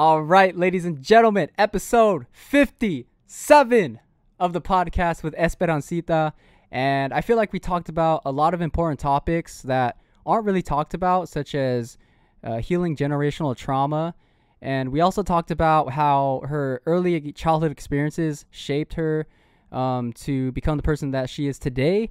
All 0.00 0.22
right, 0.22 0.56
ladies 0.56 0.86
and 0.86 1.02
gentlemen, 1.02 1.50
episode 1.58 2.24
57 2.32 4.00
of 4.38 4.54
the 4.54 4.60
podcast 4.62 5.22
with 5.22 5.34
Esperancita. 5.34 6.32
And 6.70 7.12
I 7.12 7.20
feel 7.20 7.36
like 7.36 7.52
we 7.52 7.60
talked 7.60 7.90
about 7.90 8.22
a 8.24 8.32
lot 8.32 8.54
of 8.54 8.62
important 8.62 8.98
topics 8.98 9.60
that 9.60 9.98
aren't 10.24 10.46
really 10.46 10.62
talked 10.62 10.94
about, 10.94 11.28
such 11.28 11.54
as 11.54 11.98
uh, 12.42 12.60
healing 12.60 12.96
generational 12.96 13.54
trauma. 13.54 14.14
And 14.62 14.88
we 14.88 15.02
also 15.02 15.22
talked 15.22 15.50
about 15.50 15.92
how 15.92 16.44
her 16.48 16.80
early 16.86 17.32
childhood 17.32 17.70
experiences 17.70 18.46
shaped 18.50 18.94
her 18.94 19.26
um, 19.70 20.14
to 20.14 20.50
become 20.52 20.78
the 20.78 20.82
person 20.82 21.10
that 21.10 21.28
she 21.28 21.46
is 21.46 21.58
today. 21.58 22.10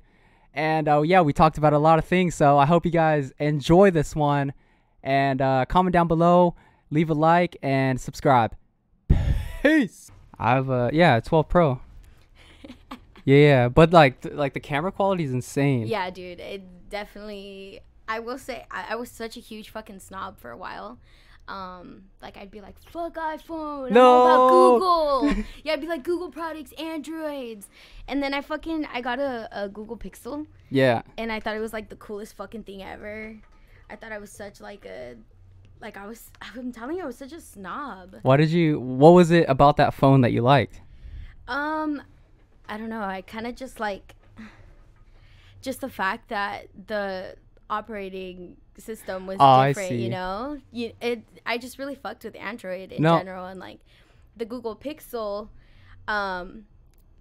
And 0.53 0.87
uh, 0.87 1.01
yeah, 1.01 1.21
we 1.21 1.33
talked 1.33 1.57
about 1.57 1.73
a 1.73 1.79
lot 1.79 1.97
of 1.97 2.05
things. 2.05 2.35
So 2.35 2.55
I 2.59 2.67
hope 2.67 2.85
you 2.85 2.91
guys 2.91 3.33
enjoy 3.39 3.89
this 3.89 4.15
one. 4.15 4.53
And 5.01 5.41
uh, 5.41 5.65
comment 5.65 5.93
down 5.93 6.07
below, 6.07 6.55
leave 6.91 7.09
a 7.09 7.13
like, 7.13 7.57
and 7.61 7.99
subscribe. 7.99 8.55
Peace. 9.61 10.11
I 10.37 10.51
have 10.51 10.69
a 10.69 10.89
yeah, 10.93 11.19
12 11.19 11.49
Pro. 11.49 11.81
yeah, 13.25 13.37
yeah, 13.37 13.69
but 13.69 13.91
like 13.91 14.21
th- 14.21 14.35
like 14.35 14.53
the 14.53 14.59
camera 14.59 14.91
quality 14.91 15.23
is 15.25 15.33
insane. 15.33 15.87
Yeah, 15.87 16.09
dude, 16.09 16.39
it 16.39 16.89
definitely. 16.89 17.81
I 18.07 18.19
will 18.19 18.37
say 18.37 18.65
I, 18.71 18.85
I 18.91 18.95
was 18.95 19.11
such 19.11 19.37
a 19.37 19.39
huge 19.39 19.69
fucking 19.69 19.99
snob 19.99 20.39
for 20.39 20.51
a 20.51 20.57
while. 20.57 20.97
Um, 21.47 22.03
like 22.21 22.37
I'd 22.37 22.51
be 22.51 22.61
like, 22.61 22.75
"Fuck 22.91 23.15
iPhone, 23.15 23.91
No. 23.91 24.21
about 24.23 24.49
Google." 24.49 25.43
yeah, 25.63 25.73
I'd 25.73 25.81
be 25.81 25.87
like, 25.87 26.03
"Google 26.03 26.29
products, 26.29 26.71
Androids," 26.73 27.67
and 28.07 28.21
then 28.23 28.33
I 28.33 28.41
fucking 28.41 28.85
I 28.93 29.01
got 29.01 29.19
a, 29.19 29.49
a 29.51 29.67
Google 29.67 29.97
Pixel, 29.97 30.45
Yeah. 30.69 31.01
and 31.17 31.31
I 31.31 31.39
thought 31.39 31.55
it 31.55 31.59
was 31.59 31.73
like 31.73 31.89
the 31.89 31.95
coolest 31.95 32.35
fucking 32.37 32.63
thing 32.63 32.83
ever. 32.83 33.35
I 33.89 33.95
thought 33.95 34.11
I 34.11 34.19
was 34.19 34.31
such 34.31 34.61
like 34.61 34.85
a, 34.85 35.15
like 35.81 35.97
I 35.97 36.05
was. 36.07 36.29
I'm 36.41 36.71
telling 36.71 36.97
you, 36.97 37.03
I 37.03 37.05
was 37.07 37.17
such 37.17 37.33
a 37.33 37.41
snob. 37.41 38.15
Why 38.21 38.37
did 38.37 38.49
you? 38.49 38.79
What 38.79 39.11
was 39.11 39.31
it 39.31 39.45
about 39.49 39.77
that 39.77 39.93
phone 39.93 40.21
that 40.21 40.31
you 40.31 40.41
liked? 40.41 40.81
Um, 41.47 42.01
I 42.67 42.77
don't 42.77 42.89
know. 42.89 43.01
I 43.01 43.21
kind 43.21 43.47
of 43.47 43.55
just 43.55 43.79
like 43.79 44.15
just 45.61 45.81
the 45.81 45.89
fact 45.89 46.29
that 46.29 46.67
the 46.87 47.35
operating 47.69 48.57
system 48.77 49.27
was 49.27 49.37
Oh, 49.39 49.67
different. 49.67 49.93
You 49.93 50.09
know, 50.09 50.59
you 50.71 50.93
it. 51.01 51.23
I 51.45 51.57
just 51.57 51.77
really 51.79 51.95
fucked 51.95 52.23
with 52.23 52.35
Android 52.35 52.91
in 52.91 53.01
No. 53.01 53.17
general, 53.17 53.45
and 53.45 53.59
like 53.59 53.79
the 54.37 54.45
Google 54.45 54.75
Pixel. 54.75 55.49
Um, 56.07 56.65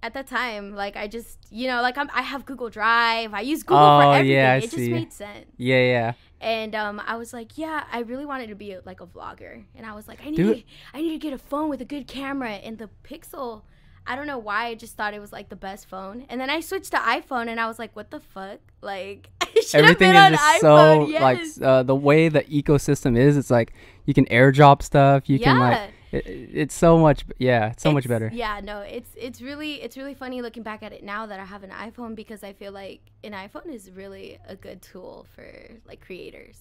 at 0.03 0.15
that 0.15 0.27
time, 0.29 0.75
like 0.75 0.97
I 0.97 1.09
just 1.09 1.39
you 1.51 1.67
know 1.67 1.83
like 1.83 1.99
I'm 1.99 2.09
I 2.15 2.23
have 2.23 2.47
Google 2.47 2.71
Drive. 2.71 3.35
I 3.35 3.41
use 3.41 3.63
Google 3.63 3.85
Oh, 3.85 4.01
for 4.01 4.15
everything. 4.15 4.37
yeah, 4.37 4.53
I 4.53 4.57
it 4.59 4.71
just 4.71 4.77
made 4.79 5.13
sense. 5.13 5.47
Yeah, 5.57 5.81
yeah. 5.81 6.13
And 6.41 6.75
um, 6.75 7.03
I 7.05 7.17
was 7.17 7.33
like, 7.33 7.59
yeah, 7.59 7.85
I 7.91 8.01
really 8.01 8.25
wanted 8.25 8.49
to 8.49 8.55
be 8.55 8.77
like 8.85 9.01
a 9.01 9.07
vlogger, 9.07 9.65
and 9.75 9.85
I 9.85 9.95
was 9.95 10.07
like, 10.07 10.21
I 10.25 10.31
need, 10.31 10.37
Dude. 10.37 10.57
to, 10.59 10.63
I 10.95 11.01
need 11.03 11.11
to 11.11 11.19
get 11.19 11.33
a 11.33 11.39
phone 11.39 11.69
with 11.69 11.81
a 11.81 11.85
good 11.85 12.07
camera. 12.07 12.51
And 12.53 12.79
the 12.79 12.89
Pixel, 13.03 13.63
I 14.07 14.15
don't 14.15 14.29
know 14.29 14.39
why, 14.39 14.67
I 14.67 14.75
just 14.77 14.97
thought 14.97 15.15
it 15.15 15.21
was 15.21 15.33
like 15.33 15.49
the 15.49 15.57
best 15.57 15.89
phone. 15.89 16.27
And 16.29 16.41
then 16.41 16.49
I 16.49 16.61
switched 16.61 16.93
to 16.93 16.99
iPhone, 16.99 17.49
and 17.49 17.59
I 17.59 17.67
was 17.67 17.79
like, 17.79 17.95
what 17.97 18.11
the 18.13 18.21
fuck? 18.21 18.61
Like, 18.81 19.31
I 19.41 19.47
should 19.61 19.85
have 19.85 19.91
Everything 19.91 20.15
is 20.15 20.39
just 20.39 20.63
iPhone. 20.63 21.07
so 21.07 21.09
yes. 21.09 21.23
like 21.23 21.67
uh, 21.67 21.83
the 21.83 21.97
way 21.97 22.29
the 22.29 22.43
ecosystem 22.43 23.19
is. 23.19 23.37
It's 23.37 23.51
like 23.51 23.73
you 24.05 24.15
can 24.15 24.27
airdrop 24.27 24.83
stuff. 24.83 25.29
You 25.29 25.41
can 25.41 25.59
like 25.59 25.73
Yeah. 25.73 25.91
It, 26.13 26.27
it's 26.27 26.75
so 26.75 26.99
much. 26.99 27.25
Yeah, 27.39 27.71
it's 27.71 27.83
so 27.83 27.93
much 27.93 28.09
better. 28.09 28.31
Yeah, 28.33 28.61
no, 28.63 28.81
it's 28.81 29.11
it's 29.17 29.41
really 29.41 29.75
it's 29.83 29.97
really 29.97 30.15
funny 30.15 30.43
looking 30.43 30.63
back 30.63 30.83
at 30.83 30.93
it 30.93 31.03
now 31.05 31.27
that 31.27 31.39
I 31.41 31.45
have 31.45 31.63
an 31.63 31.71
iPhone 31.71 32.15
because 32.15 32.43
I 32.43 32.53
feel 32.53 32.73
like 32.73 33.01
an 33.25 33.33
iPhone 33.33 33.73
is 33.73 33.91
really 33.91 34.39
a 34.47 34.57
good 34.57 34.83
tool 34.83 35.27
for 35.35 35.47
like 35.87 36.01
creators. 36.05 36.59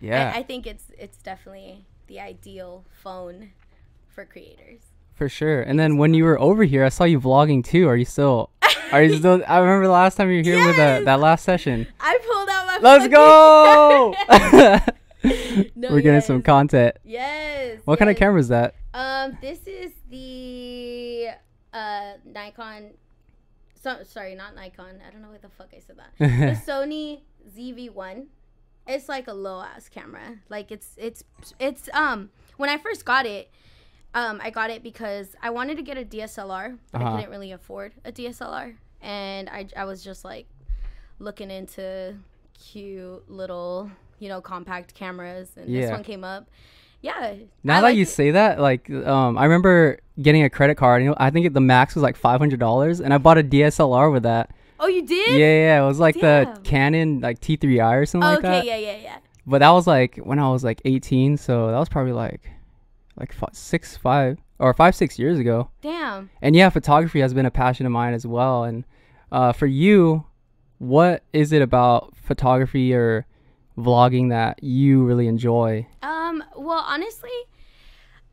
Yeah, 0.00 0.32
I, 0.34 0.38
I 0.40 0.42
think 0.42 0.66
it's 0.66 0.86
it's 0.98 1.18
definitely 1.18 1.86
the 2.08 2.20
ideal 2.20 2.84
phone 3.02 3.50
for 4.08 4.24
creators. 4.24 4.80
for 5.14 5.28
sure. 5.28 5.62
And 5.62 5.78
then 5.78 5.96
when 5.96 6.12
you 6.14 6.24
were 6.24 6.38
over 6.40 6.64
here, 6.64 6.84
I 6.84 6.88
saw 6.90 7.04
you 7.04 7.20
vlogging 7.20 7.64
too. 7.64 7.88
Are 7.88 7.96
you 7.96 8.04
still? 8.04 8.50
Are 8.90 9.02
you 9.02 9.16
still? 9.16 9.42
I 9.48 9.58
remember 9.58 9.86
the 9.86 9.92
last 9.92 10.16
time 10.16 10.28
you 10.30 10.38
were 10.38 10.42
here 10.42 10.66
with 10.66 10.76
uh, 10.78 10.82
Yes! 11.00 11.04
that 11.06 11.20
last 11.20 11.44
session. 11.44 11.86
I 12.00 12.18
pulled 12.28 12.48
out 12.50 12.66
my 12.66 12.74
phone. 12.74 12.82
Let's 12.82 13.08
go. 13.08 14.92
No, 15.76 15.90
we're 15.90 16.00
getting 16.00 16.20
some 16.20 16.42
content. 16.42 16.96
Yes. 17.04 17.80
What 17.84 17.98
kind 17.98 18.10
of 18.10 18.16
camera 18.16 18.40
is 18.40 18.48
that? 18.48 18.74
Um, 18.94 19.36
this 19.40 19.66
is 19.66 19.92
the 20.10 21.28
uh 21.72 22.12
Nikon. 22.24 22.90
So 23.82 23.98
sorry, 24.04 24.34
not 24.34 24.54
Nikon. 24.54 25.00
I 25.06 25.10
don't 25.10 25.22
know 25.22 25.30
what 25.30 25.42
the 25.42 25.48
fuck 25.48 25.68
I 25.76 25.80
said 25.80 25.96
that. 25.98 26.10
the 26.18 26.72
Sony 26.72 27.20
ZV-1. 27.56 28.26
It's 28.86 29.08
like 29.08 29.28
a 29.28 29.32
low 29.32 29.60
ass 29.60 29.88
camera. 29.88 30.38
Like 30.48 30.70
it's 30.72 30.94
it's 30.96 31.22
it's 31.60 31.88
um 31.94 32.30
when 32.56 32.68
I 32.70 32.78
first 32.78 33.04
got 33.04 33.26
it, 33.26 33.50
um 34.14 34.40
I 34.42 34.50
got 34.50 34.70
it 34.70 34.82
because 34.82 35.36
I 35.42 35.50
wanted 35.50 35.76
to 35.76 35.82
get 35.82 35.96
a 35.98 36.04
DSLR, 36.04 36.78
but 36.92 37.00
Uh-huh. 37.00 37.10
I 37.12 37.16
couldn't 37.16 37.30
really 37.30 37.52
afford 37.52 37.92
a 38.04 38.10
DSLR, 38.12 38.74
and 39.00 39.48
I 39.48 39.66
I 39.76 39.84
was 39.84 40.02
just 40.02 40.24
like 40.24 40.46
looking 41.18 41.50
into 41.50 42.16
cute 42.58 43.28
little 43.30 43.90
you 44.22 44.28
know 44.28 44.40
compact 44.40 44.94
cameras, 44.94 45.50
and 45.56 45.68
this 45.68 45.90
one 45.90 46.04
came 46.04 46.22
up. 46.22 46.48
Yeah. 47.00 47.34
Now 47.64 47.78
I 47.78 47.80
that 47.80 47.82
like 47.82 47.96
you 47.96 48.02
it. 48.02 48.08
say 48.08 48.30
that, 48.30 48.60
like, 48.60 48.88
um, 48.88 49.36
I 49.36 49.44
remember 49.44 49.98
getting 50.20 50.44
a 50.44 50.50
credit 50.50 50.76
card. 50.76 51.02
You 51.02 51.10
know, 51.10 51.16
I 51.18 51.30
think 51.30 51.52
the 51.52 51.60
max 51.60 51.96
was 51.96 52.02
like 52.02 52.16
five 52.16 52.40
hundred 52.40 52.60
dollars, 52.60 53.00
and 53.00 53.12
I 53.12 53.18
bought 53.18 53.38
a 53.38 53.42
DSLR 53.42 54.12
with 54.12 54.22
that. 54.22 54.54
Oh, 54.78 54.86
you 54.86 55.04
did? 55.04 55.32
Yeah, 55.32 55.38
yeah, 55.38 55.82
it 55.82 55.86
was 55.86 55.98
like 55.98 56.14
the 56.20 56.58
Canon 56.62 57.20
like 57.20 57.40
T3i 57.40 58.00
or 58.00 58.06
something 58.06 58.28
like 58.28 58.38
okay, 58.38 58.48
that. 58.48 58.58
Okay, 58.58 58.66
yeah, 58.68 58.92
yeah, 58.92 59.02
yeah. 59.02 59.18
But 59.44 59.58
that 59.58 59.70
was 59.70 59.88
like 59.88 60.16
when 60.18 60.38
I 60.38 60.48
was 60.50 60.62
like 60.62 60.80
eighteen, 60.84 61.36
so 61.36 61.72
that 61.72 61.78
was 61.78 61.88
probably 61.88 62.12
like, 62.12 62.48
like 63.16 63.32
five, 63.32 63.50
six, 63.52 63.96
five, 63.96 64.38
or 64.60 64.72
five, 64.72 64.94
six 64.94 65.18
years 65.18 65.40
ago. 65.40 65.68
Damn. 65.82 66.30
And 66.40 66.54
yeah, 66.54 66.70
photography 66.70 67.20
has 67.20 67.34
been 67.34 67.46
a 67.46 67.50
passion 67.50 67.84
of 67.84 67.92
mine 67.92 68.14
as 68.14 68.24
well. 68.24 68.62
And 68.62 68.84
uh, 69.32 69.52
for 69.52 69.66
you, 69.66 70.24
what 70.78 71.24
is 71.32 71.52
it 71.52 71.62
about 71.62 72.16
photography 72.16 72.94
or 72.94 73.26
vlogging 73.76 74.30
that 74.30 74.62
you 74.62 75.04
really 75.04 75.26
enjoy? 75.26 75.86
Um, 76.02 76.42
well, 76.56 76.84
honestly, 76.86 77.30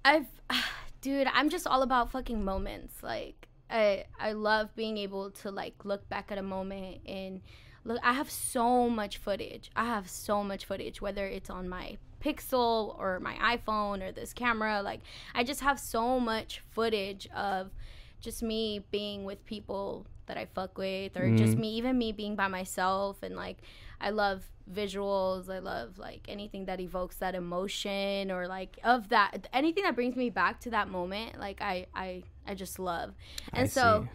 I've 0.03 0.27
dude, 1.01 1.27
I'm 1.33 1.49
just 1.49 1.67
all 1.67 1.81
about 1.81 2.11
fucking 2.11 2.43
moments. 2.43 2.95
Like 3.01 3.47
I 3.69 4.05
I 4.19 4.33
love 4.33 4.75
being 4.75 4.97
able 4.97 5.31
to 5.31 5.51
like 5.51 5.85
look 5.85 6.07
back 6.09 6.31
at 6.31 6.37
a 6.37 6.43
moment 6.43 6.99
and 7.05 7.41
look 7.85 7.99
I 8.03 8.13
have 8.13 8.29
so 8.29 8.89
much 8.89 9.17
footage. 9.17 9.69
I 9.75 9.85
have 9.85 10.09
so 10.09 10.43
much 10.43 10.65
footage 10.65 11.01
whether 11.01 11.25
it's 11.25 11.49
on 11.49 11.69
my 11.69 11.97
Pixel 12.23 12.97
or 12.99 13.19
my 13.21 13.35
iPhone 13.57 14.03
or 14.07 14.11
this 14.11 14.33
camera. 14.33 14.81
Like 14.81 15.01
I 15.33 15.43
just 15.43 15.61
have 15.61 15.79
so 15.79 16.19
much 16.19 16.61
footage 16.71 17.27
of 17.35 17.71
just 18.19 18.43
me 18.43 18.83
being 18.91 19.23
with 19.23 19.45
people 19.45 20.05
that 20.25 20.37
I 20.37 20.45
fuck 20.45 20.77
with 20.77 21.17
or 21.17 21.35
just 21.35 21.57
me 21.57 21.69
even 21.75 21.97
me 21.97 22.11
being 22.11 22.35
by 22.35 22.47
myself 22.47 23.23
and 23.23 23.35
like 23.35 23.57
I 24.01 24.11
love 24.11 24.43
visuals. 24.71 25.49
I 25.49 25.59
love 25.59 25.97
like 25.97 26.21
anything 26.27 26.65
that 26.65 26.79
evokes 26.79 27.17
that 27.17 27.35
emotion 27.35 28.31
or 28.31 28.47
like 28.47 28.79
of 28.83 29.09
that 29.09 29.47
anything 29.53 29.83
that 29.83 29.95
brings 29.95 30.15
me 30.15 30.29
back 30.29 30.59
to 30.61 30.69
that 30.71 30.89
moment. 30.89 31.39
Like 31.39 31.61
I 31.61 31.87
I 31.93 32.23
I 32.47 32.53
just 32.53 32.79
love. 32.79 33.13
And 33.53 33.65
I 33.65 33.67
so 33.67 34.03
see. 34.03 34.09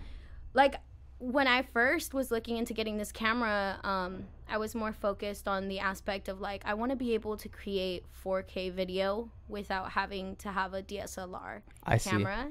like 0.55 0.77
when 1.19 1.47
I 1.47 1.62
first 1.62 2.12
was 2.12 2.31
looking 2.31 2.56
into 2.56 2.75
getting 2.75 2.99
this 2.99 3.12
camera, 3.12 3.78
um, 3.83 4.25
I 4.49 4.59
was 4.59 4.75
more 4.75 4.93
focused 4.93 5.49
on 5.49 5.69
the 5.69 5.78
aspect 5.78 6.28
of 6.28 6.41
like 6.41 6.62
I 6.67 6.75
want 6.75 6.91
to 6.91 6.97
be 6.97 7.15
able 7.15 7.37
to 7.39 7.49
create 7.49 8.05
4K 8.25 8.73
video 8.73 9.31
without 9.49 9.93
having 9.93 10.37
to 10.37 10.50
have 10.50 10.75
a 10.75 10.83
DSLR 10.83 11.62
I 11.84 11.97
see. 11.99 12.11
camera. 12.11 12.49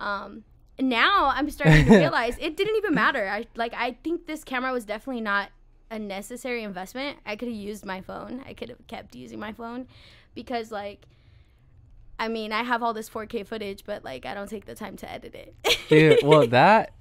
Um, 0.00 0.44
now 0.78 1.26
I'm 1.34 1.50
starting 1.50 1.84
to 1.86 1.90
realize 1.98 2.36
it 2.38 2.56
didn't 2.56 2.76
even 2.76 2.94
matter. 2.94 3.28
I 3.28 3.46
like 3.54 3.74
I 3.74 3.96
think 4.02 4.26
this 4.26 4.44
camera 4.44 4.72
was 4.72 4.84
definitely 4.84 5.22
not 5.22 5.50
a 5.90 5.98
necessary 5.98 6.62
investment. 6.62 7.18
I 7.24 7.36
could 7.36 7.48
have 7.48 7.56
used 7.56 7.84
my 7.84 8.00
phone. 8.00 8.42
I 8.46 8.54
could 8.54 8.68
have 8.68 8.86
kept 8.86 9.14
using 9.14 9.38
my 9.38 9.52
phone 9.52 9.86
because 10.34 10.70
like 10.72 11.06
I 12.18 12.28
mean, 12.28 12.50
I 12.50 12.62
have 12.62 12.82
all 12.82 12.94
this 12.94 13.10
4K 13.10 13.46
footage, 13.46 13.84
but 13.84 14.02
like 14.04 14.24
I 14.24 14.32
don't 14.34 14.48
take 14.48 14.64
the 14.64 14.74
time 14.74 14.96
to 14.98 15.10
edit 15.10 15.34
it. 15.34 15.54
Dude, 15.88 16.20
well 16.22 16.46
that, 16.60 16.92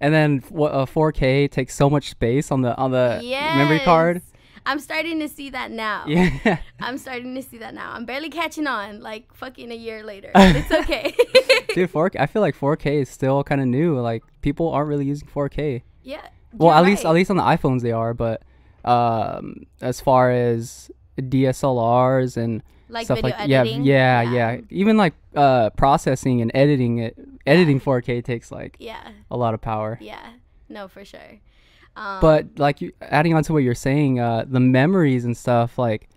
and 0.00 0.14
then 0.14 0.38
what? 0.48 0.72
Uh, 0.72 0.86
4K 0.86 1.50
takes 1.50 1.74
so 1.74 1.90
much 1.90 2.10
space 2.10 2.50
on 2.50 2.62
the 2.62 2.76
on 2.76 2.90
the 2.90 3.20
memory 3.56 3.80
card. 3.80 4.22
I'm 4.64 4.78
starting 4.78 5.18
to 5.18 5.28
see 5.28 5.50
that 5.50 5.72
now. 5.72 6.04
Yeah. 6.06 6.58
I'm 6.80 6.96
starting 6.96 7.34
to 7.34 7.42
see 7.42 7.58
that 7.58 7.74
now. 7.74 7.92
I'm 7.92 8.04
barely 8.04 8.30
catching 8.30 8.68
on, 8.68 9.00
like 9.00 9.34
fucking 9.34 9.72
a 9.72 9.74
year 9.74 10.04
later. 10.04 10.30
But 10.34 10.54
it's 10.56 10.70
okay. 10.70 11.14
Dude, 11.74 11.92
4K. 11.92 12.16
I 12.20 12.26
feel 12.26 12.42
like 12.42 12.56
4K 12.56 13.02
is 13.02 13.08
still 13.08 13.42
kind 13.42 13.60
of 13.60 13.66
new. 13.66 13.98
Like 13.98 14.22
people 14.40 14.68
aren't 14.70 14.88
really 14.88 15.04
using 15.06 15.28
4K. 15.28 15.82
yeah. 16.02 16.28
Well, 16.54 16.68
you're 16.70 16.78
at 16.78 16.84
least 16.84 17.04
right. 17.04 17.10
at 17.10 17.14
least 17.14 17.30
on 17.30 17.36
the 17.36 17.42
iPhones 17.42 17.82
they 17.82 17.92
are, 17.92 18.14
but 18.14 18.42
um, 18.84 19.66
as 19.80 20.00
far 20.00 20.30
as 20.30 20.90
DSLRs 21.18 22.36
and 22.36 22.62
like 22.88 23.06
stuff 23.06 23.18
video 23.20 23.36
like 23.38 23.48
yeah, 23.48 23.60
editing. 23.60 23.84
yeah, 23.84 24.22
yeah, 24.22 24.60
even 24.70 24.96
like 24.96 25.14
uh 25.34 25.70
processing 25.70 26.40
and 26.42 26.50
editing 26.54 26.98
it, 26.98 27.16
editing 27.46 27.80
4K 27.80 28.22
takes 28.24 28.52
like 28.52 28.76
Yeah. 28.78 29.08
a 29.30 29.36
lot 29.36 29.54
of 29.54 29.60
power. 29.60 29.98
Yeah. 30.00 30.30
No, 30.68 30.88
for 30.88 31.04
sure. 31.04 31.40
Um, 31.96 32.20
But 32.20 32.46
like 32.58 32.80
you, 32.80 32.92
adding 33.02 33.34
on 33.34 33.42
to 33.44 33.52
what 33.52 33.62
you're 33.62 33.74
saying, 33.74 34.18
uh, 34.20 34.44
the 34.48 34.60
memories 34.60 35.24
and 35.24 35.36
stuff, 35.36 35.78
like 35.78 36.08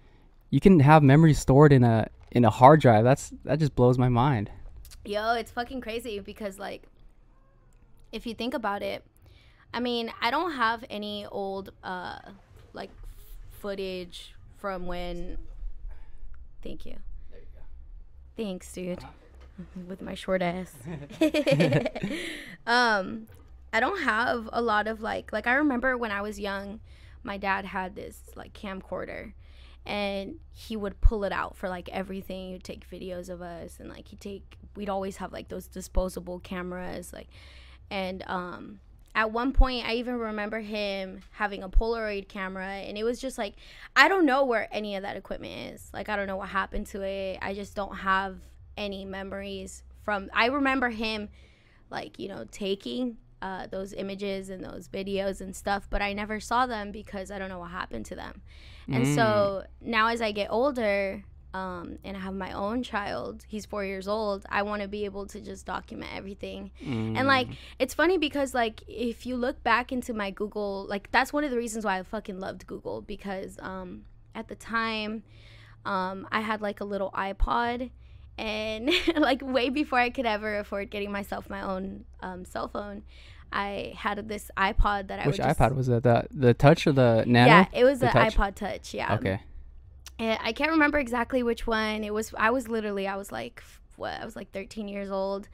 you 0.49 0.59
can 0.59 0.79
have 0.79 1.03
memories 1.03 1.39
stored 1.39 1.71
in 1.73 1.83
a 1.83 2.07
in 2.31 2.43
a 2.45 2.49
hard 2.49 2.81
drive. 2.81 3.03
That's 3.03 3.31
that 3.45 3.59
just 3.59 3.75
blows 3.75 3.97
my 3.97 4.09
mind. 4.09 4.49
Yo, 5.05 5.33
it's 5.33 5.51
fucking 5.51 5.81
crazy 5.81 6.19
because 6.19 6.57
like 6.59 6.83
if 8.11 8.25
you 8.25 8.33
think 8.33 8.53
about 8.53 8.81
it, 8.81 9.03
I 9.75 9.81
mean, 9.81 10.09
I 10.21 10.31
don't 10.31 10.53
have 10.53 10.85
any 10.89 11.25
old 11.25 11.71
uh 11.83 12.19
like 12.73 12.91
footage 13.59 14.33
from 14.57 14.87
when 14.87 15.37
Thank 16.63 16.85
you. 16.85 16.95
There 17.29 17.41
you 17.41 17.45
go. 17.53 17.61
Thanks, 18.41 18.71
dude. 18.71 19.03
With 19.87 20.01
my 20.01 20.15
short 20.15 20.41
ass. 20.41 20.73
um 22.65 23.27
I 23.73 23.81
don't 23.81 24.01
have 24.01 24.49
a 24.53 24.61
lot 24.61 24.87
of 24.87 25.01
like 25.01 25.33
like 25.33 25.45
I 25.45 25.55
remember 25.55 25.97
when 25.97 26.11
I 26.11 26.21
was 26.21 26.39
young, 26.39 26.79
my 27.21 27.37
dad 27.37 27.65
had 27.65 27.95
this 27.95 28.21
like 28.33 28.53
camcorder 28.53 29.33
and 29.85 30.35
he 30.53 30.77
would 30.77 31.01
pull 31.01 31.25
it 31.25 31.33
out 31.33 31.57
for 31.57 31.67
like 31.67 31.89
everything. 31.89 32.53
He'd 32.53 32.63
take 32.63 32.89
videos 32.89 33.29
of 33.29 33.41
us 33.41 33.77
and 33.81 33.89
like 33.89 34.07
he'd 34.07 34.21
take 34.21 34.57
we'd 34.77 34.89
always 34.89 35.17
have 35.17 35.33
like 35.33 35.49
those 35.49 35.67
disposable 35.67 36.39
cameras 36.39 37.11
like 37.11 37.27
and 37.91 38.23
um 38.27 38.79
at 39.15 39.31
one 39.31 39.51
point 39.53 39.87
i 39.87 39.93
even 39.93 40.19
remember 40.19 40.59
him 40.59 41.21
having 41.31 41.63
a 41.63 41.69
polaroid 41.69 42.27
camera 42.27 42.67
and 42.67 42.97
it 42.97 43.03
was 43.03 43.19
just 43.19 43.37
like 43.37 43.55
i 43.95 44.07
don't 44.07 44.25
know 44.25 44.43
where 44.45 44.67
any 44.71 44.95
of 44.95 45.01
that 45.03 45.15
equipment 45.17 45.73
is. 45.73 45.89
Like 45.93 46.09
i 46.09 46.15
don't 46.15 46.27
know 46.27 46.35
what 46.35 46.49
happened 46.49 46.85
to 46.87 47.01
it. 47.01 47.39
I 47.41 47.53
just 47.53 47.73
don't 47.75 47.95
have 47.95 48.37
any 48.77 49.05
memories 49.05 49.83
from 50.03 50.29
i 50.33 50.47
remember 50.47 50.89
him 50.89 51.29
like 51.89 52.19
you 52.19 52.27
know 52.27 52.45
taking 52.51 53.17
uh, 53.41 53.67
those 53.67 53.93
images 53.93 54.49
and 54.49 54.63
those 54.63 54.87
videos 54.87 55.39
and 55.39 55.55
stuff 55.55 55.87
but 55.89 56.01
i 56.01 56.13
never 56.13 56.39
saw 56.39 56.65
them 56.65 56.91
because 56.91 57.29
i 57.31 57.37
don't 57.39 57.49
know 57.49 57.59
what 57.59 57.71
happened 57.71 58.05
to 58.05 58.15
them. 58.15 58.41
And 58.89 59.03
Mm. 59.05 59.15
so 59.15 59.63
now 59.81 60.07
as 60.07 60.21
i 60.21 60.31
get 60.31 60.47
older 60.51 61.23
um, 61.59 61.85
and 62.03 62.13
i 62.17 62.19
have 62.19 62.33
my 62.47 62.51
own 62.65 62.77
child 62.83 63.33
he's 63.47 63.65
four 63.73 63.83
years 63.91 64.07
old 64.07 64.39
i 64.49 64.61
want 64.69 64.81
to 64.81 64.87
be 64.97 65.05
able 65.05 65.25
to 65.33 65.39
just 65.49 65.65
document 65.65 66.11
everything 66.19 66.61
and 67.17 67.25
like 67.35 67.47
Mm. 67.47 67.55
it's 67.83 67.93
funny 68.01 68.17
because 68.27 68.53
like 68.53 68.77
if 68.87 69.25
you 69.27 69.35
look 69.45 69.57
back 69.71 69.91
into 69.95 70.11
my 70.13 70.29
Google, 70.31 70.85
like 70.93 71.05
that's 71.15 71.31
one 71.37 71.43
of 71.47 71.51
the 71.53 71.57
reasons 71.57 71.85
why 71.85 71.95
I 71.99 72.03
fucking 72.03 72.39
loved 72.47 72.61
Google 72.71 72.97
because 73.01 73.51
um 73.71 73.89
at 74.39 74.45
the 74.51 74.55
time 74.55 75.11
um 75.85 76.17
I 76.31 76.41
had 76.49 76.59
like 76.61 76.79
a 76.81 76.87
little 76.93 77.11
iPod 77.11 77.89
and 78.37 78.89
like 79.29 79.41
way 79.57 79.69
before 79.69 79.99
I 79.99 80.09
could 80.09 80.25
ever 80.25 80.59
afford 80.59 80.89
getting 80.89 81.11
myself 81.19 81.49
my 81.49 81.61
own 81.61 82.05
um, 82.21 82.43
cell 82.43 82.67
phone, 82.67 83.03
I 83.51 83.93
had 83.95 84.27
this 84.27 84.51
iPod 84.57 85.07
that 85.07 85.19
I 85.19 85.27
which 85.27 85.37
would 85.39 85.57
just, 85.57 85.75
was 85.75 85.87
it? 85.89 86.03
The 86.03 86.27
the 86.31 86.53
Touch 86.53 86.85
or 86.87 86.91
the 86.91 87.23
Nano? 87.25 87.47
Yeah, 87.47 87.65
it 87.79 87.83
was 87.89 87.99
The 87.99 88.07
Touch? 88.07 88.35
iPod 88.35 88.55
Touch. 88.55 88.93
Yeah. 88.93 89.15
Okay. 89.15 89.39
I 90.19 90.53
can't 90.53 90.71
remember 90.71 90.97
exactly 90.97 91.43
which 91.43 91.67
one. 91.67 92.03
It 92.03 92.13
was 92.13 92.33
I 92.37 92.51
was 92.51 92.67
literally 92.67 93.07
I 93.07 93.15
was 93.15 93.31
like 93.31 93.63
what 93.95 94.19
I 94.19 94.25
was 94.25 94.35
like 94.35 94.51
13 94.51 94.87
years 94.87 95.09
old 95.09 95.47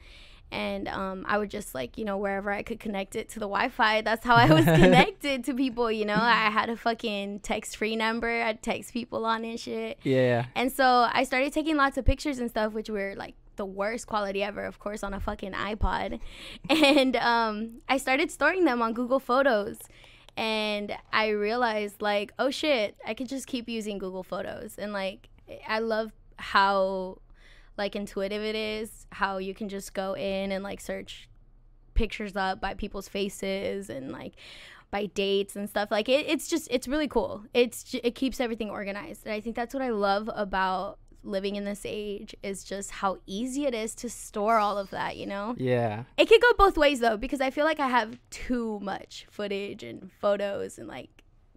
and 0.52 0.86
um, 0.88 1.24
I 1.26 1.38
would 1.38 1.50
just 1.50 1.74
like 1.74 1.96
you 1.96 2.04
know 2.04 2.18
wherever 2.18 2.52
I 2.52 2.62
could 2.62 2.78
connect 2.78 3.16
it 3.16 3.28
to 3.30 3.40
the 3.40 3.46
Wi-Fi. 3.46 4.02
That's 4.02 4.24
how 4.24 4.34
I 4.34 4.52
was 4.52 4.64
connected 4.80 5.44
to 5.44 5.54
people. 5.54 5.90
You 5.90 6.04
know, 6.04 6.18
I 6.18 6.50
had 6.50 6.68
a 6.68 6.76
fucking 6.76 7.40
text-free 7.40 7.96
number. 7.96 8.42
I'd 8.42 8.62
text 8.62 8.92
people 8.92 9.24
on 9.24 9.44
and 9.44 9.58
shit. 9.58 9.98
Yeah. 10.02 10.46
And 10.54 10.70
so 10.70 11.08
I 11.10 11.24
started 11.24 11.52
taking 11.52 11.76
lots 11.76 11.96
of 11.96 12.04
pictures 12.04 12.38
and 12.38 12.50
stuff, 12.50 12.74
which 12.74 12.90
were 12.90 13.14
like 13.16 13.34
the 13.56 13.64
worst 13.64 14.06
quality 14.06 14.42
ever, 14.42 14.64
of 14.64 14.78
course, 14.78 15.02
on 15.02 15.14
a 15.14 15.20
fucking 15.20 15.52
iPod. 15.52 16.20
And 16.70 17.16
um, 17.16 17.80
I 17.88 17.96
started 17.96 18.30
storing 18.30 18.64
them 18.64 18.82
on 18.82 18.92
Google 18.92 19.20
Photos. 19.20 19.78
And 20.36 20.96
I 21.12 21.28
realized, 21.28 22.00
like, 22.00 22.32
oh 22.38 22.50
shit, 22.50 22.96
I 23.06 23.14
could 23.14 23.28
just 23.28 23.46
keep 23.46 23.68
using 23.68 23.98
Google 23.98 24.22
Photos. 24.22 24.76
And 24.78 24.92
like, 24.92 25.28
I 25.68 25.80
love 25.80 26.12
how 26.36 27.18
like 27.78 27.96
intuitive 27.96 28.42
it 28.42 28.54
is, 28.54 29.06
how 29.12 29.38
you 29.38 29.54
can 29.54 29.68
just 29.68 29.94
go 29.94 30.14
in 30.14 30.52
and 30.52 30.62
like 30.62 30.80
search 30.80 31.28
pictures 31.94 32.36
up 32.36 32.60
by 32.60 32.74
people's 32.74 33.08
faces 33.08 33.90
and 33.90 34.12
like 34.12 34.34
by 34.90 35.06
dates 35.06 35.56
and 35.56 35.68
stuff. 35.68 35.90
Like 35.90 36.08
it, 36.08 36.26
it's 36.28 36.48
just 36.48 36.68
it's 36.70 36.86
really 36.86 37.08
cool. 37.08 37.44
It's 37.54 37.94
it 38.02 38.14
keeps 38.14 38.40
everything 38.40 38.70
organized. 38.70 39.24
And 39.24 39.32
i 39.32 39.40
think 39.40 39.56
that's 39.56 39.74
what 39.74 39.82
i 39.82 39.90
love 39.90 40.28
about 40.34 40.98
living 41.24 41.56
in 41.56 41.64
this 41.64 41.82
age 41.84 42.34
is 42.42 42.64
just 42.64 42.90
how 42.90 43.18
easy 43.26 43.64
it 43.66 43.74
is 43.74 43.94
to 43.94 44.08
store 44.10 44.58
all 44.58 44.76
of 44.78 44.90
that 44.90 45.16
you 45.16 45.26
know 45.26 45.54
Yeah. 45.58 46.04
it 46.16 46.28
could 46.28 46.40
go 46.40 46.52
both 46.58 46.76
ways 46.76 47.00
though 47.00 47.16
because 47.16 47.40
i 47.40 47.50
feel 47.50 47.64
like 47.64 47.80
i 47.80 47.88
have 47.88 48.18
too 48.30 48.80
much 48.80 49.26
footage 49.30 49.82
and 49.82 50.10
photos 50.20 50.78
and 50.78 50.88
like 50.88 51.10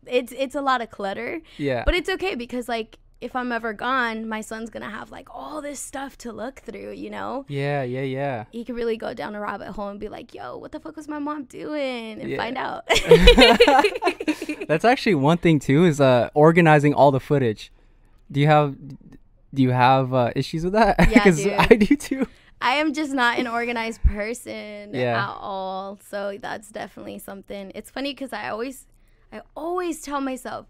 it's 0.06 0.32
it's 0.34 0.54
a 0.56 0.62
lot 0.62 0.82
of 0.82 0.90
clutter 0.92 1.42
Yeah. 1.58 1.84
but 1.86 1.96
it's 1.96 2.10
okay 2.10 2.36
because 2.36 2.70
like 2.70 3.00
if 3.22 3.36
i'm 3.36 3.52
ever 3.52 3.74
gone 3.74 4.28
my 4.28 4.42
son's 4.42 4.70
gonna 4.70 4.90
have 4.90 5.10
like 5.10 5.28
all 5.34 5.62
this 5.62 5.80
stuff 5.80 6.18
to 6.20 6.32
look 6.32 6.60
through 6.60 6.92
you 6.92 7.10
know 7.10 7.46
yeah, 7.48 7.82
yeah, 7.82 8.02
yeah. 8.02 8.46
he 8.52 8.64
could 8.66 8.76
really 8.76 8.98
go 8.98 9.14
down 9.16 9.34
a 9.34 9.40
rabbit 9.40 9.70
hole 9.70 9.88
and 9.88 10.00
be 10.00 10.10
like, 10.10 10.34
"Yo, 10.34 10.58
what 10.58 10.72
the 10.74 10.80
fuck 10.80 10.96
was 10.98 11.08
my 11.08 11.18
mom 11.18 11.46
doing?" 11.46 12.20
and 12.20 12.30
Yeah. 12.30 12.38
find 12.38 12.58
out. 12.58 12.84
That's 14.68 14.86
actually 14.86 15.16
one 15.16 15.38
thing 15.38 15.60
too 15.60 15.86
is 15.86 16.02
uh 16.02 16.30
organizing 16.34 16.94
all 16.94 17.12
the 17.12 17.20
footage. 17.20 17.72
Do 18.32 18.40
you 18.40 18.48
have 18.48 18.76
do 19.56 19.62
you 19.64 19.72
have 19.72 20.14
uh, 20.14 20.32
issues 20.36 20.64
with 20.64 20.74
that? 20.74 20.96
Yeah, 21.10 21.24
'Cause 21.24 21.38
dude. 21.44 21.54
I 21.54 21.68
do 21.76 21.96
too. 21.96 22.28
I 22.62 22.76
am 22.76 22.94
just 22.94 23.12
not 23.14 23.38
an 23.38 23.48
organized 23.48 24.02
person 24.04 24.94
Yeah. 24.94 25.24
at 25.24 25.36
all, 25.40 26.00
so 26.10 26.38
that's 26.40 26.70
definitely 26.70 27.20
something. 27.20 27.72
It's 27.76 27.90
funny 27.90 28.14
because 28.14 28.32
I 28.34 28.50
always, 28.50 28.88
I 29.32 29.42
always 29.56 30.02
tell 30.02 30.22
myself. 30.22 30.68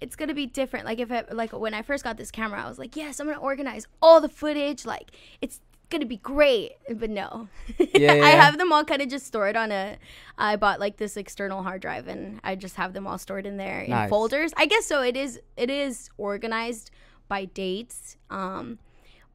It's 0.00 0.14
gonna 0.16 0.32
be 0.34 0.46
different. 0.46 0.86
Like 0.86 1.00
if 1.00 1.10
I, 1.10 1.24
like 1.32 1.52
when 1.52 1.74
I 1.74 1.82
first 1.82 2.04
got 2.04 2.16
this 2.16 2.30
camera, 2.30 2.62
I 2.64 2.68
was 2.68 2.78
like, 2.78 2.94
"Yes, 2.96 3.18
I'm 3.18 3.26
gonna 3.26 3.40
organize 3.40 3.86
all 4.00 4.20
the 4.20 4.28
footage. 4.28 4.86
Like 4.86 5.10
it's 5.40 5.60
gonna 5.90 6.06
be 6.06 6.18
great." 6.18 6.72
But 6.88 7.10
no, 7.10 7.48
Yeah, 7.78 8.12
I 8.12 8.16
yeah. 8.16 8.42
have 8.44 8.58
them 8.58 8.72
all 8.72 8.84
kind 8.84 9.02
of 9.02 9.08
just 9.08 9.26
stored 9.26 9.56
on 9.56 9.72
a. 9.72 9.96
I 10.38 10.54
bought 10.54 10.78
like 10.78 10.98
this 10.98 11.16
external 11.16 11.64
hard 11.64 11.82
drive, 11.82 12.06
and 12.06 12.38
I 12.44 12.54
just 12.54 12.76
have 12.76 12.92
them 12.92 13.06
all 13.08 13.18
stored 13.18 13.44
in 13.44 13.56
there 13.56 13.80
in 13.80 13.90
Nice. 13.90 14.08
folders. 14.08 14.52
I 14.56 14.66
guess 14.66 14.86
so. 14.86 15.02
It 15.02 15.16
is. 15.16 15.40
It 15.56 15.68
is 15.68 16.10
organized 16.16 16.92
by 17.28 17.44
dates. 17.46 18.16
Um, 18.30 18.78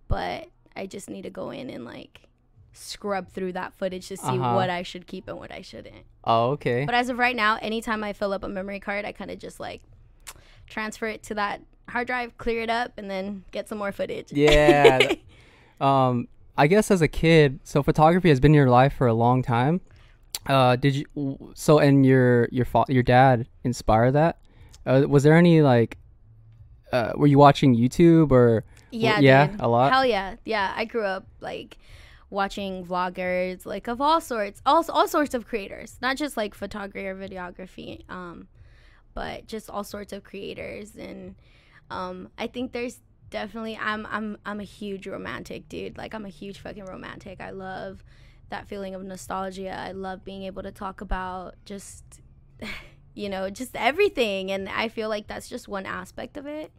but 0.07 0.47
I 0.75 0.85
just 0.87 1.09
need 1.09 1.21
to 1.23 1.29
go 1.29 1.49
in 1.51 1.69
and 1.69 1.85
like 1.85 2.21
scrub 2.73 3.29
through 3.29 3.53
that 3.53 3.73
footage 3.73 4.07
to 4.07 4.17
see 4.17 4.23
Uh-huh. 4.27 4.55
what 4.55 4.69
I 4.69 4.81
should 4.83 5.05
keep 5.07 5.27
and 5.27 5.37
what 5.37 5.51
I 5.51 5.61
shouldn't. 5.61 6.05
Oh, 6.23 6.51
okay. 6.51 6.85
But 6.85 6.95
as 6.95 7.09
of 7.09 7.17
right 7.19 7.35
now, 7.35 7.57
anytime 7.61 8.03
I 8.03 8.13
fill 8.13 8.33
up 8.33 8.43
a 8.43 8.49
memory 8.49 8.79
card, 8.79 9.05
I 9.05 9.11
kind 9.11 9.29
of 9.31 9.37
just 9.39 9.59
like 9.59 9.81
transfer 10.67 11.07
it 11.07 11.23
to 11.23 11.35
that 11.35 11.61
hard 11.89 12.07
drive, 12.07 12.37
clear 12.37 12.61
it 12.61 12.69
up, 12.69 12.93
and 12.97 13.09
then 13.11 13.43
get 13.51 13.67
some 13.69 13.77
more 13.77 13.91
footage. 13.91 14.31
Yeah. 14.31 15.13
um 15.81 16.27
I 16.57 16.67
guess 16.67 16.91
as 16.91 17.01
a 17.01 17.07
kid, 17.07 17.59
so 17.63 17.81
photography 17.81 18.29
has 18.29 18.39
been 18.39 18.51
in 18.51 18.55
your 18.55 18.69
life 18.69 18.93
for 18.93 19.07
a 19.07 19.13
long 19.13 19.41
time. 19.41 19.81
Uh 20.47 20.75
did 20.75 20.95
you 20.95 21.05
so 21.55 21.79
and 21.79 22.05
your 22.05 22.47
your 22.51 22.65
fa- 22.65 22.85
your 22.89 23.03
dad 23.03 23.47
inspire 23.63 24.11
that? 24.11 24.39
Uh, 24.85 25.03
was 25.07 25.23
there 25.23 25.35
any 25.37 25.61
like 25.61 25.97
uh 26.93 27.11
were 27.15 27.27
you 27.27 27.37
watching 27.37 27.75
YouTube 27.75 28.31
or 28.31 28.63
yeah, 28.91 29.19
yeah, 29.19 29.47
dude. 29.47 29.59
a 29.59 29.67
lot? 29.67 29.91
Hell 29.91 30.05
yeah, 30.05 30.35
yeah. 30.45 30.73
I 30.75 30.85
grew 30.85 31.03
up 31.03 31.25
like 31.41 31.77
watching 32.29 32.85
vloggers, 32.85 33.65
like 33.65 33.87
of 33.87 33.99
all 34.01 34.21
sorts, 34.21 34.61
all 34.65 34.85
all 34.89 35.07
sorts 35.07 35.33
of 35.33 35.47
creators, 35.47 35.97
not 36.01 36.17
just 36.17 36.37
like 36.37 36.53
photography 36.53 37.07
or 37.07 37.15
videography, 37.15 38.09
um, 38.09 38.47
but 39.13 39.47
just 39.47 39.69
all 39.69 39.83
sorts 39.83 40.13
of 40.13 40.23
creators. 40.23 40.95
And 40.95 41.35
um, 41.89 42.29
I 42.37 42.47
think 42.47 42.71
there's 42.71 42.99
definitely 43.29 43.77
I'm 43.81 44.05
I'm 44.09 44.37
I'm 44.45 44.59
a 44.59 44.65
huge 44.65 45.07
romantic 45.07 45.67
dude. 45.67 45.97
Like 45.97 46.13
I'm 46.13 46.25
a 46.25 46.29
huge 46.29 46.59
fucking 46.59 46.85
romantic. 46.85 47.41
I 47.41 47.49
love 47.49 48.03
that 48.49 48.67
feeling 48.67 48.93
of 48.93 49.03
nostalgia. 49.03 49.75
I 49.75 49.91
love 49.91 50.23
being 50.23 50.43
able 50.43 50.63
to 50.63 50.71
talk 50.71 51.01
about 51.01 51.55
just 51.65 52.03
you 53.13 53.29
know 53.29 53.49
just 53.49 53.75
everything, 53.75 54.51
and 54.51 54.69
I 54.69 54.87
feel 54.87 55.09
like 55.09 55.27
that's 55.27 55.49
just 55.49 55.67
one 55.67 55.85
aspect 55.85 56.37
of 56.37 56.45
it. 56.45 56.71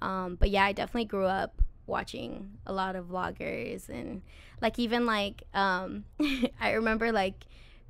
Um, 0.00 0.36
but 0.36 0.50
yeah, 0.50 0.64
I 0.64 0.72
definitely 0.72 1.06
grew 1.06 1.26
up 1.26 1.60
watching 1.86 2.58
a 2.66 2.72
lot 2.72 2.94
of 2.94 3.06
vloggers 3.06 3.88
and 3.88 4.22
like 4.60 4.78
even 4.78 5.06
like 5.06 5.44
um, 5.54 6.04
I 6.60 6.72
remember 6.72 7.12
like 7.12 7.46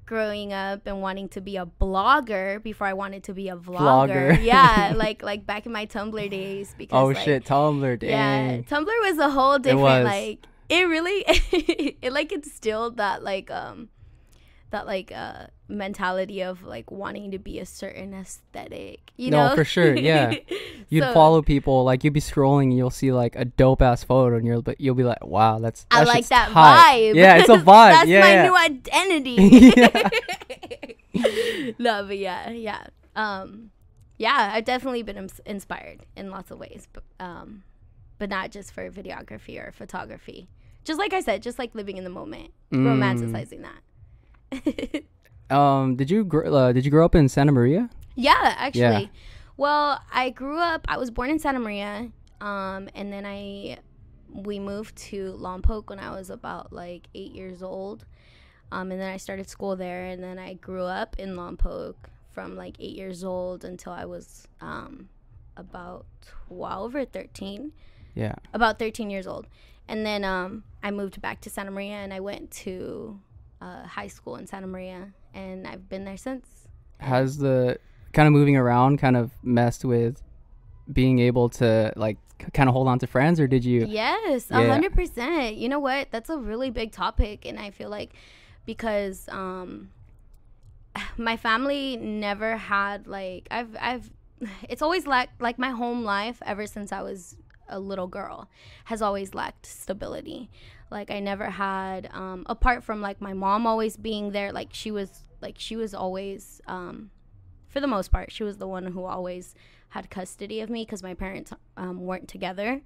growing 0.06 0.54
up 0.54 0.86
and 0.86 1.02
wanting 1.02 1.28
to 1.28 1.40
be 1.40 1.58
a 1.58 1.66
blogger 1.66 2.62
before 2.62 2.86
I 2.86 2.94
wanted 2.94 3.24
to 3.24 3.34
be 3.34 3.50
a 3.50 3.56
vlogger. 3.56 4.38
Vlogger. 4.38 4.42
yeah, 4.42 4.94
like 4.96 5.22
like 5.22 5.44
back 5.44 5.66
in 5.66 5.72
my 5.72 5.86
Tumblr 5.86 6.30
days 6.30 6.74
because 6.78 6.96
Oh 6.96 7.06
like, 7.08 7.18
shit, 7.18 7.44
Tumblr, 7.44 7.98
days. 7.98 8.10
yeah. 8.10 8.58
Tumblr 8.62 8.86
was 8.86 9.18
a 9.18 9.30
whole 9.30 9.58
different 9.58 9.82
was. 9.82 10.04
like 10.04 10.46
it 10.68 10.82
really 10.88 11.24
it 12.02 12.12
like 12.12 12.32
instilled 12.32 12.96
that 12.98 13.22
like 13.22 13.50
um 13.50 13.88
that 14.70 14.86
like 14.86 15.12
uh 15.14 15.46
mentality 15.68 16.42
of 16.42 16.62
like 16.62 16.90
wanting 16.90 17.30
to 17.30 17.38
be 17.38 17.58
a 17.58 17.66
certain 17.66 18.14
aesthetic 18.14 19.12
you 19.18 19.30
No, 19.30 19.48
know 19.48 19.54
for 19.54 19.64
sure, 19.64 19.94
yeah. 19.94 20.34
You'd 20.88 21.02
So- 21.04 21.12
follow 21.12 21.42
people 21.42 21.84
like 21.84 22.02
you'd 22.04 22.14
be 22.14 22.20
scrolling 22.20 22.64
and 22.64 22.76
you'll 22.76 22.88
see 22.90 23.12
like 23.12 23.36
a 23.36 23.44
dope 23.44 23.82
ass 23.82 24.02
photo 24.02 24.36
and 24.36 24.46
you'll 24.46 24.62
be 24.62 24.74
you'll 24.78 24.94
be 24.94 25.04
like, 25.04 25.24
wow, 25.26 25.58
that's 25.58 25.84
I 25.90 26.04
like 26.04 26.26
that 26.28 26.48
tight." 26.50 27.12
vibe. 27.12 27.14
Yeah, 27.16 27.36
it's 27.36 27.48
a 27.50 27.56
vibe. 27.58 27.92
That's 27.92 28.08
yeah, 28.08 28.20
my 28.20 28.32
yeah. 28.32 28.42
new 28.44 28.56
identity. 28.56 29.72
Yeah. 31.14 31.72
no, 31.78 32.04
but 32.06 32.16
yeah, 32.18 32.50
yeah. 32.50 32.86
Um, 33.16 33.70
yeah, 34.16 34.50
I've 34.54 34.64
definitely 34.64 35.02
been 35.02 35.16
ins- 35.16 35.40
inspired 35.44 36.06
in 36.16 36.30
lots 36.30 36.50
of 36.50 36.58
ways. 36.58 36.86
But 36.92 37.02
um, 37.20 37.64
but 38.18 38.28
not 38.30 38.50
just 38.50 38.72
for 38.72 38.88
videography 38.90 39.58
or 39.58 39.72
photography. 39.72 40.48
Just 40.84 40.98
like 40.98 41.12
I 41.12 41.20
said, 41.20 41.42
just 41.42 41.58
like 41.58 41.74
living 41.74 41.96
in 41.98 42.04
the 42.04 42.10
moment, 42.10 42.52
Mm. 42.72 42.86
romanticizing 42.86 43.62
that. 43.62 45.02
Um, 45.50 45.96
did 45.96 46.10
you 46.10 46.24
gr- 46.24 46.46
uh, 46.46 46.72
did 46.72 46.84
you 46.84 46.90
grow 46.90 47.04
up 47.04 47.14
in 47.14 47.28
Santa 47.28 47.52
Maria? 47.52 47.88
Yeah, 48.14 48.54
actually. 48.58 48.80
Yeah. 48.82 49.06
Well, 49.56 50.00
I 50.12 50.30
grew 50.30 50.58
up. 50.58 50.86
I 50.88 50.98
was 50.98 51.10
born 51.10 51.30
in 51.30 51.38
Santa 51.38 51.58
Maria, 51.58 52.10
um, 52.40 52.88
and 52.94 53.12
then 53.12 53.24
I 53.26 53.78
we 54.32 54.58
moved 54.58 54.94
to 54.96 55.32
Lompoc 55.40 55.88
when 55.88 55.98
I 55.98 56.10
was 56.10 56.30
about 56.30 56.72
like 56.72 57.08
eight 57.14 57.32
years 57.32 57.62
old, 57.62 58.04
um, 58.70 58.92
and 58.92 59.00
then 59.00 59.10
I 59.12 59.16
started 59.16 59.48
school 59.48 59.74
there, 59.76 60.04
and 60.04 60.22
then 60.22 60.38
I 60.38 60.54
grew 60.54 60.84
up 60.84 61.16
in 61.18 61.34
Lompoc 61.34 61.94
from 62.32 62.54
like 62.56 62.76
eight 62.78 62.94
years 62.96 63.24
old 63.24 63.64
until 63.64 63.92
I 63.92 64.04
was 64.04 64.46
um, 64.60 65.08
about 65.56 66.04
twelve 66.46 66.94
or 66.94 67.04
thirteen 67.04 67.72
Yeah. 68.14 68.34
about 68.52 68.78
13 68.78 69.10
years 69.10 69.26
old. 69.26 69.46
And 69.88 70.04
then 70.04 70.22
um, 70.24 70.64
I 70.82 70.90
moved 70.90 71.20
back 71.22 71.40
to 71.42 71.50
Santa 71.50 71.70
Maria 71.70 71.94
and 71.96 72.12
I 72.12 72.20
went 72.20 72.50
to 72.64 73.18
uh, 73.60 73.84
high 73.86 74.08
school 74.08 74.36
in 74.36 74.46
Santa 74.46 74.66
Maria. 74.66 75.12
And 75.34 75.66
I've 75.66 75.88
been 75.88 76.04
there 76.04 76.16
since. 76.16 76.46
Has 76.98 77.38
the 77.38 77.78
kind 78.12 78.26
of 78.26 78.32
moving 78.32 78.56
around 78.56 78.98
kind 78.98 79.16
of 79.16 79.30
messed 79.42 79.84
with 79.84 80.22
being 80.92 81.18
able 81.18 81.48
to 81.50 81.92
like 81.96 82.16
kind 82.52 82.68
of 82.68 82.72
hold 82.72 82.88
on 82.88 82.98
to 83.00 83.06
friends, 83.06 83.38
or 83.40 83.46
did 83.46 83.64
you? 83.64 83.84
Yes, 83.86 84.50
a 84.50 84.60
Yeah. 84.62 84.70
hundred 84.70 84.94
percent. 84.94 85.56
You 85.56 85.68
know 85.68 85.78
what? 85.80 86.08
That's 86.10 86.30
a 86.30 86.38
really 86.38 86.70
big 86.70 86.92
topic, 86.92 87.44
and 87.46 87.58
I 87.58 87.70
feel 87.70 87.88
like 87.90 88.12
because 88.64 89.28
um, 89.30 89.90
my 91.16 91.36
family 91.36 91.96
never 91.96 92.56
had 92.56 93.06
like 93.06 93.48
I've 93.50 93.76
I've 93.80 94.10
it's 94.68 94.82
always 94.82 95.06
lacked 95.06 95.40
like 95.40 95.58
my 95.58 95.70
home 95.70 96.04
life 96.04 96.42
ever 96.44 96.66
since 96.66 96.92
I 96.92 97.02
was 97.02 97.36
a 97.70 97.78
little 97.78 98.06
girl 98.06 98.48
has 98.84 99.02
always 99.02 99.34
lacked 99.34 99.66
stability. 99.66 100.50
Like 100.90 101.10
I 101.10 101.20
never 101.20 101.50
had 101.50 102.08
um, 102.12 102.44
apart 102.46 102.84
from 102.84 103.00
like 103.00 103.20
my 103.20 103.32
mom 103.32 103.66
always 103.66 103.96
being 103.96 104.32
there. 104.32 104.52
Like 104.52 104.68
she 104.72 104.90
was 104.90 105.24
like 105.40 105.56
she 105.58 105.76
was 105.76 105.94
always 105.94 106.60
um, 106.66 107.10
for 107.68 107.80
the 107.80 107.86
most 107.86 108.10
part 108.10 108.32
she 108.32 108.42
was 108.42 108.56
the 108.56 108.66
one 108.66 108.86
who 108.86 109.04
always 109.04 109.54
had 109.90 110.10
custody 110.10 110.60
of 110.60 110.68
me 110.68 110.84
because 110.84 111.02
my 111.02 111.14
parents 111.14 111.52
um, 111.76 112.00
weren't 112.00 112.28
together. 112.28 112.80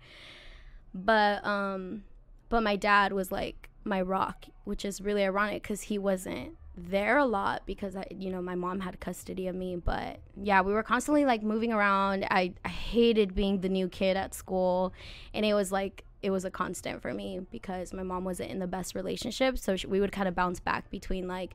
But 0.94 1.44
um 1.46 2.04
but 2.48 2.62
my 2.62 2.76
dad 2.76 3.12
was 3.12 3.32
like 3.32 3.70
my 3.84 4.00
rock 4.00 4.46
which 4.64 4.84
is 4.84 5.00
really 5.00 5.24
ironic 5.24 5.62
because 5.62 5.82
he 5.82 5.98
wasn't 5.98 6.56
there 6.76 7.18
a 7.18 7.24
lot 7.24 7.62
because 7.66 7.96
I, 7.96 8.06
you 8.10 8.30
know 8.30 8.40
my 8.40 8.54
mom 8.54 8.80
had 8.80 9.00
custody 9.00 9.46
of 9.46 9.54
me. 9.54 9.76
But 9.76 10.20
yeah 10.36 10.60
we 10.60 10.72
were 10.72 10.82
constantly 10.82 11.24
like 11.24 11.42
moving 11.42 11.72
around. 11.72 12.26
I, 12.30 12.52
I 12.64 12.68
hated 12.68 13.34
being 13.34 13.60
the 13.60 13.68
new 13.68 13.88
kid 13.88 14.16
at 14.16 14.34
school. 14.34 14.92
And 15.34 15.44
it 15.46 15.54
was 15.54 15.72
like 15.72 16.04
it 16.22 16.30
was 16.30 16.44
a 16.44 16.50
constant 16.50 17.02
for 17.02 17.12
me 17.12 17.40
because 17.50 17.92
my 17.92 18.02
mom 18.02 18.24
wasn't 18.24 18.50
in 18.50 18.58
the 18.58 18.66
best 18.66 18.94
relationship 18.94 19.58
so 19.58 19.76
sh 19.76 19.84
we 19.84 20.00
would 20.00 20.12
kind 20.12 20.28
of 20.28 20.34
bounce 20.34 20.60
back 20.60 20.88
between 20.90 21.26
like 21.26 21.54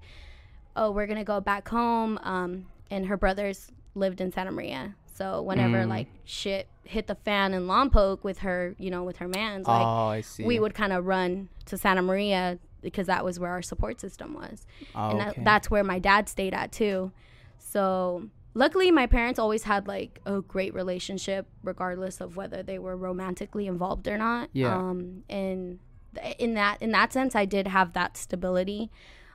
oh 0.76 0.92
we're 0.92 1.08
gonna 1.08 1.24
go 1.24 1.40
back 1.40 1.68
home 1.70 2.20
um 2.24 2.66
and 2.92 3.06
her 3.08 3.18
brothers 3.18 3.72
lived 3.96 4.20
in 4.22 4.32
santa 4.32 4.52
maria 4.52 4.94
so 5.06 5.42
whenever 5.42 5.78
Mm. 5.78 5.90
like 5.90 6.08
shit 6.26 6.68
hit 6.84 7.08
the 7.08 7.16
fan 7.16 7.54
in 7.54 7.66
lompoc 7.68 8.24
with 8.24 8.40
her 8.40 8.76
you 8.78 8.92
know 8.92 9.04
with 9.04 9.18
her 9.18 9.28
mans 9.28 9.66
like 9.68 9.86
oh, 9.86 10.08
I 10.08 10.22
see. 10.22 10.44
we 10.44 10.60
would 10.60 10.74
kind 10.74 10.94
of 10.94 11.06
run 11.06 11.50
to 11.66 11.78
Santa 11.78 12.02
Maria 12.02 12.60
because 12.82 13.08
that 13.08 13.26
was 13.26 13.40
where 13.40 13.52
our 13.52 13.62
support 13.62 14.00
system 14.00 14.34
was. 14.36 14.66
Oh, 14.96 15.10
and 15.10 15.20
that, 15.20 15.30
okay. 15.30 15.44
that's 15.44 15.70
where 15.70 15.84
my 15.84 16.00
dad 16.00 16.30
stayed 16.30 16.54
at 16.54 16.72
too. 16.72 17.12
So 17.58 18.30
luckily, 18.54 18.92
my 18.92 19.08
parents 19.08 19.40
always 19.40 19.64
had 19.64 19.88
like 19.88 20.20
a 20.26 20.42
great 20.42 20.74
relationship, 20.74 21.48
regardless 21.64 22.22
of 22.22 22.36
whether 22.36 22.64
they 22.64 22.80
were 22.80 22.96
romantically 22.96 23.68
involved 23.68 24.08
or 24.08 24.18
not. 24.18 24.50
Yeah. 24.54 24.76
Um, 24.76 25.24
and 25.30 25.80
th- 26.16 26.36
in 26.38 26.54
that 26.56 26.82
in 26.82 26.92
that 26.92 27.14
sense, 27.14 27.36
I 27.36 27.46
did 27.46 27.68
have 27.68 27.94
that 27.94 28.18
stability. 28.18 28.92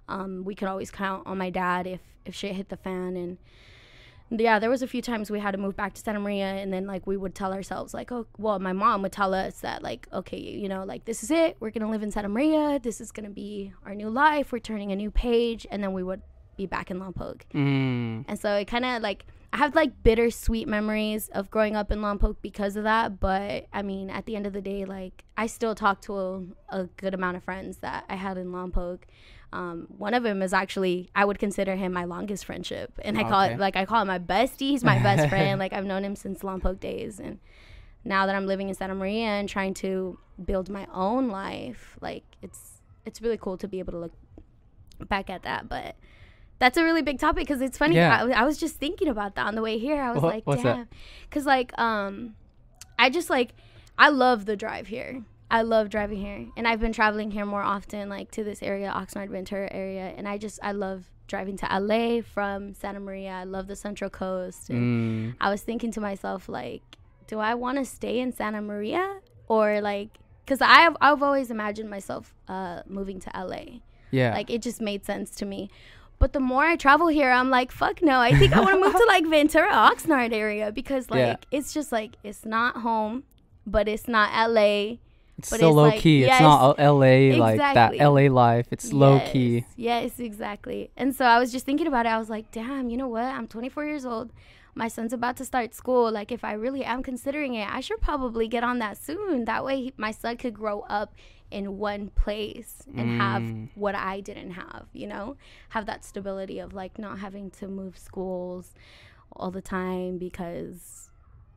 Um, 0.09 0.45
we 0.45 0.55
could 0.55 0.69
always 0.69 0.91
count 0.91 1.27
on 1.27 1.39
my 1.39 1.51
dad 1.51 1.87
if 1.87 2.01
if 2.25 2.35
shit 2.35 2.55
hit 2.55 2.69
the 2.69 2.77
fan 2.77 3.17
and 3.17 3.39
yeah, 4.41 4.59
there 4.59 4.71
was 4.71 4.83
a 4.83 4.87
few 4.87 5.03
times 5.03 5.31
we 5.31 5.41
had 5.41 5.51
to 5.51 5.59
move 5.59 5.77
back 5.77 5.93
to 5.95 6.01
Santa 6.01 6.21
Maria, 6.21 6.47
and 6.47 6.73
then 6.73 6.87
like 6.87 7.07
we 7.07 7.17
would 7.17 7.35
tell 7.35 7.53
ourselves 7.53 7.93
like, 7.93 8.11
oh, 8.11 8.27
well, 8.39 8.59
my 8.59 8.73
mom 8.73 9.03
would 9.03 9.13
tell 9.13 9.35
us 9.35 9.61
that 9.61 9.83
like, 9.83 10.09
okay, 10.13 10.39
you 10.39 10.69
know, 10.69 10.85
like 10.85 11.05
this 11.05 11.23
is 11.23 11.31
it. 11.31 11.57
We're 11.61 11.71
gonna 11.71 11.91
live 11.91 12.03
in 12.03 12.11
Santa 12.11 12.29
Maria. 12.29 12.81
This 12.83 13.01
is 13.01 13.13
gonna 13.13 13.31
be 13.31 13.73
our 13.85 13.95
new 13.95 14.09
life. 14.09 14.53
We're 14.53 14.61
turning 14.61 14.91
a 14.93 14.97
new 14.97 15.11
page, 15.11 15.67
and 15.71 15.83
then 15.83 15.93
we 15.93 16.03
would 16.03 16.23
be 16.57 16.67
back 16.67 16.91
in 16.91 16.99
Lompoc. 16.99 17.43
Mm, 17.55 18.25
And 18.29 18.39
so 18.39 18.55
it 18.57 18.67
kind 18.67 18.85
of 18.85 19.03
like 19.03 19.27
I 19.55 19.59
have 19.59 19.75
like 19.75 20.03
bittersweet 20.03 20.67
memories 20.67 21.29
of 21.35 21.51
growing 21.51 21.77
up 21.77 21.93
in 21.93 21.99
Lompoc 22.01 22.37
because 22.41 22.77
of 22.77 22.85
that. 22.85 23.21
But 23.21 23.67
I 23.73 23.83
mean, 23.83 24.09
at 24.11 24.25
the 24.27 24.35
end 24.37 24.47
of 24.47 24.53
the 24.55 24.63
day, 24.63 24.85
like 24.85 25.25
I 25.37 25.47
still 25.47 25.75
talk 25.75 26.01
to 26.03 26.17
a, 26.19 26.43
a 26.71 26.85
good 26.97 27.13
amount 27.15 27.37
of 27.37 27.45
friends 27.45 27.79
that 27.79 28.05
I 28.09 28.15
had 28.17 28.39
in 28.39 28.47
Lompoc. 28.53 29.01
Um, 29.53 29.87
one 29.99 30.15
of 30.15 30.23
them 30.23 30.41
is 30.41 30.55
actually 30.55 31.11
I 31.15 31.27
would 31.27 31.39
consider 31.39 31.77
him 31.77 31.93
my 31.93 32.05
longest 32.05 32.47
friendship, 32.47 32.99
and 33.05 33.19
I 33.19 33.25
call 33.25 33.45
Okay. 33.45 33.55
it 33.55 33.61
like 33.61 33.77
I 33.77 33.85
call 33.85 34.01
him 34.01 34.09
my 34.09 34.19
bestie. 34.19 34.71
He's 34.71 34.83
my 34.85 34.99
best 35.03 35.29
friend. 35.31 35.59
Like 35.59 35.75
I've 35.75 35.85
known 35.85 36.03
him 36.05 36.17
since 36.17 36.41
Lompoc 36.41 36.81
days, 36.81 37.21
and 37.21 37.39
now 38.05 38.25
that 38.27 38.35
I'm 38.35 38.47
living 38.47 38.71
in 38.71 38.75
Santa 38.75 38.95
Maria 38.95 39.27
and 39.27 39.47
trying 39.49 39.75
to 39.75 40.19
build 40.43 40.71
my 40.71 40.87
own 40.93 41.29
life, 41.29 41.99
like 42.01 42.25
it's 42.41 42.81
it's 43.05 43.21
really 43.21 43.37
cool 43.37 43.59
to 43.59 43.69
be 43.69 43.79
able 43.81 43.93
to 43.93 43.99
look 43.99 44.13
back 45.09 45.29
at 45.29 45.43
that. 45.43 45.69
But 45.69 45.97
that's 46.63 46.79
a 46.79 46.85
really 46.85 47.03
big 47.03 47.19
topic 47.19 47.45
because 47.47 47.61
it's 47.61 47.77
funny. 47.77 47.97
Yeah. 47.97 48.23
I, 48.23 48.43
I 48.43 48.45
was 48.45 48.57
just 48.57 48.77
thinking 48.77 49.09
about 49.09 49.35
that 49.35 49.47
on 49.49 49.57
the 49.57 49.63
way 49.63 49.79
here. 49.79 50.01
I 50.01 50.13
was 50.13 50.23
What- 50.23 50.47
like, 50.47 50.63
damn, 50.63 50.89
because 51.29 51.45
like 51.45 51.77
um, 51.79 52.37
I 52.99 53.11
just 53.11 53.29
like 53.31 53.51
I 53.99 54.09
love 54.11 54.47
the 54.47 54.57
drive 54.57 54.87
here. 54.87 55.25
I 55.51 55.63
love 55.63 55.91
driving 55.91 56.19
here, 56.21 56.47
and 56.57 56.67
I've 56.69 56.81
been 56.81 56.93
traveling 56.95 57.31
here 57.33 57.45
more 57.45 57.61
often, 57.63 58.09
like 58.09 58.31
to 58.31 58.45
this 58.45 58.63
area, 58.63 58.91
Oxnard, 58.95 59.29
Ventura 59.29 59.69
area, 59.73 60.15
and 60.17 60.27
I 60.29 60.39
just 60.39 60.61
I 60.63 60.73
love 60.73 61.11
driving 61.27 61.57
to 61.59 61.67
LA 61.81 62.23
from 62.23 62.75
Santa 62.75 63.01
Maria. 63.01 63.31
I 63.33 63.45
love 63.45 63.67
the 63.67 63.77
Central 63.77 64.09
Coast, 64.09 64.71
and 64.71 65.33
mm, 65.33 65.37
I 65.41 65.51
was 65.51 65.61
thinking 65.63 65.91
to 65.93 66.01
myself, 66.01 66.49
like, 66.49 66.83
do 67.27 67.39
I 67.41 67.55
want 67.55 67.77
to 67.79 67.85
stay 67.85 68.21
in 68.21 68.33
Santa 68.33 68.63
Maria 68.63 69.21
or 69.49 69.81
like, 69.83 70.11
because 70.45 70.61
I've 70.63 70.97
I've 71.03 71.23
always 71.23 71.51
imagined 71.51 71.91
myself 71.91 72.33
uh, 72.49 72.83
moving 72.87 73.19
to 73.21 73.31
LA. 73.35 73.81
yeah. 74.13 74.33
Like 74.33 74.49
it 74.49 74.63
just 74.63 74.81
made 74.81 75.05
sense 75.05 75.33
to 75.41 75.45
me. 75.45 75.69
But 76.23 76.33
the 76.33 76.39
more 76.41 76.63
I 76.65 76.77
travel 76.77 77.09
here, 77.09 77.33
I'm 77.33 77.51
like, 77.51 77.73
fuck 77.73 78.01
no. 78.01 78.21
I 78.21 78.33
think 78.39 78.53
I 78.57 78.61
want 78.61 78.75
to 78.77 78.81
move 78.81 78.93
to 78.95 79.05
like 79.09 79.27
Ventura, 79.37 79.73
Oxnard 79.73 80.33
area 80.33 80.71
because 80.71 81.11
like 81.11 81.19
Yeah. 81.19 81.37
it's 81.51 81.75
just 81.75 81.91
like 81.91 82.13
it's 82.23 82.45
not 82.47 82.77
home, 82.77 83.25
but 83.67 83.89
it's 83.89 84.07
not 84.07 84.31
LA. 84.49 84.99
it's 85.37 85.51
but 85.51 85.57
still 85.57 85.71
it's 85.71 85.77
low 85.77 85.83
like- 85.91 86.01
key. 86.01 86.21
yes, 86.21 86.35
it's 86.35 86.43
not 86.43 86.79
LA 86.79 87.37
like 87.47 87.59
that. 87.59 87.97
LA 87.99 88.29
life. 88.31 88.69
It's 88.71 88.93
low 88.93 89.19
key. 89.33 89.65
Yes, 89.77 90.21
exactly. 90.21 90.91
And 90.97 91.13
so 91.13 91.25
I 91.25 91.41
was 91.41 91.51
just 91.51 91.67
thinking 91.67 91.89
about 91.89 92.07
it. 92.07 92.11
I 92.11 92.19
was 92.19 92.31
like, 92.31 92.53
damn, 92.53 92.89
you 92.89 92.97
know 92.97 93.09
what? 93.09 93.25
I'm 93.25 93.49
24 93.49 93.85
years 93.87 94.07
old. 94.07 94.31
My 94.77 94.87
son's 94.87 95.13
about 95.13 95.37
to 95.39 95.45
start 95.45 95.75
school. 95.75 96.11
Like, 96.13 96.31
if 96.31 96.45
I 96.45 96.53
really 96.53 96.85
am 96.85 97.03
considering 97.03 97.55
it, 97.55 97.69
I 97.69 97.81
should 97.81 98.01
probably 98.01 98.47
get 98.47 98.63
on 98.63 98.79
that 98.79 98.97
soon. 98.97 99.45
That 99.47 99.65
way, 99.65 99.77
he- 99.87 99.93
my 99.97 100.13
son 100.13 100.37
could 100.37 100.55
grow 100.55 100.83
up 100.89 101.15
in 101.53 101.79
one 101.79 102.09
place 102.09 102.83
and 102.97 103.11
have 103.11 103.43
Mm. 103.43 103.69
what 103.75 103.95
I 103.95 104.21
didn't 104.21 104.53
have, 104.53 104.87
you 104.93 105.07
know? 105.07 105.37
Have 105.71 105.87
that 105.87 106.05
stability 106.05 106.59
of 106.59 106.73
like 106.73 106.99
not 106.99 107.19
having 107.19 107.51
to 107.53 107.69
move 107.69 107.99
schools 107.99 108.75
all 109.37 109.51
the 109.51 109.63
time 109.63 110.19
because, 110.19 111.11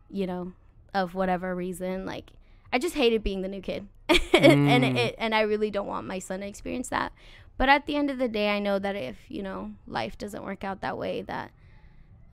you 0.09 0.27
know, 0.27 0.53
of 0.93 1.15
whatever 1.15 1.55
reason. 1.55 2.05
Like, 2.05 2.31
I 2.71 2.77
just 2.79 2.95
hated 2.95 3.23
being 3.23 3.41
the 3.41 3.47
new 3.47 3.61
kid. 3.61 3.87
and 4.09 4.83
Mm. 4.83 4.95
it, 4.95 5.15
and 5.17 5.33
I 5.33 5.41
really 5.41 5.71
don't 5.71 5.87
want 5.87 6.05
my 6.07 6.19
son 6.19 6.41
to 6.41 6.47
experience 6.47 6.89
that. 6.89 7.11
But 7.57 7.69
at 7.69 7.85
the 7.85 7.95
end 7.95 8.11
of 8.11 8.17
the 8.17 8.27
day, 8.27 8.49
I 8.49 8.59
know 8.59 8.79
that 8.79 8.95
if, 8.95 9.17
you 9.29 9.41
know, 9.41 9.71
life 9.87 10.17
doesn't 10.17 10.43
work 10.43 10.63
out 10.63 10.81
that 10.81 10.97
way, 10.97 11.21
that 11.23 11.51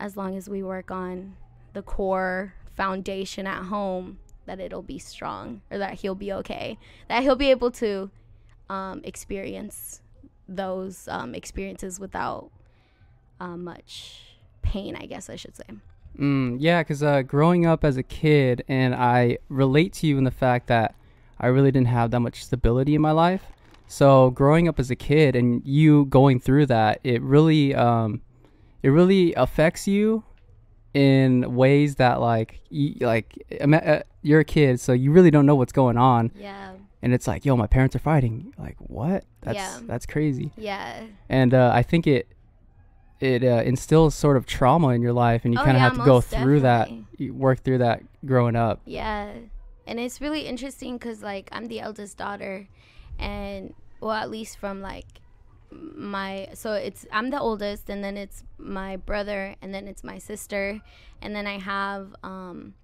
as 0.01 0.17
long 0.17 0.37
as 0.37 0.49
we 0.49 0.63
work 0.63 0.91
on 0.91 1.37
the 1.75 1.83
core 1.83 2.55
foundation 2.75 3.47
at 3.47 3.65
home, 3.65 4.19
that 4.57 4.65
it'll 4.65 4.83
be 4.83 4.99
strong 4.99 5.63
or 5.71 5.79
that 5.79 5.95
he'll 5.95 6.15
be 6.15 6.33
okay. 6.33 6.79
That 7.09 7.23
he'll 7.23 7.37
be 7.37 7.51
able 7.51 7.71
to 7.73 8.11
um, 8.69 9.01
experience 9.05 10.01
those 10.49 11.09
um, 11.09 11.35
experiences 11.35 11.99
without 11.99 12.51
uh, 13.41 13.57
much 13.57 14.21
pain, 14.63 14.97
I 14.97 15.07
guess 15.07 15.31
I 15.31 15.37
should 15.37 15.57
say. 15.57 15.65
Mm, 16.19 16.59
yeah, 16.61 16.83
because 16.83 17.03
uh, 17.03 17.23
growing 17.23 17.65
up 17.67 17.85
as 17.85 17.97
a 17.97 18.03
kid, 18.03 18.65
and 18.69 18.95
I 18.95 19.39
relate 19.49 19.95
to 19.95 20.07
you 20.07 20.19
in 20.19 20.25
the 20.25 20.31
fact 20.31 20.67
that 20.67 20.95
I 21.41 21.47
really 21.47 21.71
didn't 21.71 21.89
have 21.89 22.11
that 22.11 22.21
much 22.21 22.45
stability 22.45 22.95
in 22.95 23.01
my 23.01 23.13
life. 23.13 23.43
So 23.89 24.31
growing 24.31 24.69
up 24.69 24.79
as 24.79 24.91
a 24.91 24.97
kid 24.97 25.37
and 25.37 25.63
you 25.67 26.07
going 26.07 26.41
through 26.41 26.67
that, 26.67 27.01
it 27.05 27.21
really, 27.23 27.75
um, 27.75 28.23
it 28.83 28.89
really 28.89 29.35
affects 29.35 29.89
you 29.89 30.25
in 30.95 31.55
ways 31.55 31.97
that 31.97 32.21
like, 32.21 32.61
you, 32.71 32.95
like 33.01 33.43
uh, 33.61 34.01
you're 34.23 34.41
a 34.41 34.45
kid, 34.45 34.81
so 34.81 34.93
you 34.93 35.11
really 35.13 35.31
don't 35.31 35.47
know 35.47 35.55
what's 35.57 35.73
going 35.73 35.97
on, 35.99 36.31
Yeah. 36.35 36.73
and 37.03 37.13
it's 37.13 37.27
like, 37.27 37.45
yo, 37.45 37.57
my 37.57 37.67
parents 37.67 37.95
are 37.97 38.01
fighting. 38.01 38.55
Like, 38.59 38.77
what? 38.79 39.25
That's 39.43 39.57
Yeah. 39.57 39.79
that's 39.87 40.07
crazy. 40.07 40.53
Yeah. 40.57 41.05
and 41.29 41.53
uh, 41.55 41.71
I 41.75 41.83
think 41.83 42.07
it 42.07 42.29
it 43.21 43.45
uh, 43.45 43.63
instills 43.65 44.15
sort 44.17 44.37
of 44.37 44.47
trauma 44.47 44.89
in 44.89 45.01
your 45.03 45.13
life, 45.13 45.45
and 45.45 45.55
you 45.55 45.61
Oh, 45.61 45.65
kind 45.65 45.77
of 45.77 45.81
yeah, 45.83 45.89
have 45.91 45.99
to 45.99 46.05
go 46.05 46.21
through 46.21 46.61
that, 46.61 46.87
definitely. 46.89 47.25
you 47.25 47.35
work 47.35 47.61
through 47.63 47.79
that 47.79 48.03
growing 48.27 48.57
up. 48.57 48.81
Yeah. 48.85 49.31
and 49.87 49.99
it's 50.01 50.21
really 50.21 50.43
interesting 50.47 50.97
because 50.97 51.23
like 51.23 51.49
I'm 51.53 51.67
the 51.69 51.81
eldest 51.81 52.17
daughter, 52.17 52.69
and 53.19 53.75
well, 54.01 54.13
at 54.13 54.31
least 54.31 54.59
from 54.59 54.81
like 54.81 55.07
my 55.71 56.49
so 56.55 56.73
it's 56.75 57.07
I'm 57.13 57.31
the 57.31 57.41
oldest, 57.41 57.89
and 57.91 58.03
then 58.05 58.17
it's 58.17 58.45
my 58.59 58.97
brother, 58.97 59.55
and 59.63 59.73
then 59.75 59.89
it's 59.89 60.05
my 60.05 60.19
sister, 60.19 60.81
and 61.21 61.35
then 61.35 61.47
I 61.47 61.59
have 61.59 62.15
um 62.23 62.75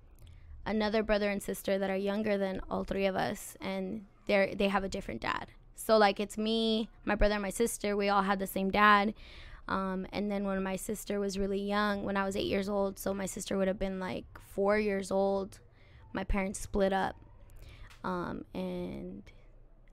another 0.69 1.03
brother 1.03 1.31
and 1.31 1.43
sister 1.43 1.79
that 1.79 1.91
are 1.91 1.97
younger 1.97 2.39
than 2.39 2.61
all 2.71 2.85
three 2.85 3.07
of 3.07 3.17
us, 3.17 3.57
and 3.61 4.05
they're 4.27 4.55
they 4.55 4.69
have 4.69 4.85
a 4.85 4.89
different 4.89 5.21
dad. 5.21 5.49
So 5.75 5.97
like 5.97 6.21
it's 6.21 6.37
me, 6.37 6.89
my 7.05 7.15
brother, 7.15 7.35
and 7.35 7.43
my 7.43 7.51
sister. 7.51 7.97
We 7.97 8.09
all 8.09 8.23
had 8.23 8.39
the 8.39 8.47
same 8.47 8.71
dad. 8.71 9.15
Um, 9.69 10.07
and 10.13 10.31
then 10.31 10.45
when 10.45 10.63
my 10.63 10.77
sister 10.77 11.21
was 11.21 11.39
really 11.39 11.61
young, 11.61 12.05
when 12.05 12.17
I 12.17 12.25
was 12.25 12.37
eight 12.37 12.47
years 12.47 12.69
old, 12.69 12.99
so 12.99 13.13
my 13.13 13.27
sister 13.27 13.59
would 13.59 13.69
have 13.69 13.79
been 13.79 14.01
like 14.01 14.25
four 14.55 14.79
years 14.79 15.11
old, 15.11 15.59
my 16.15 16.25
parents 16.25 16.59
split 16.59 16.93
up. 16.93 17.17
Um, 18.03 18.45
and 18.55 19.23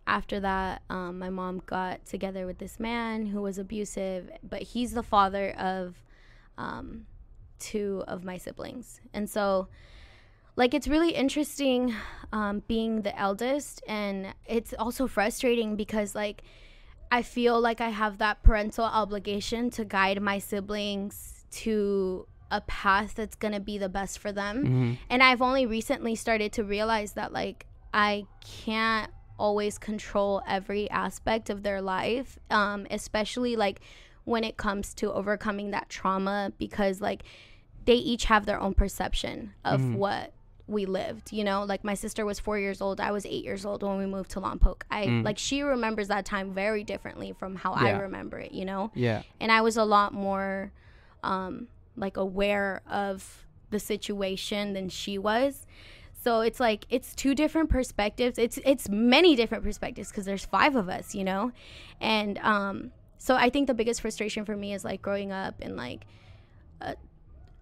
after 0.08 0.39
that, 0.39 0.82
um, 0.89 1.20
my 1.20 1.29
mom 1.29 1.62
got 1.65 2.05
together 2.05 2.46
with 2.46 2.58
this 2.58 2.79
man 2.79 3.25
who 3.25 3.41
was 3.41 3.58
abusive, 3.58 4.29
but 4.44 4.62
he's 4.62 4.94
the 4.94 5.03
father 5.03 5.51
of 5.51 5.96
um, 6.58 7.05
two 7.60 8.03
of 8.08 8.24
my 8.24 8.38
siblings. 8.38 9.01
And 9.13 9.29
so, 9.29 9.67
like, 10.56 10.74
it's 10.74 10.88
really 10.88 11.12
interesting 11.12 11.94
um, 12.32 12.64
being 12.68 13.02
the 13.02 13.18
eldest, 13.20 13.82
and 13.88 14.34
it's 14.46 14.74
also 14.78 15.08
frustrating 15.08 15.76
because, 15.76 16.16
like, 16.16 16.44
I 17.12 17.22
feel 17.22 17.60
like 17.62 17.82
I 17.82 17.90
have 17.90 18.18
that 18.18 18.42
parental 18.44 18.86
obligation 18.86 19.70
to 19.72 19.86
guide 19.86 20.22
my 20.22 20.40
siblings 20.40 21.46
to 21.52 22.28
a 22.52 22.62
path 22.62 23.16
that's 23.16 23.36
going 23.36 23.54
to 23.54 23.60
be 23.60 23.78
the 23.78 23.90
best 23.90 24.20
for 24.20 24.32
them. 24.32 24.58
Mm-hmm. 24.64 24.94
And 25.10 25.24
I've 25.24 25.42
only 25.42 25.66
recently 25.66 26.16
started 26.16 26.52
to 26.54 26.64
realize 26.64 27.14
that 27.14 27.34
like 27.34 27.66
I 27.94 28.26
can't 28.44 29.10
always 29.40 29.78
control 29.78 30.42
every 30.48 30.90
aspect 30.92 31.50
of 31.50 31.64
their 31.64 31.82
life, 31.82 32.38
um 32.52 32.86
especially 32.92 33.56
like 33.56 33.82
when 34.26 34.44
it 34.44 34.58
comes 34.58 34.94
to 34.96 35.12
overcoming 35.12 35.72
that 35.72 35.90
trauma 35.90 36.52
because 36.60 37.02
like 37.02 37.24
they 37.86 37.96
each 37.96 38.26
have 38.26 38.46
their 38.46 38.60
own 38.60 38.74
perception 38.74 39.54
of 39.64 39.80
Mhm. 39.82 39.96
what 39.96 40.34
we 40.67 40.86
lived 40.86 41.31
you 41.31 41.43
know 41.43 41.63
like 41.63 41.84
my 41.84 41.93
sister 41.93 42.25
was 42.25 42.39
four 42.39 42.57
years 42.57 42.81
old 42.81 43.00
i 43.00 43.12
was 43.12 43.25
eight 43.25 43.43
years 43.43 43.65
old 43.65 43.84
when 43.84 43.98
we 43.98 44.05
moved 44.05 44.31
to 44.31 44.41
lompoc 44.41 44.81
i 44.89 45.05
Mm. 45.05 45.24
like 45.24 45.38
she 45.38 45.62
remembers 45.62 46.07
that 46.07 46.25
time 46.25 46.53
very 46.53 46.84
differently 46.84 47.34
from 47.34 47.55
how 47.55 47.74
i 47.74 47.91
remember 47.91 48.39
it 48.39 48.51
you 48.51 48.65
know 48.65 48.91
Yeah. 48.95 49.22
and 49.39 49.51
I 49.51 49.62
was 49.62 49.77
a 49.77 49.84
lot 49.86 50.13
more 50.13 50.72
um 51.24 51.67
like 51.95 52.17
aware 52.17 52.81
of 52.89 53.45
the 53.69 53.79
situation 53.79 54.74
than 54.74 54.89
she 54.89 55.17
was. 55.17 55.65
So 56.24 56.41
it's 56.41 56.60
like 56.60 56.86
it's 56.89 57.13
two 57.15 57.34
different 57.36 57.69
perspectives. 57.69 58.38
It's 58.38 58.57
it's 58.65 58.89
many 58.89 59.36
different 59.36 59.63
perspectives 59.63 60.10
because 60.10 60.25
there's 60.25 60.45
five 60.45 60.75
of 60.75 60.89
us, 60.89 61.13
you 61.15 61.24
know. 61.24 61.51
And 62.01 62.38
um 62.39 62.91
so 63.17 63.36
I 63.36 63.50
think 63.50 63.67
the 63.67 63.74
biggest 63.74 64.01
frustration 64.01 64.45
for 64.45 64.55
me 64.57 64.74
is 64.74 64.84
like 64.84 65.01
growing 65.01 65.31
up 65.31 65.55
and 65.62 65.75
like 65.77 66.05
uh, 66.81 66.93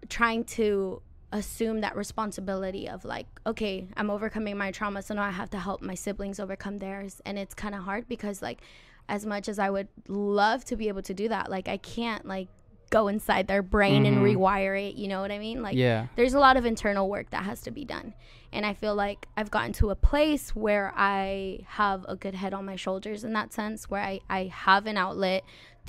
trying 0.08 0.44
to 0.44 1.00
assume 1.38 1.80
that 1.80 1.94
responsibility 1.96 2.88
of 2.88 3.04
like 3.04 3.26
okay 3.44 3.86
i'm 3.96 4.08
overcoming 4.08 4.56
my 4.56 4.70
trauma 4.70 5.02
so 5.02 5.12
now 5.14 5.22
i 5.22 5.30
have 5.30 5.50
to 5.50 5.58
help 5.58 5.82
my 5.82 5.94
siblings 5.94 6.38
overcome 6.40 6.78
theirs. 6.78 7.20
And 7.26 7.38
it's 7.38 7.54
kind 7.54 7.74
of 7.74 7.82
hard 7.82 8.08
because 8.08 8.40
like 8.40 8.60
as 9.08 9.26
much 9.26 9.48
as 9.48 9.58
i 9.58 9.68
would 9.68 9.88
love 10.08 10.64
to 10.64 10.76
be 10.76 10.86
able 10.88 11.02
to 11.02 11.12
do 11.12 11.28
that 11.28 11.50
like 11.50 11.66
i 11.68 11.76
can't 11.76 12.24
like 12.24 12.48
go 12.90 13.08
inside 13.08 13.48
their 13.48 13.62
brain 13.62 14.06
and 14.06 14.18
Mhm. 14.18 14.36
rewire 14.36 14.76
it 14.88 14.94
you 14.94 15.08
know 15.08 15.20
what 15.20 15.32
i 15.32 15.38
mean? 15.38 15.60
Like 15.62 15.74
yeah. 15.74 16.06
there's 16.16 16.34
a 16.34 16.38
lot 16.38 16.56
of 16.56 16.64
internal 16.64 17.08
work 17.08 17.30
that 17.30 17.42
has 17.42 17.60
to 17.62 17.70
be 17.72 17.84
done. 17.84 18.14
And 18.52 18.64
i 18.64 18.72
feel 18.72 18.94
like 18.94 19.26
i've 19.36 19.50
gotten 19.50 19.72
to 19.80 19.90
a 19.90 19.96
place 19.96 20.54
where 20.54 20.92
i 20.96 21.60
have 21.66 22.06
a 22.08 22.14
good 22.14 22.36
head 22.36 22.54
on 22.54 22.64
my 22.64 22.76
shoulders 22.76 23.24
in 23.24 23.32
that 23.32 23.52
sense 23.52 23.90
where 23.90 24.00
i, 24.00 24.20
I 24.30 24.44
have 24.66 24.86
an 24.86 24.96
outlet 24.96 25.42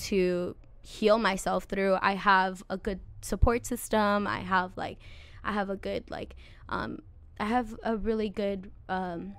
to 0.10 0.56
heal 0.82 1.18
myself 1.18 1.66
through. 1.66 1.98
I 2.02 2.14
have 2.14 2.64
a 2.70 2.78
good 2.78 3.00
support 3.22 3.66
system. 3.66 4.28
I 4.28 4.40
have 4.40 4.72
like 4.78 4.98
i 5.46 5.52
have 5.52 5.70
a 5.70 5.76
good 5.76 6.04
like 6.10 6.36
um 6.70 7.00
i 7.40 7.46
have 7.46 7.76
a 7.84 7.96
really 7.96 8.30
good 8.30 8.72
um 8.90 9.36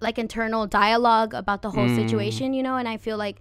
like 0.00 0.18
internal 0.18 0.66
dialogue 0.66 1.34
about 1.34 1.62
the 1.62 1.70
whole 1.70 1.88
Mm. 1.88 1.94
situation 1.94 2.54
you 2.54 2.62
know 2.62 2.76
and 2.76 2.88
i 2.88 2.96
feel 2.96 3.16
like 3.16 3.40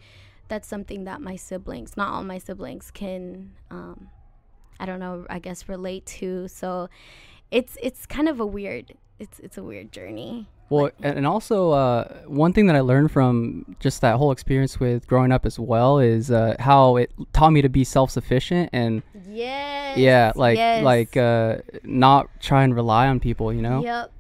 that's 0.50 0.68
something 0.68 1.04
that 1.06 1.22
my 1.22 1.36
siblings 1.36 1.96
not 1.96 2.10
all 2.14 2.24
my 2.24 2.38
siblings 2.38 2.92
can 2.92 3.52
um 3.72 4.10
I 4.82 4.86
don't 4.86 5.02
know, 5.02 5.26
I 5.30 5.40
guess 5.40 5.68
relate 5.68 6.06
to. 6.22 6.48
So 6.48 6.90
it's 7.52 7.78
it's 7.84 8.06
kind 8.06 8.30
of 8.30 8.40
a 8.40 8.46
weird 8.46 8.94
it's 9.20 9.38
it's 9.40 9.58
a 9.58 9.64
weird 9.64 9.92
journey. 9.92 10.48
Well, 10.70 10.92
and 11.02 11.26
also 11.26 11.72
uh, 11.72 12.14
one 12.28 12.54
thing 12.54 12.68
that 12.68 12.76
I 12.76 12.82
learned 12.82 13.12
from 13.12 13.76
just 13.80 14.02
that 14.02 14.18
whole 14.18 14.32
experience 14.32 14.80
with 14.80 15.08
growing 15.08 15.32
up 15.32 15.46
as 15.46 15.58
well 15.58 16.00
is 16.00 16.30
uh, 16.30 16.56
how 16.60 16.98
it 16.98 17.12
taught 17.34 17.52
me 17.52 17.62
to 17.62 17.70
be 17.70 17.84
self-sufficient 17.84 18.70
and 18.72 19.02
Yes. 19.32 19.98
yeah, 19.98 20.32
like 20.36 20.58
yes. 20.58 20.84
like 20.84 21.18
uh, 21.18 21.58
not 21.84 22.30
try 22.40 22.64
and 22.64 22.76
rely 22.76 23.08
on 23.08 23.20
people. 23.20 23.54
You 23.54 23.62
know. 23.62 23.84
Yep. 23.84 24.12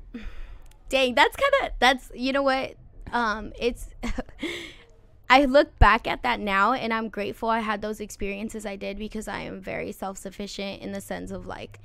Dang, 0.89 1.15
that's 1.15 1.35
kind 1.35 1.53
of 1.65 1.71
that's 1.79 2.11
you 2.15 2.33
know 2.33 2.43
what? 2.43 2.75
Um 3.11 3.53
it's 3.59 3.89
I 5.29 5.45
look 5.45 5.77
back 5.77 6.07
at 6.07 6.23
that 6.23 6.39
now 6.39 6.73
and 6.73 6.91
I'm 6.91 7.09
grateful 7.09 7.49
I 7.49 7.59
had 7.59 7.81
those 7.81 7.99
experiences 7.99 8.65
I 8.65 8.75
did 8.75 8.97
because 8.97 9.27
I 9.27 9.41
am 9.41 9.61
very 9.61 9.91
self-sufficient 9.91 10.81
in 10.81 10.91
the 10.91 11.01
sense 11.01 11.29
of 11.29 11.45
like 11.45 11.79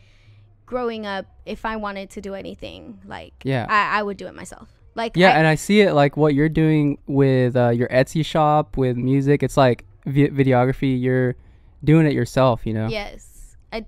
growing 0.75 1.07
up 1.07 1.25
if 1.47 1.65
I 1.65 1.77
wanted 1.77 2.11
to 2.11 2.21
do 2.21 2.35
anything 2.35 3.01
like 3.07 3.33
Yeah. 3.45 3.65
I, 3.69 4.01
I 4.01 4.03
would 4.03 4.17
do 4.17 4.27
it 4.27 4.35
myself. 4.35 4.69
Like 4.97 5.13
Yeah, 5.15 5.29
I, 5.29 5.39
and 5.39 5.47
I 5.47 5.55
see 5.55 5.83
it 5.83 5.93
like 5.93 6.17
what 6.17 6.35
you're 6.35 6.49
doing 6.49 6.99
with 7.07 7.55
uh, 7.55 7.69
your 7.71 7.87
Etsy 7.89 8.27
shop 8.27 8.77
with 8.77 8.97
music. 8.97 9.45
It's 9.45 9.57
like 9.57 9.85
vi- 10.05 10.31
videography. 10.31 11.01
You're 11.01 11.37
doing 11.85 12.07
it 12.07 12.13
yourself. 12.13 12.67
You 12.67 12.75
know. 12.75 12.89
Yes. 12.89 13.57
I 13.73 13.87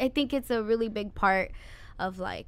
I 0.00 0.08
think 0.08 0.32
it's 0.32 0.50
a 0.50 0.62
really 0.62 0.88
big 0.88 1.14
part 1.14 1.52
of 1.98 2.18
like 2.18 2.46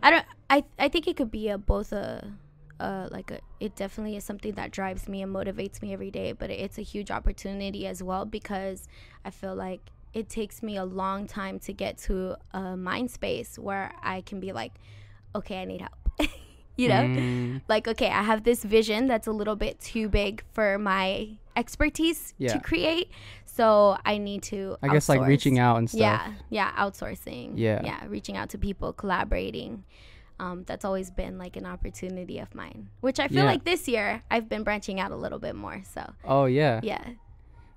I 0.00 0.10
don't 0.12 0.26
I 0.48 0.64
I 0.78 0.88
think 0.88 1.08
it 1.08 1.16
could 1.16 1.32
be 1.32 1.48
a 1.48 1.58
both 1.58 1.90
a 1.92 2.32
uh 2.78 3.08
like 3.10 3.32
a 3.32 3.40
it 3.58 3.74
definitely 3.74 4.14
is 4.16 4.22
something 4.22 4.52
that 4.54 4.70
drives 4.70 5.08
me 5.08 5.22
and 5.22 5.34
motivates 5.34 5.82
me 5.82 5.92
every 5.92 6.12
day, 6.12 6.30
but 6.30 6.50
it's 6.50 6.78
a 6.78 6.82
huge 6.82 7.10
opportunity 7.10 7.84
as 7.86 8.00
well 8.00 8.24
because 8.26 8.86
I 9.24 9.30
feel 9.30 9.56
like 9.56 9.90
it 10.14 10.28
takes 10.28 10.62
me 10.62 10.76
a 10.76 10.84
long 10.84 11.26
time 11.26 11.58
to 11.60 11.72
get 11.72 11.98
to 11.98 12.36
a 12.52 12.76
mind 12.76 13.10
space 13.10 13.58
where 13.58 13.92
I 14.02 14.20
can 14.22 14.40
be 14.40 14.52
like, 14.52 14.72
okay, 15.34 15.60
I 15.60 15.64
need 15.64 15.80
help. 15.80 15.92
you 16.76 16.88
know? 16.88 17.02
Mm, 17.02 17.62
like 17.68 17.86
okay 17.86 18.08
i 18.08 18.22
have 18.24 18.42
this 18.42 18.64
vision 18.64 19.06
that's 19.06 19.28
a 19.28 19.32
little 19.32 19.54
bit 19.54 19.78
too 19.78 20.08
big 20.08 20.42
for 20.52 20.76
my 20.76 21.28
expertise 21.54 22.34
Yeah. 22.36 22.52
to 22.54 22.58
create 22.58 23.10
so 23.46 23.96
i 24.04 24.18
need 24.18 24.42
to 24.44 24.76
I 24.82 24.88
guess 24.88 25.08
like 25.08 25.20
reaching 25.20 25.60
out 25.60 25.76
and 25.78 25.88
stuff. 25.88 26.00
yeah 26.00 26.32
yeah 26.50 26.72
outsourcing 26.72 27.52
Yeah. 27.54 27.80
yeah 27.84 28.00
reaching 28.08 28.36
out 28.36 28.48
to 28.50 28.58
people 28.58 28.92
collaborating 28.92 29.84
um, 30.40 30.64
that's 30.66 30.84
always 30.84 31.12
been 31.12 31.38
like 31.38 31.56
an 31.56 31.64
opportunity 31.64 32.40
of 32.40 32.52
mine 32.56 32.88
which 33.02 33.20
i 33.20 33.28
feel 33.28 33.44
Yeah. 33.44 33.52
like 33.54 33.62
this 33.64 33.86
year 33.86 34.22
i've 34.28 34.48
been 34.48 34.64
branching 34.64 34.98
out 34.98 35.12
a 35.12 35.16
little 35.16 35.38
bit 35.38 35.54
more 35.54 35.80
so 35.94 36.02
Oh 36.24 36.46
yeah. 36.46 36.80
yeah 36.82 37.04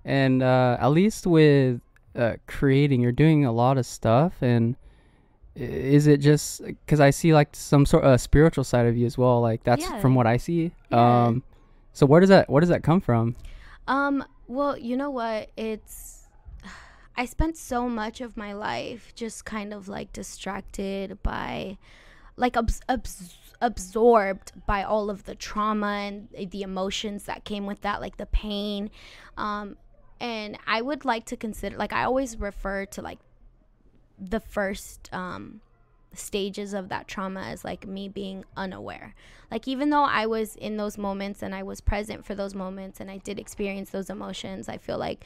And 0.06 0.42
uh, 0.42 0.78
at 0.80 0.88
least 0.90 1.28
with 1.28 1.82
uh, 2.18 2.34
creating, 2.48 3.02
you're 3.02 3.12
doing 3.12 3.46
a 3.46 3.52
lot 3.52 3.78
of 3.78 3.86
stuff. 3.86 4.34
And 4.42 4.76
is 5.56 6.08
it 6.08 6.18
just 6.18 6.64
because 6.66 7.00
I 7.00 7.10
see 7.12 7.34
like 7.34 7.50
some 7.56 7.86
sort 7.86 8.04
of 8.04 8.20
spiritual 8.22 8.64
side 8.64 8.86
of 8.88 8.98
you 8.98 9.06
as 9.06 9.18
well? 9.18 9.42
Like 9.42 9.64
that's 9.64 9.84
Yeah. 9.84 10.00
from 10.00 10.16
what 10.16 10.28
I 10.28 10.38
see. 10.38 10.72
Yeah. 10.92 11.26
Um, 11.26 11.44
so 11.94 12.06
where 12.06 12.20
does 12.20 12.30
that 12.30 12.50
where 12.50 12.60
does 12.60 12.70
that 12.70 12.84
come 12.84 13.02
from? 13.02 13.36
Um, 13.88 14.24
well, 14.48 14.78
you 14.78 14.98
know 14.98 15.10
what? 15.10 15.50
It's 15.58 16.28
I 17.16 17.26
spent 17.26 17.58
so 17.58 17.90
much 17.90 18.22
of 18.22 18.38
my 18.38 18.54
life 18.54 19.12
just 19.16 19.46
kind 19.46 19.74
of 19.74 19.88
like 19.88 20.14
distracted 20.14 21.22
by 21.24 21.78
like 22.36 22.56
abs- 22.56 22.82
abs- 22.88 23.36
absorbed 23.60 24.52
by 24.68 24.84
all 24.84 25.10
of 25.10 25.24
the 25.24 25.34
trauma 25.34 25.88
and 25.88 26.52
the 26.52 26.62
emotions 26.62 27.24
that 27.24 27.44
came 27.44 27.66
with 27.66 27.82
that, 27.82 28.00
like 28.02 28.18
the 28.18 28.28
pain. 28.28 28.92
Um 29.38 29.78
and 30.20 30.58
I 30.66 30.82
would 30.82 31.06
like 31.06 31.26
to 31.28 31.38
consider 31.38 31.78
like 31.78 31.94
I 31.94 32.04
always 32.04 32.38
refer 32.38 32.86
to 32.88 33.02
like 33.02 33.20
the 34.20 34.40
first 34.40 35.10
um 35.14 35.62
stages 36.14 36.74
of 36.74 36.90
that 36.90 37.08
trauma 37.08 37.42
as 37.42 37.64
like 37.64 37.88
me 37.88 38.10
being 38.10 38.44
unaware. 38.56 39.14
Like 39.52 39.68
even 39.68 39.90
though 39.90 40.04
I 40.04 40.26
was 40.26 40.56
in 40.56 40.78
those 40.78 40.98
moments 40.98 41.42
and 41.42 41.54
I 41.54 41.64
was 41.64 41.82
present 41.82 42.26
for 42.26 42.36
those 42.36 42.56
moments 42.56 43.00
and 43.00 43.10
I 43.10 43.18
did 43.18 43.40
experience 43.40 43.90
those 43.90 44.10
emotions, 44.10 44.68
I 44.68 44.78
feel 44.78 44.98
like 44.98 45.24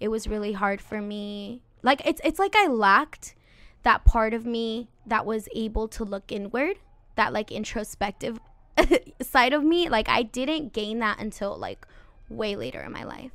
it 0.00 0.08
was 0.08 0.28
really 0.28 0.52
hard 0.52 0.80
for 0.80 1.00
me. 1.00 1.62
Like 1.82 2.06
it's 2.06 2.20
it's 2.24 2.38
like 2.38 2.54
I 2.56 2.66
lacked 2.66 3.34
that 3.82 4.04
part 4.04 4.34
of 4.34 4.46
me 4.46 4.88
that 5.06 5.26
was 5.26 5.48
able 5.54 5.88
to 5.88 6.04
look 6.04 6.30
inward, 6.30 6.78
that 7.16 7.32
like 7.32 7.50
introspective 7.50 8.38
side 9.22 9.52
of 9.52 9.62
me. 9.64 9.88
Like 9.88 10.08
I 10.08 10.22
didn't 10.22 10.72
gain 10.72 10.98
that 11.00 11.18
until 11.18 11.56
like 11.56 11.86
way 12.28 12.56
later 12.56 12.80
in 12.80 12.92
my 12.92 13.04
life. 13.04 13.32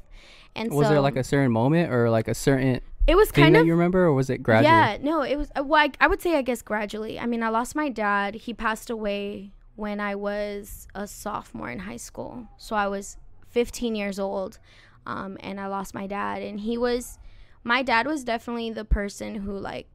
And 0.60 0.72
Was 0.72 0.88
so 0.88 0.94
there 0.94 1.02
like 1.02 1.16
a 1.16 1.24
certain 1.24 1.52
moment 1.52 1.92
or 1.92 2.10
like 2.10 2.28
a 2.28 2.34
certain 2.36 2.82
it 3.08 3.16
was 3.16 3.32
thing 3.32 3.46
kind 3.46 3.56
that 3.56 3.62
of 3.62 3.66
you 3.66 3.74
remember, 3.74 4.04
or 4.04 4.14
was 4.14 4.30
it 4.30 4.44
gradual? 4.44 4.70
Yeah, 4.72 4.98
no, 5.02 5.22
it 5.22 5.36
was. 5.36 5.50
uh, 5.58 5.64
Well, 5.64 5.82
I, 5.82 5.92
I 6.00 6.08
would 6.08 6.22
say 6.22 6.36
I 6.36 6.42
guess 6.44 6.62
gradually. 6.62 7.20
I 7.20 7.26
mean, 7.26 7.42
I 7.42 7.50
lost 7.50 7.76
my 7.76 7.90
dad. 7.90 8.36
He 8.36 8.54
passed 8.54 8.90
away 8.92 9.52
when 9.76 10.00
I 10.00 10.14
was 10.14 10.88
a 10.94 11.08
sophomore 11.08 11.70
in 11.72 11.80
high 11.80 11.98
school. 11.98 12.48
So 12.58 12.76
I 12.76 12.88
was 12.88 13.18
15 13.48 13.96
years 13.96 14.20
old, 14.20 14.60
um, 15.08 15.38
and 15.40 15.60
I 15.60 15.68
lost 15.68 15.96
my 15.96 16.06
dad. 16.06 16.44
And 16.44 16.60
he 16.60 16.78
was, 16.78 17.18
my 17.64 17.82
dad 17.82 18.06
was 18.06 18.24
definitely 18.24 18.70
the 18.72 18.86
person 18.86 19.36
who 19.36 19.58
like, 19.58 19.88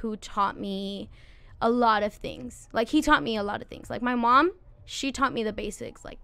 who 0.00 0.16
taught 0.16 0.58
me 0.58 1.08
a 1.60 1.70
lot 1.70 2.02
of 2.02 2.12
things. 2.14 2.68
Like 2.72 2.88
he 2.88 3.00
taught 3.02 3.22
me 3.22 3.36
a 3.36 3.42
lot 3.44 3.62
of 3.62 3.68
things. 3.68 3.90
Like 3.90 4.02
my 4.02 4.14
mom, 4.16 4.52
she 4.84 5.12
taught 5.12 5.32
me 5.32 5.44
the 5.44 5.52
basics, 5.52 6.04
like 6.04 6.18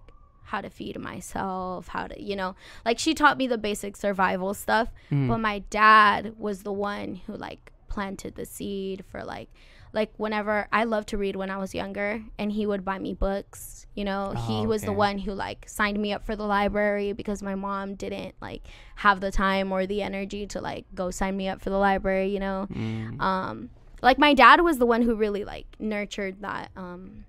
how 0.46 0.61
to 0.61 0.70
feed 0.70 0.98
myself, 0.98 1.88
how 1.88 2.06
to, 2.06 2.22
you 2.22 2.37
know, 2.37 2.54
like 2.85 2.98
she 2.98 3.14
taught 3.14 3.37
me 3.38 3.46
the 3.46 3.59
basic 3.59 3.96
survival 3.96 4.54
stuff. 4.54 4.88
Mm. 5.11 5.28
But 5.28 5.38
my 5.38 5.59
dad 5.70 6.35
was 6.38 6.62
the 6.62 6.72
one 6.72 7.20
who 7.26 7.35
like 7.37 7.72
planted 7.88 8.35
the 8.37 8.46
seed 8.46 9.04
for 9.11 9.24
like 9.24 9.48
like 9.92 10.12
whenever 10.18 10.68
I 10.72 10.85
loved 10.85 11.09
to 11.09 11.16
read 11.18 11.37
when 11.37 11.50
I 11.50 11.56
was 11.56 11.74
younger 11.74 12.22
and 12.38 12.52
he 12.52 12.66
would 12.66 12.85
buy 12.85 12.98
me 12.98 13.14
books, 13.14 13.87
you 13.94 14.04
know, 14.04 14.35
he 14.46 14.59
Oh, 14.59 14.64
was 14.64 14.82
the 14.82 14.92
one 14.92 15.16
who 15.18 15.32
like 15.32 15.64
signed 15.68 15.98
me 15.98 16.12
up 16.12 16.22
for 16.26 16.37
the 16.37 16.44
library 16.44 17.12
because 17.12 17.42
my 17.42 17.54
mom 17.54 17.94
didn't 17.94 18.35
like 18.42 18.62
have 18.96 19.20
the 19.20 19.30
time 19.32 19.72
or 19.72 19.87
the 19.87 20.02
energy 20.02 20.46
to 20.48 20.61
like 20.61 20.85
go 20.94 21.11
sign 21.11 21.37
me 21.37 21.48
up 21.48 21.62
for 21.62 21.70
the 21.70 21.78
library, 21.78 22.28
you 22.28 22.40
know 22.40 22.66
Mm. 22.70 23.20
um 23.20 23.70
like 24.02 24.18
my 24.18 24.35
dad 24.35 24.61
was 24.61 24.76
the 24.78 24.87
one 24.87 25.00
who 25.02 25.14
really 25.16 25.44
like 25.44 25.66
nurtured 25.78 26.42
that 26.42 26.70
um 26.76 27.24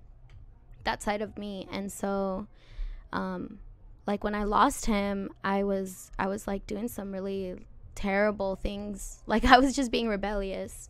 that 0.84 1.02
side 1.02 1.22
of 1.22 1.38
me 1.38 1.66
and 1.72 1.90
so 1.90 2.46
um 3.12 3.58
like 4.06 4.24
when 4.24 4.34
i 4.34 4.44
lost 4.44 4.86
him 4.86 5.30
i 5.44 5.62
was 5.62 6.10
i 6.18 6.26
was 6.26 6.46
like 6.46 6.66
doing 6.66 6.88
some 6.88 7.12
really 7.12 7.54
terrible 7.94 8.56
things 8.56 9.22
like 9.26 9.44
i 9.44 9.58
was 9.58 9.74
just 9.74 9.90
being 9.90 10.08
rebellious 10.08 10.88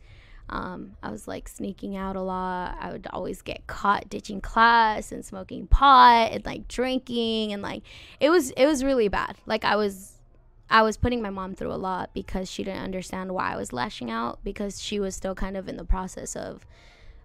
um, 0.51 0.97
I 1.03 1.11
was 1.11 1.29
like 1.29 1.47
sneaking 1.49 1.97
out 1.97 2.17
a 2.17 2.23
lot. 2.23 2.77
I 2.81 2.91
would 2.91 3.07
always 3.11 3.43
get 3.43 3.67
caught 3.67 4.09
ditching 4.09 4.41
class 4.41 5.13
and 5.13 5.25
smoking 5.25 5.67
pot 5.67 6.31
and 6.33 6.45
like 6.47 6.69
drinking 6.69 7.53
and 7.53 7.61
like 7.63 7.83
it 8.19 8.31
was 8.31 8.51
it 8.53 8.67
was 8.67 8.83
really 8.83 9.09
bad. 9.09 9.37
Like 9.45 9.65
I 9.65 9.77
was 9.77 10.15
I 10.71 10.83
was 10.83 10.97
putting 10.97 11.21
my 11.21 11.31
mom 11.31 11.55
through 11.55 11.73
a 11.73 11.77
lot 11.77 12.11
because 12.15 12.51
she 12.51 12.65
didn't 12.65 12.83
understand 12.83 13.33
why 13.33 13.53
I 13.53 13.57
was 13.57 13.73
lashing 13.73 14.11
out 14.11 14.39
because 14.43 14.83
she 14.83 15.01
was 15.01 15.15
still 15.15 15.35
kind 15.35 15.57
of 15.57 15.69
in 15.69 15.77
the 15.77 15.85
process 15.85 16.35
of 16.35 16.67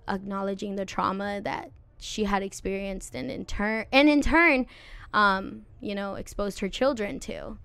acknowledging 0.07 0.75
the 0.75 0.85
trauma 0.85 1.39
that 1.41 1.71
she 2.03 2.25
had 2.25 2.43
experienced 2.43 3.15
and 3.15 3.31
in 3.31 3.45
turn 3.45 3.85
and 3.91 4.09
in 4.09 4.21
turn 4.21 4.65
um, 5.13 5.65
you 5.79 5.93
know, 5.93 6.15
exposed 6.15 6.59
her 6.59 6.67
children 6.69 7.19
to. 7.19 7.57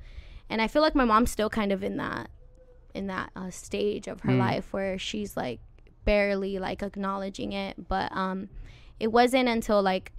And 0.50 0.60
I 0.60 0.68
feel 0.68 0.82
like 0.82 0.94
my 0.94 1.06
mom's 1.06 1.30
still 1.30 1.48
kind 1.48 1.72
of 1.72 1.82
in 1.82 1.96
that 1.96 2.28
in 2.94 3.06
that 3.06 3.30
uh, 3.36 3.50
stage 3.50 4.06
of 4.06 4.20
her 4.20 4.32
Mm. 4.32 4.38
life 4.38 4.72
where 4.72 4.98
she's 4.98 5.36
like 5.36 5.60
barely 6.04 6.58
like 6.58 6.82
acknowledging 6.82 7.52
it, 7.52 7.88
but 7.88 8.10
um 8.12 8.48
it 9.00 9.12
wasn't 9.12 9.48
until 9.48 9.80
like 9.82 10.12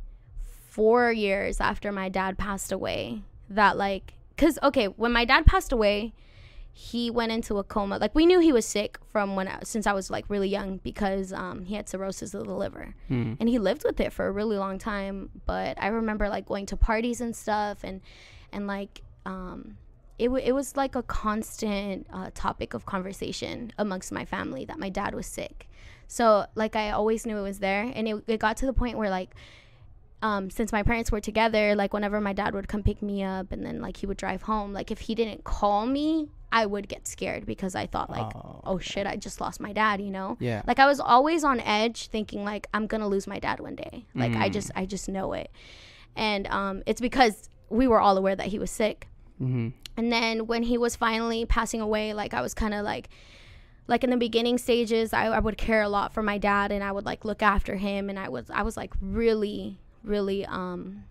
4 0.70 1.12
years 1.12 1.60
after 1.60 1.92
my 1.92 2.10
dad 2.10 2.38
passed 2.38 2.72
away 2.72 3.24
that 3.50 3.78
like 3.78 4.14
cuz 4.38 4.58
okay, 4.64 4.86
when 4.88 5.12
my 5.12 5.26
dad 5.26 5.46
passed 5.46 5.72
away, 5.72 6.14
he 6.72 7.10
went 7.12 7.32
into 7.32 7.58
a 7.58 7.64
coma. 7.64 7.98
Like 7.98 8.16
we 8.16 8.26
knew 8.26 8.40
he 8.40 8.54
was 8.54 8.66
sick 8.66 8.98
from 9.12 9.36
when 9.36 9.48
I, 9.48 9.60
since 9.64 9.86
I 9.86 9.94
was 9.94 10.10
like 10.10 10.26
really 10.30 10.48
young 10.50 10.78
because 10.78 11.34
um, 11.34 11.66
he 11.66 11.76
had 11.76 11.90
cirrhosis 11.90 12.34
of 12.34 12.46
the 12.46 12.54
liver, 12.54 12.96
Mm. 13.10 13.38
and 13.40 13.50
he 13.50 13.60
lived 13.60 13.84
with 13.84 14.00
it 14.00 14.14
for 14.14 14.28
a 14.28 14.32
really 14.32 14.58
long 14.58 14.78
time. 14.80 15.30
But 15.46 15.82
I 15.82 15.88
remember 15.88 16.30
like 16.30 16.46
going 16.46 16.66
to 16.68 16.78
parties 16.78 17.20
and 17.22 17.36
stuff, 17.36 17.80
and 17.84 18.02
and 18.54 18.66
like 18.68 19.02
um, 19.26 19.78
it 20.18 20.26
w- 20.28 20.44
it 20.46 20.54
was 20.54 20.78
like 20.78 20.96
a 20.96 21.04
constant 21.04 22.08
uh, 22.14 22.30
topic 22.34 22.74
of 22.74 22.86
conversation 22.86 23.72
amongst 23.78 24.12
my 24.12 24.26
family 24.26 24.64
that 24.66 24.80
my 24.80 24.90
dad 24.90 25.14
was 25.16 25.26
sick. 25.28 25.68
So 26.08 26.46
like 26.56 26.76
I 26.76 26.92
always 26.92 27.26
knew 27.26 27.38
it 27.38 27.42
was 27.44 27.60
there, 27.60 27.92
and 27.94 28.08
it, 28.08 28.24
it 28.28 28.40
got 28.40 28.58
to 28.58 28.66
the 28.66 28.74
point 28.74 28.98
where 28.98 29.10
like 29.10 29.36
um, 30.22 30.50
since 30.50 30.72
my 30.72 30.84
parents 30.84 31.12
were 31.12 31.22
together, 31.22 31.76
like 31.76 31.94
whenever 31.94 32.20
my 32.20 32.34
dad 32.34 32.54
would 32.54 32.68
come 32.68 32.84
pick 32.84 33.02
me 33.02 33.24
up 33.24 33.52
and 33.52 33.66
then 33.66 33.82
like 33.82 33.98
he 33.98 34.06
would 34.06 34.18
drive 34.18 34.42
home, 34.44 34.74
like 34.74 34.92
if 34.92 35.00
he 35.00 35.16
didn't 35.16 35.44
call 35.46 35.86
me, 35.86 36.30
I 36.52 36.66
would 36.66 36.90
get 36.90 37.08
scared 37.08 37.46
because 37.46 37.74
I 37.76 37.86
thought 37.86 38.10
like, 38.10 38.36
Oh, 38.36 38.62
oh, 38.66 38.80
shit, 38.80 39.06
I 39.08 39.16
just 39.16 39.40
lost 39.40 39.60
my 39.62 39.72
dad, 39.72 40.02
you 40.02 40.10
know? 40.12 40.36
Yeah. 40.40 40.62
Like 40.68 40.80
I 40.80 40.88
was 40.88 41.00
always 41.00 41.44
on 41.44 41.60
edge 41.62 42.08
thinking 42.08 42.44
like 42.44 42.68
I'm 42.74 42.88
to 42.88 43.08
lose 43.08 43.28
my 43.28 43.40
dad 43.40 43.60
one 43.60 43.76
day. 43.76 44.06
Like 44.16 44.36
I 44.36 44.50
Mm. 44.50 44.54
just 44.54 44.72
I 44.76 44.86
just 44.86 45.08
know 45.08 45.34
it. 45.34 45.52
And 46.16 46.48
um 46.48 46.84
it's 46.86 47.00
because 47.02 47.50
we 47.70 47.88
were 47.88 48.00
all 48.02 48.18
aware 48.18 48.36
that 48.36 48.48
he 48.48 48.60
was 48.60 48.72
sick. 48.72 49.08
Mm-hmm. 49.42 49.70
And 49.96 50.12
then 50.12 50.48
when 50.48 50.64
he 50.64 50.78
was 50.78 50.96
finally 50.96 51.46
passing 51.46 51.82
away, 51.82 52.14
like 52.14 52.34
I 52.34 52.42
was 52.42 52.54
kind 52.54 52.74
of 52.74 52.84
like, 52.84 53.10
like 53.88 54.04
in 54.04 54.10
the 54.10 54.18
beginning 54.18 54.58
stages, 54.58 55.14
I, 55.14 55.28
I 55.28 55.40
would 55.40 55.58
care 55.58 55.82
a 55.82 55.90
lot 55.90 56.14
for 56.14 56.24
my 56.24 56.38
dad, 56.38 56.72
and 56.72 56.84
I 56.84 56.92
would 56.92 57.06
like 57.06 57.26
look 57.26 57.42
after 57.42 57.76
him, 57.76 58.10
and 58.10 58.18
I 58.20 58.30
was 58.30 58.50
I 58.50 58.64
was 58.64 58.76
like 58.78 58.94
really, 59.02 59.78
really 60.04 60.46
um, 60.46 61.04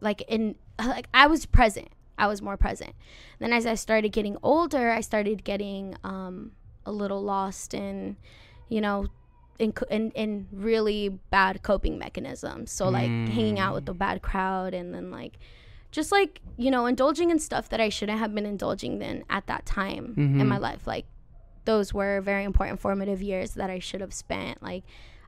like 0.00 0.22
in 0.28 0.56
like 0.78 1.08
I 1.14 1.26
was 1.26 1.46
present. 1.46 1.88
I 2.18 2.26
was 2.28 2.40
more 2.40 2.56
present. 2.56 2.92
Then 3.38 3.52
as 3.52 3.66
I 3.66 3.74
started 3.74 4.10
getting 4.10 4.36
older, 4.42 4.90
I 4.90 5.00
started 5.00 5.44
getting 5.44 5.96
um 6.04 6.52
a 6.84 6.92
little 6.92 7.22
lost 7.22 7.74
in, 7.74 8.16
you 8.68 8.80
know. 8.80 9.06
In, 9.58 9.72
in, 9.90 10.10
in 10.10 10.48
really 10.52 11.08
bad 11.30 11.62
coping 11.62 11.96
mechanisms 11.98 12.70
so 12.70 12.90
like 12.90 13.08
hanging 13.08 13.58
out 13.58 13.72
with 13.72 13.86
the 13.86 13.94
bad 13.94 14.20
crowd 14.20 14.74
and 14.74 14.92
then 14.92 15.10
like 15.10 15.38
just 15.90 16.12
like 16.12 16.42
you 16.58 16.70
know 16.70 16.84
indulging 16.84 17.30
in 17.30 17.38
stuff 17.38 17.70
that 17.70 17.80
i 17.80 17.88
shouldn't 17.88 18.18
have 18.18 18.34
been 18.34 18.44
indulging 18.44 19.00
in 19.00 19.24
at 19.30 19.46
that 19.46 19.64
time 19.64 20.12
in 20.18 20.34
Mhm. 20.40 20.46
my 20.46 20.58
life 20.58 20.86
like 20.86 21.06
those 21.64 21.94
were 21.94 22.20
very 22.20 22.44
important 22.44 22.80
formative 22.80 23.22
years 23.22 23.52
that 23.52 23.70
i 23.70 23.78
should 23.78 24.02
have 24.02 24.12
spent 24.12 24.62
like 24.62 24.84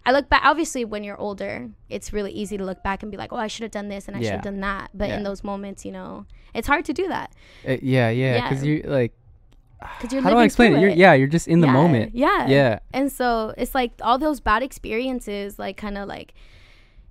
i 0.08 0.10
look 0.16 0.26
back 0.32 0.42
obviously 0.50 0.82
when 0.92 1.02
you're 1.06 1.20
older 1.28 1.52
it's 1.88 2.08
really 2.16 2.32
easy 2.42 2.56
to 2.58 2.64
look 2.70 2.80
back 2.88 2.98
and 3.02 3.10
be 3.14 3.18
like 3.22 3.32
oh 3.32 3.36
i 3.46 3.48
should 3.52 3.62
have 3.66 3.70
done 3.80 3.88
this 3.94 4.08
and 4.08 4.16
i 4.16 4.20
should 4.20 4.32
have 4.38 4.48
done 4.50 4.60
that 4.60 4.86
but 5.00 5.08
Yeah. 5.08 5.16
in 5.16 5.22
those 5.28 5.42
moments 5.52 5.84
you 5.86 5.92
know 5.98 6.10
it's 6.58 6.68
hard 6.72 6.84
to 6.90 6.94
do 7.02 7.06
that 7.08 7.28
Uh, 7.66 7.76
yeah, 7.82 8.08
yeah, 8.22 8.34
because 8.40 8.64
Yeah. 8.64 8.70
you 8.70 8.82
like. 8.98 9.12
because 9.98 10.10
you're 10.12 10.22
How 10.24 10.30
do 10.30 10.36
I 10.36 10.44
explain 10.50 10.72
it? 10.72 10.76
through 10.76 10.88
You're, 10.88 10.96
yeah, 11.04 11.12
you're 11.18 11.34
just 11.38 11.46
in 11.54 11.60
the 11.60 11.66
Yeah, 11.70 11.80
moment. 11.80 12.14
yeah 12.14 12.40
Yeah. 12.56 12.72
and 12.98 13.06
so 13.18 13.54
it's 13.62 13.74
like 13.80 13.92
all 14.02 14.18
those 14.26 14.40
bad 14.50 14.62
experiences 14.68 15.58
like 15.64 15.76
kind 15.84 15.96
of 16.00 16.04
like 16.08 16.34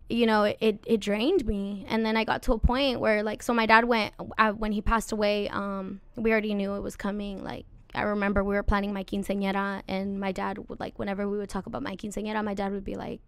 you 0.09 0.25
know 0.25 0.41
it, 0.49 0.57
it, 0.67 0.75
it 0.93 0.99
drained 1.09 1.45
me 1.53 1.85
and 1.91 1.99
then 2.05 2.15
i 2.21 2.23
got 2.31 2.39
to 2.47 2.51
a 2.53 2.57
point 2.71 2.95
where 3.03 3.19
like 3.29 3.43
so 3.43 3.51
my 3.61 3.65
dad 3.73 3.83
went 3.93 4.13
uh, 4.37 4.51
when 4.53 4.71
he 4.71 4.81
passed 4.81 5.11
away 5.11 5.49
um 5.49 5.99
we 6.15 6.31
already 6.31 6.53
knew 6.59 6.71
it 6.75 6.83
was 6.89 6.95
coming 6.95 7.43
like 7.51 7.65
i 7.95 8.01
remember 8.01 8.43
we 8.43 8.55
were 8.55 8.63
planning 8.63 8.93
my 8.93 9.03
quinceañera 9.03 9.81
and 9.87 10.19
my 10.19 10.31
dad 10.31 10.57
would 10.69 10.79
like 10.79 10.97
whenever 10.99 11.27
we 11.27 11.37
would 11.37 11.49
talk 11.49 11.65
about 11.65 11.83
my 11.83 11.95
quinceañera 11.95 12.43
my 12.43 12.53
dad 12.53 12.71
would 12.71 12.85
be 12.85 12.95
like 12.95 13.19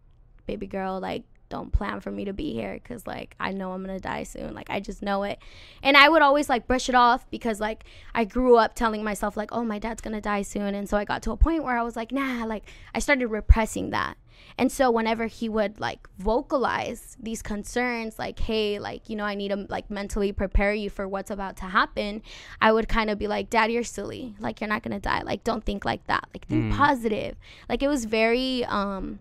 baby 0.45 0.67
girl 0.67 1.00
like 1.00 1.24
don't 1.50 1.72
plan 1.72 2.00
for 2.00 2.12
me 2.12 2.26
to 2.26 2.34
be 2.34 2.54
here 2.54 2.76
because 2.76 3.06
like 3.06 3.36
i 3.39 3.52
know 3.52 3.72
i'm 3.72 3.84
gonna 3.84 4.00
die 4.00 4.24
soon. 4.24 4.54
Like 4.54 4.69
i 4.69 4.80
just 4.80 5.02
know 5.02 5.24
it. 5.24 5.39
And 5.84 5.98
i 5.98 6.08
would 6.08 6.22
always 6.22 6.48
like 6.48 6.67
brush 6.67 6.88
it 6.88 6.95
off 6.95 7.30
because 7.30 7.60
like 7.60 7.84
i 8.13 8.24
grew 8.24 8.56
up 8.56 8.76
telling 8.76 9.04
myself 9.04 9.36
like 9.36 9.52
oh 9.52 9.63
my 9.63 9.80
dad's 9.80 10.02
gonna 10.02 10.22
die 10.22 10.43
soon. 10.43 10.76
And 10.76 10.88
so 10.88 10.95
i 10.95 11.04
got 11.04 11.24
to 11.24 11.32
a 11.32 11.38
point 11.38 11.63
where 11.63 11.78
i 11.78 11.82
was 11.82 11.95
like 11.95 12.12
nah 12.12 12.45
like 12.45 12.69
i 12.95 13.00
started 13.00 13.28
repressing 13.28 13.89
that 13.89 14.15
and 14.58 14.71
so 14.71 14.89
whenever 14.91 15.28
he 15.28 15.47
would 15.49 15.80
like 15.80 16.08
vocalize 16.17 17.15
these 17.21 17.41
concerns 17.41 18.17
like 18.19 18.39
hey 18.39 18.80
like 18.80 19.10
you 19.10 19.15
know 19.15 19.23
i 19.25 19.36
need 19.36 19.49
to 19.49 19.65
like 19.69 19.89
mentally 19.89 20.32
prepare 20.32 20.73
you 20.73 20.89
for 20.89 21.08
what's 21.08 21.32
about 21.32 21.56
to 21.58 21.65
happen 21.65 22.21
i 22.62 22.71
would 22.71 22.88
kind 22.88 23.10
of 23.10 23.17
be 23.17 23.28
like 23.28 23.49
dad 23.49 23.71
you're 23.71 23.84
silly. 23.84 24.36
Like 24.39 24.62
you're 24.62 24.67
not 24.69 24.84
gonna 24.84 24.99
die. 24.99 25.21
Like 25.21 25.43
don't 25.43 25.63
think 25.63 25.86
like 25.86 26.06
that. 26.08 26.28
Like 26.34 26.45
think 26.47 26.73
Mm. 26.73 26.78
positive. 26.78 27.36
Like 27.67 27.82
it 27.84 27.88
was 27.88 28.06
very 28.06 28.65
um 28.65 29.19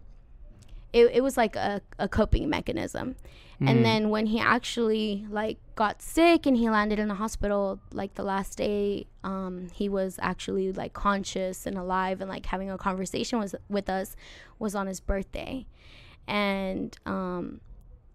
it, 0.93 1.07
it 1.13 1.23
was 1.23 1.37
like 1.37 1.57
a, 1.57 1.81
a 1.99 2.09
coping 2.09 2.49
mechanism. 2.49 3.17
Mhm. 3.61 3.71
and 3.71 3.85
then 3.85 4.09
when 4.11 4.27
he 4.27 4.39
actually 4.39 5.27
like 5.29 5.59
got 5.75 6.01
sick 6.01 6.47
and 6.47 6.57
he 6.57 6.71
landed 6.71 7.01
in 7.01 7.09
the 7.09 7.17
hospital 7.17 7.81
like 7.93 8.15
the 8.15 8.23
last 8.23 8.57
day 8.57 9.05
um 9.25 9.67
he 9.75 9.89
was 9.89 10.17
actually 10.23 10.71
like 10.71 10.93
conscious 10.93 11.67
and 11.67 11.77
alive 11.77 12.21
and 12.21 12.31
like 12.31 12.47
having 12.47 12.71
a 12.71 12.79
conversation 12.79 13.41
was 13.41 13.57
with 13.69 13.89
us 13.91 14.15
was 14.61 14.77
on 14.77 14.87
his 14.87 15.01
birthday. 15.01 15.67
And 16.29 16.97
um 17.07 17.61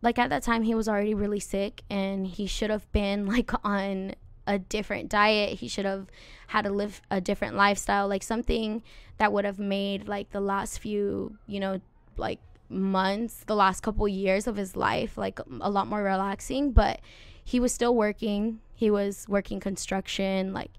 like 0.02 0.18
at 0.20 0.30
that 0.30 0.44
time 0.44 0.64
he 0.64 0.76
was 0.76 0.88
already 0.88 1.14
really 1.14 1.40
sick 1.40 1.84
and 1.90 2.26
he 2.28 2.46
should 2.48 2.70
have 2.70 2.90
been 2.94 3.26
like 3.36 3.52
on 3.66 4.14
a 4.48 4.60
different 4.60 5.10
diet. 5.10 5.60
He 5.60 5.68
should 5.68 5.86
have 5.86 6.08
had 6.48 6.64
to 6.64 6.72
live 6.72 7.02
a 7.12 7.20
different 7.20 7.56
lifestyle 7.56 8.08
like 8.08 8.24
something 8.24 8.82
that 9.18 9.32
would 9.34 9.46
have 9.46 9.60
made 9.60 10.08
like 10.08 10.32
the 10.32 10.42
last 10.42 10.80
few 10.80 11.38
you 11.48 11.60
know 11.60 11.82
like 12.18 12.40
months 12.74 13.44
the 13.48 13.56
last 13.56 13.82
couple 13.82 14.08
years 14.08 14.48
of 14.48 14.56
his 14.56 14.76
life 14.76 15.18
like 15.18 15.40
a 15.62 15.70
lot 15.70 15.88
more 15.88 16.04
relaxing 16.04 16.72
but 16.72 17.00
he 17.46 17.60
was 17.60 17.74
still 17.74 17.94
working. 17.94 18.60
He 18.74 18.90
was 18.90 19.26
working 19.28 19.60
construction 19.60 20.54
like 20.54 20.72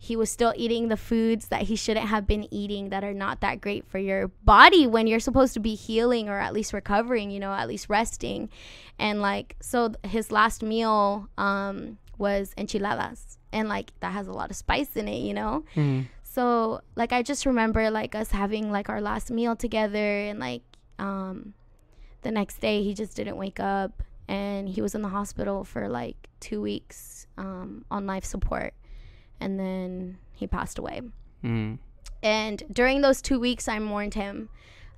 he 0.00 0.14
was 0.16 0.30
still 0.30 0.52
eating 0.56 0.88
the 0.88 0.96
foods 0.96 1.48
that 1.48 1.62
he 1.62 1.74
shouldn't 1.76 2.06
have 2.06 2.26
been 2.26 2.52
eating 2.54 2.90
that 2.90 3.02
are 3.02 3.14
not 3.14 3.40
that 3.40 3.60
great 3.60 3.84
for 3.86 3.98
your 3.98 4.28
body 4.44 4.86
when 4.86 5.06
you're 5.08 5.18
supposed 5.20 5.54
to 5.54 5.60
be 5.60 5.74
healing 5.74 6.28
or 6.28 6.38
at 6.38 6.52
least 6.52 6.72
recovering 6.72 7.30
you 7.30 7.40
know 7.40 7.52
at 7.52 7.68
least 7.68 7.86
resting. 7.88 8.48
And 8.98 9.20
like 9.20 9.56
so 9.60 9.92
his 10.04 10.30
last 10.32 10.62
meal 10.62 11.28
um 11.38 11.98
was 12.16 12.52
enchiladas. 12.56 13.38
And 13.52 13.68
like 13.68 13.92
that 14.00 14.12
has 14.12 14.26
a 14.28 14.32
lot 14.32 14.50
of 14.50 14.56
spice 14.56 14.96
in 14.96 15.06
it 15.08 15.18
you 15.18 15.34
know? 15.34 15.64
Mhm. 15.76 16.06
so 16.22 16.80
like 16.96 17.12
I 17.12 17.22
just 17.22 17.46
remember 17.46 17.90
like 17.90 18.14
us 18.14 18.30
having 18.32 18.70
like 18.72 18.88
our 18.88 19.00
last 19.00 19.30
meal 19.30 19.54
together 19.56 20.18
and 20.28 20.38
like 20.38 20.62
um 20.98 21.54
the 22.22 22.30
next 22.30 22.60
day 22.60 22.82
he 22.82 22.94
just 22.94 23.16
didn't 23.16 23.36
wake 23.36 23.60
up 23.60 24.02
and 24.26 24.68
he 24.68 24.82
was 24.82 24.94
in 24.94 25.02
the 25.02 25.08
hospital 25.08 25.64
for 25.64 25.88
like 25.88 26.28
2 26.40 26.60
weeks 26.60 27.26
um 27.36 27.84
on 27.90 28.06
life 28.06 28.24
support 28.24 28.74
and 29.40 29.58
then 29.58 30.18
he 30.32 30.46
passed 30.46 30.78
away. 30.78 31.00
Mm. 31.44 31.78
And 32.22 32.62
during 32.72 33.00
those 33.00 33.22
2 33.22 33.38
weeks 33.38 33.68
I 33.68 33.78
mourned 33.78 34.14
him. 34.14 34.48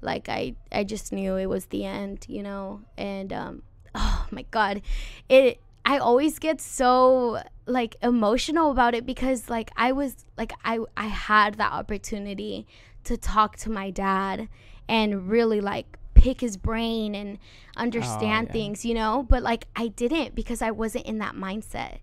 Like 0.01 0.29
I 0.29 0.55
I 0.73 0.85
just 0.85 1.13
knew 1.13 1.37
it 1.37 1.47
was 1.47 1.67
the 1.67 1.85
end, 1.85 2.27
you 2.29 2.43
know. 2.43 2.81
And 2.97 3.33
um 3.33 3.63
oh 3.95 4.27
my 4.31 4.45
god. 4.51 4.83
It 5.29 5.61
I 5.85 5.99
always 5.99 6.39
get 6.39 6.61
so 6.61 7.43
like 7.67 7.97
emotional 8.03 8.71
about 8.71 8.95
it 8.95 9.07
because 9.07 9.49
like 9.49 9.71
I 9.77 9.93
was 9.93 10.25
like 10.37 10.53
I 10.65 10.79
I 10.97 11.07
had 11.07 11.55
that 11.55 11.73
opportunity 11.73 12.67
to 13.05 13.17
talk 13.17 13.57
to 13.59 13.71
my 13.71 13.91
dad 13.91 14.49
and 14.90 15.31
really 15.31 15.61
like 15.61 15.96
pick 16.14 16.40
his 16.40 16.57
brain 16.57 17.14
and 17.14 17.38
understand 17.76 18.48
yeah. 18.48 18.53
things, 18.53 18.85
you 18.85 18.92
know? 18.92 19.24
But 19.26 19.42
like 19.42 19.66
I 19.76 19.87
didn't 19.87 20.35
because 20.35 20.61
I 20.61 20.72
wasn't 20.72 21.07
in 21.07 21.18
that 21.18 21.37
mindset. 21.37 21.98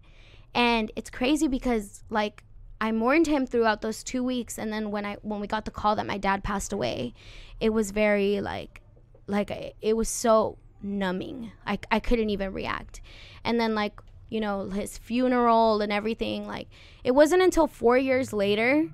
And 0.56 0.90
it's 0.96 1.10
crazy 1.10 1.50
because 1.50 2.04
like 2.10 2.44
I 2.80 2.94
mourned 2.94 3.28
him 3.28 3.46
throughout 3.46 3.82
those 3.82 4.04
2 4.04 4.24
weeks 4.24 4.58
and 4.58 4.72
then 4.72 4.90
when 4.90 5.06
I 5.06 5.18
when 5.22 5.42
we 5.42 5.48
got 5.48 5.66
the 5.66 5.72
call 5.72 5.98
that 5.98 6.08
my 6.08 6.18
dad 6.18 6.46
passed 6.46 6.72
away, 6.72 7.14
it 7.60 7.72
was 7.72 7.92
very 7.92 8.40
like 8.40 8.82
like 9.28 9.52
I- 9.52 9.74
it 9.82 9.98
was 9.98 10.08
so 10.08 10.58
numbing. 10.82 11.52
I 11.66 11.78
I 11.92 12.00
couldn't 12.00 12.30
even 12.30 12.54
react. 12.54 13.02
And 13.44 13.60
then 13.60 13.76
like, 13.76 14.00
you 14.30 14.40
know, 14.40 14.70
his 14.70 14.98
funeral 14.98 15.82
and 15.82 15.92
everything 15.92 16.48
like 16.48 16.70
it 17.04 17.12
wasn't 17.12 17.42
until 17.42 17.68
4 17.68 17.98
years 17.98 18.32
later 18.32 18.90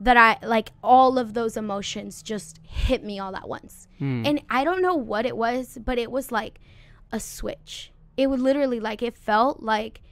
that 0.00 0.16
I 0.16 0.44
like 0.46 0.72
all 0.82 1.18
of 1.18 1.34
those 1.34 1.56
emotions 1.56 2.22
just 2.22 2.60
hit 2.62 3.02
me 3.02 3.18
all 3.18 3.34
at 3.34 3.48
once. 3.48 3.88
Mm. 4.00 4.26
And 4.26 4.42
I 4.50 4.64
don't 4.64 4.82
know 4.82 4.94
what 4.94 5.24
it 5.24 5.36
was, 5.36 5.78
but 5.82 5.98
it 5.98 6.10
was 6.10 6.30
like 6.30 6.58
a 7.12 7.20
switch. 7.20 7.92
It 8.16 8.28
would 8.28 8.40
literally 8.40 8.80
like 8.80 9.02
it 9.02 9.16
felt 9.16 9.62
like 9.62 10.02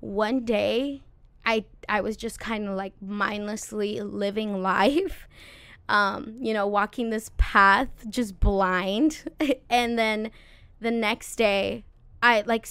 one 0.00 0.44
day 0.44 1.02
I 1.44 1.64
I 1.88 2.00
was 2.00 2.16
just 2.16 2.40
kind 2.40 2.68
of 2.68 2.76
like 2.76 2.94
mindlessly 3.00 4.00
living 4.00 4.62
life. 4.62 5.28
Um, 5.88 6.34
you 6.40 6.52
know, 6.52 6.66
walking 6.66 7.10
this 7.10 7.30
path 7.36 7.88
just 8.08 8.40
blind. 8.40 9.30
and 9.70 9.98
then 9.98 10.30
the 10.80 10.90
next 10.90 11.36
day 11.36 11.84
I 12.22 12.42
like 12.46 12.66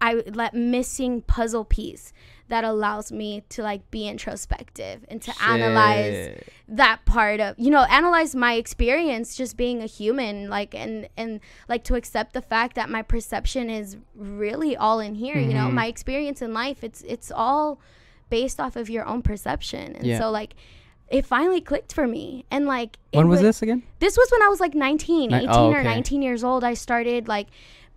I 0.00 0.22
let 0.32 0.54
missing 0.54 1.22
puzzle 1.22 1.64
piece 1.64 2.12
that 2.48 2.64
allows 2.64 3.10
me 3.10 3.42
to 3.48 3.62
like 3.62 3.90
be 3.90 4.06
introspective 4.06 5.04
and 5.08 5.22
to 5.22 5.32
analyze 5.42 6.38
that 6.68 7.04
part 7.04 7.40
of 7.40 7.54
you 7.58 7.70
know 7.70 7.82
analyze 7.84 8.34
my 8.34 8.54
experience 8.54 9.34
just 9.36 9.56
being 9.56 9.80
a 9.82 9.86
human 9.86 10.48
like 10.50 10.74
and 10.74 11.08
and 11.16 11.40
like 11.68 11.84
to 11.84 11.94
accept 11.94 12.32
the 12.34 12.42
fact 12.42 12.74
that 12.76 12.90
my 12.90 13.02
perception 13.02 13.70
is 13.70 13.96
really 14.14 14.76
all 14.76 15.00
in 15.00 15.14
here 15.14 15.36
you 15.38 15.54
know 15.54 15.68
Mhm. 15.68 15.72
my 15.74 15.86
experience 15.86 16.42
in 16.42 16.52
life 16.52 16.82
it's 16.84 17.02
it's 17.02 17.30
all 17.34 17.80
based 18.30 18.60
off 18.60 18.76
of 18.76 18.88
your 18.90 19.06
own 19.06 19.22
perception 19.22 19.94
and 19.96 20.06
Yeah. 20.06 20.18
so 20.18 20.30
like 20.30 20.54
it 21.08 21.26
finally 21.26 21.60
clicked 21.60 21.92
for 21.92 22.06
me 22.06 22.46
and 22.50 22.64
like 22.66 22.98
When 23.12 23.28
was 23.28 23.40
wa- 23.40 23.42
this 23.46 23.60
again? 23.62 23.82
this 23.98 24.16
was 24.16 24.28
when 24.30 24.42
I 24.42 24.48
was 24.48 24.60
like 24.60 24.74
19, 24.74 25.28
Ni- 25.30 25.36
18 25.36 25.48
oh, 25.50 25.70
or 25.74 25.82
19 25.82 26.22
years 26.22 26.42
old. 26.42 26.64
I 26.64 26.72
started 26.72 27.28
like 27.28 27.48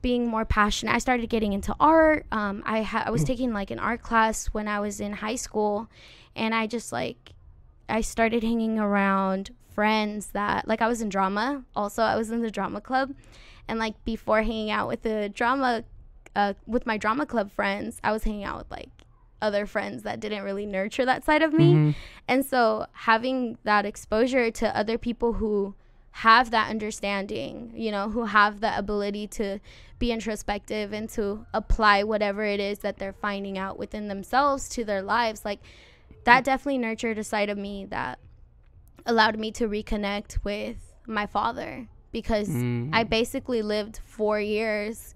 being 0.01 0.27
more 0.27 0.45
passionate. 0.45 0.93
I 0.93 0.99
started 0.99 1.29
getting 1.29 1.53
into 1.53 1.75
art. 1.79 2.25
Um, 2.31 2.61
I 2.65 2.81
ha- 2.83 3.03
I 3.05 3.09
was 3.09 3.23
taking 3.23 3.53
like 3.53 3.71
an 3.71 3.79
art 3.79 4.01
class 4.01 4.47
when 4.47 4.67
I 4.67 4.79
was 4.79 4.99
in 4.99 5.13
high 5.13 5.35
school, 5.35 5.89
and 6.35 6.53
I 6.53 6.67
just 6.67 6.91
like 6.91 7.33
I 7.89 8.01
started 8.01 8.43
hanging 8.43 8.79
around 8.79 9.51
friends 9.73 10.27
that 10.27 10.67
like 10.67 10.81
I 10.81 10.87
was 10.87 11.01
in 11.01 11.09
drama. 11.09 11.63
Also, 11.75 12.03
I 12.03 12.15
was 12.15 12.29
in 12.31 12.41
the 12.41 12.51
drama 12.51 12.81
club, 12.81 13.13
and 13.67 13.79
like 13.79 14.03
before 14.05 14.41
hanging 14.43 14.69
out 14.71 14.87
with 14.87 15.01
the 15.01 15.29
drama, 15.33 15.83
uh, 16.35 16.53
with 16.67 16.85
my 16.85 16.97
drama 16.97 17.25
club 17.25 17.51
friends, 17.51 17.99
I 18.03 18.11
was 18.11 18.23
hanging 18.23 18.43
out 18.43 18.57
with 18.57 18.71
like 18.71 18.89
other 19.41 19.65
friends 19.65 20.03
that 20.03 20.19
didn't 20.19 20.43
really 20.43 20.65
nurture 20.65 21.05
that 21.05 21.23
side 21.25 21.41
of 21.43 21.53
me. 21.53 21.73
Mhm. 21.73 21.95
And 22.27 22.45
so 22.45 22.85
having 22.93 23.57
that 23.63 23.85
exposure 23.85 24.49
to 24.49 24.75
other 24.75 24.97
people 24.97 25.33
who 25.33 25.75
have 26.19 26.49
that 26.51 26.69
understanding, 26.69 27.73
you 27.75 27.91
know, 27.91 28.09
who 28.09 28.23
have 28.23 28.61
the 28.61 28.77
ability 28.77 29.27
to 29.27 29.59
be 29.99 30.13
introspective 30.13 30.93
and 30.93 31.09
to 31.09 31.45
apply 31.53 32.03
whatever 32.03 32.45
it 32.45 32.59
is 32.59 32.79
that 32.79 32.97
they're 32.97 33.11
finding 33.11 33.57
out 33.57 33.77
within 33.77 34.07
themselves 34.07 34.69
to 34.69 34.85
their 34.85 35.01
lives, 35.01 35.43
like 35.43 35.59
that 36.23 36.45
definitely 36.45 36.77
nurtured 36.77 37.17
a 37.17 37.23
side 37.23 37.49
of 37.49 37.57
me 37.57 37.83
that 37.83 38.17
allowed 39.05 39.37
me 39.37 39.51
to 39.51 39.67
reconnect 39.67 40.41
with 40.45 40.77
my 41.05 41.25
father 41.25 41.89
because 42.13 42.47
Mm. 42.47 42.91
I 42.93 43.03
basically 43.03 43.61
lived 43.61 43.99
4 44.05 44.39
years 44.39 45.15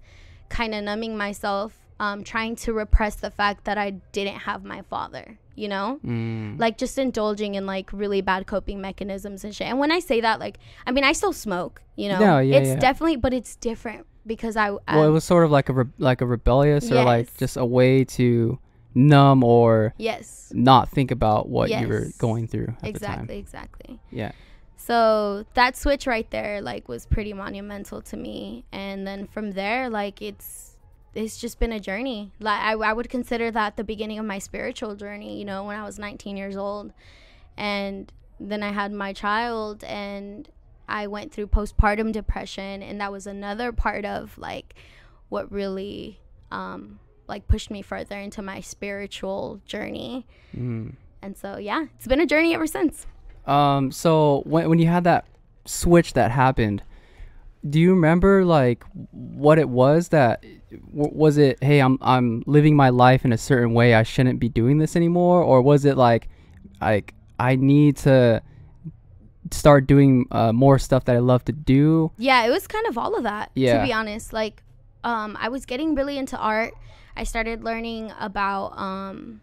kind 0.50 0.74
of 0.74 0.84
numbing 0.84 1.16
myself 1.16 1.78
um, 2.00 2.24
trying 2.24 2.56
to 2.56 2.72
repress 2.72 3.16
the 3.16 3.30
fact 3.30 3.66
that 3.66 3.76
I 3.76 3.90
didn't 3.90 4.38
have 4.38 4.64
my 4.64 4.80
father, 4.88 5.38
you 5.54 5.68
know? 5.68 6.00
Mm. 6.04 6.58
like 6.58 6.78
just 6.78 6.98
indulging 6.98 7.54
in 7.56 7.66
like 7.66 7.92
really 7.92 8.22
bad 8.22 8.46
coping 8.46 8.80
mechanisms 8.80 9.44
and 9.44 9.54
shit. 9.54 9.66
And 9.66 9.78
when 9.78 9.92
I 9.92 9.98
say 10.00 10.22
that, 10.22 10.40
like, 10.40 10.58
I 10.86 10.92
mean, 10.92 11.04
I 11.04 11.12
still 11.12 11.34
smoke, 11.34 11.82
you 11.96 12.08
know. 12.08 12.18
No, 12.18 12.38
yeah, 12.38 12.56
it's 12.56 12.68
yeah. 12.68 12.76
definitely, 12.76 13.16
but 13.16 13.34
it's 13.34 13.54
different 13.54 14.06
because 14.26 14.56
I. 14.56 14.70
I 14.88 14.96
well, 14.96 15.08
it 15.08 15.10
was 15.10 15.24
sort 15.24 15.44
of 15.44 15.50
like 15.50 15.68
a 15.68 15.74
re- 15.74 15.92
like 15.98 16.22
a 16.22 16.26
rebellious 16.26 16.90
or 16.90 17.04
like 17.04 17.36
just 17.36 17.58
a 17.58 17.66
way 17.66 18.04
to 18.04 18.58
numb 18.94 19.44
or 19.44 19.94
yes, 19.98 20.50
not 20.54 20.88
think 20.88 21.10
about 21.10 21.50
what 21.50 21.68
you 21.68 21.86
were 21.86 22.06
going 22.18 22.48
through 22.48 22.68
at 22.68 22.80
the 22.80 22.88
exactly, 22.88 23.38
exactly. 23.38 24.00
Yeah. 24.10 24.32
So 24.76 25.44
that 25.52 25.76
switch 25.76 26.06
right 26.06 26.28
there, 26.30 26.62
like, 26.62 26.88
was 26.88 27.04
pretty 27.04 27.34
monumental 27.34 28.00
to 28.00 28.16
me. 28.16 28.64
And 28.72 29.06
then 29.06 29.26
from 29.26 29.50
there, 29.52 29.90
like, 29.90 30.22
it's 30.22 30.69
it's 31.14 31.38
just 31.38 31.58
been 31.58 31.72
a 31.72 31.80
journey. 31.80 32.32
Like, 32.38 32.60
I, 32.60 32.72
I 32.72 32.92
would 32.92 33.08
consider 33.08 33.50
that 33.50 33.76
the 33.76 33.84
beginning 33.84 34.18
of 34.18 34.24
my 34.24 34.38
spiritual 34.38 34.94
journey. 34.94 35.38
You 35.38 35.44
know, 35.44 35.64
when 35.64 35.78
I 35.78 35.84
was 35.84 35.98
19 35.98 36.36
years 36.36 36.56
old, 36.56 36.92
and 37.56 38.12
then 38.38 38.62
I 38.62 38.72
had 38.72 38.92
my 38.92 39.12
child, 39.12 39.84
and 39.84 40.48
I 40.88 41.06
went 41.06 41.32
through 41.32 41.48
postpartum 41.48 42.12
depression, 42.12 42.82
and 42.82 43.00
that 43.00 43.12
was 43.12 43.26
another 43.26 43.72
part 43.72 44.04
of 44.04 44.36
like 44.38 44.74
what 45.28 45.50
really 45.52 46.18
um 46.50 46.98
like 47.28 47.46
pushed 47.46 47.70
me 47.70 47.80
further 47.80 48.18
into 48.18 48.42
my 48.42 48.60
spiritual 48.60 49.60
journey. 49.64 50.26
Mm. 50.54 50.94
And 51.22 51.36
so 51.36 51.56
yeah, 51.56 51.86
it's 51.96 52.06
been 52.06 52.20
a 52.20 52.26
journey 52.26 52.54
ever 52.54 52.66
since. 52.66 53.06
Um. 53.46 53.90
So 53.92 54.42
when 54.44 54.68
when 54.68 54.78
you 54.78 54.86
had 54.86 55.04
that 55.04 55.26
switch 55.64 56.12
that 56.14 56.30
happened, 56.30 56.82
do 57.68 57.78
you 57.78 57.90
remember 57.90 58.44
like 58.44 58.84
what 59.10 59.58
it 59.58 59.68
was 59.68 60.08
that 60.08 60.42
w- 60.70 61.12
was 61.12 61.38
it? 61.38 61.62
Hey, 61.62 61.80
I'm 61.80 61.98
I'm 62.00 62.42
living 62.46 62.76
my 62.76 62.88
life 62.90 63.24
in 63.24 63.32
a 63.32 63.38
certain 63.38 63.74
way. 63.74 63.94
I 63.94 64.02
shouldn't 64.02 64.40
be 64.40 64.48
doing 64.48 64.78
this 64.78 64.96
anymore, 64.96 65.42
or 65.42 65.60
was 65.62 65.84
it 65.84 65.96
like, 65.96 66.28
like 66.80 67.14
I 67.38 67.56
need 67.56 67.96
to 67.98 68.42
start 69.50 69.86
doing 69.86 70.26
uh, 70.30 70.52
more 70.52 70.78
stuff 70.78 71.04
that 71.04 71.16
I 71.16 71.18
love 71.18 71.44
to 71.46 71.52
do? 71.52 72.12
Yeah, 72.16 72.44
it 72.44 72.50
was 72.50 72.66
kind 72.66 72.86
of 72.86 72.96
all 72.96 73.16
of 73.16 73.24
that. 73.24 73.50
Yeah. 73.54 73.78
To 73.78 73.86
be 73.86 73.92
honest, 73.92 74.32
like, 74.32 74.62
um, 75.04 75.36
I 75.40 75.48
was 75.48 75.66
getting 75.66 75.94
really 75.94 76.18
into 76.18 76.38
art. 76.38 76.72
I 77.16 77.24
started 77.24 77.64
learning 77.64 78.12
about 78.18 78.78
um, 78.78 79.40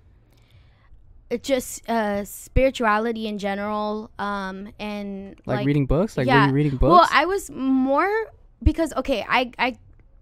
just 1.41 1.87
uh, 1.89 2.23
spirituality 2.23 3.27
in 3.27 3.37
general, 3.37 4.11
um, 4.17 4.71
and 4.79 5.39
Like, 5.45 5.65
reading 5.65 5.85
books? 5.85 6.17
Like 6.17 6.27
were 6.27 6.47
you 6.47 6.53
reading 6.53 6.77
books? 6.77 6.89
Well, 6.89 7.07
I 7.11 7.25
was 7.25 7.49
more 7.49 8.09
because 8.63 8.93
okay, 8.95 9.25
I 9.27 9.51
I 9.59 9.77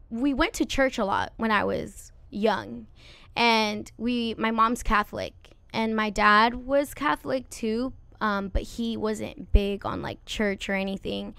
we 0.10 0.34
went 0.34 0.54
to 0.56 0.66
church 0.66 0.98
a 0.98 1.06
lot 1.06 1.34
when 1.38 1.52
I 1.52 1.64
was 1.64 2.12
young, 2.30 2.88
and 3.36 3.92
we 3.98 4.36
my 4.38 4.52
mom's 4.52 4.84
Catholic 4.84 5.34
and 5.76 5.96
my 5.96 6.10
dad 6.10 6.54
was 6.56 6.94
Catholic 6.94 7.50
too, 7.50 7.94
um, 8.22 8.48
but 8.48 8.62
he 8.62 8.96
wasn't 8.96 9.52
big 9.52 9.86
on 9.86 10.02
like 10.02 10.24
church 10.26 10.70
or 10.70 10.74
anything. 10.74 11.36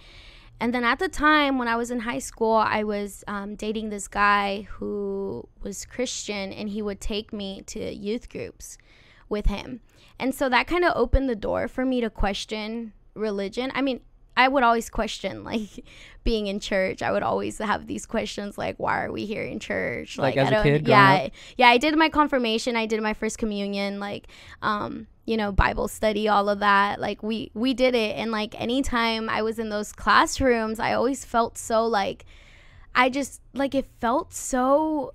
And 0.61 0.72
then 0.72 0.85
at 0.85 0.98
the 0.98 1.09
time 1.09 1.59
when 1.59 1.68
I 1.68 1.76
was 1.76 1.90
in 1.90 2.00
high 2.00 2.18
school, 2.18 2.55
I 2.55 2.83
was 2.83 3.24
um, 3.26 3.57
dating 3.57 3.90
this 3.90 4.09
guy 4.09 4.68
who 4.70 5.46
was 5.62 5.85
Christian, 5.85 6.52
and 6.52 6.68
he 6.68 6.81
would 6.81 7.00
take 7.00 7.33
me 7.33 7.62
to 7.66 7.94
youth 7.94 8.29
groups 8.29 8.79
with 9.28 9.46
him. 9.46 9.80
And 10.18 10.34
so 10.34 10.48
that 10.48 10.66
kind 10.66 10.84
of 10.84 10.92
opened 10.96 11.28
the 11.28 11.36
door 11.36 11.68
for 11.68 11.84
me 11.84 12.00
to 12.00 12.10
question 12.10 12.92
religion. 13.14 13.70
I 13.74 13.82
mean, 13.82 14.00
I 14.36 14.48
would 14.48 14.62
always 14.62 14.90
question 14.90 15.44
like 15.44 15.84
being 16.24 16.46
in 16.46 16.60
church. 16.60 17.02
I 17.02 17.12
would 17.12 17.22
always 17.22 17.58
have 17.58 17.86
these 17.86 18.06
questions 18.06 18.58
like, 18.58 18.76
why 18.78 19.04
are 19.04 19.12
we 19.12 19.26
here 19.26 19.42
in 19.42 19.58
church? 19.58 20.18
Like, 20.18 20.36
as 20.36 20.46
I 20.46 20.50
a 20.50 20.54
don't. 20.54 20.62
kid 20.62 20.88
yeah, 20.88 21.14
up? 21.14 21.32
yeah. 21.56 21.68
I 21.68 21.78
did 21.78 21.96
my 21.96 22.08
confirmation. 22.08 22.76
I 22.76 22.86
did 22.86 23.00
my 23.02 23.14
first 23.14 23.38
communion. 23.38 23.98
Like, 24.00 24.28
um, 24.62 25.06
you 25.24 25.36
know, 25.36 25.52
Bible 25.52 25.88
study, 25.88 26.28
all 26.28 26.48
of 26.48 26.60
that. 26.60 27.00
Like 27.00 27.22
we 27.22 27.50
we 27.54 27.74
did 27.74 27.94
it, 27.94 28.16
and 28.16 28.30
like 28.30 28.58
anytime 28.60 29.28
I 29.28 29.42
was 29.42 29.58
in 29.58 29.70
those 29.70 29.92
classrooms, 29.92 30.78
I 30.78 30.92
always 30.94 31.24
felt 31.24 31.58
so 31.58 31.84
like, 31.86 32.24
I 32.94 33.10
just 33.10 33.40
like 33.52 33.74
it 33.74 33.86
felt 34.00 34.32
so 34.32 35.14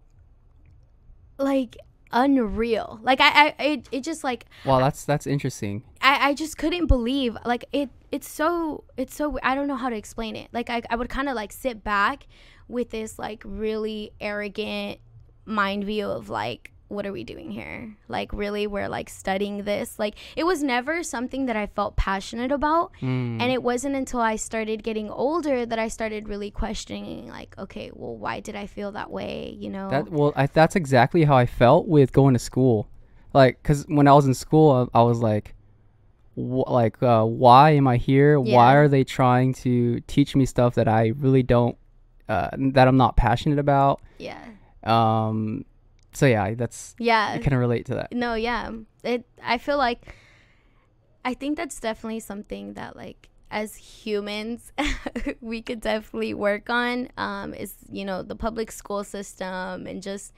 like 1.38 1.78
unreal. 2.14 3.00
Like 3.02 3.22
I, 3.22 3.56
I 3.60 3.64
it, 3.64 3.90
it 3.92 4.04
just 4.04 4.24
like 4.24 4.46
wow, 4.66 4.80
that's 4.80 5.06
that's 5.06 5.28
interesting. 5.28 5.84
I, 6.02 6.16
I, 6.16 6.28
I 6.30 6.34
just 6.34 6.58
couldn't 6.58 6.88
believe 6.88 7.38
like 7.46 7.66
it 7.72 7.90
it's 8.12 8.30
so 8.30 8.84
it's 8.98 9.16
so 9.16 9.38
I 9.44 9.56
don't 9.56 9.68
know 9.68 9.76
how 9.76 9.90
to 9.90 9.96
explain 9.96 10.36
it. 10.36 10.50
Like 10.52 10.70
I, 10.70 10.82
I 10.90 10.96
would 10.96 11.10
kind 11.10 11.30
of 11.30 11.36
like 11.36 11.52
sit 11.52 11.84
back 11.84 12.28
with 12.68 12.90
this 12.90 13.20
like 13.20 13.44
really 13.46 14.12
arrogant 14.20 15.00
mind 15.46 15.84
view 15.84 16.08
of 16.08 16.30
like 16.30 16.72
what 16.92 17.06
are 17.06 17.12
we 17.12 17.24
doing 17.24 17.52
here? 17.52 17.96
Like 18.08 18.32
really 18.34 18.68
we're 18.68 18.90
like 18.90 19.10
studying 19.10 19.64
this. 19.64 19.98
Like 19.98 20.16
it 20.36 20.46
was 20.46 20.62
never 20.62 21.04
something 21.04 21.46
that 21.46 21.56
I 21.56 21.68
felt 21.68 21.96
passionate 21.96 22.52
about. 22.52 22.92
Mm. 23.02 23.42
And 23.42 23.52
it 23.52 23.64
wasn't 23.64 23.96
until 23.96 24.20
I 24.20 24.36
started 24.36 24.84
getting 24.84 25.10
older 25.10 25.66
that 25.66 25.80
I 25.80 25.88
started 25.88 26.28
really 26.28 26.52
questioning 26.52 27.30
like 27.30 27.58
okay, 27.58 27.92
well 27.94 28.16
why 28.18 28.42
did 28.42 28.56
I 28.56 28.68
feel 28.68 28.92
that 28.92 29.10
way, 29.10 29.56
you 29.58 29.70
know? 29.70 29.90
That 29.90 30.12
well, 30.12 30.34
I, 30.36 30.48
that's 30.48 30.76
exactly 30.76 31.24
how 31.24 31.38
I 31.38 31.46
felt 31.46 31.88
with 31.88 32.12
going 32.12 32.34
to 32.34 32.40
school. 32.40 32.88
Like, 33.34 33.64
cause 33.64 33.86
when 33.88 34.08
I 34.08 34.14
was 34.14 34.26
in 34.28 34.34
school, 34.34 34.90
I, 34.94 35.00
I 35.00 35.04
was 35.04 35.20
like, 35.20 35.56
wh- 36.36 36.70
like, 36.70 37.02
uh, 37.02 37.24
why 37.24 37.72
am 37.72 37.88
I 37.88 37.96
here? 37.96 38.40
Why 38.40 38.76
are 38.76 38.90
they 38.90 39.06
trying 39.06 39.54
to 39.66 40.02
teach 40.02 40.36
me 40.36 40.46
stuff 40.46 40.76
that 40.76 40.90
I 40.90 41.14
really 41.18 41.42
don't, 41.42 41.78
uh, 42.28 42.50
that 42.74 42.90
I'm 42.90 42.98
not 42.98 43.16
passionate 43.16 43.60
about? 43.60 44.02
yeah. 44.18 44.44
Um, 44.84 45.64
so 46.14 46.26
yeah, 46.26 46.54
that's 46.56 46.96
yeah. 47.00 47.30
I 47.32 47.36
Yeah. 47.36 47.42
can 47.42 47.56
relate 47.56 47.86
to 47.88 47.96
that. 47.96 48.12
No, 48.14 48.34
yeah. 48.34 48.72
It 49.04 49.26
I 49.44 49.58
feel 49.58 49.78
like 49.78 50.16
I 51.24 51.34
think 51.34 51.58
that's 51.58 51.80
definitely 51.80 52.20
something 52.20 52.74
that 52.74 52.96
like 52.96 53.30
as 53.52 53.76
humans 53.76 54.72
we 55.42 55.62
could 55.62 55.82
definitely 55.82 56.34
work 56.34 56.70
on 56.70 57.10
um 57.18 57.54
is 57.54 57.76
you 57.92 58.06
know 58.06 58.24
the 58.24 58.36
public 58.36 58.72
school 58.72 59.04
system 59.04 59.86
and 59.88 60.02
just 60.02 60.34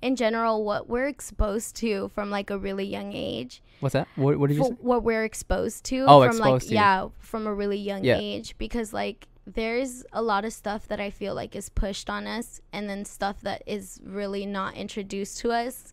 in 0.00 0.16
general 0.16 0.64
what 0.64 0.88
we're 0.88 1.06
exposed 1.06 1.76
to 1.76 2.08
from 2.14 2.30
like 2.30 2.48
a 2.50 2.58
really 2.58 2.86
young 2.86 3.12
age 3.12 3.62
What's 3.80 3.92
that? 3.92 4.08
What, 4.16 4.38
what 4.38 4.48
did 4.48 4.56
you 4.56 4.64
what 4.80 5.02
we're 5.02 5.24
exposed 5.24 5.84
to 5.86 6.06
Oh, 6.08 6.20
from 6.20 6.36
exposed 6.36 6.40
like 6.64 6.68
to. 6.68 6.74
yeah 6.74 7.08
from 7.18 7.46
a 7.46 7.52
really 7.54 7.78
young 7.78 8.02
Yeah. 8.04 8.18
age 8.18 8.56
because 8.58 8.92
like 8.94 9.28
there's 9.46 10.04
a 10.12 10.22
lot 10.22 10.44
of 10.44 10.52
stuff 10.52 10.88
that 10.88 11.00
I 11.00 11.10
feel 11.10 11.34
like 11.34 11.54
is 11.54 11.68
pushed 11.68 12.08
on 12.08 12.26
us 12.26 12.60
and 12.72 12.88
then 12.88 13.04
stuff 13.04 13.40
that 13.42 13.62
is 13.66 14.00
really 14.04 14.46
not 14.46 14.74
introduced 14.74 15.38
to 15.40 15.52
us 15.52 15.92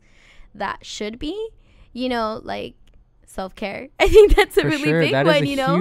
that 0.56 0.86
should 0.86 1.20
be 1.20 1.50
you 1.94 2.08
know 2.10 2.40
like 2.44 2.76
self-care 3.26 3.88
I 4.00 4.08
think 4.10 4.36
that's 4.36 4.58
a 4.58 4.62
For 4.62 4.68
really 4.68 4.84
sure, 4.84 5.02
big 5.02 5.12
that 5.14 5.26
one 5.26 5.46
you 5.46 5.56
know 5.56 5.76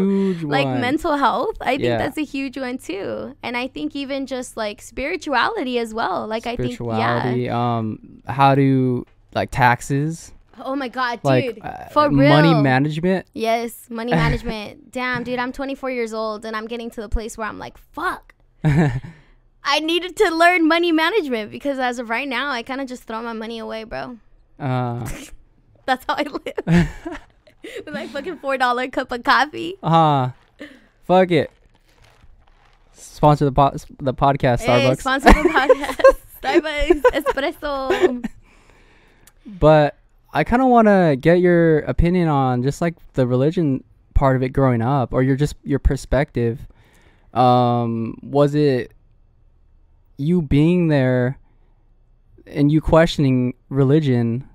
like 0.46 0.66
one. 0.66 0.80
mental 0.80 1.16
health 1.16 1.56
I 1.61 1.70
think 1.72 1.83
Yeah. 1.83 1.98
that's 1.98 2.18
a 2.18 2.24
huge 2.24 2.56
one 2.59 2.78
too 2.78 3.37
and 3.42 3.56
I 3.56 3.66
think 3.68 3.94
even 3.96 4.26
just 4.26 4.56
like 4.56 4.80
spirituality 4.83 5.78
as 5.78 5.92
well 5.94 6.26
like 6.26 6.46
I 6.46 6.56
think 6.56 6.78
yeah. 6.80 7.76
Um, 7.78 8.22
how 8.26 8.54
do 8.54 9.04
like 9.35 9.50
taxes, 9.52 10.33
oh 10.64 10.75
my 10.77 10.88
god 10.88 11.16
dude 11.23 11.25
like 11.25 11.59
uh, 11.62 11.88
for 11.88 12.09
real 12.11 12.29
money 12.29 12.55
management. 12.55 13.27
Yes, 13.35 13.87
money 13.90 14.12
management. 14.12 14.90
Damn, 14.92 15.25
dude, 15.25 15.38
I'm 15.38 15.53
24 15.53 15.90
years 15.90 16.12
old 16.12 16.44
and 16.44 16.57
I'm 16.57 16.66
getting 16.66 16.90
to 16.90 17.01
the 17.01 17.09
place 17.09 17.37
where 17.38 17.46
I'm 17.49 17.59
like, 17.59 17.77
fuck. 17.79 18.35
I 18.64 19.81
needed 19.81 20.16
to 20.16 20.31
learn 20.35 20.66
money 20.68 20.90
management 20.92 21.51
because 21.51 21.79
as 21.79 21.99
of 21.99 22.09
right 22.11 22.27
now, 22.29 22.51
I 22.51 22.62
kind 22.62 22.81
of 22.81 22.88
just 22.88 23.05
throw 23.05 23.20
my 23.23 23.33
money 23.35 23.59
away, 23.59 23.85
bro. 23.85 24.18
uh, 24.59 25.09
That's 25.87 26.05
how 26.09 26.14
I 26.16 26.23
live. 26.23 26.88
With 27.85 27.92
my 27.94 28.07
fucking 28.07 28.38
four 28.38 28.57
dollar 28.57 28.88
cup 28.88 29.12
of 29.12 29.23
coffee. 29.25 29.77
uh, 29.83 30.31
fuck 31.05 31.31
it. 31.31 31.51
Sponsor 32.92 33.44
the 33.46 33.53
po- 33.53 33.75
the 33.99 34.14
podcast, 34.14 34.61
Hey, 34.61 34.66
Starbucks. 34.88 35.01
sponsor 35.01 35.29
the 35.29 35.49
podcast. 35.49 36.01
Starbucks 36.42 37.03
espresso. 37.12 38.25
but 39.46 39.96
I 40.32 40.44
kind 40.44 40.62
of 40.62 40.68
want 40.68 40.86
to 40.88 41.16
get 41.20 41.40
your 41.40 41.80
opinion 41.80 42.28
on 42.28 42.62
just 42.62 42.80
like 42.80 42.94
the 43.14 43.26
religion 43.26 43.82
part 44.14 44.36
of 44.36 44.42
it 44.42 44.50
growing 44.50 44.82
up, 44.82 45.12
or 45.12 45.22
your 45.22 45.36
just 45.36 45.56
your 45.64 45.78
perspective. 45.78 46.66
Um, 47.34 48.18
was 48.22 48.54
it 48.54 48.92
you 50.16 50.42
being 50.42 50.88
there 50.88 51.38
and 52.46 52.70
you 52.70 52.80
questioning 52.80 53.54
religion? 53.68 54.48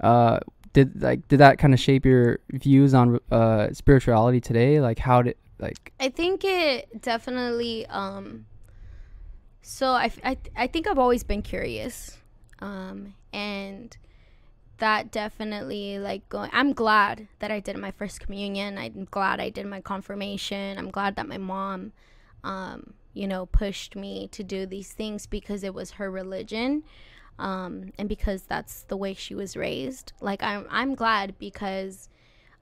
Uh, 0.00 0.40
did 0.72 1.00
like 1.00 1.26
did 1.28 1.38
that 1.38 1.58
kind 1.58 1.72
of 1.72 1.80
shape 1.80 2.04
your 2.04 2.38
views 2.50 2.94
on 2.94 3.18
uh 3.30 3.68
spirituality 3.72 4.40
today? 4.40 4.80
Like 4.80 4.98
how 4.98 5.22
did 5.22 5.36
like 5.58 5.92
I 6.00 6.08
think 6.08 6.44
it 6.44 7.00
definitely. 7.00 7.86
Um, 7.86 8.46
so 9.62 9.92
I 9.92 10.08
th- 10.08 10.38
I 10.56 10.66
think 10.66 10.86
I've 10.86 10.98
always 10.98 11.24
been 11.24 11.42
curious, 11.42 12.18
um, 12.60 13.14
and 13.32 13.96
that 14.78 15.10
definitely 15.10 15.98
like 15.98 16.28
going. 16.28 16.50
I'm 16.52 16.72
glad 16.72 17.28
that 17.38 17.50
I 17.50 17.60
did 17.60 17.76
my 17.78 17.90
first 17.90 18.20
communion. 18.20 18.78
I'm 18.78 19.06
glad 19.10 19.40
I 19.40 19.50
did 19.50 19.66
my 19.66 19.80
confirmation. 19.80 20.78
I'm 20.78 20.90
glad 20.90 21.16
that 21.16 21.28
my 21.28 21.38
mom, 21.38 21.92
um, 22.44 22.94
you 23.14 23.26
know, 23.26 23.46
pushed 23.46 23.96
me 23.96 24.28
to 24.28 24.42
do 24.42 24.66
these 24.66 24.92
things 24.92 25.26
because 25.26 25.64
it 25.64 25.74
was 25.74 25.92
her 25.92 26.10
religion. 26.10 26.84
Um, 27.38 27.92
and 27.98 28.08
because 28.08 28.42
that's 28.42 28.82
the 28.84 28.96
way 28.96 29.12
she 29.12 29.34
was 29.34 29.56
raised. 29.56 30.12
Like 30.20 30.42
I'm, 30.42 30.66
I'm 30.70 30.94
glad 30.94 31.38
because, 31.38 32.08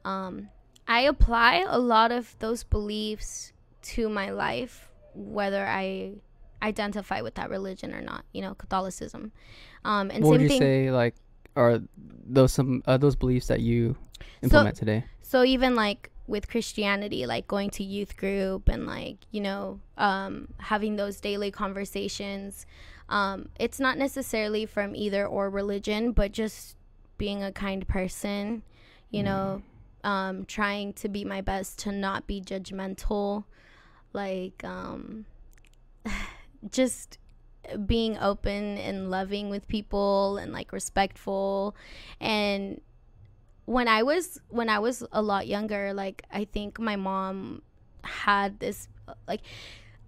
um, 0.05 0.49
I 0.87 1.01
apply 1.03 1.65
a 1.67 1.79
lot 1.79 2.13
of 2.13 2.37
those 2.41 2.65
beliefs 2.65 3.53
to 3.83 4.09
my 4.09 4.31
life, 4.31 4.91
whether 5.15 5.65
I 5.65 6.15
identify 6.63 7.21
with 7.21 7.37
that 7.37 7.51
religion 7.51 7.95
or 7.95 8.03
not. 8.03 8.25
You 8.33 8.43
know, 8.43 8.55
Catholicism. 8.55 9.33
Um, 9.85 10.11
and 10.11 10.25
what 10.25 10.33
would 10.33 10.41
same 10.41 10.43
you 10.43 10.49
thing. 10.49 10.61
say 10.61 10.91
like 10.91 11.15
are 11.57 11.81
those 12.27 12.53
some 12.53 12.83
uh, 12.87 12.97
those 12.97 13.17
beliefs 13.17 13.47
that 13.49 13.61
you 13.61 13.97
implement 14.43 14.77
today? 14.77 15.05
So 15.23 15.45
even 15.45 15.75
like 15.75 16.11
with 16.27 16.49
Christianity, 16.49 17.27
like 17.27 17.47
going 17.47 17.71
to 17.71 17.85
youth 17.85 18.17
group 18.17 18.69
and 18.69 18.87
like 18.87 19.19
you 19.31 19.41
know 19.41 19.81
um, 19.99 20.49
having 20.59 20.97
those 20.97 21.21
daily 21.21 21.51
conversations, 21.51 22.67
um, 23.09 23.49
it's 23.59 23.81
not 23.81 23.99
necessarily 23.99 24.67
from 24.67 24.95
either 24.95 25.27
or 25.27 25.51
religion, 25.51 26.13
but 26.13 26.33
just 26.33 26.77
being 27.19 27.43
a 27.43 27.53
kind 27.53 27.87
person. 27.87 28.63
You 29.11 29.23
know, 29.23 29.63
um, 30.03 30.45
trying 30.45 30.93
to 30.95 31.09
be 31.09 31.25
my 31.25 31.41
best 31.41 31.79
to 31.81 31.93
not 31.93 32.27
be 32.27 32.41
judgmental, 32.41 33.45
like 34.13 34.65
um, 34.65 35.25
just 36.71 37.19
being 37.87 38.19
open 38.19 38.79
and 38.79 39.11
loving 39.11 39.51
with 39.51 39.67
people 39.69 40.37
and 40.39 40.53
like 40.53 40.73
respectful 40.73 41.75
and 42.21 42.81
when 43.67 43.89
I 43.89 44.03
was 44.03 44.41
when 44.49 44.69
I 44.69 44.79
was 44.79 45.05
a 45.13 45.23
lot 45.23 45.47
younger, 45.47 45.95
like 45.95 46.23
I 46.31 46.45
think 46.45 46.79
my 46.79 46.97
mom 46.97 47.63
had 48.03 48.61
this 48.61 48.89
like 49.27 49.41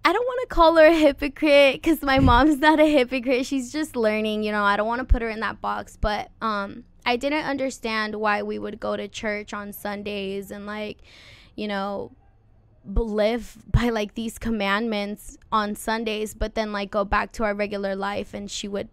I 0.04 0.12
don't 0.12 0.24
want 0.24 0.48
to 0.48 0.54
call 0.54 0.76
her 0.76 0.86
a 0.86 0.94
hypocrite 0.94 1.82
cuz 1.82 2.02
my 2.02 2.18
mom's 2.30 2.58
not 2.58 2.80
a 2.80 2.86
hypocrite. 2.86 3.46
She's 3.46 3.72
just 3.72 3.96
learning, 3.96 4.42
you 4.42 4.52
know. 4.52 4.62
I 4.62 4.76
don't 4.76 4.86
want 4.86 5.00
to 5.00 5.06
put 5.06 5.22
her 5.22 5.28
in 5.28 5.40
that 5.40 5.60
box, 5.60 5.96
but 5.96 6.30
um 6.40 6.84
I 7.04 7.16
didn't 7.16 7.44
understand 7.44 8.16
why 8.16 8.42
we 8.42 8.58
would 8.58 8.80
go 8.80 8.96
to 8.96 9.08
church 9.08 9.54
on 9.54 9.72
Sundays 9.72 10.50
and 10.50 10.66
like, 10.66 10.98
you 11.54 11.68
know, 11.68 12.12
live 12.94 13.56
by 13.70 13.88
like 13.88 14.14
these 14.14 14.38
commandments 14.38 15.36
on 15.52 15.74
Sundays, 15.74 16.34
but 16.34 16.54
then 16.54 16.72
like 16.72 16.90
go 16.90 17.04
back 17.04 17.32
to 17.32 17.44
our 17.44 17.54
regular 17.54 17.96
life 17.96 18.34
and 18.34 18.50
she 18.50 18.68
would 18.68 18.88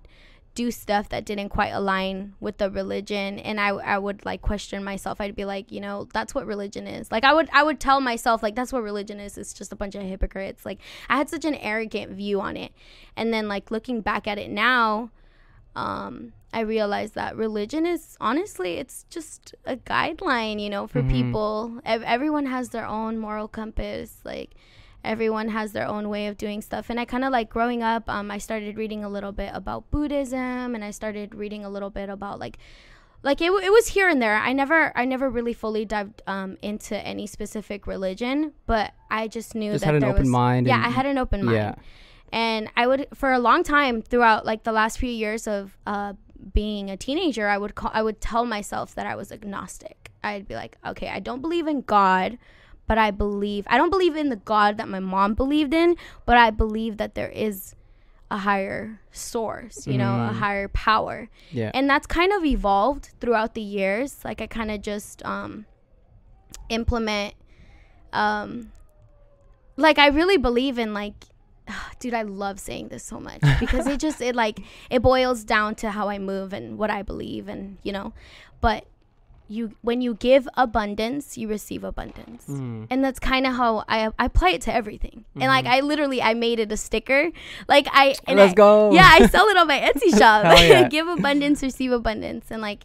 do 0.55 0.69
stuff 0.69 1.09
that 1.09 1.25
didn't 1.25 1.49
quite 1.49 1.69
align 1.69 2.33
with 2.39 2.57
the 2.57 2.69
religion. 2.69 3.39
And 3.39 3.59
I, 3.59 3.69
I 3.69 3.97
would 3.97 4.23
like 4.23 4.41
question 4.41 4.83
myself. 4.83 5.19
I'd 5.19 5.35
be 5.35 5.45
like 5.45 5.71
you 5.71 5.79
know 5.79 6.07
that's 6.13 6.35
what 6.35 6.45
religion 6.45 6.87
is. 6.87 7.11
Like 7.11 7.23
i 7.23 7.33
would 7.33 7.49
i 7.53 7.63
would 7.63 7.79
tell 7.79 7.99
myself 8.01 8.43
like 8.43 8.55
that's 8.55 8.71
what 8.71 8.83
religion 8.83 9.19
is. 9.19 9.37
It's 9.37 9.53
just 9.53 9.71
a 9.73 9.75
bunch 9.75 9.95
of 9.95 10.03
hypocrites. 10.03 10.65
Like 10.65 10.79
i 11.09 11.17
had 11.17 11.29
such 11.29 11.45
an 11.45 11.55
arrogant 11.55 12.11
view 12.11 12.39
on 12.41 12.57
it. 12.57 12.71
And 13.15 13.33
then 13.33 13.47
like 13.47 13.71
looking 13.71 14.01
back 14.01 14.27
at 14.27 14.37
it 14.37 14.49
now 14.49 15.11
um 15.75 16.33
i 16.53 16.61
realized 16.61 17.15
that 17.15 17.35
religion 17.35 17.85
is 17.85 18.15
honestly 18.21 18.73
it's 18.75 19.05
just 19.09 19.55
a 19.65 19.75
guideline 19.75 20.61
you 20.61 20.69
know 20.69 20.87
for 20.87 21.01
Mhm. 21.01 21.09
people 21.11 21.81
Ev- 21.85 22.03
everyone 22.03 22.45
has 22.45 22.69
their 22.69 22.85
own 22.85 23.17
moral 23.17 23.47
compass 23.47 24.19
like 24.23 24.51
everyone 25.03 25.49
has 25.49 25.73
their 25.73 25.87
own 25.87 26.07
way 26.09 26.27
of 26.27 26.37
doing 26.37 26.61
stuff 26.61 26.89
and 26.89 26.99
i 26.99 27.05
kind 27.05 27.25
of 27.25 27.31
like 27.31 27.49
growing 27.49 27.83
up 27.83 28.07
um, 28.09 28.31
i 28.31 28.37
started 28.37 28.77
reading 28.77 29.03
a 29.03 29.09
little 29.09 29.31
bit 29.33 29.51
about 29.53 29.89
buddhism 29.91 30.73
and 30.75 30.83
i 30.83 30.91
started 30.91 31.35
reading 31.35 31.65
a 31.65 31.69
little 31.69 31.89
bit 31.89 32.07
about 32.09 32.39
like 32.39 32.57
like 33.23 33.39
it, 33.41 33.47
w- 33.47 33.65
it 33.65 33.71
was 33.71 33.87
here 33.87 34.07
and 34.09 34.21
there 34.21 34.35
i 34.37 34.53
never 34.53 34.91
i 34.97 35.03
never 35.05 35.29
really 35.29 35.53
fully 35.53 35.83
dived 35.85 36.21
um, 36.27 36.57
into 36.61 36.95
any 37.05 37.25
specific 37.27 37.85
religion 37.87 38.53
but 38.65 38.93
i 39.11 39.27
just 39.27 39.55
knew 39.55 39.71
Just 39.73 39.81
that 39.83 39.87
had 39.87 39.95
an 39.95 40.01
there 40.01 40.09
open 40.11 40.21
was 40.23 40.29
mind. 40.29 40.67
yeah 40.67 40.81
i 40.85 40.89
had 40.89 41.05
an 41.05 41.17
open 41.17 41.43
mind 41.43 41.57
Yeah. 41.57 41.75
and 42.31 42.69
i 42.77 42.87
would 42.87 43.07
for 43.13 43.31
a 43.33 43.39
long 43.39 43.63
time 43.63 44.01
throughout 44.01 44.45
like 44.45 44.63
the 44.63 44.71
last 44.71 44.97
few 44.99 45.09
years 45.11 45.47
of 45.47 45.77
uh, 45.85 46.13
being 46.53 46.89
a 46.89 46.97
teenager 46.97 47.47
i 47.47 47.57
would 47.57 47.75
call 47.75 47.91
i 47.93 48.01
would 48.01 48.19
tell 48.19 48.45
myself 48.45 48.93
that 48.95 49.05
i 49.05 49.15
was 49.15 49.31
agnostic 49.31 50.11
i'd 50.23 50.47
be 50.47 50.55
like 50.55 50.77
okay 50.85 51.07
i 51.09 51.19
don't 51.19 51.41
believe 51.41 51.67
in 51.67 51.81
god 51.81 52.37
but 52.85 52.97
I 52.97 53.11
believe 53.11 53.65
I 53.69 53.77
don't 53.77 53.89
believe 53.89 54.17
in 54.17 54.27
the 54.27 54.35
God 54.35 54.75
that 54.77 54.89
my 54.89 54.99
mom 54.99 55.35
believed 55.35 55.73
in, 55.73 55.95
but 56.25 56.35
I 56.35 56.49
believe 56.49 56.97
that 56.97 57.15
there 57.15 57.29
is 57.29 57.75
a 58.29 58.35
higher 58.39 58.99
source, 59.09 59.87
you 59.87 59.97
know, 59.97 60.15
a 60.15 60.31
Mm. 60.31 60.39
higher 60.39 60.67
power. 60.67 61.29
Yeah. 61.49 61.71
And 61.73 61.89
that's 61.89 62.05
kind 62.05 62.33
of 62.33 62.43
evolved 62.43 63.11
throughout 63.21 63.53
the 63.53 63.61
years. 63.61 64.19
Like 64.25 64.41
I 64.41 64.47
kind 64.47 64.69
of 64.69 64.81
just 64.81 65.23
um 65.25 65.65
implement 66.67 67.35
um 68.11 68.73
like 69.77 69.97
I 69.97 70.07
really 70.07 70.37
believe 70.37 70.77
in 70.77 70.93
like 70.93 71.15
dude, 71.99 72.13
I 72.13 72.23
love 72.23 72.59
saying 72.59 72.89
this 72.89 73.03
so 73.03 73.19
much 73.19 73.41
because 73.59 73.87
it 73.87 73.99
just 73.99 74.21
it 74.21 74.35
like 74.35 74.59
it 74.89 75.01
boils 75.01 75.43
down 75.43 75.75
to 75.75 75.91
how 75.91 76.09
I 76.09 76.19
move 76.19 76.53
and 76.53 76.77
what 76.77 76.89
I 76.89 77.01
believe 77.01 77.47
and 77.47 77.77
you 77.83 77.91
know. 77.91 78.13
But 78.61 78.85
you 79.49 79.73
when 79.81 80.01
you 80.01 80.15
give 80.15 80.47
abundance, 80.55 81.37
you 81.37 81.47
receive 81.49 81.83
abundance. 81.83 82.45
Mm. 82.47 82.87
And 82.89 83.03
that's 83.03 83.19
kind 83.19 83.45
of 83.45 83.53
how 83.55 83.83
I 83.89 84.07
I 84.17 84.25
apply 84.25 84.49
it 84.51 84.61
to 84.63 84.73
everything. 84.73 85.25
And 85.35 85.45
like 85.45 85.65
Mhm. 85.65 85.71
I 85.71 85.79
literally 85.81 86.21
I 86.21 86.33
made 86.33 86.59
it 86.59 86.71
a 86.71 86.77
sticker. 86.77 87.29
Like 87.67 87.87
I 87.91 88.15
and 88.25 88.37
Let's 88.39 88.51
I- 88.51 88.55
go. 88.55 88.93
Yeah, 88.93 89.07
I 89.11 89.27
sell 89.35 89.45
it 89.47 89.57
on 89.57 89.67
my 89.67 89.79
Etsy 89.79 90.17
shop. 90.17 90.89
Give 90.91 91.07
abundance, 91.07 91.61
receive 91.61 91.91
abundance. 91.91 92.45
And 92.51 92.61
like 92.61 92.83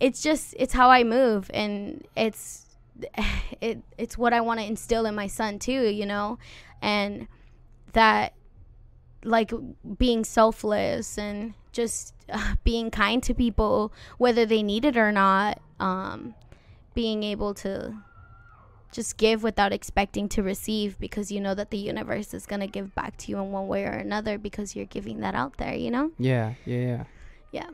it's 0.00 0.22
just 0.22 0.54
it's 0.58 0.72
how 0.72 0.90
I 0.90 1.04
move 1.04 1.50
and 1.54 2.04
it's 2.16 2.66
it 3.60 3.82
it's 3.98 4.16
what 4.16 4.32
I 4.32 4.40
want 4.40 4.60
to 4.60 4.66
instill 4.66 5.04
in 5.06 5.14
my 5.14 5.26
son 5.26 5.58
too, 5.58 5.88
you 5.90 6.06
know? 6.06 6.38
And 6.80 7.28
that 7.92 8.32
like 9.24 9.52
being 9.98 10.24
selfless 10.24 11.16
and 11.18 11.54
just 11.72 12.12
uh, 12.28 12.54
being 12.64 12.90
kind 12.90 13.22
to 13.22 13.32
people 13.32 13.92
whether 14.18 14.44
they 14.44 14.62
need 14.62 14.84
it 14.84 14.96
or 14.96 15.12
not 15.12 15.60
um 15.80 16.34
being 16.94 17.22
able 17.22 17.54
to 17.54 17.94
just 18.90 19.16
give 19.16 19.42
without 19.42 19.72
expecting 19.72 20.28
to 20.28 20.42
receive 20.42 20.98
because 21.00 21.32
you 21.32 21.40
know 21.40 21.54
that 21.54 21.70
the 21.70 21.78
universe 21.78 22.34
is 22.34 22.44
going 22.44 22.60
to 22.60 22.66
give 22.66 22.94
back 22.94 23.16
to 23.16 23.30
you 23.30 23.38
in 23.38 23.50
one 23.52 23.66
way 23.68 23.84
or 23.84 23.90
another 23.92 24.36
because 24.38 24.74
you're 24.76 24.84
giving 24.86 25.20
that 25.20 25.34
out 25.34 25.56
there 25.56 25.74
you 25.74 25.90
know 25.90 26.10
Yeah, 26.18 26.54
yeah, 26.66 26.78
yeah. 26.78 27.04
yeah 27.52 27.68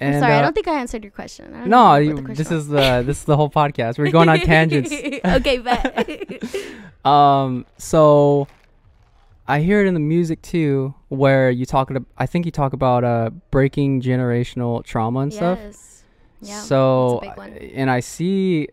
And, 0.00 0.14
i'm 0.14 0.20
sorry 0.20 0.34
i 0.34 0.38
uh, 0.38 0.42
don't 0.42 0.54
think 0.54 0.68
i 0.68 0.78
answered 0.80 1.02
your 1.04 1.10
question 1.10 1.52
I 1.52 1.58
don't 1.60 1.68
No, 1.68 1.88
know 1.92 1.96
you, 1.96 2.12
question 2.14 2.34
this 2.36 2.48
was. 2.50 2.62
is 2.62 2.68
the 2.68 3.02
this 3.04 3.18
is 3.18 3.24
the 3.24 3.36
whole 3.36 3.50
podcast. 3.50 3.98
We're 3.98 4.10
going 4.12 4.28
on 4.30 4.38
tangents. 4.40 4.92
okay 5.24 5.58
bet 5.58 6.42
Um, 7.04 7.64
so 7.78 8.46
I 9.50 9.60
hear 9.60 9.80
it 9.82 9.88
in 9.88 9.94
the 9.94 10.00
music 10.00 10.42
too, 10.42 10.94
where 11.08 11.50
you 11.50 11.66
talk. 11.66 11.90
I 12.16 12.26
think 12.26 12.46
you 12.46 12.52
talk 12.52 12.72
about 12.72 13.02
uh 13.04 13.30
breaking 13.50 14.00
generational 14.00 14.84
trauma 14.84 15.20
and 15.20 15.32
stuff. 15.32 15.58
yes 15.58 16.04
yeah 16.42 16.62
so 16.62 17.18
that's 17.20 17.24
a 17.24 17.30
big 17.30 17.36
one. 17.36 17.52
and 17.74 17.90
I 17.90 18.00
see 18.00 18.68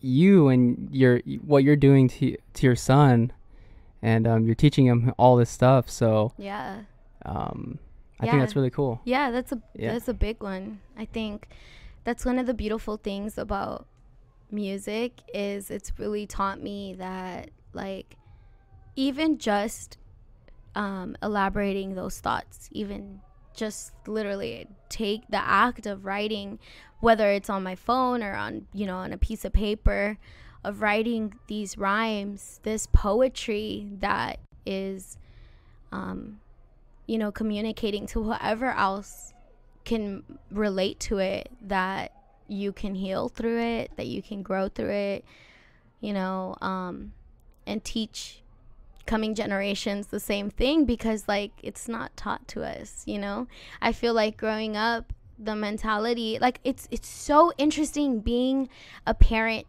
you 0.00 0.48
and 0.48 0.88
your 0.92 1.20
what 1.44 1.64
you're 1.64 1.76
doing 1.76 2.08
to 2.08 2.36
to 2.54 2.66
your 2.66 2.76
son, 2.76 3.32
and 4.02 4.26
um, 4.26 4.44
you're 4.44 4.54
teaching 4.54 4.86
him 4.86 5.14
all 5.18 5.36
this 5.36 5.50
stuff. 5.50 5.88
So 5.88 6.32
yeah 6.36 6.82
um, 7.24 7.78
I 8.20 8.26
Yeah. 8.26 8.32
think 8.32 8.42
that's 8.42 8.56
really 8.56 8.70
cool. 8.70 9.00
Yeah, 9.04 9.30
that's 9.30 9.52
a 9.52 9.62
Yeah. 9.74 9.92
that's 9.92 10.08
a 10.08 10.14
big 10.14 10.42
one. 10.42 10.80
I 10.96 11.06
think 11.06 11.48
that's 12.04 12.24
one 12.24 12.38
of 12.38 12.46
the 12.46 12.54
beautiful 12.54 12.96
things 12.98 13.38
about 13.38 13.86
music 14.50 15.22
is 15.32 15.70
it's 15.70 15.98
really 15.98 16.26
taught 16.26 16.60
me 16.60 16.94
that 16.98 17.50
like 17.72 18.16
even 18.94 19.38
just 19.38 19.96
um, 20.74 21.16
elaborating 21.22 21.94
those 21.94 22.20
thoughts, 22.20 22.68
even 22.72 23.20
just 23.54 23.92
literally 24.06 24.66
take 24.88 25.28
the 25.28 25.36
act 25.36 25.86
of 25.86 26.04
writing, 26.04 26.58
whether 27.00 27.30
it's 27.30 27.50
on 27.50 27.62
my 27.62 27.74
phone 27.74 28.22
or 28.22 28.34
on 28.34 28.66
you 28.72 28.86
know 28.86 28.96
on 28.96 29.12
a 29.12 29.18
piece 29.18 29.44
of 29.44 29.52
paper, 29.52 30.18
of 30.64 30.80
writing 30.80 31.34
these 31.48 31.76
rhymes, 31.76 32.60
this 32.62 32.86
poetry 32.92 33.88
that 34.00 34.38
is, 34.64 35.18
um, 35.90 36.40
you 37.06 37.18
know, 37.18 37.32
communicating 37.32 38.06
to 38.06 38.22
whoever 38.22 38.70
else 38.70 39.34
can 39.84 40.22
relate 40.50 41.00
to 41.00 41.18
it, 41.18 41.50
that 41.60 42.12
you 42.46 42.72
can 42.72 42.94
heal 42.94 43.28
through 43.28 43.58
it, 43.58 43.90
that 43.96 44.06
you 44.06 44.22
can 44.22 44.42
grow 44.42 44.68
through 44.68 44.90
it, 44.90 45.24
you 46.00 46.12
know, 46.12 46.54
um, 46.60 47.12
and 47.66 47.82
teach 47.82 48.41
coming 49.06 49.34
generations 49.34 50.08
the 50.08 50.20
same 50.20 50.50
thing 50.50 50.84
because 50.84 51.28
like 51.28 51.52
it's 51.62 51.88
not 51.88 52.16
taught 52.16 52.46
to 52.48 52.62
us 52.62 53.02
you 53.06 53.18
know? 53.18 53.46
I 53.80 53.92
feel 53.92 54.14
like 54.14 54.36
growing 54.36 54.76
up 54.76 55.12
the 55.38 55.56
mentality 55.56 56.38
like 56.40 56.60
it's 56.62 56.86
it's 56.90 57.08
so 57.08 57.52
interesting 57.58 58.20
being 58.20 58.68
a 59.06 59.14
parent 59.14 59.66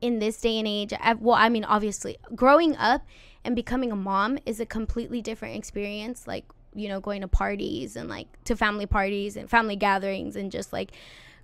in 0.00 0.18
this 0.18 0.40
day 0.40 0.58
and 0.58 0.68
age. 0.68 0.92
I, 0.98 1.14
well 1.14 1.36
i 1.36 1.48
mean 1.48 1.64
obviously 1.64 2.16
growing 2.34 2.76
up 2.76 3.04
and 3.44 3.54
becoming 3.54 3.92
a 3.92 3.96
mom 3.96 4.38
is 4.46 4.60
a 4.60 4.66
completely 4.66 5.20
different 5.20 5.56
experience 5.56 6.26
like 6.26 6.44
you 6.74 6.88
know 6.88 7.00
going 7.00 7.20
to 7.20 7.28
parties 7.28 7.96
and 7.96 8.08
like 8.08 8.26
to 8.44 8.56
family 8.56 8.86
parties 8.86 9.36
and 9.36 9.48
family 9.48 9.76
gatherings 9.76 10.36
and 10.36 10.50
just 10.50 10.72
like 10.72 10.92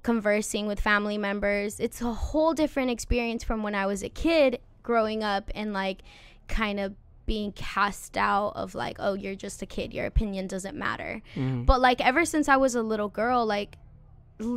conversing 0.03 0.67
with 0.67 0.81
family 0.81 1.19
members. 1.19 1.79
It's 1.79 2.01
a 2.01 2.13
whole 2.13 2.55
different 2.55 2.91
experience 2.91 3.45
from 3.45 3.63
when 3.63 3.75
i 3.75 3.87
was 3.87 4.03
a 4.03 4.09
kid 4.09 4.61
growing 4.83 5.23
up 5.23 5.51
and 5.55 5.73
like 5.73 5.99
kind 6.49 6.81
of 6.81 6.95
being 7.35 7.53
cast 7.53 8.17
out 8.17 8.51
of 8.63 8.75
like 8.85 8.97
oh 9.07 9.15
you're 9.23 9.39
just 9.47 9.63
a 9.63 9.67
kid 9.77 9.89
your 9.97 10.07
opinion 10.13 10.45
doesn't 10.55 10.77
matter 10.87 11.13
Mhm. 11.37 11.65
but 11.71 11.79
like 11.89 12.01
ever 12.11 12.23
since 12.33 12.47
I 12.55 12.57
was 12.65 12.75
a 12.75 12.83
little 12.93 13.09
girl, 13.21 13.41
like 13.57 13.73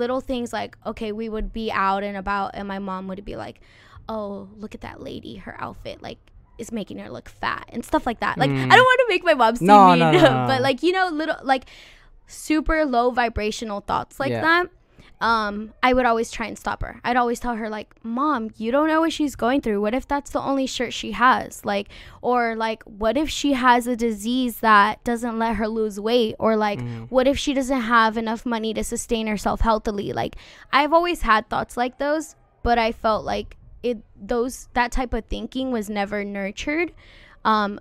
little 0.01 0.21
things 0.21 0.49
like 0.59 0.71
okay, 0.91 1.11
we 1.11 1.27
would 1.33 1.49
be 1.61 1.67
out 1.71 2.01
and 2.07 2.15
about, 2.17 2.51
and 2.57 2.65
my 2.73 2.79
mom 2.79 3.01
would 3.09 3.23
be 3.31 3.35
like, 3.45 3.57
"Oh, 4.15 4.47
look 4.61 4.73
at 4.77 4.81
that 4.87 4.97
lady, 5.09 5.35
her 5.45 5.55
outfit 5.65 5.97
like 6.07 6.19
is 6.57 6.71
making 6.79 6.97
her 7.03 7.09
look 7.15 7.27
fat 7.29 7.65
and 7.73 7.81
stuff 7.89 8.03
like 8.09 8.19
that." 8.25 8.35
Like 8.41 8.49
Mm. 8.49 8.71
I 8.71 8.75
don't 8.77 8.87
want 8.91 8.99
to 9.05 9.09
make 9.13 9.23
my 9.29 9.33
mom 9.41 9.55
seem 9.57 9.67
No, 9.67 9.89
mean, 9.91 9.99
no, 9.99 10.11
no, 10.11 10.19
no. 10.23 10.47
but 10.49 10.59
like 10.67 10.79
you 10.85 10.91
know, 10.97 11.05
little 11.21 11.35
like 11.53 11.65
super 12.27 12.85
low 12.95 13.11
vibrational 13.11 13.81
thoughts 13.89 14.19
like 14.23 14.31
Yeah. 14.31 14.41
that. 14.47 14.65
Um, 15.23 15.73
I 15.81 15.93
would 15.93 16.05
always 16.05 16.31
try 16.31 16.47
and 16.47 16.57
stop 16.59 16.81
her. 16.81 16.99
I'd 17.05 17.15
always 17.15 17.39
tell 17.39 17.55
her 17.55 17.69
like, 17.69 17.95
"Mom, 18.03 18.51
you 18.57 18.73
don't 18.73 18.89
know 18.89 18.99
what 18.99 19.13
she's 19.13 19.37
going 19.37 19.61
through. 19.61 19.79
What 19.79 19.93
if 19.95 20.05
that's 20.05 20.31
the 20.31 20.41
only 20.41 20.67
shirt 20.67 20.91
she 20.91 21.11
has? 21.13 21.63
Like, 21.63 21.87
or 22.21 22.57
like, 22.57 22.83
what 22.83 23.15
if 23.15 23.29
she 23.29 23.53
has 23.53 23.87
a 23.87 23.95
disease 23.95 24.59
that 24.59 25.01
doesn't 25.05 25.39
let 25.39 25.55
her 25.55 25.67
lose 25.69 25.97
weight? 25.97 26.35
Or 26.39 26.57
like, 26.57 26.79
Mhm. 26.81 27.07
what 27.09 27.25
if 27.25 27.39
she 27.39 27.53
doesn't 27.53 27.81
have 27.83 28.17
enough 28.17 28.45
money 28.45 28.73
to 28.73 28.83
sustain 28.83 29.27
herself 29.27 29.61
healthily? 29.61 30.11
Like, 30.11 30.35
I've 30.73 30.91
always 30.91 31.21
had 31.21 31.47
thoughts 31.49 31.77
like 31.77 31.99
those, 31.99 32.35
but 32.61 32.77
I 32.77 32.91
felt 32.91 33.23
like 33.23 33.55
it 33.81 33.99
those 34.21 34.67
that 34.73 34.91
type 34.91 35.13
of 35.13 35.23
thinking 35.25 35.71
was 35.71 35.89
never 35.89 36.25
nurtured, 36.25 36.91
um, 37.45 37.79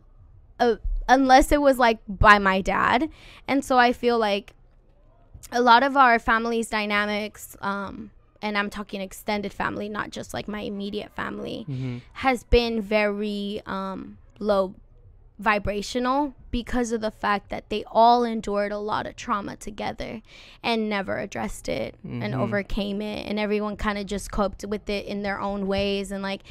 uh, 0.61 0.76
unless 1.09 1.51
it 1.51 1.61
was 1.61 1.76
like 1.78 1.99
by 2.09 2.38
my 2.38 2.61
dad. 2.61 3.09
And 3.49 3.64
so 3.64 3.78
I 3.78 3.93
feel 3.93 4.16
like 4.16 4.55
a 5.51 5.61
lot 5.61 5.82
of 5.82 5.97
our 5.97 6.18
family's 6.18 6.68
dynamics, 6.68 7.57
um, 7.61 8.11
and 8.40 8.57
I'm 8.59 8.70
talking 8.70 9.01
extended 9.01 9.53
family, 9.53 9.88
not 9.88 10.11
just 10.11 10.32
like 10.34 10.49
my 10.49 10.61
immediate 10.61 11.11
family, 11.14 11.64
Mhm. 11.68 12.01
has 12.14 12.45
been 12.45 12.80
very 12.80 13.62
um, 13.66 14.18
low 14.38 14.74
vibrational 15.38 16.34
because 16.51 16.93
of 16.93 17.01
the 17.01 17.11
fact 17.11 17.49
that 17.49 17.68
they 17.68 17.82
all 17.90 18.22
endured 18.22 18.70
a 18.70 18.78
lot 18.78 19.07
of 19.07 19.16
trauma 19.16 19.57
together 19.57 20.22
and 20.62 20.88
never 20.88 21.18
addressed 21.18 21.68
it 21.68 21.97
and 22.05 22.34
Mhm. 22.34 22.38
overcame 22.38 23.03
it 23.03 23.26
and 23.26 23.40
everyone 23.40 23.76
kind 23.76 23.99
of 23.99 24.07
just 24.07 24.30
coped 24.30 24.64
with 24.64 24.88
it 24.88 25.05
in 25.07 25.22
their 25.22 25.40
own 25.40 25.66
ways 25.66 26.12
and 26.12 26.22
like 26.22 26.43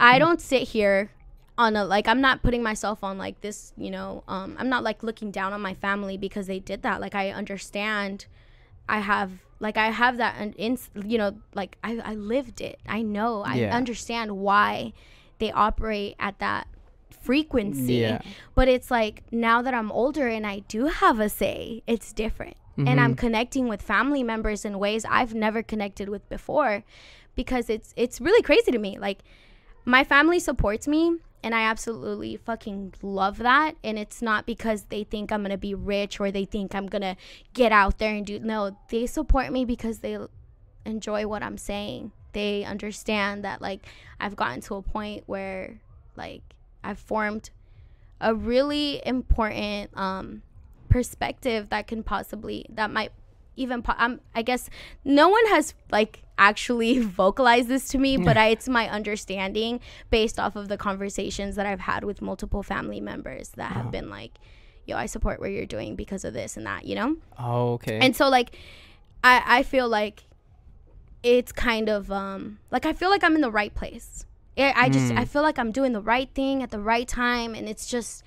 I 0.00 0.18
don't 0.18 0.40
sit 0.40 0.62
here 0.68 1.10
on 1.56 1.76
a 1.76 1.84
like 1.84 2.08
I'm 2.08 2.20
not 2.20 2.42
putting 2.42 2.62
myself 2.62 3.04
on 3.04 3.16
like 3.18 3.40
this, 3.40 3.72
you 3.76 3.90
know, 3.90 4.24
um 4.28 4.56
I'm 4.58 4.68
not 4.68 4.82
like 4.82 5.02
looking 5.02 5.30
down 5.30 5.52
on 5.52 5.60
my 5.60 5.74
family 5.74 6.16
because 6.16 6.46
they 6.46 6.58
did 6.58 6.82
that. 6.82 7.00
Like 7.00 7.14
I 7.14 7.30
understand 7.30 8.26
I 8.88 8.98
have 9.00 9.30
like 9.60 9.76
I 9.76 9.86
have 9.90 10.16
that 10.18 10.34
and 10.38 10.54
in 10.56 10.78
you 11.06 11.16
know 11.18 11.36
like 11.54 11.78
I 11.84 11.98
I 12.04 12.14
lived 12.14 12.60
it. 12.60 12.78
I 12.88 13.02
know. 13.02 13.42
I 13.42 13.56
Yeah. 13.56 13.76
understand 13.76 14.32
why 14.38 14.92
they 15.38 15.50
operate 15.52 16.16
at 16.18 16.38
that 16.40 16.66
frequency. 17.10 17.94
Yeah. 17.94 18.20
But 18.54 18.68
it's 18.68 18.90
like 18.90 19.22
now 19.32 19.62
that 19.62 19.74
I'm 19.74 19.90
older 19.92 20.28
and 20.28 20.46
I 20.46 20.60
do 20.60 20.86
have 20.86 21.20
a 21.20 21.28
say, 21.28 21.82
it's 21.86 22.12
different. 22.12 22.56
And 22.76 23.00
I'm 23.00 23.14
Mhm. 23.14 23.18
connecting 23.18 23.68
with 23.68 23.80
family 23.80 24.24
members 24.24 24.64
in 24.64 24.80
ways 24.80 25.04
I've 25.08 25.32
never 25.32 25.62
connected 25.62 26.08
with 26.08 26.28
before 26.28 26.82
because 27.36 27.70
it's 27.70 27.94
it's 27.96 28.20
really 28.20 28.42
crazy 28.42 28.72
to 28.72 28.78
me. 28.78 28.98
Like 28.98 29.20
my 29.84 30.04
family 30.04 30.38
supports 30.38 30.88
me 30.88 31.18
and 31.42 31.54
I 31.54 31.62
absolutely 31.62 32.36
fucking 32.36 32.94
love 33.02 33.38
that 33.38 33.76
and 33.84 33.98
it's 33.98 34.22
not 34.22 34.46
because 34.46 34.84
they 34.84 35.04
think 35.04 35.30
I'm 35.30 35.42
to 35.50 35.58
be 35.58 35.74
rich 35.74 36.18
or 36.18 36.30
they 36.30 36.46
think 36.46 36.74
I'm 36.74 36.88
to 37.02 37.16
get 37.52 37.70
out 37.70 37.98
there 37.98 38.14
and 38.14 38.24
do 38.24 38.38
no, 38.38 38.76
they 38.88 39.06
support 39.06 39.52
me 39.52 39.64
because 39.64 39.98
they 39.98 40.18
enjoy 40.86 41.26
what 41.26 41.42
I'm 41.42 41.58
saying. 41.58 42.12
They 42.32 42.64
understand 42.64 43.44
that 43.44 43.60
like 43.60 43.86
I've 44.18 44.36
gotten 44.36 44.60
to 44.62 44.76
a 44.76 44.82
point 44.82 45.24
where 45.26 45.80
like 46.16 46.42
I've 46.82 46.98
formed 46.98 47.50
a 48.20 48.34
really 48.34 49.02
important 49.04 49.90
um 49.96 50.42
perspective 50.88 51.70
that 51.70 51.86
can 51.86 52.02
possibly 52.02 52.64
that 52.70 52.90
might 52.90 53.12
even 53.56 53.82
po- 53.82 53.94
um, 53.98 54.20
I 54.34 54.42
guess 54.42 54.68
no 55.04 55.28
one 55.28 55.46
has 55.48 55.74
like 55.90 56.22
actually 56.38 56.98
vocalized 57.22 57.68
this 57.68 57.88
to 57.88 57.98
me, 57.98 58.16
but 58.16 58.36
I, 58.36 58.48
it's 58.48 58.68
my 58.68 58.88
understanding 58.88 59.80
based 60.10 60.38
off 60.40 60.56
of 60.56 60.68
the 60.68 60.76
conversations 60.76 61.56
that 61.56 61.66
I've 61.66 61.80
had 61.80 62.04
with 62.04 62.20
multiple 62.22 62.62
family 62.62 63.00
members 63.00 63.50
that 63.50 63.70
Uh-huh. 63.70 63.82
have 63.82 63.90
been 63.92 64.10
like, 64.10 64.32
"Yo, 64.86 64.96
I 64.96 65.06
support 65.06 65.38
what 65.40 65.50
you're 65.50 65.66
doing 65.66 65.94
because 65.96 66.24
of 66.24 66.32
this 66.34 66.56
and 66.56 66.66
that," 66.66 66.84
you 66.84 66.94
know. 66.94 67.16
Oh, 67.38 67.74
okay. 67.74 67.98
And 68.00 68.14
so 68.16 68.28
like 68.28 68.56
I 69.22 69.42
I 69.58 69.62
feel 69.62 69.88
like 69.88 70.24
it's 71.22 71.52
kind 71.52 71.88
of 71.88 72.10
um 72.10 72.58
like 72.70 72.84
I 72.86 72.92
feel 72.92 73.10
like 73.10 73.24
I'm 73.24 73.34
in 73.34 73.40
the 73.40 73.50
right 73.50 73.74
place. 73.74 74.26
I 74.58 74.72
I 74.76 74.88
just 74.88 75.12
Mm. 75.12 75.18
I 75.18 75.24
feel 75.24 75.42
like 75.42 75.58
I'm 75.58 75.72
doing 75.72 75.92
the 75.92 76.00
right 76.02 76.28
thing 76.34 76.62
at 76.62 76.70
the 76.70 76.80
right 76.80 77.08
time 77.08 77.54
and 77.54 77.68
it's 77.68 77.86
just 77.86 78.22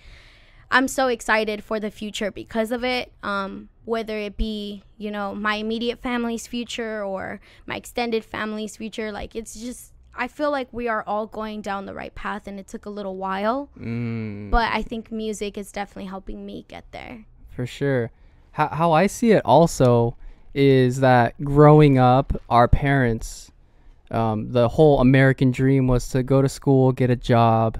I'm 0.71 0.87
so 0.87 1.07
excited 1.07 1.63
for 1.63 1.79
the 1.79 1.91
future 1.91 2.31
because 2.31 2.71
of 2.71 2.83
it. 2.83 3.11
Um 3.23 3.69
whether 3.87 4.17
it 4.17 4.35
be, 4.35 4.83
you 4.97 5.09
know, 5.09 5.33
my 5.33 5.55
immediate 5.55 5.99
family's 5.99 6.45
future 6.45 7.03
or 7.03 7.39
my 7.65 7.75
extended 7.77 8.23
family's 8.25 8.75
future, 8.75 9.11
like 9.11 9.33
it's 9.35 9.55
just 9.55 9.93
I 10.13 10.27
feel 10.27 10.51
like 10.51 10.67
we 10.71 10.87
are 10.87 11.03
all 11.07 11.25
going 11.27 11.61
down 11.61 11.85
the 11.85 11.93
right 11.93 12.13
path 12.13 12.47
and 12.47 12.59
it 12.59 12.67
took 12.67 12.85
a 12.85 12.89
little 12.89 13.15
while, 13.15 13.69
Mm, 13.79 14.49
but 14.51 14.71
I 14.73 14.81
think 14.81 15.11
music 15.11 15.57
is 15.57 15.71
definitely 15.71 16.09
helping 16.09 16.45
me 16.45 16.65
get 16.67 16.85
there. 16.91 17.25
for 17.49 17.65
sure. 17.65 18.11
How 18.51 18.67
how 18.67 18.91
I 18.91 19.07
see 19.07 19.31
it 19.31 19.41
also 19.45 20.17
is 20.53 20.99
that 20.99 21.39
growing 21.43 21.97
up, 21.97 22.33
our 22.49 22.67
parents, 22.67 23.51
um, 24.11 24.51
the 24.51 24.67
whole 24.67 24.99
American 24.99 25.51
dream 25.51 25.87
was 25.87 26.09
to 26.09 26.23
go 26.23 26.41
to 26.41 26.49
school, 26.49 26.91
get 26.91 27.09
a 27.09 27.15
job, 27.15 27.79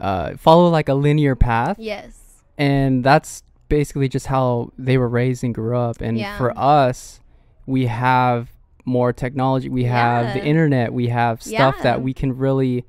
uh, 0.00 0.36
follow 0.36 0.68
like 0.68 0.88
a 0.88 0.94
linear 0.94 1.36
path. 1.36 1.76
Yes. 1.78 2.42
and 2.58 3.04
that's 3.04 3.42
basically 3.68 4.08
just 4.08 4.26
how 4.26 4.70
they 4.78 4.98
were 4.98 5.08
raised 5.08 5.42
and 5.44 5.54
grew 5.54 5.76
up 5.76 6.00
and 6.00 6.18
Yeah. 6.18 6.36
for 6.38 6.56
us 6.58 7.20
we 7.66 7.86
have 7.86 8.50
more 8.84 9.12
technology 9.12 9.68
we 9.68 9.84
have 9.84 10.34
the 10.34 10.44
internet 10.44 10.92
we 10.92 11.08
have 11.08 11.42
stuff 11.42 11.76
Yeah. 11.78 11.82
that 11.82 12.02
we 12.02 12.12
can 12.12 12.36
really 12.36 12.84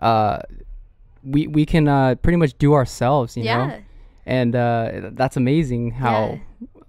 uh 0.00 0.38
we 1.22 1.46
we 1.46 1.64
can 1.64 1.86
uh 1.88 2.16
pretty 2.16 2.36
much 2.36 2.56
do 2.58 2.74
ourselves 2.74 3.36
you 3.36 3.44
yeah. 3.44 3.66
know 3.66 3.78
and 4.26 4.56
uh 4.56 5.10
that's 5.12 5.36
amazing 5.36 5.92
how 5.92 6.40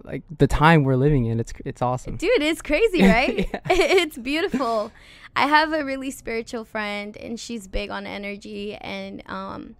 like 0.03 0.23
the 0.38 0.47
time 0.47 0.83
we're 0.83 0.95
living 0.95 1.25
in 1.25 1.39
it's 1.39 1.53
it's 1.65 1.81
awesome 1.81 2.15
Dude, 2.15 2.41
it's 2.41 2.61
crazy, 2.61 3.03
right? 3.17 3.49
Yeah. 3.53 3.59
it's 3.69 4.17
beautiful. 4.17 4.91
I 5.35 5.47
have 5.47 5.73
a 5.73 5.83
really 5.83 6.11
spiritual 6.11 6.63
friend 6.63 7.15
and 7.17 7.38
she's 7.38 7.67
big 7.67 7.89
on 7.89 8.07
energy 8.07 8.75
and 8.75 9.21
um 9.27 9.75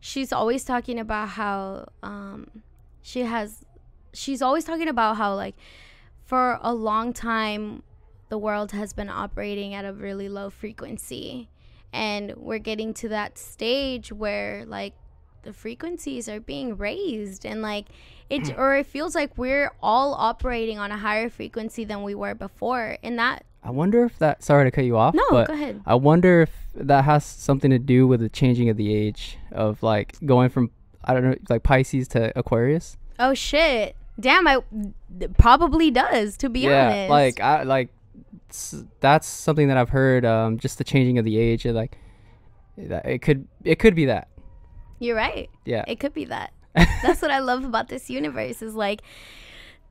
she's 0.00 0.32
always 0.32 0.64
talking 0.64 0.98
about 0.98 1.28
how 1.30 1.86
um 2.02 2.48
she 3.08 3.20
has 3.20 3.64
she's 4.12 4.42
always 4.42 4.64
talking 4.64 4.88
about 4.88 5.16
how 5.16 5.34
like 5.34 5.56
for 6.24 6.58
a 6.60 6.74
long 6.74 7.14
time 7.14 7.82
the 8.28 8.36
world 8.36 8.72
has 8.72 8.92
been 8.92 9.08
operating 9.08 9.72
at 9.72 9.86
a 9.86 9.92
really 9.92 10.28
low 10.28 10.50
frequency. 10.50 11.48
And 11.90 12.34
we're 12.36 12.58
getting 12.58 12.92
to 12.94 13.08
that 13.08 13.38
stage 13.38 14.12
where 14.12 14.66
like 14.66 14.92
the 15.42 15.54
frequencies 15.54 16.28
are 16.28 16.40
being 16.40 16.76
raised. 16.76 17.46
And 17.46 17.62
like 17.62 17.86
it 18.28 18.42
mm. 18.42 18.58
or 18.58 18.76
it 18.76 18.86
feels 18.86 19.14
like 19.14 19.38
we're 19.38 19.72
all 19.82 20.12
operating 20.12 20.78
on 20.78 20.92
a 20.92 20.98
higher 20.98 21.30
frequency 21.30 21.84
than 21.84 22.02
we 22.02 22.14
were 22.14 22.34
before. 22.34 22.98
And 23.02 23.18
that 23.18 23.44
i 23.60 23.70
wonder 23.70 24.04
if 24.04 24.16
that 24.20 24.40
sorry 24.40 24.64
to 24.64 24.70
cut 24.70 24.84
you 24.84 24.96
off 24.96 25.12
no 25.14 25.24
but 25.30 25.48
go 25.48 25.52
ahead. 25.52 25.82
I 25.84 25.96
wonder 25.96 26.42
if 26.42 26.50
that 26.76 27.04
has 27.04 27.24
something 27.24 27.72
to 27.72 27.78
do 27.78 28.06
with 28.06 28.20
the 28.20 28.28
changing 28.28 28.68
of 28.68 28.76
the 28.76 28.94
age 28.94 29.36
of 29.50 29.82
like 29.82 30.14
going 30.24 30.48
from 30.48 30.70
I 31.08 31.14
don't 31.14 31.24
know 31.24 31.34
like 31.48 31.62
Pisces 31.62 32.06
to 32.08 32.32
Aquarius. 32.38 32.96
oh 33.18 33.34
shit 33.34 33.96
damn 34.20 34.46
i 34.46 34.58
probably 35.38 35.90
does 35.90 36.36
to 36.36 36.48
be 36.48 36.60
yeah, 36.60 36.86
honest 36.90 37.10
like 37.10 37.40
I 37.40 37.62
like 37.64 37.88
that's 39.00 39.26
something 39.26 39.68
that 39.68 39.76
I've 39.76 39.90
heard. 39.90 40.24
Um, 40.24 40.58
just 40.58 40.78
the 40.78 40.84
changing 40.84 41.18
of 41.18 41.24
the 41.24 41.38
age. 41.38 41.64
and, 41.66 41.74
Like 41.76 41.98
that 42.76 43.04
it 43.06 43.20
could 43.22 43.46
it 43.64 43.78
could 43.78 43.94
be 43.94 44.06
that. 44.06 44.28
you're 44.98 45.16
right 45.16 45.50
Yeah. 45.64 45.84
it 45.86 45.98
could 46.00 46.14
be 46.14 46.24
that 46.26 46.52
that's 46.74 47.20
what 47.22 47.30
i 47.30 47.38
love 47.40 47.64
about 47.64 47.88
this 47.88 48.08
universe 48.08 48.62
is 48.62 48.74
like 48.74 49.02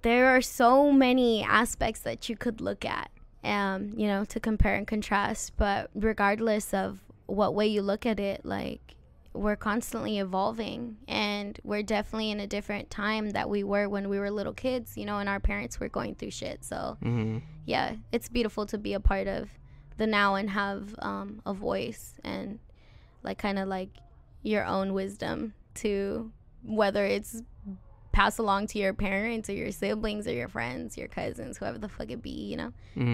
there 0.04 0.28
are 0.28 0.42
so 0.42 0.92
many 0.92 1.44
aspects 1.44 2.00
that 2.02 2.30
you 2.30 2.36
could 2.38 2.62
look 2.62 2.86
at 2.86 3.10
um 3.44 3.92
you 3.98 4.08
know 4.08 4.24
to 4.26 4.40
compare 4.40 4.76
and 4.76 4.88
contrast 4.88 5.54
but 5.58 5.90
regardless 5.96 6.74
of 6.74 7.00
what 7.26 7.54
way 7.54 7.68
you 7.68 7.82
look 7.82 8.06
at 8.06 8.20
it 8.20 8.46
like 8.46 8.96
we're 9.34 9.56
constantly 9.56 10.20
evolving 10.20 10.98
and 11.08 11.60
we're 11.64 11.84
definitely 11.84 12.32
in 12.32 12.40
a 12.40 12.48
different 12.48 12.90
time 12.90 13.32
that 13.32 13.50
we 13.50 13.64
were 13.64 13.88
when 13.88 14.10
we 14.10 14.20
were 14.20 14.32
little 14.32 14.54
kids 14.54 14.98
you 14.98 15.06
know 15.06 15.20
and 15.20 15.30
our 15.30 15.40
parents 15.40 15.80
were 15.80 15.90
going 15.90 16.16
through 16.16 16.32
shit. 16.32 16.64
So 16.64 16.98
hmm 17.02 17.38
yeah 17.66 17.96
it's 18.14 18.30
beautiful 18.30 18.66
to 18.66 18.78
be 18.78 18.94
a 18.94 19.00
part 19.00 19.28
of 19.28 19.50
the 19.98 20.08
now 20.08 20.36
and 20.36 20.50
have 20.50 20.96
um, 21.00 21.42
a 21.46 21.54
voice 21.54 22.14
and 22.24 22.60
like 23.24 23.38
kind 23.38 23.60
of 23.60 23.68
like 23.68 23.90
your 24.42 24.64
own 24.66 24.94
wisdom 24.94 25.54
to 25.76 26.32
whether 26.64 27.06
it's 27.06 27.42
pass 28.14 28.38
along 28.38 28.68
to 28.68 28.80
your 28.80 28.94
parents 28.94 29.50
or 29.50 29.54
your 29.54 29.72
siblings 29.72 30.28
or 30.28 30.32
your 30.34 30.48
friends 30.48 30.98
your 30.98 31.08
cousins 31.08 31.58
whoever 31.58 31.78
the 31.78 31.90
fuck 31.90 32.10
it 32.10 32.22
be 32.22 32.30
you 32.30 32.56
know? 32.58 32.72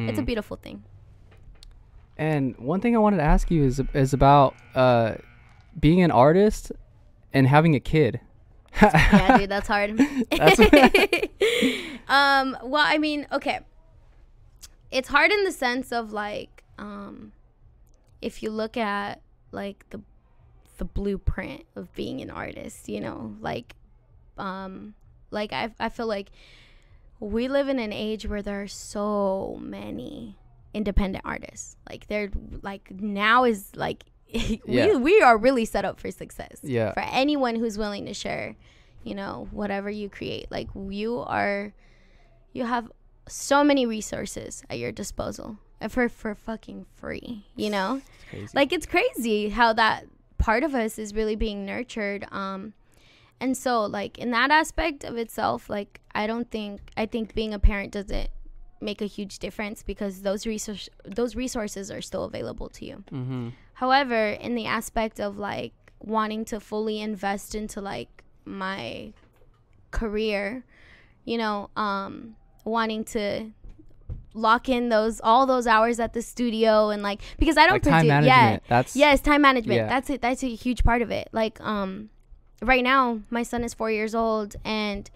It's 0.09 0.19
a 0.19 0.23
beautiful 0.23 0.57
thing. 0.57 0.83
And 2.17 2.55
one 2.57 2.79
thing 2.79 2.95
I 2.95 2.99
wanted 2.99 3.17
to 3.17 3.23
ask 3.23 3.49
you 3.49 3.63
is 3.63 3.81
is 3.93 4.13
about 4.13 4.55
uh, 4.75 5.15
being 5.79 6.01
an 6.01 6.11
artist 6.11 6.71
and 7.33 7.47
having 7.47 7.75
a 7.75 7.79
kid. 7.79 8.19
yeah 8.81 9.37
dude 9.37 9.49
that's 9.53 9.67
hard. 9.67 9.97
That's- 10.31 10.59
um 12.07 12.57
well 12.63 12.83
i 12.85 12.97
mean 12.97 13.27
okay. 13.31 13.59
It's 14.91 15.09
hard 15.09 15.31
in 15.31 15.43
the 15.43 15.51
sense 15.51 15.91
of 15.91 16.11
like 16.13 16.63
um 16.77 17.31
if 18.21 18.43
you 18.43 18.51
look 18.51 18.77
at 18.77 19.21
like 19.51 19.85
the 19.89 20.01
the 20.77 20.85
blueprint 20.85 21.65
of 21.75 21.93
being 21.93 22.21
an 22.21 22.29
artist 22.29 22.89
you 22.89 22.99
know 22.99 23.35
like 23.41 23.75
um 24.37 24.93
like 25.31 25.53
i 25.53 25.71
i 25.79 25.89
feel 25.89 26.07
like 26.07 26.29
we 27.19 27.47
live 27.47 27.69
in 27.69 27.79
an 27.79 27.93
age 27.93 28.27
where 28.27 28.41
there 28.41 28.61
are 28.61 28.67
so 28.67 29.57
many 29.61 30.37
independent 30.73 31.23
artists. 31.25 31.77
Like 31.89 32.07
they're 32.07 32.29
like 32.61 32.91
now 32.91 33.43
is 33.45 33.69
like 33.75 34.03
Yeah. 34.65 34.87
we 34.87 34.95
we 34.97 35.21
are 35.21 35.37
really 35.37 35.65
set 35.65 35.85
up 35.85 35.99
for 35.99 36.11
success 36.11 36.59
Yeah. 36.63 36.93
for 36.93 37.01
anyone 37.01 37.55
who's 37.55 37.77
willing 37.77 38.05
to 38.07 38.13
share 38.13 38.55
you 39.03 39.15
know 39.15 39.47
whatever 39.51 39.89
you 39.89 40.09
create 40.09 40.49
like 40.51 40.69
you 40.89 41.19
are 41.19 41.73
you 42.53 42.65
have 42.65 42.91
so 43.27 43.63
many 43.63 43.85
resources 43.85 44.63
at 44.69 44.79
your 44.79 44.91
disposal 44.91 45.57
and 45.79 45.91
for 45.91 46.09
for 46.09 46.33
fucking 46.35 46.85
free 46.95 47.45
you 47.55 47.69
know 47.69 48.01
Crazy. 48.29 48.47
like 48.53 48.71
it's 48.73 48.85
crazy 48.85 49.49
how 49.49 49.73
that 49.73 50.05
part 50.37 50.63
of 50.63 50.73
us 50.73 50.97
is 50.97 51.13
really 51.13 51.35
being 51.35 51.65
nurtured 51.65 52.25
um 52.31 52.73
and 53.39 53.57
so 53.57 53.85
like 53.85 54.17
in 54.17 54.31
that 54.31 54.51
aspect 54.51 55.03
of 55.03 55.17
itself 55.17 55.69
like 55.69 56.01
i 56.15 56.25
don't 56.27 56.49
think 56.49 56.81
i 56.97 57.05
think 57.05 57.33
being 57.33 57.53
a 57.53 57.59
parent 57.59 57.91
doesn't 57.91 58.29
make 58.81 59.01
a 59.01 59.05
huge 59.05 59.39
difference 59.39 59.83
because 59.83 60.21
those 60.21 60.45
resource 60.45 60.89
those 61.05 61.35
resources 61.35 61.89
are 61.89 62.01
still 62.01 62.25
available 62.25 62.67
to 62.69 62.85
you 62.85 63.03
mm-hmm. 63.11 63.49
However, 63.83 64.27
in 64.29 64.55
the 64.55 64.65
aspect 64.65 65.19
of 65.19 65.37
like 65.37 65.73
wanting 65.99 66.45
to 66.45 66.61
fully 66.61 67.01
invest 67.01 67.53
into 67.53 67.81
like 67.81 68.23
my 68.45 69.11
career, 69.91 70.63
you 71.25 71.37
know, 71.37 71.69
um 71.75 72.37
wanting 72.63 73.03
to 73.15 73.51
lock 74.33 74.69
in 74.69 74.87
those 74.87 75.19
all 75.21 75.45
those 75.45 75.67
hours 75.67 75.99
at 75.99 76.13
the 76.13 76.21
studio 76.21 76.91
and 76.91 77.03
like 77.03 77.19
because 77.37 77.57
I 77.57 77.65
don't 77.65 77.73
Like 77.73 77.83
time 77.83 78.07
produce 78.07 78.25
yeah. 78.25 78.59
That's 78.69 78.95
Yes, 78.95 79.19
time 79.19 79.41
management. 79.41 79.79
Yeah. 79.81 79.89
That's 79.89 80.09
it. 80.09 80.21
That's 80.21 80.43
a 80.43 80.55
huge 80.55 80.85
part 80.85 81.01
of 81.01 81.11
it. 81.11 81.27
Like 81.33 81.59
um 81.59 82.09
right 82.61 82.85
now 82.85 83.19
my 83.29 83.43
son 83.43 83.65
is 83.65 83.73
4 83.73 83.91
years 83.91 84.15
old 84.15 84.55
and 84.63 85.11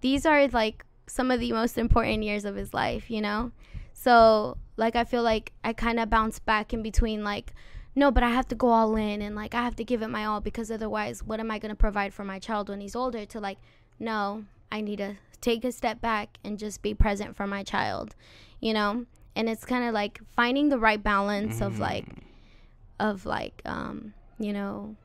these 0.00 0.24
are 0.24 0.48
like 0.48 0.86
some 1.06 1.30
of 1.30 1.38
the 1.38 1.52
most 1.52 1.76
important 1.76 2.22
years 2.22 2.46
of 2.46 2.56
his 2.56 2.72
life, 2.72 3.10
you 3.10 3.20
know? 3.20 3.52
So, 3.92 4.56
like 4.78 4.96
I 4.96 5.04
feel 5.04 5.22
like 5.22 5.52
I 5.62 5.74
kind 5.74 6.00
of 6.00 6.08
bounce 6.08 6.38
back 6.38 6.72
in 6.72 6.80
between 6.80 7.22
like 7.22 7.52
no, 7.96 8.10
but 8.10 8.22
I 8.22 8.30
have 8.30 8.46
to 8.48 8.54
go 8.54 8.68
all 8.68 8.96
in 8.96 9.20
and 9.22 9.34
like 9.34 9.54
I 9.54 9.62
have 9.62 9.76
to 9.76 9.84
give 9.84 10.02
it 10.02 10.08
my 10.08 10.24
all 10.24 10.40
because 10.40 10.70
otherwise 10.70 11.22
what 11.22 11.40
am 11.40 11.50
I 11.50 11.58
going 11.58 11.70
to 11.70 11.76
provide 11.76 12.14
for 12.14 12.24
my 12.24 12.38
child 12.38 12.68
when 12.68 12.80
he's 12.80 12.94
older 12.96 13.24
to 13.26 13.40
like 13.40 13.58
no, 13.98 14.44
I 14.72 14.80
need 14.80 14.96
to 14.96 15.16
take 15.40 15.64
a 15.64 15.72
step 15.72 16.00
back 16.00 16.38
and 16.44 16.58
just 16.58 16.80
be 16.82 16.94
present 16.94 17.36
for 17.36 17.46
my 17.46 17.62
child, 17.62 18.14
you 18.60 18.72
know? 18.72 19.04
And 19.36 19.48
it's 19.48 19.64
kind 19.64 19.84
of 19.86 19.92
like 19.94 20.20
finding 20.36 20.68
the 20.70 20.78
right 20.78 21.02
balance 21.02 21.60
of 21.60 21.78
like 21.78 22.06
of 22.98 23.24
like 23.26 23.62
um 23.64 24.12
you 24.38 24.52
know 24.52 24.96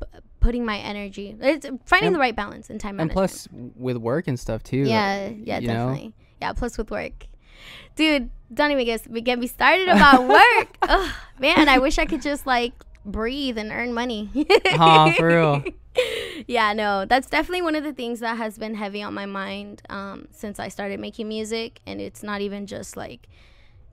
p- 0.00 0.18
putting 0.40 0.64
my 0.64 0.78
energy 0.78 1.36
it's 1.40 1.66
finding 1.86 2.08
And- 2.08 2.14
the 2.14 2.20
right 2.20 2.34
balance 2.36 2.70
in 2.70 2.78
time 2.78 2.90
and 3.00 3.08
management 3.08 3.14
plus 3.14 3.48
with 3.76 3.96
work 3.96 4.28
and 4.28 4.38
stuff 4.38 4.62
too. 4.62 4.82
like, 4.84 4.90
yeah 4.90 5.28
yeah 5.28 5.58
know? 5.60 5.66
definitely 5.88 6.14
yeah 6.40 6.52
plus 6.52 6.78
with 6.78 6.90
work 6.90 7.26
dude 7.96 8.30
don't 8.52 8.70
even 8.70 8.84
get, 8.84 9.24
get 9.24 9.38
me 9.38 9.46
started 9.46 9.88
about 9.88 10.28
work 10.28 10.76
Ugh, 10.82 11.10
man 11.38 11.68
i 11.68 11.78
wish 11.78 11.98
i 11.98 12.04
could 12.04 12.22
just 12.22 12.46
like 12.46 12.72
breathe 13.04 13.58
and 13.58 13.72
earn 13.72 13.92
money 13.92 14.30
Huh, 14.66 15.12
for 15.12 15.26
real. 15.28 15.64
yeah 16.46 16.72
no 16.72 17.04
that's 17.04 17.28
definitely 17.28 17.62
one 17.62 17.74
of 17.74 17.84
the 17.84 17.92
things 17.92 18.20
that 18.20 18.36
has 18.36 18.58
been 18.58 18.74
heavy 18.74 19.02
on 19.02 19.12
my 19.14 19.26
mind 19.26 19.82
um, 19.90 20.26
since 20.30 20.58
i 20.58 20.68
started 20.68 21.00
making 21.00 21.28
music 21.28 21.80
and 21.86 22.00
it's 22.00 22.22
not 22.22 22.40
even 22.40 22.66
just 22.66 22.96
like 22.96 23.28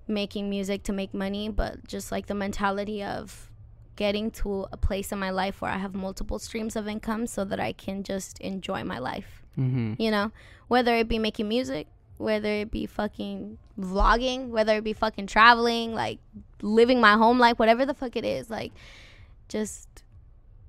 making 0.08 0.50
music 0.50 0.84
to 0.84 0.94
make 0.94 1.14
money 1.14 1.50
but 1.50 1.86
just 1.88 2.12
like 2.12 2.28
the 2.28 2.34
mentality 2.36 3.04
of 3.04 3.50
getting 3.96 4.32
to 4.32 4.66
a 4.72 4.78
place 4.78 5.12
in 5.12 5.20
my 5.20 5.30
life 5.30 5.62
where 5.62 5.72
i 5.72 5.78
have 5.78 5.94
multiple 5.94 6.40
streams 6.40 6.76
of 6.76 6.88
income 6.88 7.28
so 7.28 7.44
that 7.44 7.60
i 7.60 7.74
can 7.74 8.02
just 8.02 8.40
enjoy 8.40 8.84
my 8.84 8.98
life 8.98 9.44
mm-hmm. 9.58 9.94
you 9.98 10.10
know 10.10 10.32
whether 10.68 10.96
it 10.96 11.08
be 11.08 11.20
making 11.20 11.48
music 11.48 11.88
whether 12.20 12.50
it 12.50 12.70
be 12.70 12.86
fucking 12.86 13.58
vlogging, 13.80 14.50
whether 14.50 14.76
it 14.78 14.84
be 14.84 14.94
fucking 14.94 15.26
traveling, 15.26 15.96
like 15.96 16.20
living 16.62 17.02
my 17.02 17.14
home 17.14 17.40
life, 17.40 17.58
whatever 17.58 17.86
the 17.86 17.94
fuck 17.96 18.16
it 18.16 18.26
is, 18.26 18.50
like 18.50 18.72
just 19.48 19.88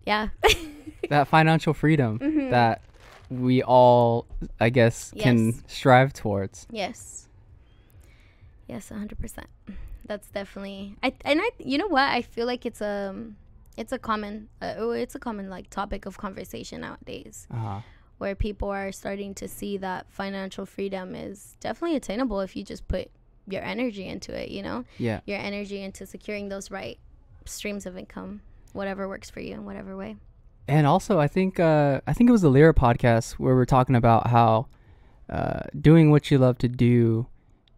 yeah. 0.06 0.28
that 1.10 1.28
financial 1.28 1.74
freedom 1.74 2.18
Mhm. 2.18 2.50
that 2.50 2.80
we 3.28 3.62
all, 3.62 4.26
I 4.58 4.70
guess, 4.70 5.12
can 5.18 5.46
Yes. 5.48 5.62
strive 5.66 6.12
towards. 6.12 6.66
yes. 6.70 7.28
Yes, 8.68 8.88
100%. 8.90 9.44
That's 10.06 10.28
definitely 10.28 10.96
I 11.02 11.12
and 11.24 11.40
I 11.40 11.50
you 11.58 11.78
know 11.78 11.86
what? 11.88 12.08
I 12.08 12.22
feel 12.22 12.46
like 12.46 12.64
it's 12.66 12.80
a 12.80 13.14
it's 13.76 13.92
a 13.92 13.98
common 13.98 14.48
uh, 14.62 14.74
oh, 14.78 14.90
it's 14.92 15.14
a 15.14 15.18
common 15.20 15.48
like 15.50 15.70
topic 15.70 16.06
of 16.06 16.18
conversation 16.18 16.80
nowadays. 16.80 17.46
Uh, 17.52 17.80
where 18.20 18.34
people 18.34 18.68
are 18.68 18.92
starting 18.92 19.34
to 19.34 19.48
see 19.48 19.78
that 19.78 20.04
financial 20.10 20.66
freedom 20.66 21.14
is 21.14 21.56
definitely 21.58 21.96
attainable 21.96 22.40
if 22.40 22.54
you 22.54 22.62
just 22.62 22.86
put 22.86 23.10
your 23.48 23.62
energy 23.62 24.06
into 24.06 24.38
it, 24.38 24.50
you 24.50 24.62
know? 24.62 24.84
yeah. 24.98 25.20
Your 25.24 25.38
energy 25.38 25.82
into 25.82 26.04
securing 26.04 26.50
those 26.50 26.70
right 26.70 26.98
streams 27.46 27.86
of 27.86 27.96
income, 27.96 28.42
whatever 28.74 29.08
works 29.08 29.30
for 29.30 29.40
you 29.40 29.54
in 29.54 29.64
whatever 29.64 29.96
way. 29.96 30.16
And 30.68 30.86
also, 30.86 31.18
I 31.18 31.28
think 31.28 31.58
uh, 31.58 32.02
I 32.06 32.12
think 32.12 32.28
it 32.28 32.32
was 32.32 32.42
the 32.42 32.50
Lyra 32.50 32.74
podcast 32.74 33.32
where 33.32 33.54
we're 33.54 33.64
talking 33.64 33.96
about 33.96 34.26
how 34.26 34.66
uh, 35.30 35.60
doing 35.80 36.10
what 36.10 36.30
you 36.30 36.36
love 36.36 36.58
to 36.58 36.68
do, 36.68 37.26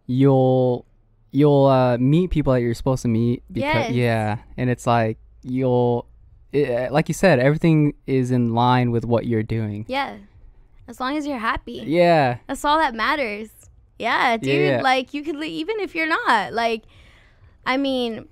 you'll 0.07 0.85
you'll 1.31 1.67
uh, 1.67 1.97
meet 1.97 2.31
people 2.31 2.51
that 2.51 2.59
you're 2.59 2.73
supposed 2.73 3.03
to 3.03 3.07
meet. 3.07 3.43
Yes. 3.49 3.91
Yeah, 3.91 4.39
and 4.57 4.69
it's 4.69 4.85
like 4.85 5.19
you'll, 5.41 6.05
it, 6.51 6.91
like 6.91 7.07
you 7.07 7.13
said, 7.13 7.39
everything 7.39 7.93
is 8.05 8.29
in 8.29 8.53
line 8.53 8.91
with 8.91 9.05
what 9.05 9.25
you're 9.25 9.41
doing. 9.41 9.85
Yeah. 9.87 10.17
As 10.87 10.99
long 10.99 11.17
as 11.17 11.25
you're 11.25 11.37
happy. 11.37 11.83
Yeah. 11.85 12.37
That's 12.47 12.63
all 12.65 12.77
that 12.77 12.93
matters. 12.93 13.49
Yeah, 13.99 14.37
dude. 14.37 14.49
Yeah. 14.49 14.81
Like 14.81 15.13
you 15.13 15.23
could 15.23 15.35
li- 15.35 15.47
even 15.49 15.79
if 15.79 15.95
you're 15.95 16.07
not. 16.07 16.53
Like 16.53 16.83
I 17.65 17.77
mean 17.77 18.27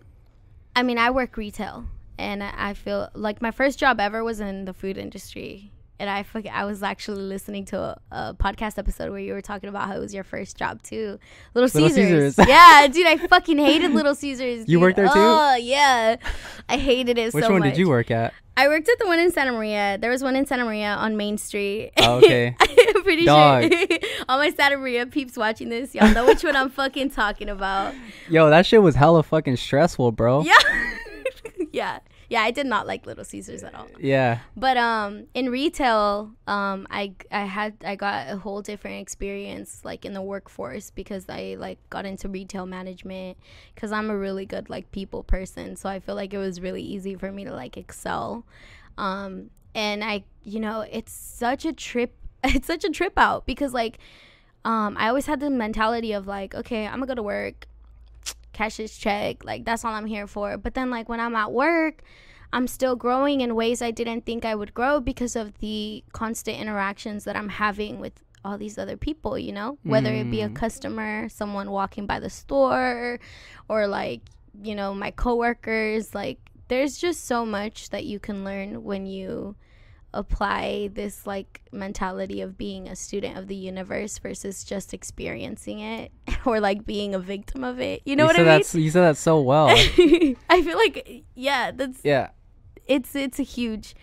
I 0.75 0.83
mean 0.83 0.97
I 0.97 1.11
work 1.11 1.37
retail 1.37 1.85
and 2.17 2.43
I 2.43 2.73
feel 2.73 3.09
like 3.13 3.41
my 3.41 3.51
first 3.51 3.79
job 3.79 3.99
ever 3.99 4.23
was 4.23 4.39
in 4.39 4.65
the 4.65 4.73
food 4.73 4.97
industry. 4.97 5.71
And 6.01 6.09
I 6.09 6.25
I 6.51 6.65
was 6.65 6.81
actually 6.81 7.21
listening 7.21 7.63
to 7.65 7.79
a, 7.79 8.01
a 8.11 8.33
podcast 8.33 8.79
episode 8.79 9.11
where 9.11 9.19
you 9.19 9.33
were 9.33 9.41
talking 9.41 9.69
about 9.69 9.87
how 9.87 9.95
it 9.95 9.99
was 9.99 10.15
your 10.15 10.23
first 10.23 10.57
job 10.57 10.81
too. 10.81 11.19
Little 11.53 11.69
Little 11.79 11.89
Caesars. 11.89 12.37
Caesars. 12.37 12.47
yeah, 12.49 12.87
dude, 12.87 13.05
I 13.05 13.17
fucking 13.17 13.59
hated 13.59 13.91
Little 13.91 14.15
Caesars. 14.15 14.65
You 14.71 14.79
worked 14.79 14.95
there 14.95 15.05
too? 15.05 15.13
Oh, 15.15 15.55
yeah. 15.57 16.15
I 16.67 16.77
hated 16.77 17.19
it 17.19 17.35
Which 17.35 17.43
so 17.43 17.51
one 17.51 17.59
much. 17.59 17.73
did 17.73 17.77
you 17.77 17.87
work 17.87 18.09
at? 18.09 18.33
I 18.57 18.67
worked 18.67 18.89
at 18.89 18.97
the 18.97 19.05
one 19.05 19.19
in 19.19 19.31
Santa 19.31 19.51
Maria. 19.51 19.99
There 19.99 20.09
was 20.09 20.23
one 20.23 20.35
in 20.35 20.47
Santa 20.47 20.65
Maria 20.65 20.95
on 20.95 21.17
Main 21.17 21.37
Street. 21.37 21.91
Oh, 21.97 22.17
okay. 22.17 22.55
I'm 22.61 23.03
pretty 23.03 23.25
Dog. 23.25 23.71
sure 23.71 23.87
all 24.29 24.39
my 24.39 24.49
Santa 24.49 24.77
Maria 24.77 25.05
peeps 25.05 25.37
watching 25.37 25.69
this, 25.69 25.93
y'all 25.93 26.11
know 26.13 26.25
which 26.25 26.43
one 26.43 26.55
I'm 26.55 26.71
fucking 26.71 27.11
talking 27.11 27.47
about. 27.47 27.93
Yo, 28.27 28.49
that 28.49 28.65
shit 28.65 28.81
was 28.81 28.95
hella 28.95 29.21
fucking 29.21 29.57
stressful, 29.57 30.13
bro. 30.13 30.41
Yeah. 30.41 30.53
yeah. 31.71 31.99
Yeah, 32.31 32.43
I 32.43 32.51
did 32.51 32.65
not 32.65 32.87
like 32.87 33.05
Little 33.05 33.25
Caesars 33.25 33.61
at 33.61 33.75
all. 33.75 33.87
Yeah. 33.99 34.39
But 34.55 34.77
um 34.77 35.25
in 35.33 35.49
retail, 35.49 36.31
um 36.47 36.87
I 36.89 37.13
I 37.29 37.41
had 37.41 37.73
I 37.83 37.97
got 37.97 38.29
a 38.29 38.37
whole 38.37 38.61
different 38.61 39.01
experience 39.01 39.81
like 39.83 40.05
in 40.05 40.13
the 40.13 40.21
workforce 40.21 40.91
because 40.91 41.25
I 41.27 41.57
like 41.59 41.77
got 41.89 42.05
into 42.05 42.29
retail 42.29 42.65
management 42.65 43.37
cuz 43.75 43.91
I'm 43.91 44.09
a 44.09 44.17
really 44.17 44.45
good 44.45 44.69
like 44.69 44.89
people 44.93 45.23
person, 45.23 45.75
so 45.75 45.89
I 45.89 45.99
feel 45.99 46.15
like 46.15 46.33
it 46.33 46.37
was 46.37 46.61
really 46.61 46.81
easy 46.81 47.15
for 47.15 47.33
me 47.33 47.43
to 47.43 47.51
like 47.51 47.75
excel. 47.75 48.45
Um 48.97 49.49
and 49.75 50.01
I 50.01 50.23
you 50.43 50.61
know, 50.61 50.85
it's 50.89 51.11
such 51.11 51.65
a 51.65 51.73
trip 51.73 52.15
it's 52.45 52.67
such 52.67 52.85
a 52.85 52.89
trip 52.89 53.17
out 53.17 53.45
because 53.45 53.73
like 53.73 53.99
um 54.63 54.95
I 54.97 55.09
always 55.09 55.25
had 55.25 55.41
the 55.41 55.49
mentality 55.49 56.13
of 56.13 56.27
like, 56.27 56.55
okay, 56.55 56.85
I'm 56.87 56.99
going 56.99 57.07
to 57.07 57.07
go 57.07 57.15
to 57.15 57.23
work, 57.23 57.67
cash 58.61 58.77
this 58.77 58.97
check, 58.97 59.43
like 59.43 59.65
that's 59.65 59.83
all 59.85 59.93
I'm 59.93 60.05
here 60.05 60.27
for. 60.27 60.57
But 60.57 60.73
then 60.73 60.89
like 60.89 61.09
when 61.09 61.19
I'm 61.19 61.35
at 61.35 61.51
work, 61.51 62.03
I'm 62.53 62.67
still 62.67 62.95
growing 62.95 63.41
in 63.41 63.55
ways 63.55 63.81
I 63.81 63.91
didn't 63.91 64.25
think 64.25 64.45
I 64.45 64.55
would 64.55 64.73
grow 64.73 64.99
because 64.99 65.35
of 65.35 65.57
the 65.59 66.03
constant 66.11 66.59
interactions 66.59 67.23
that 67.23 67.35
I'm 67.35 67.49
having 67.49 67.99
with 67.99 68.13
all 68.43 68.57
these 68.57 68.77
other 68.77 68.97
people, 68.97 69.37
you 69.37 69.53
know? 69.53 69.77
Whether 69.83 70.13
it 70.13 70.29
be 70.29 70.41
a 70.41 70.49
Mm. 70.49 70.55
customer, 70.55 71.29
someone 71.29 71.69
walking 71.71 72.05
by 72.07 72.19
the 72.19 72.29
store, 72.29 73.19
or 73.69 73.87
like, 73.87 74.21
you 74.63 74.75
know, 74.75 74.93
my 74.93 75.11
coworkers, 75.11 76.13
like 76.13 76.39
there's 76.67 76.97
just 76.97 77.25
so 77.25 77.45
much 77.45 77.89
that 77.89 78.05
you 78.05 78.19
can 78.19 78.43
learn 78.43 78.83
when 78.83 79.05
you 79.05 79.55
apply 80.13 80.89
this 80.93 81.25
like 81.25 81.61
mentality 81.71 82.41
of 82.41 82.57
being 82.57 82.87
a 82.87 82.95
student 82.95 83.37
of 83.37 83.47
the 83.47 83.55
universe 83.55 84.17
versus 84.17 84.63
just 84.63 84.93
experiencing 84.93 85.79
it 85.79 86.11
or 86.45 86.59
like 86.59 86.85
being 86.85 87.15
a 87.15 87.19
victim 87.19 87.63
of 87.63 87.79
it. 87.79 88.01
You 88.05 88.15
know 88.15 88.25
what 88.25 88.35
I 88.35 88.39
mean? 88.39 88.45
That's, 88.47 88.75
you 88.75 88.89
said 88.91 89.01
that 89.03 89.17
so 89.17 89.39
well. 89.41 89.67
I 89.69 90.61
feel 90.63 90.77
like 90.77 91.23
yeah, 91.35 91.71
that's 91.71 92.01
yeah. 92.03 92.29
it's 92.87 93.15
it's 93.15 93.39
a 93.39 93.43
huge 93.43 93.95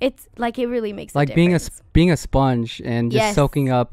it's 0.00 0.28
like 0.36 0.58
it 0.58 0.66
really 0.66 0.92
makes 0.92 1.14
like 1.14 1.30
a 1.30 1.34
being 1.34 1.54
a 1.54 1.60
being 1.92 2.10
a 2.10 2.16
sponge 2.16 2.80
and 2.84 3.12
just 3.12 3.22
Yes. 3.22 3.34
soaking 3.34 3.70
up 3.70 3.92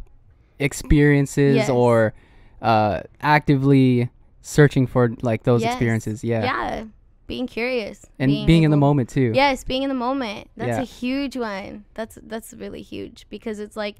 experiences 0.60 1.55
Yes. 1.55 1.70
or 1.70 2.14
uh 2.62 3.01
actively 3.22 4.10
searching 4.41 4.88
for 4.88 5.12
like 5.22 5.43
those 5.43 5.62
Yes. 5.62 5.74
experiences 5.74 6.24
yeah, 6.24 6.43
yeah 6.43 6.84
being 7.30 7.48
curious 7.48 8.06
and 8.18 8.30
being, 8.46 8.64
in 8.64 8.72
the 8.72 8.78
moment 8.78 9.08
too. 9.08 9.32
Yes 9.34 9.64
being 9.64 9.84
in 9.84 9.90
the 9.90 9.96
moment. 9.96 10.50
That's 10.58 10.78
Yeah. 10.78 10.82
a 10.82 10.86
huge 10.86 11.38
one. 11.38 11.86
That's 11.94 12.18
that's 12.22 12.54
really 12.54 12.82
huge 12.82 13.26
because 13.30 13.60
it's 13.60 13.78
like 13.78 13.96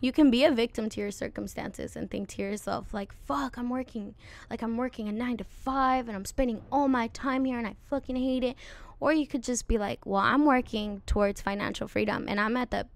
you 0.00 0.12
can 0.12 0.30
be 0.30 0.44
a 0.44 0.52
victim 0.52 0.88
to 0.90 1.00
your 1.00 1.10
circumstances 1.10 1.96
and 1.96 2.10
think 2.10 2.28
to 2.28 2.42
yourself 2.42 2.92
like 2.92 3.10
fuck 3.26 3.56
i'm 3.56 3.70
working 3.70 4.14
like 4.50 4.60
i'm 4.60 4.76
working 4.76 5.08
a 5.08 5.12
nine 5.12 5.38
to 5.38 5.44
five 5.44 6.08
and 6.08 6.14
i'm 6.16 6.26
spending 6.26 6.60
all 6.70 6.88
my 6.88 7.06
time 7.08 7.46
here 7.46 7.56
and 7.58 7.66
i 7.66 7.74
fucking 7.90 8.16
hate 8.16 8.44
it. 8.44 8.56
Or 9.00 9.12
you 9.12 9.26
could 9.26 9.42
just 9.42 9.66
be 9.66 9.78
like 9.78 10.04
well 10.06 10.20
i'm 10.20 10.44
working 10.44 11.02
towards 11.06 11.40
financial 11.40 11.88
freedom 11.88 12.26
and 12.28 12.38
i'm 12.38 12.56
at 12.56 12.70
the 12.70 12.86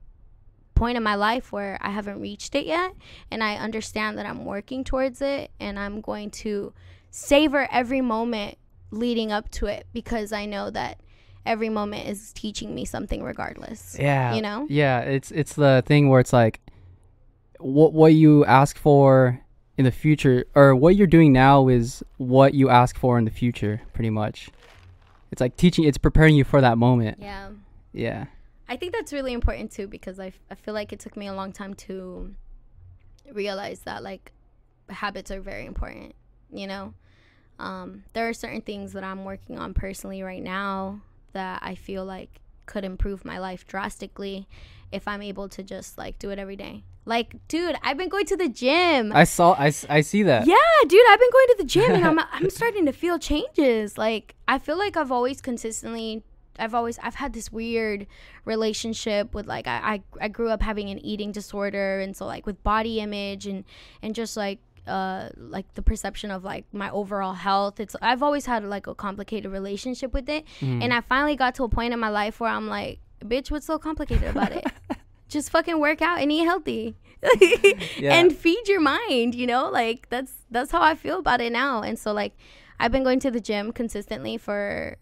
point 0.75 0.97
in 0.97 1.03
my 1.03 1.17
life 1.17 1.51
where 1.51 1.77
I 1.81 1.91
haven't 1.91 2.21
reached 2.21 2.55
it 2.55 2.65
yet 2.65 2.93
and 3.33 3.43
I 3.43 3.57
understand 3.57 4.17
that 4.17 4.27
I'm 4.27 4.45
working 4.45 4.85
towards 4.85 5.21
it 5.21 5.51
and 5.59 5.77
I'm 5.77 6.01
going 6.01 6.31
to 6.45 6.73
savor 7.11 7.67
every 7.73 8.01
moment 8.01 8.59
leading 8.91 9.31
up 9.33 9.51
to 9.51 9.67
it 9.67 9.87
because 9.93 10.33
I 10.33 10.47
know 10.47 10.71
that 10.71 11.01
every 11.47 11.69
moment 11.69 12.09
is 12.09 12.33
teaching 12.33 12.75
me 12.75 12.85
something 12.85 13.23
regardless. 13.23 13.97
yeah 13.99 14.35
You 14.35 14.43
know? 14.43 14.67
yeah 14.69 15.01
it's 15.01 15.31
it's 15.31 15.55
the 15.55 15.83
thing 15.87 16.09
where 16.09 16.21
it's 16.21 16.33
like 16.33 16.61
what 17.59 17.93
what 17.93 18.15
you 18.15 18.45
ask 18.45 18.77
for 18.79 19.41
in 19.77 19.85
the 19.85 19.91
future 19.91 20.45
or 20.55 20.75
what 20.75 20.97
you're 20.97 21.07
doing 21.07 21.33
now 21.33 21.69
is 21.69 22.03
what 22.17 22.55
you 22.55 22.69
ask 22.69 22.97
for 22.99 23.19
in 23.19 23.25
the 23.25 23.31
future 23.31 23.81
pretty 23.93 24.11
much 24.11 24.49
it's 25.31 25.41
like 25.41 25.57
teaching 25.57 25.85
it's 25.85 25.99
preparing 25.99 26.35
you 26.37 26.45
for 26.45 26.61
that 26.61 26.79
moment 26.79 27.19
Yeah. 27.21 27.51
yeah 27.93 28.27
I 28.69 28.77
think 28.77 28.93
that's 28.93 29.13
really 29.15 29.33
important 29.33 29.71
too 29.73 29.87
because 29.87 30.19
I, 30.21 30.27
f- 30.29 30.39
I 30.51 30.55
feel 30.55 30.75
like 30.75 30.93
it 30.93 31.01
took 31.01 31.17
me 31.17 31.27
a 31.27 31.33
long 31.35 31.53
time 31.53 31.73
to 31.87 32.35
realize 33.33 33.81
that 33.81 34.03
like 34.03 34.33
habits 34.91 35.31
are 35.31 35.41
very 35.41 35.65
important, 35.67 36.15
you 36.53 36.67
know? 36.67 36.93
Um, 37.59 38.05
there 38.13 38.29
are 38.29 38.33
certain 38.33 38.61
things 38.61 38.93
that 38.93 39.05
I'm 39.05 39.25
working 39.25 39.59
on 39.59 39.75
personally 39.75 40.23
right 40.23 40.43
now 40.43 41.01
that 41.33 41.61
I 41.63 41.75
feel 41.75 42.05
like 42.05 42.41
could 42.67 42.85
improve 42.85 43.25
my 43.25 43.39
life 43.39 43.67
drastically 43.67 44.47
if 44.93 45.09
I'm 45.09 45.23
able 45.23 45.49
to 45.51 45.63
just 45.63 45.99
like 45.99 46.19
do 46.19 46.31
it 46.31 46.39
every 46.39 46.57
day. 46.57 46.85
Like, 47.05 47.37
dude, 47.49 47.77
I've 47.83 47.97
been 47.97 48.11
going 48.11 48.27
to 48.27 48.37
the 48.37 48.51
gym. 48.51 49.13
i 49.15 49.25
saw 49.25 49.55
I, 49.55 49.73
I 49.89 50.03
see 50.03 50.23
that 50.25 50.47
Yeah, 50.47 50.57
dude, 50.87 51.01
I've 51.09 51.19
been 51.19 51.31
going 51.33 51.47
to 51.49 51.55
the 51.59 51.65
gym 51.65 51.91
and 51.93 52.05
I'm 52.05 52.19
I'm 52.33 52.51
starting 52.51 52.87
to 52.87 52.93
feel 52.93 53.19
changes. 53.19 53.97
Like 53.97 54.35
I 54.47 54.59
feel 54.59 54.79
like 54.79 54.97
I've 54.97 55.11
always 55.11 55.41
consistently 55.41 56.23
I've 56.59 56.75
always 56.75 56.99
I've 56.99 57.15
had 57.15 57.33
this 57.33 57.51
weird 57.51 58.07
relationship 58.45 59.35
with 59.35 59.47
like 59.47 59.67
I 59.67 60.03
I, 60.21 60.25
I 60.25 60.29
grew 60.29 60.51
up 60.51 60.61
having 60.61 60.91
an 60.91 60.99
eating 60.99 61.33
disorder 61.33 62.01
and 62.01 62.17
so 62.17 62.27
like 62.27 62.47
with 62.47 62.63
body 62.63 63.01
image 63.01 63.47
and 63.47 63.65
and 64.03 64.15
just 64.15 64.37
like 64.37 64.59
uh 64.89 65.29
like 65.37 65.75
the 65.75 65.83
perception 65.83 66.31
of 66.31 66.43
like 66.45 66.65
my 66.73 66.91
overall 66.91 67.35
health. 67.35 67.79
It's 67.81 67.95
I've 68.03 68.23
always 68.23 68.47
had 68.47 68.65
like 68.65 68.87
a 68.87 68.95
complicated 68.95 69.53
relationship 69.53 70.13
with 70.13 70.29
it. 70.29 70.45
Mm. 70.61 70.83
and 70.83 70.93
I 70.93 71.01
finally 71.03 71.37
got 71.37 71.55
to 71.57 71.65
a 71.65 71.69
point 71.69 71.93
in 71.93 72.01
my 72.01 72.09
life 72.09 72.41
where 72.41 72.51
I'm 72.51 72.67
like 72.69 73.01
bitch 73.25 73.51
what's 73.51 73.67
so 73.67 73.79
complicated 73.79 74.29
about 74.29 74.53
it? 74.53 74.65
Just 75.29 75.51
fucking 75.51 75.79
work 75.79 76.01
out 76.01 76.19
and 76.21 76.33
eat 76.33 76.45
healthy. 76.45 76.97
Yeah. 77.99 78.15
and 78.15 78.35
feed 78.35 78.69
your 78.69 78.81
mind 78.81 79.35
you 79.35 79.47
know? 79.47 79.69
Like 79.71 80.09
that's 80.09 80.33
that's 80.51 80.71
how 80.71 80.81
i 80.83 80.95
feel 80.95 81.19
about 81.19 81.41
it 81.41 81.53
now. 81.53 81.83
And 81.83 81.99
so 81.99 82.13
like 82.13 82.33
i've 82.81 82.93
been 82.93 83.05
going 83.05 83.21
to 83.21 83.31
the 83.31 83.41
gym 83.41 83.73
consistently 83.73 84.37
for 84.39 84.97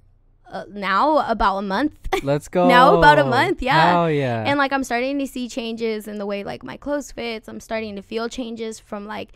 uh, 0.51 0.64
now 0.70 1.18
about 1.28 1.59
a 1.59 1.62
month. 1.62 1.95
Let's 2.22 2.49
go 2.49 2.68
Now 2.76 2.97
about 2.97 3.18
a 3.18 3.24
month, 3.24 3.61
yeah. 3.62 4.01
oh 4.01 4.07
yeah. 4.07 4.45
And 4.47 4.59
like 4.59 4.72
i'm 4.72 4.84
starting 4.84 5.18
to 5.18 5.26
see 5.26 5.49
changes 5.49 6.07
in 6.09 6.16
the 6.18 6.26
way 6.26 6.45
like 6.45 6.62
my 6.62 6.76
clothes 6.76 7.12
fits. 7.12 7.49
I'm 7.49 7.61
starting 7.61 7.97
to 7.97 8.03
feel 8.03 8.28
changes 8.28 8.78
from 8.80 9.07
like 9.07 9.30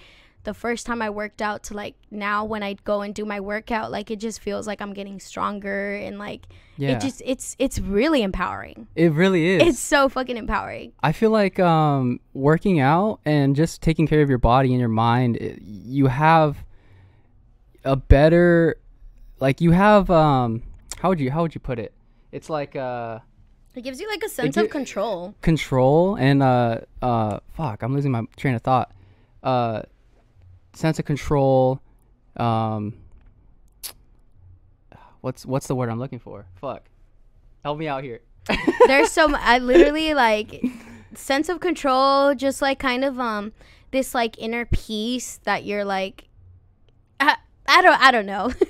the 0.44 0.54
first 0.54 0.86
time 0.86 1.02
I 1.02 1.10
worked 1.10 1.42
out 1.42 1.62
to 1.64 1.74
like 1.74 1.94
now 2.10 2.44
when 2.46 2.62
I 2.62 2.74
go 2.84 3.02
and 3.02 3.14
do 3.14 3.24
my 3.26 3.40
workout, 3.40 3.90
like 3.92 4.10
it 4.10 4.16
just 4.20 4.40
feels 4.40 4.66
like 4.66 4.80
I'm 4.80 4.94
getting 4.94 5.20
stronger 5.20 5.94
and 5.96 6.18
like 6.18 6.46
Yeah. 6.78 6.92
it 6.96 7.00
just 7.02 7.20
it's 7.26 7.56
it's 7.58 7.78
really 7.78 8.22
empowering. 8.22 8.86
it 8.96 9.12
really 9.12 9.46
is. 9.50 9.62
It's 9.68 9.78
so 9.78 10.08
fucking 10.08 10.36
empowering. 10.38 10.92
I 11.02 11.12
feel 11.12 11.30
like 11.30 11.58
um, 11.60 12.20
working 12.32 12.80
out 12.80 13.20
and 13.26 13.54
just 13.54 13.82
taking 13.82 14.06
care 14.06 14.22
of 14.22 14.28
your 14.30 14.38
body 14.38 14.70
and 14.70 14.80
your 14.80 14.88
mind, 14.88 15.36
i 15.40 15.58
you 15.60 16.06
have 16.06 16.64
a 17.84 17.96
better, 17.96 18.76
like 19.40 19.60
you 19.60 19.70
have 19.72 20.10
um, 20.10 20.62
how 21.00 21.08
would 21.10 21.20
you 21.20 21.30
how 21.30 21.42
would 21.42 21.54
you 21.54 21.60
put 21.60 21.78
it? 21.78 21.92
It's 22.32 22.48
like 22.48 22.76
uh, 22.76 23.18
It 23.74 23.82
gives 23.82 24.00
you 24.00 24.08
like 24.08 24.22
a 24.22 24.28
sense 24.28 24.54
gi- 24.54 24.60
of 24.62 24.70
control. 24.70 25.34
control 25.42 26.14
and 26.16 26.42
uh, 26.42 26.80
uh, 27.02 27.40
fuck, 27.56 27.82
I'm 27.82 27.92
losing 27.94 28.12
my 28.12 28.22
train 28.36 28.54
of 28.54 28.62
thought. 28.62 28.92
Uh, 29.42 29.82
sense 30.72 30.98
of 30.98 31.04
control. 31.04 31.80
Um, 32.36 32.94
what's 35.20 35.44
what's 35.44 35.66
the 35.66 35.74
word 35.74 35.88
I'm 35.90 35.98
looking 35.98 36.18
for? 36.18 36.46
Fuck, 36.60 36.84
help 37.64 37.78
me 37.78 37.88
out 37.88 38.04
here. 38.04 38.20
There's 38.86 39.10
so 39.10 39.34
I 39.34 39.58
literally 39.58 40.14
like 40.14 40.64
sense 41.14 41.48
of 41.48 41.60
control, 41.60 42.34
just 42.34 42.62
like 42.62 42.78
kind 42.78 43.04
of 43.04 43.18
um 43.20 43.52
this 43.90 44.14
like 44.14 44.38
inner 44.38 44.64
peace 44.66 45.40
that 45.44 45.64
you're 45.64 45.84
like 45.84 46.28
I, 47.18 47.36
I 47.66 47.82
don't 47.82 48.00
I 48.00 48.10
don't 48.10 48.26
know. 48.26 48.52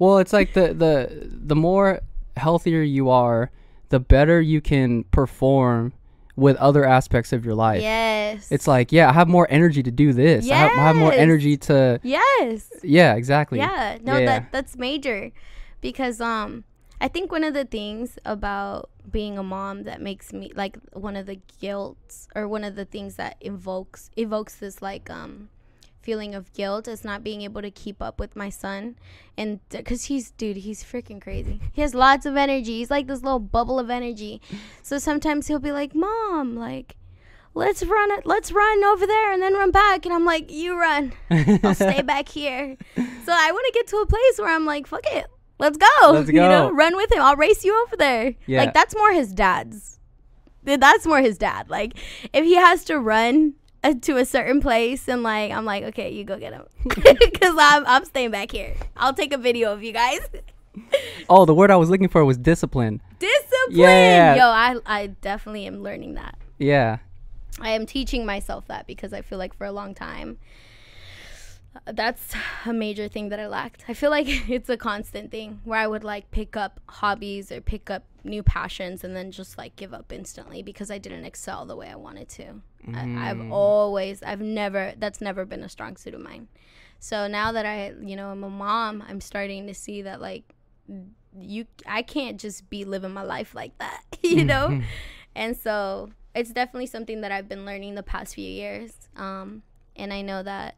Well, 0.00 0.16
it's 0.16 0.32
like 0.32 0.54
the 0.54 0.72
the 0.72 1.28
the 1.30 1.54
more 1.54 2.00
healthier 2.38 2.80
you 2.80 3.10
are, 3.10 3.50
the 3.90 4.00
better 4.00 4.40
you 4.40 4.62
can 4.62 5.04
perform 5.04 5.92
with 6.40 6.56
other 6.56 6.84
aspects 6.84 7.32
of 7.32 7.44
your 7.44 7.54
life. 7.54 7.82
yes. 7.82 8.50
It's 8.50 8.66
like, 8.66 8.90
yeah, 8.90 9.08
I 9.10 9.12
have 9.12 9.28
more 9.28 9.46
energy 9.50 9.82
to 9.82 9.90
do 9.90 10.12
this. 10.12 10.50
I, 10.50 10.54
have, 10.54 10.70
I 10.72 10.82
have 10.82 10.96
more 10.96 11.12
energy 11.12 11.56
to 11.68 12.00
yes. 12.02 12.70
Yeah, 12.82 13.14
exactly. 13.14 13.58
Yeah, 13.58 13.98
no, 14.02 14.14
Yeah, 14.14 14.18
yeah. 14.18 14.26
that 14.26 14.52
that's 14.52 14.76
major, 14.76 15.30
because 15.80 16.20
um, 16.20 16.64
I 17.00 17.08
think 17.08 17.30
one 17.30 17.44
of 17.44 17.54
the 17.54 17.64
things 17.64 18.18
about 18.24 18.90
being 19.10 19.38
a 19.38 19.42
mom 19.42 19.84
that 19.84 20.00
makes 20.00 20.32
me 20.32 20.52
like 20.54 20.78
one 20.92 21.16
of 21.16 21.26
the 21.26 21.40
guilts 21.60 22.28
or 22.34 22.46
one 22.48 22.64
of 22.64 22.74
the 22.76 22.84
things 22.84 23.16
that 23.16 23.36
evokes 23.40 24.10
evokes 24.16 24.56
this 24.56 24.82
like 24.82 25.08
um 25.10 25.48
feeling 26.00 26.34
of 26.34 26.52
guilt 26.52 26.88
is 26.88 27.04
not 27.04 27.22
being 27.22 27.42
able 27.42 27.62
to 27.62 27.70
keep 27.70 28.00
up 28.00 28.18
with 28.18 28.34
my 28.34 28.48
son 28.48 28.96
and 29.36 29.60
because 29.68 30.04
he's 30.04 30.30
dude 30.32 30.56
he's 30.58 30.82
freaking 30.82 31.20
crazy 31.20 31.60
he 31.72 31.82
has 31.82 31.94
lots 31.94 32.24
of 32.26 32.36
energy 32.36 32.78
he's 32.78 32.90
like 32.90 33.06
this 33.06 33.22
little 33.22 33.38
bubble 33.38 33.78
of 33.78 33.90
energy 33.90 34.40
so 34.82 34.98
sometimes 34.98 35.46
he'll 35.46 35.58
be 35.58 35.72
like 35.72 35.94
mom 35.94 36.56
like 36.56 36.96
let's 37.54 37.82
run 37.84 38.10
it 38.12 38.24
let's 38.24 38.50
run 38.52 38.84
over 38.84 39.06
there 39.06 39.32
and 39.32 39.42
then 39.42 39.54
run 39.54 39.70
back 39.70 40.06
and 40.06 40.14
i'm 40.14 40.24
like 40.24 40.50
you 40.50 40.78
run 40.78 41.12
I'll 41.30 41.74
stay 41.74 42.02
back 42.04 42.28
here. 42.28 42.76
So 42.96 43.32
I 43.32 43.52
want 43.52 43.66
to 43.66 43.72
get 43.74 43.86
to 43.88 43.96
a 43.98 44.06
place 44.06 44.38
where 44.38 44.48
I'm 44.48 44.64
like, 44.66 44.86
fuck 44.86 45.04
it, 45.12 45.26
let's 45.58 45.76
go. 45.76 46.10
Let's 46.10 46.28
You 46.32 46.40
know, 46.40 46.70
run 46.70 46.96
with 46.96 47.12
him. 47.12 47.22
I'll 47.22 47.36
race 47.36 47.64
you 47.64 47.80
over 47.86 47.96
there. 47.96 48.34
Yeah. 48.46 48.60
Like 48.64 48.74
that's 48.74 48.96
more 48.96 49.12
his 49.12 49.32
dad's. 49.32 49.98
That's 50.64 51.06
more 51.06 51.20
his 51.20 51.38
dad. 51.38 51.70
Like 51.70 51.94
if 52.32 52.44
he 52.44 52.56
has 52.56 52.84
to 52.86 52.98
run 52.98 53.54
uh, 53.54 53.69
to 53.82 54.16
a 54.16 54.24
certain 54.24 54.60
place 54.60 55.08
and 55.08 55.22
like 55.22 55.52
I'm 55.52 55.64
like, 55.64 55.84
okay, 55.84 56.10
you 56.10 56.24
go 56.24 56.38
get 56.38 56.52
him, 56.52 56.64
because 56.84 57.54
I'm 57.58 57.86
I'm 57.86 58.04
staying 58.04 58.30
back 58.30 58.50
here. 58.50 58.74
I'll 58.96 59.14
take 59.14 59.32
a 59.32 59.38
video 59.38 59.72
of 59.72 59.82
you 59.82 59.92
guys. 59.92 60.20
Oh, 61.28 61.46
the 61.46 61.54
word 61.54 61.72
I 61.72 61.76
was 61.76 61.90
looking 61.90 62.08
for 62.08 62.24
was 62.24 62.38
discipline. 62.38 63.02
Discipline. 63.18 63.70
Yeah. 63.70 64.36
Yo, 64.36 64.44
I 64.44 64.76
I 64.86 65.06
definitely 65.08 65.66
am 65.66 65.82
learning 65.82 66.14
that. 66.14 66.38
Yeah. 66.58 66.98
I 67.60 67.70
am 67.70 67.86
teaching 67.86 68.24
myself 68.24 68.68
that 68.68 68.86
because 68.86 69.12
I 69.12 69.20
feel 69.20 69.36
like 69.36 69.52
for 69.52 69.64
a 69.64 69.72
long 69.72 69.94
time 69.94 70.38
uh, 71.74 71.92
that's 71.92 72.34
a 72.66 72.72
major 72.72 73.08
thing 73.08 73.28
that 73.28 73.40
I 73.40 73.46
lacked. 73.46 73.84
I 73.88 73.94
feel 73.94 74.10
like 74.10 74.26
it's 74.48 74.68
a 74.68 74.76
constant 74.76 75.30
thing 75.30 75.60
where 75.64 75.78
I 75.78 75.86
would 75.86 76.04
like 76.04 76.30
pick 76.30 76.56
up 76.56 76.80
hobbies 76.88 77.52
or 77.52 77.60
pick 77.60 77.90
up 77.90 78.04
new 78.24 78.42
passions 78.42 79.04
and 79.04 79.14
then 79.14 79.30
just 79.30 79.58
like 79.58 79.76
give 79.76 79.94
up 79.94 80.12
instantly 80.12 80.62
because 80.62 80.90
I 80.90 80.98
didn't 80.98 81.24
excel 81.24 81.66
the 81.66 81.76
way 81.76 81.88
I 81.88 81.96
wanted 81.96 82.28
to. 82.30 82.60
I, 82.94 83.30
I've 83.30 83.50
always, 83.52 84.22
I've 84.22 84.40
never, 84.40 84.94
that's 84.98 85.20
never 85.20 85.44
been 85.44 85.62
a 85.62 85.68
strong 85.68 85.96
suit 85.96 86.14
of 86.14 86.20
mine. 86.20 86.48
So 86.98 87.26
now 87.26 87.52
that 87.52 87.66
I, 87.66 87.92
you 88.00 88.16
know, 88.16 88.28
I'm 88.28 88.44
a 88.44 88.50
mom, 88.50 89.04
I'm 89.06 89.20
starting 89.20 89.66
to 89.66 89.74
see 89.74 90.02
that 90.02 90.20
like 90.20 90.54
you, 91.38 91.66
I 91.86 92.02
can't 92.02 92.40
just 92.40 92.68
be 92.70 92.84
living 92.84 93.12
my 93.12 93.22
life 93.22 93.54
like 93.54 93.76
that, 93.78 94.02
you 94.22 94.44
know? 94.44 94.80
And 95.34 95.56
so 95.56 96.10
it's 96.34 96.50
definitely 96.50 96.86
something 96.86 97.20
that 97.20 97.32
I've 97.32 97.48
been 97.48 97.64
learning 97.64 97.94
the 97.94 98.02
past 98.02 98.34
few 98.34 98.48
years. 98.48 98.92
Um, 99.16 99.62
and 99.96 100.12
I 100.12 100.22
know 100.22 100.42
that 100.42 100.76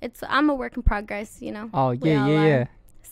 it's 0.00 0.22
I'm 0.28 0.50
a 0.50 0.54
work 0.54 0.76
in 0.76 0.82
progress, 0.82 1.40
you 1.40 1.52
know. 1.52 1.70
Oh, 1.72 1.90
yeah, 1.90 2.26
yeah, 2.26 2.40
are. 2.40 2.48
yeah. 2.48 2.66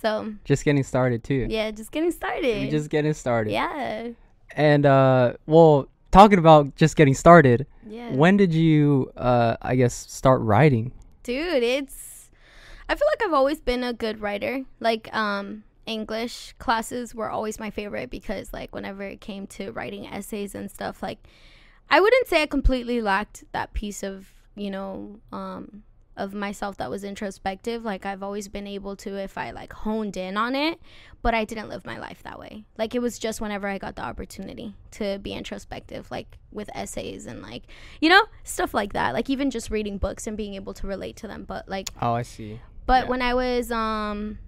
So 0.07 0.35
Just 0.45 0.65
getting 0.65 0.85
started 0.85 1.25
too. 1.25 1.47
yeah, 1.51 1.71
just 1.73 1.91
getting 1.91 2.13
started. 2.13 2.63
You're 2.63 2.71
just 2.71 2.91
getting 2.91 3.13
started. 3.15 3.53
yeah, 3.53 4.11
And 4.55 4.87
uh 4.87 5.35
well, 5.47 5.89
talking 6.13 6.39
about 6.39 6.77
just 6.77 6.95
getting 6.97 7.15
started, 7.15 7.67
yeah. 7.87 8.13
when 8.15 8.37
did 8.37 8.53
you 8.55 9.11
uh 9.17 9.57
I 9.61 9.75
guess 9.77 9.95
start 9.95 10.41
writing? 10.43 10.93
dude 11.25 11.61
it's 11.65 12.31
i 12.89 12.95
feel 12.95 13.09
like 13.13 13.23
i've 13.27 13.35
always 13.35 13.61
been 13.61 13.83
a 13.83 13.93
good 13.93 14.21
writer 14.21 14.63
like 14.79 15.13
um 15.13 15.65
english 15.85 16.55
classes 16.61 17.17
were 17.17 17.29
always 17.29 17.59
my 17.59 17.69
favorite 17.69 18.11
because 18.11 18.53
like 18.53 18.73
whenever 18.73 19.03
it 19.03 19.21
came 19.21 19.45
to 19.45 19.73
writing 19.73 20.07
essays 20.07 20.55
and 20.55 20.71
stuff 20.71 21.03
like 21.03 21.19
i 21.91 21.99
wouldn't 22.01 22.29
say 22.29 22.43
i 22.43 22.47
completely 22.47 23.03
lacked 23.03 23.43
that 23.51 23.73
piece 23.73 24.05
of 24.05 24.31
you 24.55 24.71
know 24.71 25.19
um 25.33 25.83
of 26.17 26.33
myself 26.33 26.77
that 26.79 26.89
was 26.91 27.05
introspective 27.05 27.85
like 27.85 28.07
i've 28.07 28.23
always 28.23 28.49
been 28.49 28.67
able 28.67 28.97
to 28.97 29.17
if 29.17 29.37
i 29.37 29.51
like 29.51 29.73
honed 29.73 30.17
in 30.17 30.37
on 30.37 30.55
it 30.55 30.81
but 31.23 31.35
i 31.35 31.45
didn't 31.45 31.69
live 31.69 31.85
my 31.85 31.99
life 31.99 32.23
that 32.23 32.39
way 32.39 32.65
like 32.79 32.95
it 32.95 33.01
was 33.03 33.19
just 33.19 33.41
whenever 33.41 33.69
i 33.69 33.77
got 33.79 33.97
the 33.97 34.03
opportunity 34.03 34.75
to 34.91 35.19
be 35.19 35.33
introspective 35.33 36.11
like 36.11 36.39
with 36.51 36.71
essays 36.75 37.27
and 37.27 37.43
like 37.43 37.65
you 38.01 38.09
know 38.09 38.23
stuff 38.45 38.73
like 38.73 38.93
that 38.95 39.13
like 39.13 39.29
even 39.29 39.51
just 39.51 39.71
reading 39.71 39.99
books 39.99 40.27
and 40.27 40.37
being 40.37 40.55
able 40.55 40.73
to 40.73 40.87
relate 40.87 41.17
to 41.17 41.27
them 41.29 41.45
but 41.45 41.69
like 41.69 41.91
Oh, 42.01 42.13
I 42.15 42.23
see. 42.23 42.61
but 42.87 43.05
Yeah. 43.05 43.11
when 43.11 43.23
i 43.23 43.35
was 43.35 43.71
um 43.71 44.39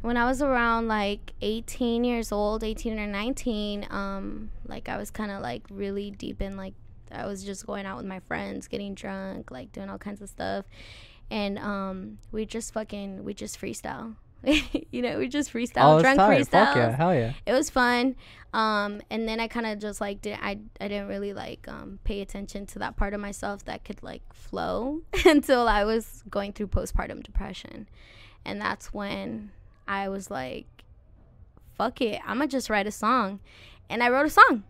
when 0.00 0.16
i 0.16 0.24
was 0.24 0.42
around 0.42 0.88
like 0.88 1.32
18 1.42 2.02
years 2.02 2.32
old 2.32 2.64
18 2.64 2.98
or 2.98 3.06
19 3.06 3.86
um 3.90 4.50
like 4.66 4.88
i 4.88 4.96
was 4.96 5.10
kind 5.12 5.30
of 5.30 5.40
like 5.40 5.62
really 5.70 6.10
deep 6.10 6.42
in 6.42 6.56
like 6.56 6.74
i 7.12 7.26
was 7.26 7.44
just 7.44 7.66
going 7.66 7.86
out 7.86 7.96
with 7.98 8.06
my 8.06 8.18
friends 8.20 8.66
getting 8.66 8.94
drunk 8.94 9.50
like 9.52 9.70
doing 9.70 9.88
all 9.88 9.98
kinds 9.98 10.20
of 10.20 10.28
stuff 10.28 10.64
and 11.30 11.58
um 11.58 12.18
we 12.30 12.44
just 12.46 12.72
fucking 12.72 13.24
we 13.24 13.34
just 13.34 13.60
freestyle. 13.60 14.16
You 14.90 15.02
know 15.02 15.18
we 15.18 15.28
just 15.28 15.52
freestyle 15.52 15.98
oh, 15.98 16.00
drunk 16.02 16.18
freestyle 16.18 16.74
yeah, 16.74 16.96
hell 16.96 17.14
yeah. 17.14 17.32
it 17.46 17.52
was 17.52 17.70
fun. 17.70 18.16
Um 18.52 19.00
and 19.08 19.26
then 19.26 19.40
i 19.40 19.46
kind 19.48 19.66
of 19.66 19.78
just 19.78 20.00
like 20.00 20.20
did 20.20 20.36
I, 20.42 20.58
I 20.80 20.88
didn't 20.88 21.06
really 21.08 21.32
like 21.32 21.66
um 21.68 21.98
pay 22.04 22.20
attention 22.20 22.66
to 22.66 22.78
that 22.80 22.96
part 22.96 23.14
of 23.14 23.20
myself 23.20 23.64
that 23.66 23.84
could 23.84 24.02
like 24.02 24.22
flow 24.34 25.00
until 25.24 25.68
i 25.68 25.84
was 25.84 26.22
going 26.28 26.52
through 26.52 26.66
postpartum 26.68 27.22
depression. 27.22 27.88
And 28.44 28.60
that's 28.60 28.92
when 28.92 29.52
i 29.88 30.08
was 30.08 30.30
like 30.30 30.66
fuck 31.78 32.00
it 32.02 32.20
i'm 32.26 32.38
gonna 32.38 32.48
just 32.48 32.68
write 32.68 32.86
a 32.86 32.92
song. 32.92 33.38
And 33.88 34.02
i 34.02 34.10
wrote 34.10 34.26
a 34.26 34.30
song. 34.30 34.64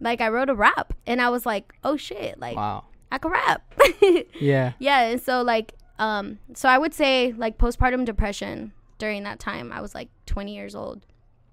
Like 0.00 0.20
i 0.20 0.28
wrote 0.28 0.48
a 0.48 0.54
rap. 0.54 0.94
And 1.06 1.20
i 1.20 1.28
was 1.28 1.44
like 1.44 1.74
oh 1.84 1.96
shit 1.96 2.38
like 2.38 2.56
Wow. 2.56 2.84
i 3.10 3.18
can 3.18 3.32
rap. 3.32 3.74
Yeah. 4.40 4.72
yeah 4.78 5.00
and 5.08 5.20
so 5.20 5.42
like 5.42 5.74
um 5.98 6.38
so 6.54 6.68
i 6.68 6.76
would 6.78 6.92
say 6.94 7.32
like 7.36 7.58
postpartum 7.58 8.04
depression 8.04 8.72
during 8.98 9.22
that 9.24 9.38
time 9.38 9.72
i 9.72 9.80
was 9.80 9.94
like 9.94 10.08
20 10.26 10.54
years 10.54 10.74
old 10.74 11.04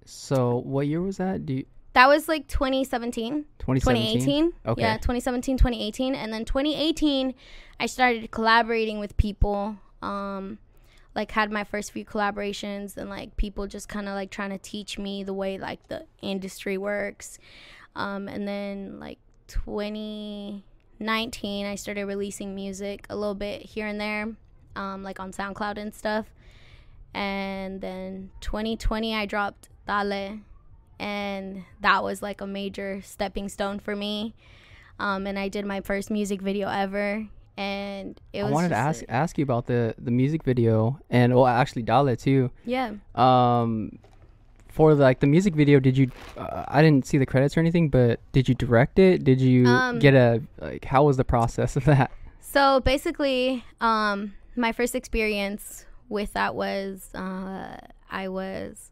So, 0.06 0.60
what 0.66 0.86
year 0.86 1.00
was 1.00 1.16
that? 1.16 1.46
Do 1.46 1.54
you 1.54 1.64
that 1.94 2.08
was 2.08 2.28
like 2.28 2.46
2017 2.48 3.44
2017? 3.58 3.80
2018 3.80 4.52
Okay. 4.66 4.82
yeah 4.82 4.94
2017 4.96 5.56
2018 5.56 6.14
and 6.14 6.32
then 6.32 6.44
2018 6.44 7.34
i 7.80 7.86
started 7.86 8.30
collaborating 8.30 8.98
with 8.98 9.16
people 9.16 9.76
um 10.02 10.58
like 11.14 11.30
had 11.30 11.50
my 11.52 11.62
first 11.64 11.92
few 11.92 12.04
collaborations 12.04 12.96
and 12.96 13.08
like 13.08 13.36
people 13.36 13.66
just 13.68 13.88
kind 13.88 14.08
of 14.08 14.14
like 14.14 14.30
trying 14.30 14.50
to 14.50 14.58
teach 14.58 14.98
me 14.98 15.22
the 15.22 15.32
way 15.32 15.56
like 15.58 15.86
the 15.88 16.04
industry 16.20 16.76
works 16.76 17.38
um 17.94 18.26
and 18.28 18.46
then 18.48 18.98
like 18.98 19.18
2019 20.98 21.66
i 21.66 21.74
started 21.74 22.04
releasing 22.06 22.54
music 22.54 23.06
a 23.10 23.16
little 23.16 23.34
bit 23.34 23.62
here 23.62 23.86
and 23.86 24.00
there 24.00 24.28
um 24.76 25.02
like 25.02 25.20
on 25.20 25.32
soundcloud 25.32 25.76
and 25.78 25.94
stuff 25.94 26.26
and 27.12 27.80
then 27.80 28.30
2020 28.40 29.14
i 29.14 29.26
dropped 29.26 29.68
dale 29.86 30.38
and 30.98 31.64
that 31.80 32.02
was 32.02 32.22
like 32.22 32.40
a 32.40 32.46
major 32.46 33.02
stepping 33.02 33.48
stone 33.48 33.80
for 33.80 33.96
me. 33.96 34.32
Um, 35.00 35.26
and 35.26 35.36
I 35.36 35.48
did 35.48 35.66
my 35.66 35.80
first 35.80 36.08
music 36.08 36.40
video 36.40 36.68
ever, 36.68 37.26
and 37.56 38.20
it 38.32 38.44
was. 38.44 38.52
I 38.52 38.54
wanted 38.54 38.68
to 38.68 38.76
ask 38.76 39.02
a- 39.02 39.10
ask 39.10 39.36
you 39.36 39.42
about 39.42 39.66
the 39.66 39.96
the 39.98 40.12
music 40.12 40.44
video 40.44 41.00
and 41.10 41.34
well, 41.34 41.48
actually 41.48 41.82
Dale 41.82 42.14
too. 42.14 42.52
yeah, 42.64 42.92
Um, 43.16 43.98
for 44.74 44.92
like 44.94 45.20
the 45.20 45.26
music 45.26 45.54
video, 45.54 45.78
did 45.80 45.96
you? 45.96 46.10
Uh, 46.36 46.64
I 46.66 46.82
didn't 46.82 47.06
see 47.06 47.18
the 47.18 47.26
credits 47.26 47.56
or 47.56 47.60
anything, 47.60 47.88
but 47.88 48.18
did 48.32 48.48
you 48.48 48.54
direct 48.54 48.98
it? 48.98 49.24
Did 49.24 49.40
you 49.40 49.66
Um, 49.66 49.98
get 50.00 50.14
a 50.14 50.42
like? 50.60 50.84
How 50.84 51.04
was 51.04 51.16
the 51.16 51.24
process 51.24 51.76
of 51.76 51.84
that? 51.84 52.10
So 52.40 52.80
basically, 52.80 53.64
um, 53.80 54.34
my 54.56 54.72
first 54.72 54.94
experience 54.94 55.86
with 56.08 56.32
that 56.34 56.54
was 56.54 57.14
uh, 57.14 57.78
I 58.10 58.28
was, 58.28 58.90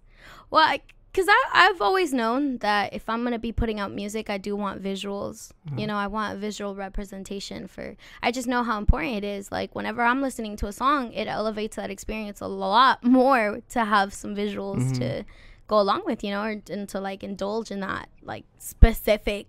well, 0.50 0.64
I, 0.66 0.80
because 1.12 1.28
I've 1.52 1.82
always 1.82 2.12
known 2.12 2.58
that 2.58 2.94
if 2.94 3.08
I'm 3.08 3.20
going 3.20 3.34
to 3.34 3.38
be 3.38 3.52
putting 3.52 3.78
out 3.78 3.92
music, 3.92 4.30
I 4.30 4.38
do 4.38 4.56
want 4.56 4.82
visuals. 4.82 5.52
Mm-hmm. 5.68 5.78
You 5.80 5.86
know, 5.86 5.96
I 5.96 6.06
want 6.06 6.38
visual 6.40 6.74
representation 6.74 7.66
for, 7.68 7.96
I 8.22 8.32
just 8.32 8.48
know 8.48 8.62
how 8.64 8.78
important 8.78 9.16
it 9.16 9.24
is. 9.24 9.52
Like, 9.52 9.74
whenever 9.74 10.02
I'm 10.02 10.22
listening 10.22 10.56
to 10.56 10.66
a 10.68 10.72
song, 10.72 11.12
it 11.12 11.28
elevates 11.28 11.76
that 11.76 11.90
experience 11.90 12.40
a 12.40 12.46
lot 12.48 13.04
more 13.04 13.60
to 13.74 13.84
have 13.84 14.14
some 14.14 14.34
visuals 14.34 14.84
Mm-hmm. 14.84 15.00
to 15.00 15.24
go 15.72 15.80
along 15.80 16.02
with, 16.04 16.22
you 16.24 16.30
know, 16.34 16.42
or, 16.48 16.54
and 16.74 16.86
to 16.92 16.98
like 17.08 17.20
indulge 17.30 17.70
in 17.74 17.80
that, 17.80 18.06
like, 18.32 18.44
specific, 18.58 19.44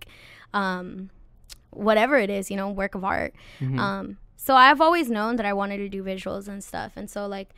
um, 0.62 1.10
whatever 1.72 2.16
it 2.26 2.30
is, 2.30 2.50
you 2.52 2.56
know, 2.60 2.70
work 2.70 2.96
of 2.96 3.04
art. 3.04 3.34
Mhm. 3.60 3.78
Um, 3.86 4.06
so 4.38 4.56
I've 4.56 4.80
always 4.88 5.08
known 5.18 5.36
that 5.38 5.46
I 5.46 5.54
wanted 5.62 5.78
to 5.86 5.90
do 5.90 6.02
visuals 6.04 6.48
and 6.48 6.64
stuff. 6.64 6.92
And 6.96 7.10
so 7.10 7.28
like, 7.28 7.50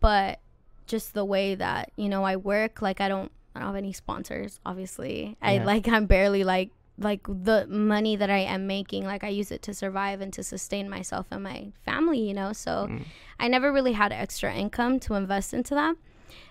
but 0.00 0.38
just 0.86 1.14
the 1.14 1.24
way 1.24 1.54
that, 1.54 1.92
you 1.96 2.08
know, 2.12 2.22
I 2.32 2.36
work, 2.36 2.82
like 2.82 3.00
I 3.00 3.08
don't, 3.08 3.30
I 3.54 3.60
don't 3.60 3.68
have 3.72 3.76
any 3.86 3.92
sponsors, 3.92 4.60
obviously. 4.66 5.36
I 5.40 5.58
like, 5.72 5.88
I'm 5.88 6.06
barely 6.06 6.44
like, 6.44 6.70
like 6.98 7.22
the 7.26 7.66
money 7.68 8.14
that 8.16 8.28
I 8.30 8.40
am 8.54 8.66
making, 8.66 9.02
like 9.12 9.24
I 9.24 9.28
use 9.40 9.50
it 9.50 9.62
to 9.62 9.72
survive 9.72 10.20
and 10.20 10.32
to 10.34 10.42
sustain 10.42 10.90
myself 10.96 11.26
and 11.30 11.42
my 11.42 11.72
family, 11.88 12.20
you 12.28 12.34
know? 12.34 12.52
So 12.52 12.72
Mm. 12.90 13.04
I 13.38 13.48
never 13.48 13.68
really 13.72 13.94
had 14.02 14.12
extra 14.12 14.50
income 14.64 15.00
to 15.06 15.14
invest 15.14 15.54
into 15.54 15.74
that. 15.74 15.94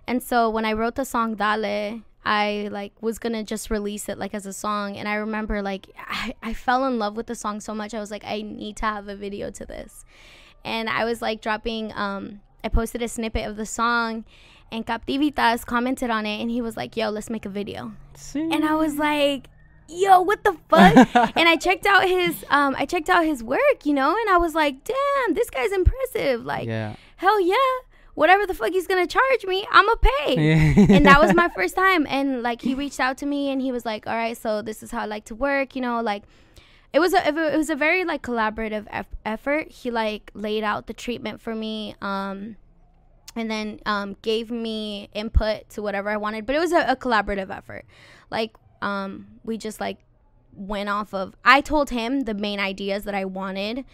And 0.08 0.22
so 0.22 0.50
when 0.50 0.66
I 0.66 0.74
wrote 0.74 0.96
the 0.96 1.06
song 1.06 1.36
Dale, 1.36 2.02
I 2.26 2.70
like 2.72 2.94
was 3.02 3.18
gonna 3.18 3.44
just 3.44 3.70
release 3.70 4.10
it 4.10 4.18
like 4.18 4.34
as 4.34 4.46
a 4.46 4.54
song. 4.54 4.98
And 4.98 5.08
I 5.08 5.16
remember 5.16 5.62
like 5.62 5.88
I, 5.98 6.36
I 6.44 6.54
fell 6.54 6.86
in 6.86 7.00
love 7.00 7.16
with 7.16 7.28
the 7.28 7.36
song 7.36 7.60
so 7.60 7.74
much. 7.74 7.94
I 7.94 8.00
was 8.00 8.12
like, 8.12 8.24
I 8.26 8.42
need 8.42 8.78
to 8.78 8.86
have 8.86 9.08
a 9.08 9.16
video 9.16 9.50
to 9.52 9.66
this. 9.66 10.06
And 10.66 10.90
I 10.90 11.06
was 11.06 11.22
like 11.22 11.42
dropping 11.42 11.94
um 11.94 12.42
I 12.64 12.68
posted 12.68 13.02
a 13.02 13.08
snippet 13.08 13.48
of 13.48 13.56
the 13.56 13.66
song 13.66 14.26
and 14.72 14.86
Captivitas 14.86 15.66
commented 15.66 16.10
on 16.10 16.26
it 16.26 16.42
and 16.42 16.52
he 16.52 16.62
was 16.62 16.76
like, 16.76 16.98
Yo, 16.98 17.10
let's 17.10 17.30
make 17.30 17.46
a 17.46 17.50
video. 17.50 17.94
See? 18.16 18.42
And 18.42 18.66
I 18.66 18.76
was 18.76 18.98
like, 18.98 19.48
Yo, 19.88 20.22
what 20.22 20.44
the 20.44 20.56
fuck? 20.70 21.08
and 21.36 21.50
I 21.50 21.56
checked 21.56 21.86
out 21.86 22.08
his 22.08 22.46
um 22.50 22.76
I 22.78 22.86
checked 22.86 23.10
out 23.10 23.26
his 23.26 23.42
work, 23.42 23.86
you 23.86 23.94
know, 23.94 24.16
and 24.16 24.30
I 24.30 24.38
was 24.38 24.54
like, 24.54 24.84
damn, 24.84 25.34
this 25.34 25.50
guy's 25.50 25.72
impressive. 25.72 26.44
Like 26.44 26.68
yeah. 26.68 26.96
hell 27.16 27.40
yeah 27.40 27.56
whatever 28.20 28.46
the 28.46 28.54
fuck 28.54 28.72
he's 28.78 28.88
gonna 28.92 29.08
charge 29.08 29.44
me 29.46 29.66
i'ma 29.72 29.96
pay. 30.02 30.30
Yeah. 30.36 30.96
and 30.96 31.06
that 31.06 31.20
was 31.24 31.34
my 31.34 31.48
first 31.58 31.76
time. 31.76 32.06
And 32.10 32.44
like 32.44 32.62
he 32.62 32.76
reached 32.76 33.00
out 33.00 33.18
to 33.22 33.26
me 33.26 33.50
and 33.52 33.62
he 33.62 33.72
was 33.72 33.86
like 33.86 34.06
all 34.08 34.16
right 34.24 34.38
so 34.38 34.62
this 34.62 34.84
is 34.84 34.92
how 34.92 35.02
i 35.02 35.06
like 35.16 35.26
to 35.32 35.36
work 35.36 35.76
you 35.76 35.82
know 35.82 36.02
like 36.02 36.24
it 36.92 37.00
was 37.00 37.14
a 37.14 37.22
it 37.28 37.58
was 37.64 37.70
a 37.70 37.76
very 37.76 38.04
like 38.04 38.22
collaborative 38.22 38.86
eff- 38.90 39.16
effort. 39.26 39.66
He 39.72 39.92
like 39.92 40.32
laid 40.34 40.64
out 40.64 40.88
the 40.88 40.94
treatment 41.06 41.40
for 41.40 41.54
me 41.56 41.96
um 42.02 42.56
and 43.36 43.50
then 43.50 43.80
um 43.86 44.18
gave 44.22 44.50
me 44.50 45.08
input 45.14 45.70
to 45.70 45.82
whatever 45.82 46.10
i 46.10 46.18
wanted. 46.18 46.46
But 46.46 46.56
it 46.56 46.60
was 46.60 46.74
a, 46.74 46.82
a 46.94 46.96
collaborative 46.96 47.50
effort. 47.56 47.86
Like 48.30 48.52
um 48.82 49.28
we 49.44 49.58
just 49.58 49.80
like 49.80 50.00
went 50.56 50.90
off 50.90 51.14
of 51.14 51.36
i 51.46 51.62
told 51.62 51.90
him 51.90 52.22
the 52.22 52.34
main 52.34 52.60
ideas 52.60 53.04
that 53.06 53.16
i 53.16 53.24
wanted 53.24 53.86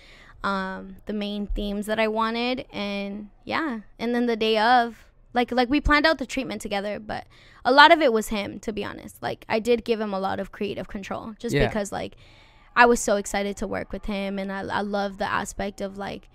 um 0.46 0.96
the 1.08 1.14
main 1.14 1.48
themes 1.48 1.88
that 1.88 2.00
i 2.00 2.08
wanted 2.08 2.66
and 2.72 3.30
yeah 3.46 3.80
and 3.98 4.14
then 4.14 4.28
the 4.28 4.36
day 4.36 4.58
of 4.60 5.06
like 5.34 5.52
like 5.52 5.70
we 5.70 5.82
planned 5.82 6.06
out 6.06 6.20
the 6.20 6.26
treatment 6.26 6.62
together 6.62 7.00
but 7.00 7.26
a 7.66 7.72
lot 7.72 7.92
of 7.92 8.00
it 8.00 8.14
was 8.14 8.28
him 8.28 8.60
to 8.60 8.72
be 8.72 8.84
honest 8.86 9.22
like 9.24 9.44
i 9.50 9.58
did 9.60 9.84
give 9.84 10.00
him 10.00 10.14
a 10.14 10.20
lot 10.20 10.40
of 10.40 10.52
creative 10.52 10.88
control 10.88 11.34
just 11.40 11.56
Yeah. 11.56 11.66
because 11.68 11.92
like 11.92 12.16
i 12.76 12.86
was 12.86 13.00
so 13.00 13.16
excited 13.16 13.58
to 13.58 13.66
work 13.66 13.92
with 13.92 14.06
him 14.06 14.38
and 14.38 14.52
i, 14.52 14.60
I 14.60 14.82
love 14.82 15.18
the 15.18 15.30
aspect 15.42 15.82
of 15.82 15.98
like 15.98 16.30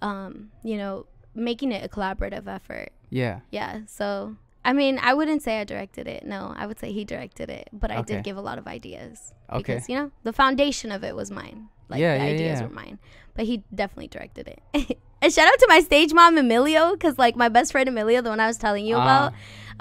um 0.00 0.50
you 0.62 0.76
know 0.76 1.06
making 1.34 1.72
it 1.72 1.84
a 1.84 1.88
collaborative 1.88 2.46
effort 2.46 2.90
yeah. 3.10 3.40
yeah 3.50 3.80
so 3.86 4.36
i 4.68 4.72
mean 4.80 4.94
i 5.10 5.12
wouldn't 5.18 5.42
say 5.46 5.52
i 5.60 5.64
directed 5.64 6.06
it 6.14 6.22
no 6.34 6.40
i 6.56 6.64
would 6.68 6.78
say 6.82 6.88
he 6.98 7.04
directed 7.14 7.48
it 7.58 7.66
but 7.82 7.90
i 7.90 7.96
Okay. 7.98 8.14
did 8.16 8.24
give 8.28 8.36
a 8.42 8.44
lot 8.50 8.58
of 8.62 8.66
ideas 8.78 9.32
Okay. 9.50 9.58
because 9.62 9.88
you 9.90 9.96
know 9.98 10.10
the 10.28 10.32
foundation 10.42 10.88
of 10.96 11.00
it 11.08 11.14
was 11.20 11.28
mine 11.40 11.58
like 11.92 12.00
Yeah, 12.00 12.14
the 12.18 12.24
yeah, 12.24 12.30
ideas 12.34 12.60
yeah. 12.60 12.66
were 12.66 12.74
mine 12.82 12.96
but 13.34 13.44
he 13.50 13.54
definitely 13.74 14.08
directed 14.16 14.46
it 14.54 14.60
and 15.22 15.32
shout 15.36 15.48
out 15.52 15.58
to 15.64 15.66
my 15.74 15.80
stage 15.80 16.12
mom 16.20 16.36
emilio 16.44 16.92
because 16.92 17.16
like 17.24 17.34
my 17.44 17.48
best 17.56 17.72
friend 17.72 17.88
emilio 17.88 18.20
the 18.26 18.28
one 18.34 18.40
i 18.40 18.46
was 18.52 18.58
telling 18.66 18.84
you 18.90 18.96
Ah. 18.96 19.02
about 19.06 19.28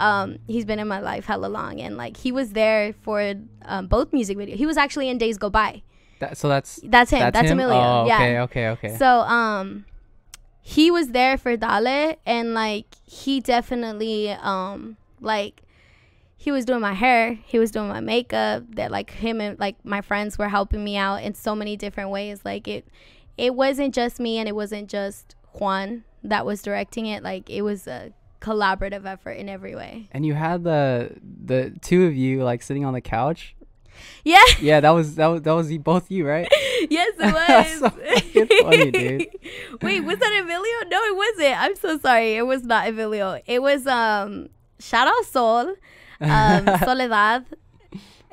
um 0.07 0.38
he's 0.53 0.65
been 0.71 0.79
in 0.85 0.88
my 0.95 1.01
life 1.11 1.25
hella 1.31 1.47
long 1.59 1.81
and 1.81 1.97
like 2.03 2.15
he 2.25 2.31
was 2.39 2.47
there 2.61 2.93
for 3.05 3.17
um, 3.73 3.88
both 3.95 4.13
music 4.13 4.35
videos 4.41 4.55
he 4.63 4.65
was 4.71 4.77
actually 4.85 5.09
in 5.09 5.17
days 5.25 5.38
go 5.45 5.49
by 5.49 5.71
That, 6.23 6.38
so 6.38 6.47
that's 6.53 6.79
that's 6.95 7.11
him 7.11 7.19
that's, 7.19 7.39
him? 7.51 7.59
emilio 7.59 7.77
Oh, 7.77 8.05
yeah 8.11 8.21
okay, 8.21 8.39
okay, 8.47 8.65
okay. 8.75 8.93
so 8.97 9.07
um 9.39 9.85
he 10.68 10.91
was 10.91 11.11
there 11.11 11.38
for 11.38 11.55
Dale 11.55 12.18
and 12.26 12.53
like 12.53 12.88
he 13.05 13.39
definitely 13.39 14.32
um 14.32 14.97
like 15.22 15.61
he 16.36 16.51
was 16.51 16.65
doing 16.65 16.82
my 16.82 16.93
hair, 16.93 17.39
he 17.45 17.57
was 17.57 17.72
doing 17.72 17.88
my 17.88 18.01
makeup, 18.01 18.63
that 18.72 18.91
like 18.91 19.11
him 19.11 19.39
and 19.39 19.57
like 19.59 19.78
my 19.86 20.01
friends 20.01 20.38
were 20.38 20.49
helping 20.49 20.84
me 20.84 20.97
out 20.97 21.24
in 21.24 21.34
so 21.36 21.55
many 21.55 21.78
different 21.78 22.09
ways. 22.09 22.41
Like 22.43 22.68
it 22.68 22.86
it 23.38 23.55
wasn't 23.55 23.95
just 23.95 24.20
me 24.20 24.39
and 24.39 24.49
it 24.49 24.55
wasn't 24.55 24.89
just 24.89 25.38
Juan 25.53 26.03
that 26.22 26.45
was 26.45 26.61
directing 26.61 27.05
it. 27.05 27.24
Like 27.24 27.49
it 27.49 27.61
was 27.61 27.88
a 27.88 28.11
collaborative 28.41 29.05
effort 29.05 29.32
in 29.32 29.47
every 29.47 29.74
way. 29.74 30.09
and 30.11 30.26
you 30.26 30.34
had 30.34 30.65
the 30.65 31.11
the 31.45 31.74
two 31.82 32.05
of 32.05 32.13
you 32.13 32.43
like 32.43 32.61
sitting 32.61 32.84
on 32.84 32.93
the 32.93 32.99
couch. 33.01 33.55
Yeah. 34.24 34.43
Yeah, 34.60 34.82
that 34.82 34.89
was 34.91 35.16
that 35.16 35.28
was 35.28 35.41
that 35.43 35.54
was 35.54 35.72
you, 35.72 35.80
both 35.80 36.12
you, 36.12 36.28
right? 36.28 36.48
yes, 36.89 37.14
it 37.18 37.34
was. 37.34 37.91
so 38.34 38.64
funny, 38.64 38.91
dude. 38.91 39.28
Wait, 39.82 40.02
was 40.02 40.18
that 40.20 40.41
Emilio? 40.43 40.89
No, 40.89 41.02
it 41.04 41.16
wasn't. 41.16 41.62
I'm 41.62 41.76
so 41.78 41.98
sorry. 42.00 42.36
It 42.36 42.45
was 42.45 42.64
not 42.64 42.89
Emilio. 42.89 43.39
It 43.45 43.62
was 43.62 43.88
um 43.88 44.50
shout 44.80 45.08
out 45.08 45.26
Sol, 45.26 45.76
um, 46.20 46.66
Soledad. 46.84 47.45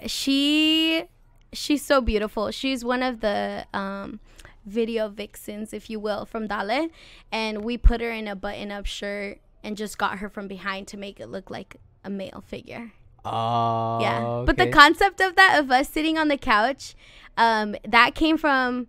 She 0.07 1.05
she's 1.53 1.85
so 1.85 2.01
beautiful. 2.01 2.51
She's 2.51 2.85
one 2.85 3.03
of 3.03 3.21
the 3.21 3.67
um 3.73 4.19
video 4.67 5.09
vixens, 5.09 5.73
if 5.73 5.89
you 5.89 6.01
will, 6.01 6.25
from 6.25 6.47
Dale. 6.49 6.89
And 7.31 7.65
we 7.65 7.79
put 7.79 8.01
her 8.01 8.11
in 8.11 8.27
a 8.27 8.35
button 8.35 8.73
up 8.73 8.87
shirt 8.87 9.39
and 9.63 9.77
just 9.77 9.97
got 9.99 10.19
her 10.19 10.29
from 10.29 10.49
behind 10.49 10.89
to 10.89 10.97
make 10.97 11.21
it 11.21 11.29
look 11.29 11.51
like 11.51 11.77
a 12.03 12.11
male 12.11 12.43
figure. 12.47 12.93
Oh, 13.25 13.99
Yeah. 14.01 14.43
But 14.47 14.57
the 14.57 14.67
concept 14.71 15.21
of 15.21 15.35
that 15.37 15.59
of 15.59 15.71
us 15.71 15.89
sitting 15.89 16.19
on 16.19 16.29
the 16.29 16.37
couch, 16.37 16.95
um, 17.37 17.75
that 17.87 18.15
came 18.15 18.37
from 18.39 18.89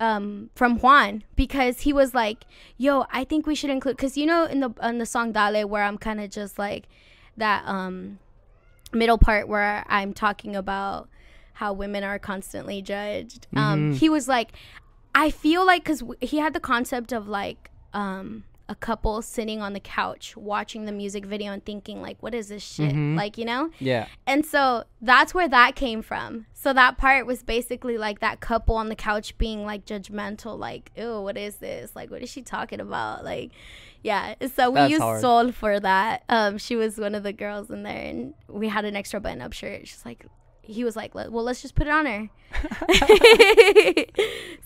um 0.00 0.48
from 0.54 0.78
Juan 0.78 1.24
because 1.34 1.80
he 1.80 1.92
was 1.92 2.14
like, 2.14 2.44
"Yo, 2.76 3.04
I 3.12 3.24
think 3.24 3.46
we 3.46 3.54
should 3.56 3.70
include 3.70 3.98
cuz 3.98 4.16
you 4.16 4.26
know 4.26 4.44
in 4.44 4.60
the 4.60 4.70
on 4.80 4.98
the 4.98 5.06
song 5.06 5.32
Dale 5.32 5.66
where 5.68 5.82
I'm 5.82 5.98
kind 5.98 6.20
of 6.20 6.30
just 6.30 6.58
like 6.58 6.88
that 7.36 7.66
um 7.66 8.18
middle 8.92 9.18
part 9.18 9.48
where 9.48 9.84
I'm 9.88 10.14
talking 10.14 10.54
about 10.54 11.08
how 11.54 11.72
women 11.72 12.04
are 12.04 12.18
constantly 12.20 12.80
judged. 12.80 13.48
Um 13.56 13.92
Mhm. 13.92 13.96
he 13.98 14.08
was 14.08 14.28
like 14.28 14.52
I 15.16 15.30
feel 15.30 15.66
like 15.66 15.84
cuz 15.84 16.02
he 16.20 16.38
had 16.38 16.54
the 16.54 16.60
concept 16.60 17.12
of 17.12 17.26
like 17.26 17.70
um 17.92 18.44
a 18.68 18.74
couple 18.74 19.22
sitting 19.22 19.62
on 19.62 19.72
the 19.72 19.80
couch 19.80 20.36
watching 20.36 20.84
the 20.84 20.92
music 20.92 21.24
video 21.24 21.52
and 21.52 21.64
thinking 21.64 22.02
like 22.02 22.22
what 22.22 22.34
is 22.34 22.48
this 22.48 22.62
shit? 22.62 22.94
Mhm. 22.94 23.16
Like, 23.16 23.38
you 23.38 23.44
know? 23.44 23.70
yeah, 23.78 24.06
And 24.26 24.44
so 24.44 24.84
that's 25.00 25.32
where 25.32 25.48
that 25.48 25.74
came 25.74 26.02
from. 26.02 26.46
So 26.52 26.72
that 26.72 26.98
part 26.98 27.26
was 27.26 27.42
basically 27.42 27.96
like 27.96 28.20
that 28.20 28.40
couple 28.40 28.76
on 28.76 28.88
the 28.90 28.96
couch 28.96 29.36
being 29.38 29.64
like 29.64 29.86
judgmental, 29.86 30.58
like, 30.58 30.90
ew, 30.96 31.20
what 31.22 31.38
is 31.38 31.56
this? 31.56 31.92
Like, 31.96 32.10
what 32.10 32.22
is 32.22 32.28
she 32.30 32.42
talking 32.42 32.80
about? 32.80 33.24
Like, 33.24 33.52
yeah. 34.02 34.34
So 34.54 34.70
we 34.70 34.80
That's 34.80 34.90
used 34.90 35.02
hard. 35.02 35.20
Sol 35.20 35.52
for 35.52 35.80
that. 35.80 36.24
Um, 36.28 36.58
she 36.58 36.76
was 36.76 36.98
one 36.98 37.14
of 37.14 37.22
the 37.22 37.32
girls 37.32 37.70
in 37.70 37.84
there, 37.84 38.04
and 38.10 38.34
we 38.48 38.68
had 38.68 38.84
an 38.84 38.96
extra 38.96 39.20
button 39.20 39.40
up 39.40 39.52
shirt. 39.52 39.86
She's 39.88 40.04
like, 40.04 40.26
he 40.62 40.84
was 40.84 40.94
like, 40.96 41.14
well, 41.14 41.30
let's 41.30 41.62
just 41.62 41.74
put 41.74 41.86
it 41.86 41.90
on 41.90 42.06
her. 42.06 42.28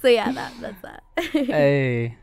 so 0.03 0.09
yeah, 0.09 0.33
that 0.33 0.53
that's 0.61 0.81
that. 0.83 1.03
hey, 1.33 2.17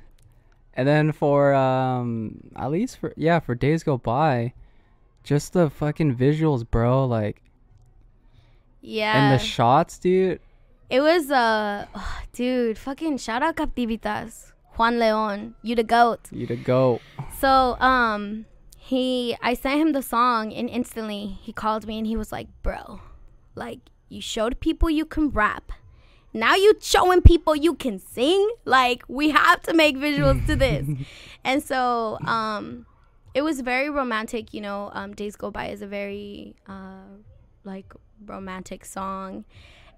and 0.79 0.87
then 0.87 1.11
for 1.11 1.53
um 1.53 2.39
at 2.55 2.71
least 2.71 2.99
for 2.99 3.11
yeah 3.17 3.39
for 3.41 3.53
days 3.53 3.83
go 3.83 3.97
by, 3.97 4.53
just 5.25 5.51
the 5.51 5.69
fucking 5.69 6.15
visuals, 6.15 6.63
bro. 6.63 7.05
Like 7.05 7.41
yeah. 8.79 9.11
and 9.11 9.37
the 9.37 9.43
shots, 9.43 9.99
dude. 9.99 10.39
It 10.89 11.01
was 11.01 11.31
uh 11.31 11.85
dude, 12.31 12.77
fucking 12.77 13.17
shout 13.17 13.43
out 13.43 13.57
Captivitas. 13.57 14.53
Juan 14.77 14.99
Leon, 14.99 15.55
you 15.63 15.75
the 15.75 15.83
goat. 15.83 16.31
You 16.31 16.47
the 16.47 16.55
goat. 16.55 17.01
So, 17.39 17.75
um 17.81 18.45
he 18.77 19.35
I 19.41 19.55
sent 19.55 19.81
him 19.81 19.91
the 19.91 20.01
song 20.01 20.53
and 20.53 20.69
instantly 20.69 21.37
he 21.41 21.51
called 21.51 21.87
me 21.87 21.97
and 21.97 22.07
he 22.07 22.15
was 22.15 22.31
like, 22.31 22.47
"Bro, 22.63 23.01
like 23.53 23.79
you 24.07 24.21
showed 24.21 24.61
people 24.61 24.89
you 24.89 25.03
can 25.03 25.27
rap. 25.29 25.73
Now 26.33 26.55
you 26.55 26.73
showing 26.81 27.21
people 27.21 27.55
you 27.55 27.73
can 27.75 27.99
sing? 27.99 28.49
Like 28.65 29.03
we 29.07 29.29
have 29.31 29.61
to 29.63 29.73
make 29.73 29.97
visuals 29.97 30.45
to 30.47 30.55
this." 30.55 30.87
and 31.43 31.63
so, 31.63 32.17
um 32.25 32.85
it 33.33 33.43
was 33.43 33.61
very 33.61 33.89
romantic, 33.89 34.53
you 34.53 34.61
know. 34.61 34.89
Um 34.93 35.13
Days 35.13 35.35
Go 35.35 35.51
By 35.51 35.67
is 35.67 35.81
a 35.81 35.87
very 35.87 36.55
uh 36.67 37.17
like 37.63 37.93
romantic 38.25 38.85
song 38.85 39.45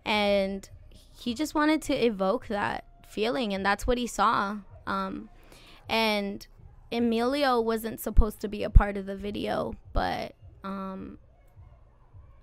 and 0.06 0.70
he 1.18 1.34
just 1.34 1.54
wanted 1.56 1.82
to 1.84 2.06
evoke 2.06 2.48
that 2.48 2.86
feeling 3.08 3.54
and 3.54 3.66
that's 3.66 3.86
what 3.86 3.98
he 3.98 4.08
saw 4.08 4.58
um 4.88 5.30
and 5.90 6.48
emilio 6.92 7.60
wasn't 7.60 8.00
supposed 8.00 8.40
to 8.40 8.48
be 8.48 8.64
a 8.64 8.70
part 8.70 8.98
of 8.98 9.06
the 9.06 9.16
video 9.16 9.74
but 9.94 10.34
um 10.64 11.18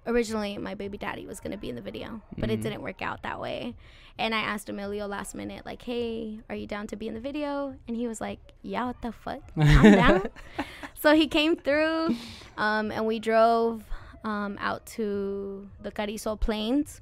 originally 0.09 0.59
my 0.59 0.75
baby 0.75 0.99
daddy 0.99 1.27
was 1.27 1.39
going 1.39 1.53
to 1.53 1.59
be 1.59 1.69
in 1.69 1.77
the 1.77 1.81
video 1.83 2.21
but 2.37 2.51
it 2.51 2.59
Mhm. 2.59 2.63
didn't 2.65 2.83
work 2.83 3.01
out 3.03 3.23
that 3.23 3.39
way. 3.41 3.75
And 4.19 4.35
i 4.35 4.41
asked 4.41 4.69
emilio 4.69 5.07
last 5.07 5.35
minute 5.37 5.65
like 5.65 5.83
hey 5.83 6.41
are 6.51 6.57
you 6.57 6.67
down 6.67 6.87
to 6.89 6.97
be 6.97 7.07
in 7.07 7.15
the 7.15 7.21
video? 7.21 7.77
And 7.87 7.97
he 7.97 8.09
was 8.09 8.21
like 8.21 8.41
yeah 8.63 8.87
what 8.87 9.01
the 9.03 9.13
fuck? 9.13 9.43
I'm 9.57 9.93
down. 9.93 10.23
So 11.01 11.15
he 11.15 11.29
came 11.29 11.55
through 11.55 12.17
um, 12.57 12.91
and 12.91 13.07
we 13.07 13.21
drove 13.21 13.85
um, 14.25 14.57
out 14.59 14.85
to 14.97 15.69
the 15.81 15.93
Carrizo 15.93 16.35
Plains 16.41 17.01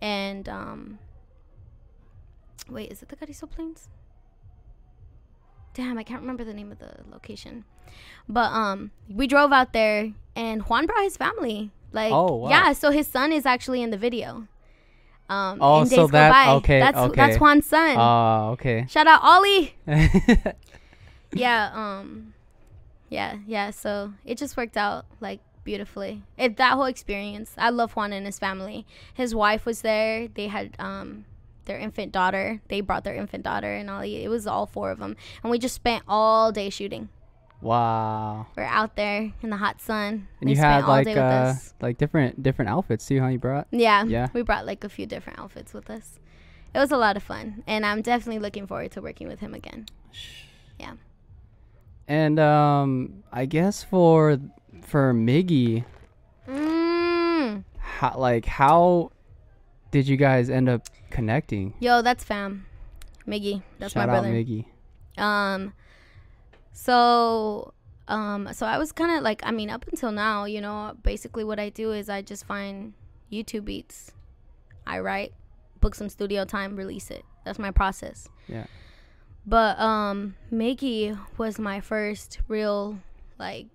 and 0.00 0.48
um, 0.48 0.98
wait 2.68 2.92
is 2.92 3.02
it 3.02 3.08
the 3.08 3.16
Carrizo 3.16 3.46
Plains? 3.50 3.88
Damn 5.74 5.98
I 5.98 6.02
can't 6.04 6.20
remember 6.20 6.44
the 6.44 6.54
name 6.54 6.70
of 6.70 6.78
the 6.78 6.90
location. 7.10 7.64
But 8.28 8.52
um 8.52 8.90
we 9.08 9.26
drove 9.26 9.52
out 9.52 9.72
there 9.72 10.12
and 10.36 10.62
Juan 10.62 10.86
brought 10.86 11.02
his 11.02 11.16
family 11.16 11.70
like 11.92 12.12
Oh, 12.12 12.36
wow. 12.36 12.48
yeah 12.50 12.72
so 12.72 12.90
his 12.90 13.06
son 13.06 13.32
is 13.32 13.46
actually 13.46 13.82
in 13.82 13.90
the 13.90 13.98
video. 13.98 14.46
Um 15.28 15.58
Oh, 15.60 15.84
so 15.84 16.06
that- 16.08 16.30
By. 16.32 16.52
okay, 16.54 16.80
that's 16.80 16.98
okay. 16.98 17.16
that's 17.16 17.36
Juan's 17.38 17.66
son. 17.66 17.96
Oh, 17.98 18.50
okay. 18.52 18.86
shout 18.88 19.06
out 19.06 19.20
Ollie. 19.22 19.74
Yeah 21.34 21.70
um 21.74 22.34
yeah 23.08 23.38
yeah 23.46 23.70
so 23.70 24.12
it 24.24 24.36
just 24.38 24.56
worked 24.56 24.76
out 24.76 25.06
like 25.20 25.40
beautifully. 25.64 26.22
It 26.36 26.56
that 26.56 26.72
whole 26.74 26.84
experience 26.86 27.54
i 27.56 27.70
love 27.70 27.92
juan 27.92 28.12
and 28.12 28.26
his 28.26 28.38
family. 28.38 28.84
His 29.14 29.34
wife 29.34 29.64
was 29.64 29.80
there. 29.82 30.28
They 30.28 30.48
had 30.48 30.74
um 30.78 31.24
their 31.64 31.78
infant 31.78 32.12
daughter. 32.12 32.60
They 32.68 32.80
brought 32.80 33.04
their 33.04 33.14
infant 33.14 33.44
daughter 33.44 33.72
and 33.72 33.88
all 33.88 34.02
it 34.02 34.28
was 34.28 34.46
all 34.46 34.66
four 34.66 34.90
of 34.90 34.98
them 34.98 35.16
and 35.42 35.50
we 35.50 35.58
just 35.58 35.74
spent 35.76 36.02
all 36.08 36.52
day 36.52 36.68
shooting 36.68 37.08
wow. 37.62 38.46
we're 38.56 38.64
out 38.64 38.96
there 38.96 39.32
in 39.42 39.50
the 39.50 39.56
hot 39.56 39.80
sun 39.80 40.28
And 40.40 40.48
They 40.50 40.54
you 40.54 40.58
had 40.60 40.82
all 40.84 40.88
like 40.90 41.04
day 41.06 41.14
with 41.14 41.18
uh 41.22 41.54
us. 41.54 41.74
like 41.80 41.96
different 41.98 42.42
different 42.42 42.68
outfits 42.70 43.06
too, 43.06 43.20
huh? 43.20 43.28
You 43.28 43.38
brought. 43.38 43.66
yeah 43.70 44.04
yeah. 44.04 44.28
we 44.34 44.42
brought 44.42 44.66
like 44.66 44.84
a 44.84 44.88
few 44.88 45.06
different 45.06 45.38
outfits 45.38 45.72
with 45.72 45.88
us 45.88 46.18
it 46.74 46.78
was 46.78 46.90
a 46.90 46.96
lot 46.96 47.16
of 47.16 47.22
fun 47.22 47.62
and 47.66 47.84
i'm 47.86 48.02
definitely 48.02 48.38
looking 48.40 48.66
forward 48.66 48.90
to 48.92 49.00
working 49.00 49.28
with 49.28 49.40
him 49.40 49.54
again 49.54 49.86
Yeah. 50.78 50.94
And 52.08 52.38
um, 52.40 53.22
I 53.32 53.46
guess 53.46 53.84
for 53.84 54.38
for 54.82 55.14
Miggy, 55.14 55.84
mm. 56.48 57.64
how, 57.78 58.18
like 58.18 58.44
how 58.44 59.12
did 59.92 60.08
you 60.08 60.16
guys 60.16 60.50
end 60.50 60.68
up 60.68 60.88
connecting? 61.10 61.74
Yo, 61.80 62.02
that's 62.02 62.24
fam. 62.24 62.66
Miggy. 63.26 63.62
That's 63.78 63.92
Shout 63.92 64.08
my 64.08 64.12
out 64.14 64.22
brother. 64.22 64.34
Miggy. 64.34 64.64
Um 65.16 65.72
so 66.72 67.74
um 68.08 68.48
so 68.52 68.66
I 68.66 68.78
was 68.78 68.92
kind 68.92 69.16
of 69.16 69.22
like 69.22 69.42
I 69.44 69.50
mean 69.50 69.70
up 69.70 69.86
until 69.88 70.12
now, 70.12 70.44
you 70.44 70.60
know, 70.60 70.96
basically 71.02 71.44
what 71.44 71.58
I 71.58 71.68
do 71.68 71.92
is 71.92 72.08
I 72.08 72.22
just 72.22 72.44
find 72.44 72.94
YouTube 73.30 73.64
beats. 73.64 74.12
I 74.86 74.98
write, 74.98 75.32
book 75.80 75.94
some 75.94 76.08
studio 76.08 76.44
time, 76.44 76.76
release 76.76 77.10
it. 77.10 77.24
That's 77.44 77.58
my 77.58 77.70
process. 77.70 78.28
Yeah. 78.48 78.66
But 79.46 79.78
um 79.78 80.36
Miggy 80.52 81.18
was 81.38 81.58
my 81.58 81.80
first 81.80 82.40
real 82.48 82.98
like 83.38 83.66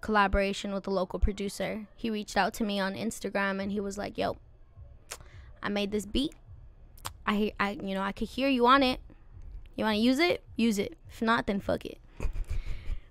collaboration 0.00 0.72
with 0.72 0.86
a 0.86 0.90
local 0.90 1.18
producer. 1.18 1.86
He 1.96 2.10
reached 2.10 2.36
out 2.36 2.54
to 2.54 2.64
me 2.64 2.80
on 2.80 2.94
Instagram 2.94 3.62
and 3.62 3.72
he 3.72 3.80
was 3.80 3.98
like, 3.98 4.16
"Yo, 4.18 4.36
I 5.62 5.68
made 5.68 5.90
this 5.90 6.06
beat. 6.06 6.34
I 7.26 7.52
I 7.58 7.70
you 7.70 7.94
know, 7.94 8.02
I 8.02 8.12
could 8.12 8.28
hear 8.28 8.48
you 8.48 8.66
on 8.66 8.82
it. 8.82 9.00
You 9.76 9.84
want 9.84 9.96
to 9.96 10.00
use 10.00 10.18
it? 10.18 10.42
Use 10.56 10.78
it. 10.78 10.96
If 11.08 11.22
not, 11.22 11.46
then 11.46 11.60
fuck 11.60 11.84
it." 11.84 11.98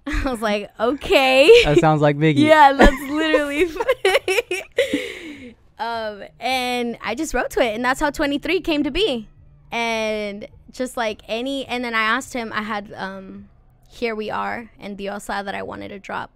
I 0.25 0.31
was 0.31 0.41
like, 0.41 0.71
"Okay." 0.79 1.49
That 1.65 1.79
sounds 1.79 2.01
like 2.01 2.15
Miggy. 2.17 2.37
yeah, 2.39 2.73
that's 2.73 3.01
literally 3.11 3.65
um 5.79 6.23
and 6.39 6.97
I 7.03 7.13
just 7.15 7.33
wrote 7.33 7.49
to 7.51 7.59
it 7.61 7.75
and 7.75 7.83
that's 7.85 7.99
how 7.99 8.09
23 8.09 8.61
came 8.61 8.83
to 8.83 8.91
be. 8.91 9.27
And 9.71 10.47
just 10.71 10.97
like 10.97 11.21
any 11.27 11.65
and 11.65 11.83
then 11.83 11.93
I 11.93 12.01
asked 12.01 12.33
him 12.33 12.51
I 12.53 12.61
had 12.63 12.93
um 12.95 13.49
Here 13.89 14.15
We 14.15 14.29
Are 14.29 14.71
and 14.79 14.97
Diosa 14.97 15.43
that 15.43 15.55
I 15.55 15.63
wanted 15.63 15.89
to 15.89 15.99
drop 15.99 16.31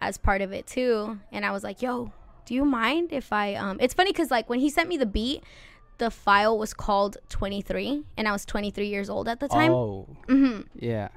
as 0.00 0.18
part 0.18 0.42
of 0.42 0.52
it 0.52 0.66
too 0.66 1.18
and 1.32 1.44
I 1.46 1.52
was 1.52 1.62
like, 1.64 1.80
"Yo, 1.80 2.12
do 2.44 2.54
you 2.54 2.64
mind 2.64 3.12
if 3.12 3.32
I 3.32 3.54
um 3.54 3.78
It's 3.80 3.94
funny 3.94 4.12
cuz 4.12 4.30
like 4.30 4.48
when 4.50 4.60
he 4.60 4.68
sent 4.68 4.88
me 4.88 4.96
the 4.96 5.06
beat, 5.06 5.42
the 5.98 6.10
file 6.10 6.58
was 6.58 6.74
called 6.74 7.16
23 7.28 8.02
and 8.16 8.26
I 8.28 8.32
was 8.32 8.44
23 8.44 8.88
years 8.88 9.08
old 9.08 9.28
at 9.28 9.40
the 9.40 9.48
time. 9.48 9.72
Oh. 9.72 10.06
Mhm. 10.28 10.66
Yeah. 10.74 11.08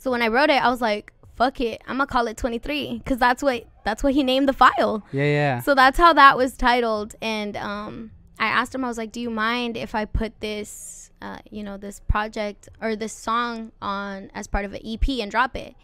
So 0.00 0.10
when 0.10 0.22
I 0.22 0.28
wrote 0.28 0.48
it, 0.48 0.62
I 0.62 0.70
was 0.70 0.80
like, 0.80 1.12
"Fuck 1.36 1.60
it, 1.60 1.82
I'm 1.86 1.98
gonna 1.98 2.06
call 2.06 2.26
it 2.26 2.38
23," 2.38 2.98
because 2.98 3.18
that's 3.18 3.42
what 3.42 3.66
that's 3.84 4.02
what 4.02 4.14
he 4.14 4.22
named 4.22 4.48
the 4.48 4.54
file. 4.54 5.04
Yeah. 5.12 5.24
Yeah. 5.24 5.60
So 5.60 5.74
that's 5.74 5.98
how 5.98 6.14
that 6.14 6.38
was 6.38 6.56
titled. 6.56 7.14
And 7.20 7.54
um, 7.58 8.10
I 8.38 8.46
asked 8.46 8.74
him, 8.74 8.82
I 8.82 8.88
was 8.88 8.96
like, 8.96 9.12
"Do 9.12 9.20
you 9.20 9.28
mind 9.28 9.76
if 9.76 9.94
I 9.94 10.06
put 10.06 10.40
this, 10.40 11.10
uh, 11.20 11.38
you 11.50 11.62
know, 11.62 11.76
this 11.76 12.00
project 12.00 12.70
or 12.80 12.96
this 12.96 13.12
song 13.12 13.72
on 13.82 14.30
as 14.34 14.46
part 14.46 14.64
of 14.64 14.72
an 14.72 14.80
EP 14.82 15.06
and 15.20 15.30
drop 15.30 15.54
it?" 15.54 15.74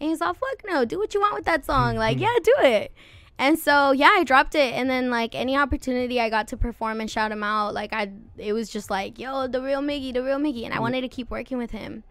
And 0.00 0.08
he's 0.08 0.22
all, 0.22 0.32
"Fuck 0.32 0.62
no, 0.66 0.86
do 0.86 0.98
what 0.98 1.12
you 1.12 1.20
want 1.20 1.34
with 1.34 1.44
that 1.44 1.66
song. 1.66 1.96
Like, 1.96 2.18
yeah, 2.18 2.34
do 2.42 2.54
it." 2.60 2.92
And 3.38 3.58
so 3.58 3.92
yeah, 3.92 4.10
I 4.12 4.24
dropped 4.24 4.54
it, 4.54 4.72
and 4.72 4.88
then 4.88 5.10
like 5.10 5.34
any 5.34 5.54
opportunity 5.54 6.18
I 6.18 6.30
got 6.30 6.48
to 6.48 6.56
perform 6.56 6.98
and 7.02 7.10
shout 7.10 7.30
him 7.30 7.42
out, 7.42 7.74
like 7.74 7.92
I, 7.92 8.10
it 8.38 8.54
was 8.54 8.70
just 8.70 8.90
like, 8.90 9.18
"Yo, 9.18 9.48
the 9.48 9.60
real 9.60 9.82
Miggy, 9.82 10.14
the 10.14 10.22
real 10.22 10.38
Miggy," 10.38 10.64
and 10.64 10.72
I 10.72 10.80
wanted 10.80 11.02
to 11.02 11.08
keep 11.08 11.30
working 11.30 11.58
with 11.58 11.72
him 11.72 12.04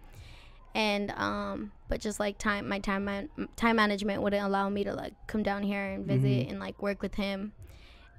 and 0.76 1.11
um 1.11 1.72
but 1.88 1.99
just 1.99 2.20
like 2.20 2.38
time 2.38 2.67
my 2.67 2.80
time 2.80 3.05
man, 3.05 3.30
time 3.55 3.76
management 3.78 4.22
wouldn't 4.22 4.45
allow 4.45 4.70
me 4.70 4.84
to 4.84 4.93
like 4.93 5.13
come 5.28 5.43
down 5.43 5.63
here 5.63 5.84
and 5.84 6.05
visit 6.05 6.47
and 6.49 6.59
like 6.59 6.82
work 6.82 7.01
with 7.01 7.15
him. 7.15 7.53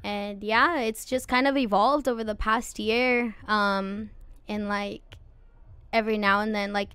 And 0.03 0.43
yeah 0.43 0.81
it's 0.81 1.05
just 1.05 1.29
kind 1.29 1.47
of 1.47 1.57
evolved 1.57 2.09
over 2.09 2.25
the 2.25 2.35
past 2.35 2.79
year 2.79 3.37
um 3.47 4.11
and 4.49 4.69
like 4.69 5.03
every 5.93 6.19
now 6.19 6.41
and 6.41 6.55
then 6.55 6.73
like 6.73 6.91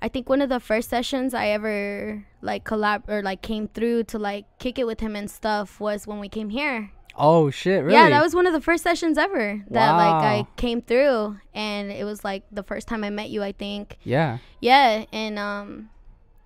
i 0.00 0.08
think 0.08 0.28
one 0.28 0.40
of 0.40 0.48
the 0.48 0.60
first 0.60 0.88
sessions 0.88 1.34
i 1.34 1.48
ever 1.48 2.24
like 2.40 2.64
collab 2.64 3.08
or 3.08 3.22
like 3.22 3.42
came 3.42 3.68
through 3.68 4.04
to 4.04 4.18
like 4.18 4.46
kick 4.58 4.78
it 4.78 4.86
with 4.86 5.00
him 5.00 5.14
and 5.14 5.30
stuff 5.30 5.80
was 5.80 6.06
when 6.06 6.18
we 6.18 6.28
came 6.28 6.50
here 6.50 6.90
Oh 7.14 7.50
shit! 7.50 7.82
Really? 7.84 7.94
yeah, 7.94 8.08
that 8.08 8.22
was 8.22 8.34
one 8.34 8.46
of 8.46 8.52
the 8.52 8.60
first 8.60 8.82
sessions 8.82 9.18
ever 9.18 9.62
that 9.70 9.92
like 9.92 10.14
I 10.24 10.46
came 10.56 10.80
through, 10.80 11.38
and 11.54 11.92
it 11.92 12.04
was 12.04 12.24
like 12.24 12.44
the 12.50 12.62
first 12.62 12.88
time 12.88 13.04
I 13.04 13.10
met 13.10 13.30
you. 13.30 13.42
I 13.42 13.52
think. 13.52 13.98
Yeah. 14.02 14.38
Yeah, 14.60 15.04
and 15.12 15.38
um, 15.38 15.90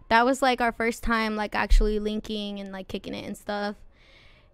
that 0.08 0.24
was 0.24 0.42
like 0.42 0.60
our 0.60 0.72
first 0.72 1.02
time 1.02 1.36
like 1.36 1.54
actually 1.54 1.98
linking 1.98 2.60
and 2.60 2.72
like 2.72 2.88
kicking 2.88 3.14
it 3.14 3.24
and 3.24 3.36
stuff. 3.36 3.76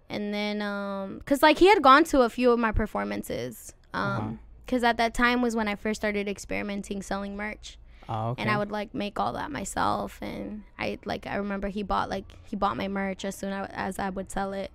And 0.08 0.32
then 0.34 0.60
um, 0.60 1.22
cause 1.24 1.42
like 1.42 1.58
he 1.58 1.68
had 1.68 1.82
gone 1.82 2.04
to 2.04 2.20
a 2.22 2.28
few 2.28 2.50
of 2.50 2.58
my 2.58 2.72
performances. 2.72 3.72
Uh-huh. 3.94 4.20
Um, 4.20 4.40
cause 4.66 4.82
at 4.84 4.96
that 4.98 5.14
time 5.14 5.40
was 5.42 5.56
when 5.56 5.68
I 5.68 5.74
first 5.74 6.00
started 6.00 6.28
experimenting 6.28 7.02
selling 7.02 7.36
merch 7.36 7.78
Oh, 8.08 8.30
okay. 8.30 8.42
and 8.42 8.50
I 8.50 8.58
would 8.58 8.70
like 8.70 8.94
make 8.94 9.18
all 9.18 9.32
that 9.34 9.50
myself. 9.50 10.18
And 10.20 10.64
I 10.78 10.98
like 11.04 11.26
I 11.26 11.36
remember 11.36 11.68
he 11.68 11.82
bought 11.82 12.10
like 12.10 12.24
he 12.44 12.56
bought 12.56 12.76
my 12.76 12.88
merch 12.88 13.24
as 13.24 13.34
soon 13.36 13.52
as 13.52 13.98
I 13.98 14.10
would 14.10 14.30
sell 14.30 14.52
it. 14.52 14.70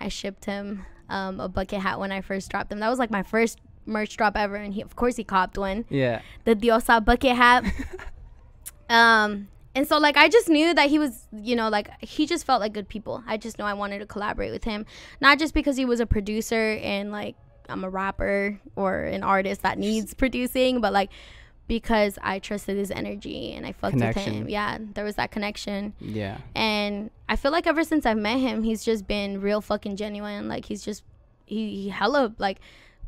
I 0.00 0.08
shipped 0.08 0.44
him 0.46 0.86
um, 1.08 1.40
a 1.40 1.48
bucket 1.48 1.80
hat 1.80 1.98
when 1.98 2.12
I 2.12 2.20
first 2.20 2.50
dropped 2.50 2.70
them. 2.70 2.80
That 2.80 2.88
was 2.88 2.98
like 2.98 3.10
my 3.10 3.22
first 3.22 3.60
merch 3.86 4.16
drop 4.16 4.36
ever, 4.36 4.56
and 4.56 4.72
he 4.72 4.82
of 4.82 4.96
course 4.96 5.16
he 5.16 5.24
copped 5.24 5.58
one, 5.58 5.84
yeah. 5.88 6.22
the 6.44 6.54
Diosa 6.54 7.04
bucket 7.04 7.36
hat. 7.36 7.64
um, 8.90 9.48
and 9.74 9.86
so 9.86 9.98
like 9.98 10.16
I 10.16 10.28
just 10.28 10.48
knew 10.48 10.74
that 10.74 10.88
he 10.88 10.98
was, 10.98 11.26
you 11.32 11.54
know, 11.56 11.68
like 11.68 11.90
he 12.00 12.26
just 12.26 12.44
felt 12.44 12.60
like 12.60 12.72
good 12.72 12.88
people. 12.88 13.22
I 13.26 13.36
just 13.36 13.58
know 13.58 13.66
I 13.66 13.74
wanted 13.74 13.98
to 14.00 14.06
collaborate 14.06 14.52
with 14.52 14.64
him, 14.64 14.86
not 15.20 15.38
just 15.38 15.54
because 15.54 15.76
he 15.76 15.84
was 15.84 16.00
a 16.00 16.06
producer 16.06 16.78
and 16.82 17.12
like 17.12 17.36
I'm 17.68 17.84
a 17.84 17.90
rapper 17.90 18.60
or 18.74 19.02
an 19.02 19.22
artist 19.22 19.62
that 19.62 19.78
needs 19.78 20.14
producing, 20.14 20.80
but 20.80 20.92
like 20.92 21.10
because 21.70 22.18
I 22.20 22.40
trusted 22.40 22.76
his 22.76 22.90
energy 22.90 23.52
and 23.52 23.64
I 23.64 23.70
fucked 23.70 23.94
with 23.94 24.16
him. 24.16 24.48
Yeah, 24.48 24.78
there 24.80 25.04
was 25.04 25.14
that 25.14 25.30
connection. 25.30 25.92
Yeah. 26.00 26.38
And 26.56 27.10
I 27.28 27.36
feel 27.36 27.52
like 27.52 27.68
ever 27.68 27.84
since 27.84 28.04
I've 28.06 28.16
met 28.18 28.38
him, 28.38 28.64
he's 28.64 28.84
just 28.84 29.06
been 29.06 29.40
real 29.40 29.60
fucking 29.60 29.94
genuine. 29.94 30.48
Like 30.48 30.64
he's 30.64 30.84
just 30.84 31.04
he, 31.46 31.82
he 31.82 31.88
hella 31.90 32.34
like 32.38 32.58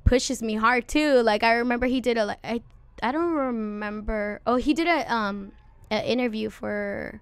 pushes 0.04 0.42
me 0.44 0.54
hard 0.54 0.86
too. 0.86 1.22
Like 1.22 1.42
I 1.42 1.54
remember 1.54 1.86
he 1.86 2.00
did 2.00 2.16
a 2.16 2.24
like 2.24 2.38
I 2.44 2.62
I 3.02 3.10
don't 3.10 3.32
remember. 3.34 4.40
Oh, 4.46 4.54
he 4.54 4.74
did 4.74 4.86
a 4.86 5.12
um 5.12 5.50
an 5.90 6.04
interview 6.04 6.48
for 6.48 7.20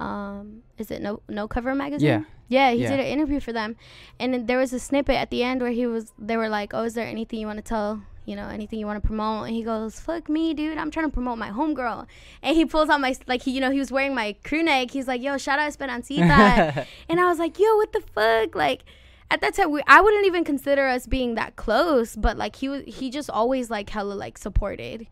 um 0.00 0.62
is 0.76 0.90
it 0.90 1.00
no 1.00 1.22
no 1.30 1.48
cover 1.48 1.74
magazine? 1.74 2.06
Yeah. 2.08 2.22
Yeah, 2.48 2.72
he 2.72 2.82
Yeah. 2.82 2.90
did 2.90 3.00
an 3.00 3.06
interview 3.06 3.40
for 3.40 3.54
them, 3.54 3.76
and 4.20 4.34
then 4.34 4.44
there 4.44 4.58
was 4.58 4.74
a 4.74 4.78
snippet 4.78 5.14
at 5.16 5.30
the 5.30 5.42
end 5.42 5.62
where 5.62 5.70
he 5.70 5.86
was. 5.86 6.12
They 6.18 6.36
were 6.36 6.50
like, 6.50 6.74
"Oh, 6.74 6.82
is 6.84 6.92
there 6.92 7.06
anything 7.06 7.40
you 7.40 7.46
want 7.46 7.56
to 7.56 7.62
tell? 7.64 8.02
You 8.24 8.36
know, 8.36 8.48
anything 8.48 8.78
you 8.78 8.86
want 8.86 9.02
to 9.02 9.06
promote?" 9.06 9.46
And 9.46 9.54
he 9.54 9.62
goes, 9.62 9.98
"Fuck 10.00 10.28
me, 10.28 10.54
dude. 10.54 10.78
I'm 10.78 10.90
trying 10.90 11.06
to 11.06 11.12
promote 11.12 11.38
my 11.38 11.50
homegirl." 11.50 12.06
And 12.42 12.56
he 12.56 12.64
pulls 12.64 12.88
out 12.88 13.00
my 13.00 13.14
like 13.26 13.42
he, 13.42 13.50
you 13.52 13.60
know, 13.60 13.70
he 13.70 13.78
was 13.78 13.90
wearing 13.92 14.14
my 14.14 14.36
crew 14.44 14.62
neck. 14.62 14.90
He's 14.90 15.08
like, 15.08 15.22
"Yo, 15.22 15.38
shout 15.38 15.58
out 15.58 15.70
Esperancita," 15.72 16.86
and 17.08 17.20
I 17.20 17.26
was 17.26 17.38
like, 17.38 17.58
"Yo, 17.58 17.76
what 17.76 17.92
the 17.92 18.00
fuck?" 18.14 18.54
Like, 18.54 18.84
at 19.32 19.40
that 19.40 19.54
time 19.54 19.70
we, 19.70 19.82
I 19.86 20.02
wouldn't 20.02 20.26
even 20.26 20.44
consider 20.44 20.86
us 20.86 21.06
being 21.06 21.36
that 21.36 21.56
close, 21.56 22.16
but 22.16 22.36
like 22.36 22.56
he 22.56 22.68
was 22.68 22.82
he 22.86 23.10
just 23.10 23.30
always 23.30 23.70
like 23.70 23.88
hella 23.88 24.12
like 24.12 24.36
supported. 24.36 25.06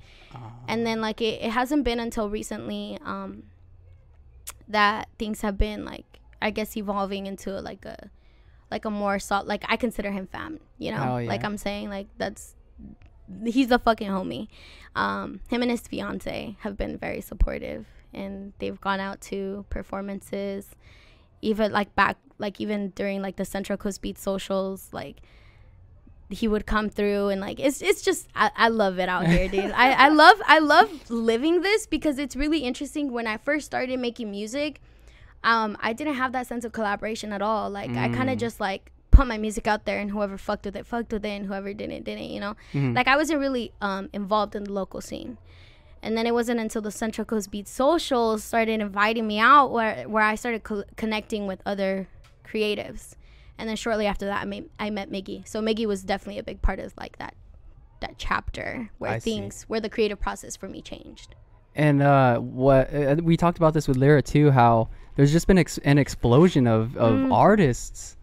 And 0.69 0.87
then 0.87 1.01
like 1.01 1.21
it, 1.21 1.43
it 1.43 1.51
hasn't 1.51 1.85
been 1.85 1.99
until 1.99 2.29
recently 2.29 2.99
um 3.05 3.45
that 4.69 5.09
things 5.19 5.41
have 5.41 5.57
been 5.57 5.85
like 5.85 6.21
I 6.41 6.51
guess 6.51 6.77
evolving 6.77 7.27
into 7.27 7.61
like 7.61 7.85
a 7.87 8.11
like 8.71 8.85
a 8.85 8.91
more 8.91 9.19
salt 9.19 9.47
like 9.47 9.65
I 9.69 9.77
consider 9.77 10.11
him 10.11 10.27
fam, 10.27 10.61
you 10.79 10.93
know? 10.93 10.99
Hell 10.99 11.23
yeah. 11.23 11.29
Like 11.29 11.43
I'm 11.43 11.57
saying 11.57 11.89
like 11.89 12.09
that's 12.19 12.55
he's 13.45 13.69
the 13.69 13.79
fucking 13.79 14.09
homie. 14.11 14.49
Um 14.97 15.41
him 15.49 15.63
and 15.63 15.71
his 15.71 15.83
fiance 15.83 16.57
have 16.61 16.77
been 16.77 16.97
very 16.99 17.21
supportive 17.21 17.87
and 18.13 18.53
they've 18.59 18.81
gone 18.81 18.99
out 19.01 19.21
to 19.23 19.65
performances 19.71 20.67
even 21.43 21.71
like 21.73 21.95
back 21.95 22.17
like 22.39 22.61
even 22.61 22.91
during 22.91 23.23
like 23.23 23.37
the 23.37 23.45
Central 23.45 23.77
Coast 23.79 24.03
Beat 24.03 24.19
socials 24.19 24.89
like 24.93 25.17
he 26.29 26.47
would 26.47 26.65
come 26.65 26.89
through 26.89 27.29
and 27.29 27.41
like 27.41 27.59
it's 27.59 27.83
it's 27.83 28.03
just 28.03 28.29
I, 28.35 28.51
I 28.57 28.69
love 28.69 28.99
it 29.01 29.09
out 29.09 29.27
here 29.27 29.49
dude 29.49 29.73
I, 29.73 29.93
I 30.07 30.09
love 30.11 30.41
I 30.47 30.59
love 30.61 31.11
living 31.11 31.63
this 31.63 31.87
because 31.87 32.19
it's 32.19 32.37
really 32.37 32.61
interesting 32.61 33.11
when 33.13 33.27
I 33.27 33.37
first 33.37 33.67
started 33.67 33.99
making 33.99 34.31
music 34.31 34.81
um 35.43 35.77
I 35.81 35.93
didn't 35.93 36.15
have 36.15 36.33
that 36.33 36.47
sense 36.47 36.65
of 36.65 36.73
collaboration 36.73 37.33
at 37.33 37.43
all 37.43 37.69
like 37.71 37.91
I 37.97 38.09
kind 38.09 38.31
of 38.31 38.37
Mm. 38.37 38.41
just 38.41 38.61
like 38.61 38.93
put 39.21 39.27
my 39.29 39.39
music 39.47 39.67
out 39.73 39.85
there 39.85 39.99
and 40.03 40.11
whoever 40.11 40.37
fucked 40.39 40.65
with 40.67 40.77
it 40.81 40.87
fucked 40.87 41.13
with 41.13 41.25
it 41.25 41.35
and 41.39 41.47
whoever 41.47 41.73
didn't 41.81 42.03
didn't 42.05 42.31
you 42.35 42.41
know 42.45 42.55
Mhm. 42.73 42.95
like 42.99 43.09
I 43.15 43.17
wasn't 43.17 43.41
really 43.47 43.67
um 43.81 44.09
involved 44.21 44.55
in 44.59 44.65
the 44.65 44.73
local 44.73 45.01
scene 45.09 45.37
and 46.03 46.17
then 46.17 46.27
it 46.27 46.35
wasn't 46.41 46.59
until 46.61 46.81
the 46.89 46.91
Central 46.91 47.25
Coast 47.27 47.51
Beat 47.51 47.69
socials 47.69 48.43
started 48.43 48.81
inviting 48.81 49.27
me 49.33 49.39
out 49.39 49.67
where 49.77 49.95
where 50.09 50.23
I 50.33 50.35
started 50.35 50.63
co- 50.63 50.85
connecting 50.97 51.47
with 51.47 51.61
other 51.67 52.09
creatives. 52.51 53.03
And 53.59 53.69
then 53.69 53.77
shortly 53.77 54.07
after 54.07 54.25
that, 54.25 54.41
I, 54.41 54.45
made, 54.47 54.71
I 54.79 54.89
met 54.89 55.11
Miggy. 55.11 55.47
So 55.47 55.61
Miggy 55.61 55.85
was 55.87 56.03
definitely 56.03 56.39
a 56.39 56.43
big 56.43 56.63
part 56.63 56.79
of 56.81 56.95
like 56.97 57.19
that 57.19 57.35
that 58.01 58.15
chapter 58.17 58.89
where 58.97 59.11
I 59.11 59.19
see. 59.19 59.31
things 59.35 59.65
where 59.69 59.81
the 59.81 59.91
creative 59.91 60.19
process 60.19 60.57
for 60.57 60.69
me 60.75 60.81
changed. 60.81 61.35
And 61.77 62.01
uh, 62.01 62.39
what 62.39 62.85
uh, 62.95 63.17
we 63.23 63.37
talked 63.37 63.59
about 63.59 63.75
this 63.75 63.87
with 63.87 63.99
Lyra 63.99 64.23
too, 64.23 64.51
how 64.51 64.89
there's 65.17 65.33
just 65.33 65.47
been 65.47 65.59
ex- 65.59 65.77
an 65.85 65.99
explosion 65.99 66.67
of, 66.67 66.97
of 66.97 67.13
Mm. 67.13 67.35
artists, 67.35 68.17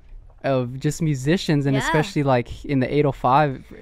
of 0.48 0.80
just 0.80 1.02
musicians, 1.02 1.66
and 1.66 1.76
Yeah. 1.76 1.84
especially 1.84 2.24
like 2.24 2.66
in 2.66 2.80
the 2.80 2.88
805, 2.93 3.64
uh, 3.72 3.76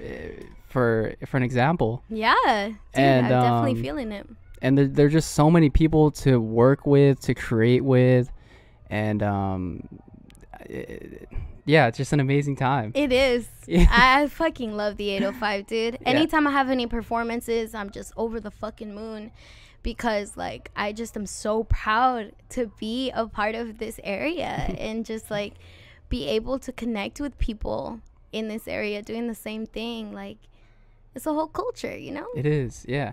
for 0.68 1.14
for 1.26 1.36
an 1.36 1.42
example. 1.42 2.02
Yeah, 2.10 2.34
dude, 2.68 2.76
And, 2.94 3.26
I'm 3.26 3.32
definitely 3.32 3.72
um, 3.78 3.82
feeling 3.82 4.12
it. 4.12 4.26
And 4.62 4.76
there, 4.76 4.86
there 4.86 5.06
are 5.06 5.10
just 5.20 5.32
so 5.32 5.50
many 5.50 5.70
people 5.70 6.10
to 6.24 6.40
work 6.40 6.86
with, 6.86 7.20
to 7.20 7.34
create 7.34 7.84
with, 7.84 8.30
and 8.90 9.22
um, 9.22 9.88
it- 10.64 11.28
yeah, 11.68 11.88
it's 11.88 11.98
just 11.98 12.12
an 12.12 12.20
amazing 12.20 12.54
time. 12.56 12.92
It 12.94 13.12
is. 13.12 13.48
Yeah. 13.68 13.86
I 13.90 14.28
fucking 14.28 14.76
love 14.76 14.96
the 14.96 15.10
805, 15.10 15.66
dude. 15.66 15.98
Anytime 16.06 16.46
I 16.46 16.52
have 16.52 16.70
any 16.70 16.86
performances, 16.86 17.74
I'm 17.74 17.90
just 17.90 18.12
over 18.16 18.38
the 18.38 18.52
fucking 18.52 18.94
moon 18.94 19.32
because 19.82 20.36
like 20.36 20.70
I 20.76 20.92
just 20.92 21.16
am 21.16 21.26
so 21.26 21.64
proud 21.64 22.30
to 22.50 22.70
be 22.78 23.10
a 23.10 23.26
part 23.26 23.56
of 23.56 23.78
this 23.78 23.98
area 24.04 24.72
and 24.78 25.04
just 25.04 25.32
like 25.32 25.54
be 26.08 26.26
able 26.28 26.58
to 26.60 26.72
connect 26.72 27.20
with 27.20 27.36
people 27.38 28.00
in 28.32 28.48
this 28.48 28.68
area 28.68 29.02
doing 29.02 29.26
the 29.28 29.34
same 29.34 29.66
thing. 29.66 30.12
Like 30.12 30.38
it's 31.14 31.26
a 31.26 31.32
whole 31.32 31.46
culture, 31.48 31.96
you 31.96 32.12
know? 32.12 32.26
It 32.36 32.46
is, 32.46 32.84
yeah. 32.88 33.12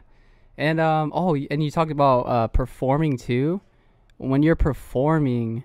And 0.57 0.79
um, 0.79 1.11
oh, 1.15 1.35
and 1.35 1.63
you 1.63 1.71
talked 1.71 1.91
about 1.91 2.21
uh, 2.21 2.47
performing 2.47 3.17
too. 3.17 3.61
When 4.17 4.43
you're 4.43 4.55
performing, 4.55 5.63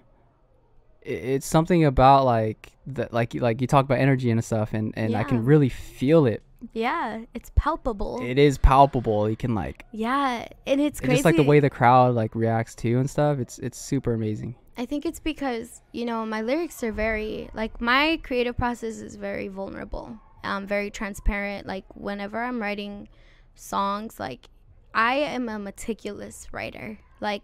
it's 1.03 1.47
something 1.47 1.85
about 1.85 2.25
like 2.25 2.73
that, 2.87 3.13
like 3.13 3.35
you- 3.35 3.41
like 3.41 3.61
you 3.61 3.67
talk 3.67 3.85
about 3.85 3.99
energy 3.99 4.31
and 4.31 4.43
stuff, 4.45 4.73
and 4.73 4.93
and 4.97 5.15
I 5.17 5.25
can 5.25 5.45
really 5.45 5.69
feel 5.69 6.27
it. 6.27 6.43
Yeah, 6.73 7.21
it's 7.35 7.53
palpable. 7.55 8.21
It 8.23 8.37
is 8.39 8.59
palpable. 8.59 9.29
You 9.31 9.37
can 9.37 9.55
like 9.55 9.85
yeah, 9.93 10.49
and 10.67 10.81
it's 10.81 11.01
it's 11.01 11.09
just 11.09 11.25
like 11.25 11.37
the 11.37 11.43
way 11.45 11.61
the 11.61 11.71
crowd 11.71 12.15
like 12.15 12.35
reacts 12.35 12.75
to 12.77 12.99
and 12.99 13.09
stuff. 13.09 13.39
It's 13.39 13.59
it's 13.59 13.79
super 13.79 14.15
amazing. 14.15 14.57
I 14.79 14.87
think 14.87 15.05
it's 15.05 15.19
because, 15.19 15.83
you 15.91 16.05
know, 16.05 16.25
my 16.25 16.41
lyrics 16.41 16.85
are 16.85 16.93
very, 16.93 17.51
like, 17.53 17.81
my 17.81 18.21
creative 18.23 18.57
process 18.57 18.99
is 18.99 19.17
very 19.17 19.49
vulnerable, 19.49 20.17
um, 20.45 20.69
very 20.69 20.89
transparent. 20.89 21.67
Like, 21.67 21.85
whenever 21.97 22.41
I'm 22.41 22.63
writing 22.63 23.09
songs, 23.57 24.21
like, 24.21 24.49
I 24.95 25.15
am 25.15 25.49
a 25.49 25.59
meticulous 25.59 26.47
writer. 26.53 27.01
Like, 27.21 27.43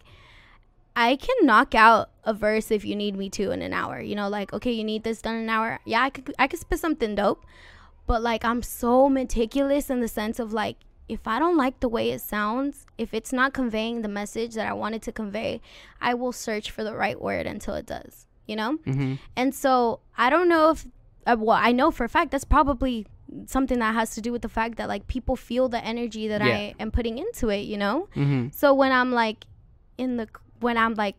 I 0.94 1.16
can 1.16 1.34
knock 1.44 1.74
out 1.74 2.10
a 2.22 2.32
verse 2.32 2.70
if 2.70 2.84
you 2.84 2.94
need 2.94 3.16
me 3.16 3.28
to 3.30 3.50
in 3.50 3.62
an 3.62 3.72
hour. 3.72 4.00
You 4.00 4.14
know, 4.14 4.28
like, 4.28 4.52
okay, 4.52 4.70
you 4.70 4.84
need 4.84 5.02
this 5.02 5.20
done 5.20 5.34
in 5.34 5.42
an 5.42 5.50
hour. 5.50 5.80
Yeah, 5.84 6.02
I 6.02 6.10
could, 6.10 6.32
I 6.38 6.46
could 6.46 6.60
spit 6.60 6.78
something 6.78 7.16
dope. 7.16 7.44
But, 8.06 8.22
like, 8.22 8.44
I'm 8.44 8.62
so 8.62 9.08
meticulous 9.08 9.90
in 9.90 9.98
the 9.98 10.06
sense 10.06 10.38
of, 10.38 10.52
like, 10.52 10.76
if 11.08 11.26
I 11.26 11.38
don't 11.38 11.56
like 11.56 11.80
the 11.80 11.88
way 11.88 12.10
it 12.10 12.20
sounds, 12.20 12.86
if 12.96 13.12
it's 13.12 13.32
not 13.32 13.52
conveying 13.52 14.02
the 14.02 14.08
message 14.08 14.54
that 14.54 14.66
I 14.66 14.72
wanted 14.72 15.02
to 15.02 15.12
convey, 15.12 15.60
I 16.00 16.14
will 16.14 16.32
search 16.32 16.70
for 16.70 16.82
the 16.82 16.94
right 16.94 17.20
word 17.20 17.46
until 17.46 17.74
it 17.74 17.86
does, 17.86 18.26
you 18.46 18.56
know? 18.56 18.78
Mm-hmm. 18.86 19.14
And 19.36 19.54
so 19.54 20.00
I 20.16 20.30
don't 20.30 20.48
know 20.48 20.70
if, 20.70 20.86
uh, 21.26 21.36
well, 21.38 21.58
I 21.60 21.72
know 21.72 21.90
for 21.90 22.04
a 22.04 22.08
fact 22.08 22.30
that's 22.30 22.44
probably 22.44 23.06
something 23.46 23.78
that 23.80 23.94
has 23.94 24.14
to 24.14 24.20
do 24.20 24.32
with 24.32 24.42
the 24.42 24.48
fact 24.48 24.76
that 24.76 24.88
like 24.88 25.06
people 25.06 25.36
feel 25.36 25.68
the 25.68 25.84
energy 25.84 26.28
that 26.28 26.40
Yeah. 26.40 26.54
I 26.54 26.74
am 26.78 26.90
putting 26.90 27.18
into 27.18 27.50
it, 27.50 27.62
you 27.62 27.76
know? 27.76 28.08
Mm-hmm. 28.16 28.48
So 28.52 28.72
when 28.72 28.92
I'm 28.92 29.12
like 29.12 29.46
in 29.98 30.16
the, 30.16 30.28
when 30.60 30.78
I'm 30.78 30.94
like 30.94 31.16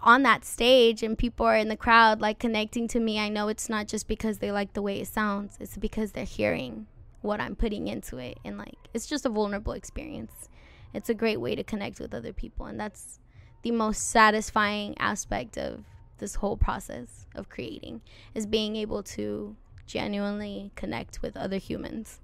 on 0.00 0.22
that 0.22 0.44
stage 0.44 1.02
and 1.02 1.16
people 1.16 1.46
are 1.46 1.56
in 1.56 1.68
the 1.68 1.76
crowd 1.76 2.20
like 2.20 2.38
connecting 2.38 2.88
to 2.88 3.00
me, 3.00 3.18
I 3.18 3.28
know 3.28 3.48
it's 3.48 3.68
not 3.68 3.88
just 3.88 4.08
because 4.08 4.38
they 4.38 4.50
like 4.50 4.72
the 4.72 4.82
way 4.82 5.00
it 5.00 5.08
sounds, 5.08 5.58
it's 5.60 5.76
because 5.76 6.12
they're 6.12 6.24
hearing 6.24 6.86
what 7.22 7.40
I'm 7.40 7.56
putting 7.56 7.88
into 7.88 8.18
it. 8.18 8.38
And 8.44 8.58
like, 8.58 8.76
it's 8.92 9.06
just 9.06 9.24
a 9.24 9.28
vulnerable 9.28 9.72
experience. 9.72 10.48
It's 10.94 11.08
a 11.08 11.14
great 11.14 11.40
way 11.40 11.54
to 11.54 11.64
connect 11.64 11.98
with 12.00 12.12
other 12.12 12.32
people. 12.32 12.66
And 12.66 12.78
that's 12.78 13.18
the 13.62 13.70
most 13.70 14.10
satisfying 14.10 14.94
aspect 14.98 15.56
of 15.56 15.84
this 16.18 16.36
whole 16.36 16.56
process 16.56 17.26
of 17.34 17.48
creating 17.48 18.02
is 18.34 18.46
being 18.46 18.76
able 18.76 19.02
to 19.02 19.56
genuinely 19.86 20.70
connect 20.76 21.22
with 21.22 21.36
other 21.36 21.56
humans. 21.56 22.20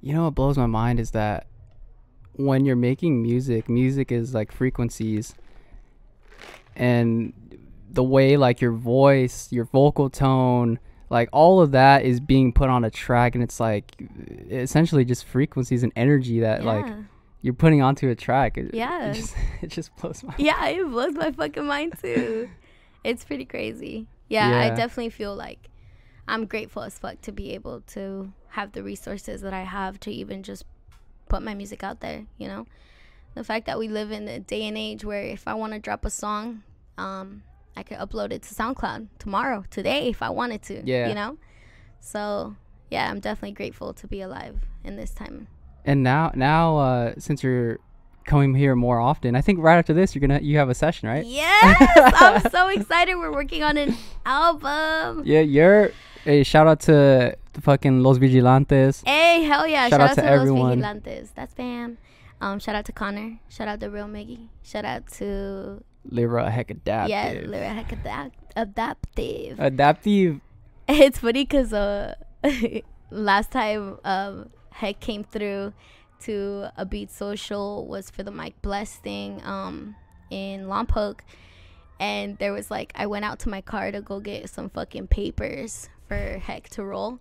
You 0.00 0.14
know 0.14 0.24
what 0.24 0.34
blows 0.34 0.56
my 0.56 0.66
mind 0.66 1.00
is 1.00 1.10
that 1.12 1.46
when 2.34 2.64
you're 2.64 2.76
making 2.76 3.22
music, 3.22 3.68
music 3.68 4.12
is 4.12 4.34
like 4.34 4.52
frequencies 4.52 5.34
and 6.74 7.32
the 7.90 8.02
way 8.02 8.36
like 8.36 8.60
your 8.60 8.72
voice, 8.72 9.50
your 9.50 9.64
vocal 9.64 10.10
tone, 10.10 10.78
like 11.08 11.28
all 11.32 11.60
of 11.60 11.72
that 11.72 12.04
is 12.04 12.20
being 12.20 12.52
put 12.52 12.68
on 12.68 12.84
a 12.84 12.90
track 12.90 13.34
and 13.34 13.42
it's 13.42 13.60
like 13.60 13.94
essentially 14.50 15.04
just 15.04 15.24
frequencies 15.24 15.82
and 15.82 15.92
energy 15.96 16.40
that 16.40 16.64
like 16.64 16.86
you're 17.42 17.54
putting 17.54 17.80
onto 17.80 18.08
a 18.08 18.14
track. 18.14 18.58
It, 18.58 18.74
Yeah. 18.74 19.10
It 19.10 19.14
just, 19.14 19.36
it 19.62 19.68
just 19.68 19.94
blows 19.96 20.24
my 20.24 20.34
yeah, 20.38 20.66
it 20.66 20.84
blows 20.88 21.14
my 21.14 21.30
fucking 21.30 21.66
mind 21.66 21.94
too. 22.00 22.48
it's 23.04 23.24
pretty 23.24 23.44
crazy. 23.44 24.08
Yeah, 24.28 24.58
I 24.58 24.70
definitely 24.70 25.10
feel 25.10 25.36
like 25.36 25.68
I'm 26.26 26.46
grateful 26.46 26.82
as 26.82 26.98
fuck 26.98 27.20
to 27.22 27.32
be 27.32 27.52
able 27.52 27.82
to 27.92 28.32
have 28.48 28.72
the 28.72 28.82
resources 28.82 29.42
that 29.42 29.54
I 29.54 29.62
have 29.62 30.00
to 30.00 30.10
even 30.10 30.42
just 30.42 30.64
put 31.28 31.42
my 31.42 31.54
music 31.54 31.84
out 31.84 32.00
there, 32.00 32.26
you 32.38 32.48
know? 32.48 32.66
The 33.34 33.44
fact 33.44 33.66
that 33.66 33.78
we 33.78 33.88
live 33.88 34.10
in 34.10 34.26
a 34.26 34.40
day 34.40 34.66
and 34.66 34.76
age 34.76 35.04
where 35.04 35.22
if 35.22 35.46
I 35.46 35.54
want 35.54 35.74
to 35.74 35.78
drop 35.78 36.04
a 36.04 36.10
song, 36.10 36.62
um, 36.96 37.42
I 37.76 37.82
could 37.82 37.98
upload 37.98 38.32
it 38.32 38.42
to 38.42 38.54
SoundCloud 38.54 39.08
tomorrow, 39.18 39.64
today, 39.70 40.08
if 40.08 40.22
I 40.22 40.30
wanted 40.30 40.62
to. 40.62 40.82
Yeah. 40.84 41.08
You 41.08 41.14
know? 41.14 41.38
So, 42.00 42.56
yeah, 42.90 43.10
I'm 43.10 43.20
definitely 43.20 43.52
grateful 43.52 43.92
to 43.94 44.06
be 44.06 44.20
alive 44.20 44.60
in 44.84 44.96
this 44.96 45.10
time. 45.10 45.48
And 45.84 46.02
now 46.02 46.32
now 46.34 46.78
uh 46.78 47.14
since 47.18 47.44
you're 47.44 47.78
coming 48.24 48.54
here 48.54 48.74
more 48.74 48.98
often, 48.98 49.36
I 49.36 49.40
think 49.40 49.60
right 49.60 49.78
after 49.78 49.94
this 49.94 50.14
you're 50.14 50.26
going 50.26 50.40
to 50.40 50.44
you 50.44 50.58
have 50.58 50.68
a 50.68 50.74
session, 50.74 51.08
right? 51.08 51.24
Yes! 51.24 52.12
I'm 52.20 52.50
so 52.50 52.68
excited. 52.68 53.14
We're 53.14 53.32
working 53.32 53.62
on 53.62 53.76
an 53.76 53.96
album. 54.24 55.22
Yeah, 55.24 55.40
you're 55.40 55.92
Hey, 56.26 56.42
shout 56.42 56.66
out 56.66 56.80
to 56.80 57.36
the 57.52 57.60
fucking 57.60 58.02
Los 58.02 58.16
Vigilantes. 58.16 59.04
Hey, 59.06 59.44
hell 59.44 59.64
yeah. 59.64 59.88
Shout 59.88 59.90
Shout, 59.90 60.00
out 60.00 60.10
out, 60.10 60.14
to 60.16 60.22
to, 60.22 60.28
everyone. 60.28 60.60
Los 60.60 60.70
Vigilantes. 60.74 61.30
That's 61.36 61.54
Bam. 61.54 61.98
Um, 62.40 62.58
shout 62.58 62.74
out 62.74 62.84
to 62.86 62.92
Connor. 62.92 63.38
Shout 63.48 63.68
out 63.68 63.78
to 63.78 63.88
Real 63.88 64.08
Miggy. 64.08 64.48
Shout 64.64 64.84
out 64.84 65.06
to, 65.18 65.84
Lyra 66.10 66.50
Heck 66.50 66.70
Adaptive. 66.70 67.10
yeah, 67.10 67.48
Lyra 67.48 67.68
Heck 67.68 67.92
Adapt- 67.92 68.52
Adaptive. 68.56 69.58
Adaptive. 69.60 70.40
it's 70.88 71.18
funny 71.18 71.44
because 71.44 71.72
uh, 71.72 72.14
last 73.10 73.50
time 73.50 73.98
um, 74.04 74.50
Heck 74.70 75.00
came 75.00 75.24
through 75.24 75.72
to 76.20 76.68
a 76.76 76.84
beat 76.86 77.10
social 77.10 77.86
was 77.86 78.10
for 78.10 78.22
the 78.22 78.30
Mike 78.30 78.60
Bless 78.62 78.96
thing 78.96 79.42
um, 79.44 79.94
in 80.30 80.66
Lompoc. 80.66 81.20
And 81.98 82.36
there 82.38 82.52
was 82.52 82.70
like, 82.70 82.92
I 82.94 83.06
went 83.06 83.24
out 83.24 83.38
to 83.40 83.48
my 83.48 83.60
car 83.60 83.90
to 83.90 84.00
go 84.02 84.20
get 84.20 84.50
some 84.50 84.68
fucking 84.70 85.08
papers 85.08 85.88
for 86.08 86.38
Heck 86.38 86.68
to 86.70 86.84
roll. 86.84 87.20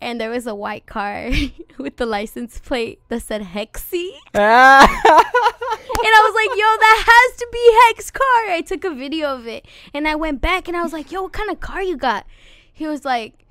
And 0.00 0.20
there 0.20 0.30
was 0.30 0.46
a 0.46 0.54
white 0.54 0.86
car 0.86 1.30
with 1.78 1.96
the 1.96 2.06
license 2.06 2.58
plate 2.58 3.00
that 3.08 3.22
said 3.22 3.42
Hexy. 3.42 4.10
and 4.34 6.12
I 6.14 6.22
was 6.22 6.34
like, 6.34 6.58
yo, 6.58 6.66
that 6.66 7.04
has 7.06 7.38
to 7.38 7.46
to 7.46 7.52
be 7.52 7.78
Hex 7.88 8.10
car. 8.10 8.50
I 8.50 8.62
took 8.62 8.84
a 8.84 8.94
video 8.94 9.34
of 9.34 9.46
it 9.46 9.66
and 9.94 10.06
I 10.06 10.14
went 10.14 10.40
back 10.40 10.68
and 10.68 10.76
I 10.76 10.82
was 10.82 10.92
like, 10.92 11.12
yo, 11.12 11.22
what 11.22 11.32
kind 11.32 11.50
of 11.50 11.60
car 11.60 11.82
you 11.82 11.96
got? 11.96 12.26
He 12.72 12.86
was 12.86 13.04
like, 13.04 13.46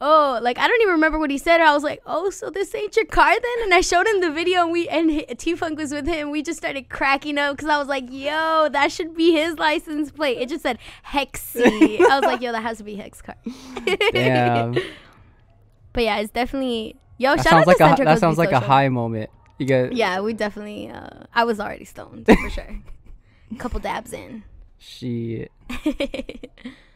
oh, 0.00 0.38
like 0.42 0.58
I 0.58 0.66
don't 0.66 0.80
even 0.80 0.94
remember 0.94 1.18
what 1.18 1.30
he 1.30 1.38
said. 1.38 1.60
I 1.60 1.74
was 1.74 1.82
like, 1.82 2.00
oh, 2.06 2.30
so 2.30 2.50
this 2.50 2.74
ain't 2.74 2.96
your 2.96 3.04
car 3.06 3.32
then? 3.32 3.64
And 3.64 3.74
I 3.74 3.80
showed 3.80 4.06
him 4.06 4.20
the 4.20 4.30
video, 4.30 4.62
and 4.62 4.72
we 4.72 4.88
and 4.88 5.38
T 5.38 5.54
Funk 5.54 5.78
was 5.78 5.92
with 5.92 6.06
him. 6.06 6.30
We 6.30 6.42
just 6.42 6.58
started 6.58 6.88
cracking 6.88 7.38
up 7.38 7.56
because 7.56 7.68
I 7.68 7.78
was 7.78 7.88
like, 7.88 8.06
yo, 8.10 8.68
that 8.70 8.90
should 8.90 9.14
be 9.14 9.32
his 9.32 9.58
license 9.58 10.10
plate. 10.10 10.38
It 10.38 10.48
just 10.48 10.62
said 10.62 10.78
Hexy. 11.06 12.00
I 12.00 12.18
was 12.18 12.24
like, 12.24 12.40
yo, 12.40 12.52
that 12.52 12.62
has 12.62 12.78
to 12.78 12.84
be 12.84 12.96
Hex 12.96 13.22
car. 13.22 13.36
Damn. 14.12 14.76
but 15.92 16.02
yeah, 16.04 16.18
it's 16.18 16.32
definitely 16.32 16.96
yo. 17.18 17.36
That 17.36 17.44
shout 17.44 17.50
sounds 17.52 17.60
out 17.62 17.66
like 17.66 17.96
to 17.96 18.02
a 18.02 18.04
that 18.04 18.18
sounds 18.18 18.38
like 18.38 18.52
a 18.52 18.60
high 18.60 18.88
moment. 18.88 19.30
You 19.58 19.66
get 19.66 19.92
Yeah, 19.92 20.20
we 20.20 20.32
definitely. 20.32 20.90
Uh, 20.90 21.24
I 21.34 21.44
was 21.44 21.60
already 21.60 21.84
stoned 21.84 22.26
for 22.26 22.50
sure. 22.50 22.80
A 23.50 23.54
couple 23.56 23.80
dabs 23.80 24.12
in. 24.12 24.44
shit. 24.78 25.50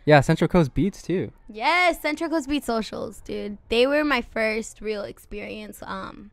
Yeah, 0.07 0.21
Central 0.21 0.47
Coast 0.47 0.73
Beats 0.73 1.03
too. 1.03 1.33
Yes, 1.49 2.01
Central 2.01 2.31
Coast 2.31 2.49
Beat 2.49 2.63
Socials, 2.65 3.21
dude. 3.23 3.59
They 3.71 3.89
were 3.89 4.05
my 4.05 4.23
first 4.23 4.81
real 4.81 5.03
experience 5.03 5.83
um 5.83 6.31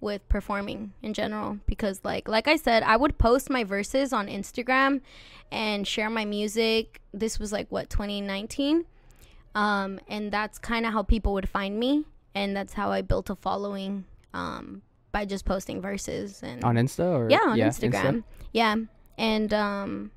with 0.00 0.26
performing 0.30 0.92
in 1.02 1.12
general 1.12 1.58
because 1.66 2.00
like 2.04 2.26
like 2.26 2.48
I 2.48 2.56
said, 2.56 2.82
I 2.82 2.96
would 2.96 3.18
post 3.18 3.50
my 3.50 3.64
verses 3.64 4.14
on 4.14 4.28
Instagram 4.28 5.02
and 5.52 5.86
share 5.86 6.08
my 6.08 6.24
music. 6.24 7.02
This 7.12 7.38
was 7.38 7.52
like 7.52 7.66
what 7.70 7.90
2019. 7.90 8.86
Um 9.56 9.98
and 10.06 10.30
that's 10.30 10.58
kind 10.58 10.84
of 10.86 10.92
how 10.92 11.02
people 11.02 11.32
would 11.32 11.48
find 11.48 11.78
me 11.80 12.04
and 12.34 12.54
that's 12.56 12.74
how 12.74 12.90
I 12.92 13.00
built 13.02 13.30
a 13.30 13.34
following 13.36 14.04
um 14.34 14.82
by 15.12 15.24
just 15.24 15.44
posting 15.46 15.80
verses 15.80 16.42
and 16.42 16.62
On 16.62 16.76
Insta 16.76 17.06
or 17.18 17.30
yeah 17.30 17.40
on 17.46 17.58
Insta? 17.58 17.88
instagram. 17.90 18.24
Yeah 18.52 18.76
and 19.16 19.54
um 19.54 20.10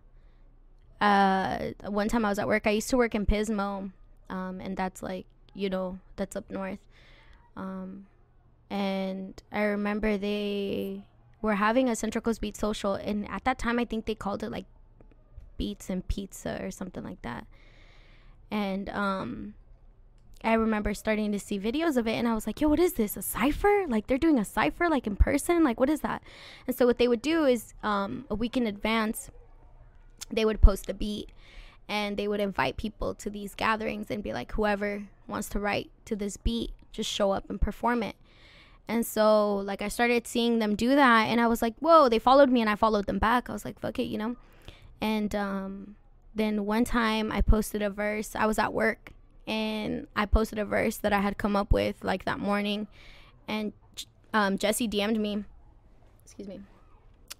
uh 0.99 1.71
one 1.87 2.09
time 2.09 2.25
i 2.25 2.29
was 2.29 2.37
at 2.39 2.47
work 2.47 2.67
i 2.67 2.71
used 2.71 2.89
to 2.89 2.97
work 2.97 3.15
in 3.15 3.25
pismo 3.25 3.89
um 4.29 4.59
and 4.59 4.75
that's 4.75 5.01
like 5.01 5.25
you 5.53 5.69
know 5.69 5.97
that's 6.17 6.35
up 6.35 6.49
north. 6.51 6.79
Um 7.55 8.07
and 8.69 9.41
i 9.53 9.61
remember 9.61 10.17
they 10.17 11.05
were 11.41 11.55
having 11.55 11.87
a 11.87 11.95
central 11.95 12.21
coast 12.21 12.41
beat 12.41 12.57
social 12.57 12.93
and 12.95 13.25
at 13.29 13.45
that 13.45 13.57
time 13.57 13.79
i 13.79 13.85
think 13.85 14.05
they 14.05 14.15
called 14.15 14.43
it 14.43 14.51
like 14.51 14.65
beats 15.57 15.89
and 15.89 16.05
pizza 16.09 16.59
or 16.61 16.69
something 16.71 17.03
like 17.03 17.21
that 17.21 17.47
and 18.51 18.89
um 18.89 19.53
I 20.43 20.53
remember 20.53 20.93
starting 20.93 21.31
to 21.33 21.39
see 21.39 21.59
videos 21.59 21.97
of 21.97 22.07
it 22.07 22.13
and 22.13 22.27
I 22.27 22.33
was 22.33 22.47
like, 22.47 22.61
yo, 22.61 22.69
what 22.69 22.79
is 22.79 22.93
this? 22.93 23.17
A 23.17 23.21
cipher? 23.21 23.85
Like 23.87 24.07
they're 24.07 24.17
doing 24.17 24.39
a 24.39 24.45
cipher 24.45 24.87
like 24.87 25.05
in 25.05 25.17
person? 25.17 25.63
Like 25.63 25.79
what 25.79 25.89
is 25.89 26.01
that? 26.01 26.23
And 26.65 26.75
so 26.75 26.85
what 26.85 26.97
they 26.97 27.07
would 27.07 27.21
do 27.21 27.45
is 27.45 27.73
um, 27.83 28.25
a 28.29 28.35
week 28.35 28.55
in 28.55 28.65
advance, 28.65 29.29
they 30.31 30.45
would 30.45 30.61
post 30.61 30.89
a 30.89 30.93
beat 30.93 31.31
and 31.89 32.15
they 32.15 32.27
would 32.27 32.39
invite 32.39 32.77
people 32.77 33.13
to 33.15 33.29
these 33.29 33.53
gatherings 33.53 34.09
and 34.09 34.23
be 34.23 34.31
like, 34.31 34.53
whoever 34.53 35.03
wants 35.27 35.49
to 35.49 35.59
write 35.59 35.91
to 36.05 36.15
this 36.15 36.37
beat, 36.37 36.71
just 36.93 37.11
show 37.11 37.31
up 37.31 37.49
and 37.49 37.59
perform 37.59 38.01
it. 38.01 38.15
And 38.87 39.05
so 39.05 39.57
like 39.57 39.81
I 39.81 39.89
started 39.89 40.25
seeing 40.25 40.59
them 40.59 40.75
do 40.75 40.95
that 40.95 41.25
and 41.25 41.41
I 41.41 41.47
was 41.47 41.61
like, 41.61 41.75
whoa, 41.79 42.07
they 42.07 42.19
followed 42.19 42.49
me 42.49 42.61
and 42.61 42.69
I 42.69 42.75
followed 42.75 43.07
them 43.07 43.19
back. 43.19 43.49
I 43.49 43.53
was 43.53 43.65
like, 43.65 43.79
fuck 43.79 43.99
it, 43.99 44.03
you 44.03 44.17
know? 44.17 44.37
And 45.01 45.35
um, 45.35 45.95
then 46.39 46.65
one 46.65 46.85
time 46.85 47.31
I 47.31 47.41
posted 47.41 47.81
a 47.81 47.89
verse. 47.89 48.35
I 48.35 48.45
was 48.45 48.57
at 48.59 48.73
work 48.73 49.11
and 49.47 50.07
I 50.15 50.25
posted 50.25 50.59
a 50.59 50.65
verse 50.65 50.97
that 50.97 51.11
I 51.11 51.19
had 51.19 51.37
come 51.37 51.55
up 51.55 51.73
with 51.73 52.03
like 52.03 52.25
that 52.25 52.39
morning, 52.39 52.87
and 53.47 53.73
um, 54.33 54.57
Jesse 54.57 54.87
DM'd 54.87 55.19
me. 55.19 55.43
Excuse 56.23 56.47
me. 56.47 56.61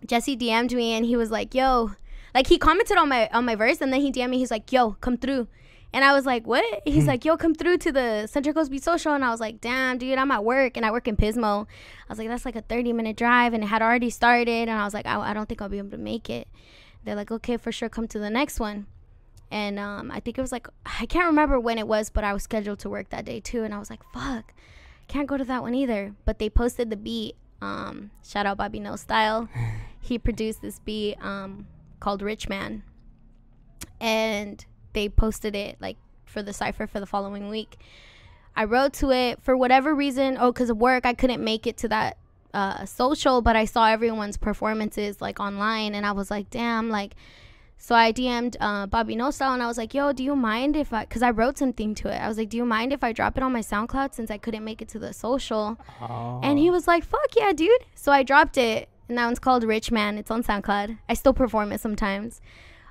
Jesse 0.06 0.38
DM'd 0.38 0.74
me 0.74 0.94
and 0.94 1.06
he 1.06 1.16
was 1.16 1.30
like, 1.30 1.54
"Yo," 1.54 1.92
like 2.34 2.48
he 2.48 2.58
commented 2.58 2.98
on 2.98 3.10
my 3.10 3.30
on 3.32 3.46
my 3.46 3.56
verse 3.56 3.82
and 3.82 3.94
then 3.94 4.02
he 4.02 4.12
DM'd 4.12 4.32
me. 4.32 4.40
He's 4.40 4.52
like, 4.52 4.72
"Yo, 4.72 4.92
come 4.94 5.18
through." 5.18 5.48
And 5.92 6.06
I 6.06 6.14
was 6.14 6.26
like, 6.26 6.46
"What?" 6.46 6.82
He's 6.86 7.08
like, 7.08 7.26
"Yo, 7.26 7.36
come 7.38 7.56
through 7.56 7.78
to 7.80 7.92
the 7.92 8.28
Central 8.28 8.54
Coast 8.54 8.72
Beat 8.72 8.84
Social." 8.84 9.14
And 9.14 9.26
I 9.26 9.32
was 9.32 9.40
like, 9.40 9.60
"Damn, 9.60 9.98
dude, 9.98 10.18
I'm 10.18 10.32
at 10.32 10.44
work 10.44 10.78
and 10.78 10.86
I 10.86 10.92
work 10.92 11.08
in 11.08 11.18
Pismo." 11.18 11.66
I 11.66 12.10
was 12.10 12.18
like, 12.18 12.28
"That's 12.28 12.46
like 12.46 12.56
a 12.56 12.62
30 12.62 12.94
minute 12.94 13.18
drive," 13.18 13.54
and 13.54 13.64
it 13.64 13.68
had 13.68 13.82
already 13.82 14.10
started. 14.10 14.70
And 14.70 14.72
I 14.72 14.84
was 14.84 14.94
like, 14.94 15.06
"I, 15.06 15.20
I 15.20 15.34
don't 15.34 15.48
think 15.48 15.62
I'll 15.62 15.70
be 15.70 15.80
able 15.80 15.92
to 15.92 15.98
make 15.98 16.30
it." 16.30 16.48
They're 17.04 17.16
like, 17.16 17.32
"Okay, 17.32 17.58
for 17.58 17.72
sure, 17.72 17.90
come 17.90 18.08
to 18.10 18.20
the 18.20 18.30
next 18.30 18.60
one." 18.60 18.88
and 19.52 19.80
um, 19.80 20.12
I 20.12 20.20
think 20.20 20.38
it 20.38 20.42
was 20.42 20.52
like 20.52 20.68
I 20.86 21.06
can't 21.06 21.26
remember 21.26 21.60
when 21.60 21.78
it 21.78 21.88
was, 21.88 22.10
but 22.10 22.24
I 22.24 22.34
was 22.34 22.44
scheduled 22.44 22.80
to 22.80 22.90
work 22.90 23.10
that 23.10 23.26
day 23.26 23.40
too, 23.40 23.64
and 23.64 23.74
I 23.74 23.80
was 23.80 23.90
like, 23.90 24.02
"Fuck, 24.14 24.54
can't 25.08 25.28
go 25.28 25.38
to 25.38 25.44
that 25.46 25.62
one 25.62 25.74
either." 25.74 26.14
But 26.26 26.40
they 26.40 26.50
posted 26.50 26.90
the 26.90 26.98
beat. 26.98 27.36
Um, 27.62 28.12
shout 28.24 28.46
out 28.46 28.58
Bobby 28.58 28.80
No 28.80 28.96
Style. 28.96 29.50
he 30.02 30.18
produced 30.18 30.62
this 30.62 30.80
beat 30.80 31.16
um, 31.22 31.68
called 32.00 32.22
"Rich 32.22 32.48
Man," 32.48 32.84
and 34.00 34.64
they 34.94 35.10
posted 35.10 35.56
it 35.56 35.78
like 35.80 35.98
for 36.26 36.44
the 36.44 36.54
cipher 36.54 36.86
for 36.86 37.00
the 37.00 37.08
following 37.08 37.50
week. 37.50 37.78
I 38.56 38.66
wrote 38.66 38.94
to 38.94 39.12
it 39.12 39.42
for 39.42 39.56
whatever 39.58 39.96
reason. 39.96 40.38
Oh, 40.40 40.52
because 40.52 40.70
of 40.70 40.78
work, 40.78 41.06
I 41.06 41.14
couldn't 41.14 41.44
make 41.44 41.66
it 41.66 41.78
to 41.78 41.88
that 41.88 42.18
uh, 42.54 42.86
social, 42.86 43.42
but 43.42 43.56
I 43.56 43.66
saw 43.66 43.88
everyone's 43.88 44.38
performances 44.38 45.22
like 45.22 45.40
online, 45.40 45.96
and 45.96 46.06
I 46.06 46.12
was 46.12 46.32
like, 46.32 46.50
"Damn!" 46.50 46.90
Like 46.90 47.16
so 47.82 47.96
I 47.96 48.12
DM'd 48.12 48.58
uh, 48.60 48.88
Bobby 48.88 49.16
No 49.16 49.32
Style 49.32 49.54
and 49.54 49.64
I 49.64 49.68
was 49.68 49.78
like, 49.78 49.94
yo, 49.94 50.12
do 50.12 50.22
you 50.22 50.36
mind 50.36 50.76
if 50.76 50.92
I, 50.92 51.06
because 51.06 51.24
I 51.24 51.32
wrote 51.32 51.58
something 51.58 51.96
to 51.96 52.10
it. 52.10 52.18
I 52.18 52.28
was 52.28 52.38
like, 52.38 52.50
do 52.50 52.58
you 52.58 52.66
mind 52.66 52.92
if 52.92 53.06
I 53.06 53.14
drop 53.14 53.38
it 53.38 53.42
on 53.42 53.54
my 53.54 53.62
SoundCloud 53.62 54.14
since 54.14 54.30
I 54.30 54.38
couldn't 54.38 54.66
make 54.66 54.82
it 54.82 54.90
to 54.90 55.00
the 55.00 55.14
social? 55.14 55.80
Oh. 56.02 56.42
And 56.44 56.60
he 56.60 56.70
was 56.70 56.88
like, 56.88 57.06
fuck 57.06 57.36
yeah, 57.38 57.54
dude. 57.54 57.72
So 57.96 58.12
I 58.12 58.24
dropped 58.24 58.58
it 58.58 58.90
and 59.08 59.18
that 59.18 59.26
one's 59.26 59.40
called 59.40 59.64
Rich 59.64 59.92
Man. 59.92 60.18
It's 60.18 60.30
on 60.30 60.44
SoundCloud. 60.44 60.98
I 61.08 61.14
still 61.14 61.34
perform 61.34 61.72
it 61.72 61.80
sometimes. 61.80 62.42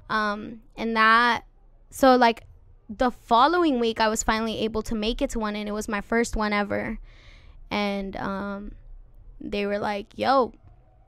Um, 0.08 0.62
and 0.74 0.96
that, 0.96 1.44
so 1.90 2.16
like 2.16 2.44
the 2.88 3.10
following 3.10 3.80
week, 3.80 4.00
I 4.00 4.08
was 4.08 4.22
finally 4.22 4.60
able 4.60 4.80
to 4.82 4.94
make 4.94 5.20
it 5.20 5.28
to 5.30 5.38
one 5.38 5.54
and 5.54 5.68
it 5.68 5.72
was 5.72 5.86
my 5.86 6.00
first 6.00 6.34
one 6.34 6.54
ever. 6.54 6.98
And 7.70 8.16
um, 8.16 8.72
they 9.40 9.66
were 9.66 9.78
like, 9.78 10.06
yo, 10.16 10.52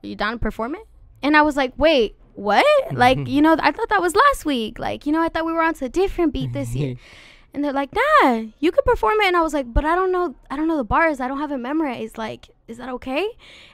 you 0.01 0.15
down 0.15 0.33
to 0.33 0.39
perform 0.39 0.75
it? 0.75 0.87
And 1.23 1.37
I 1.37 1.41
was 1.41 1.55
like, 1.55 1.73
wait, 1.77 2.15
what? 2.33 2.65
Like, 2.93 3.17
you 3.27 3.41
know, 3.41 3.55
I 3.59 3.71
thought 3.71 3.89
that 3.89 4.01
was 4.01 4.15
last 4.15 4.45
week. 4.45 4.79
Like, 4.79 5.05
you 5.05 5.11
know, 5.11 5.21
I 5.21 5.29
thought 5.29 5.45
we 5.45 5.53
were 5.53 5.61
on 5.61 5.73
to 5.75 5.85
a 5.85 5.89
different 5.89 6.33
beat 6.33 6.53
this 6.53 6.75
year. 6.75 6.95
And 7.53 7.63
they're 7.63 7.73
like, 7.73 7.89
nah, 7.93 8.45
you 8.59 8.71
could 8.71 8.85
perform 8.85 9.19
it. 9.19 9.27
And 9.27 9.35
I 9.35 9.41
was 9.41 9.53
like, 9.53 9.73
but 9.73 9.83
I 9.83 9.93
don't 9.93 10.11
know, 10.11 10.35
I 10.49 10.55
don't 10.55 10.69
know 10.69 10.77
the 10.77 10.85
bars. 10.85 11.19
I 11.19 11.27
don't 11.27 11.39
have 11.39 11.51
it 11.51 11.57
memorized. 11.57 12.17
Like, 12.17 12.49
is 12.69 12.77
that 12.77 12.87
okay? 12.89 13.27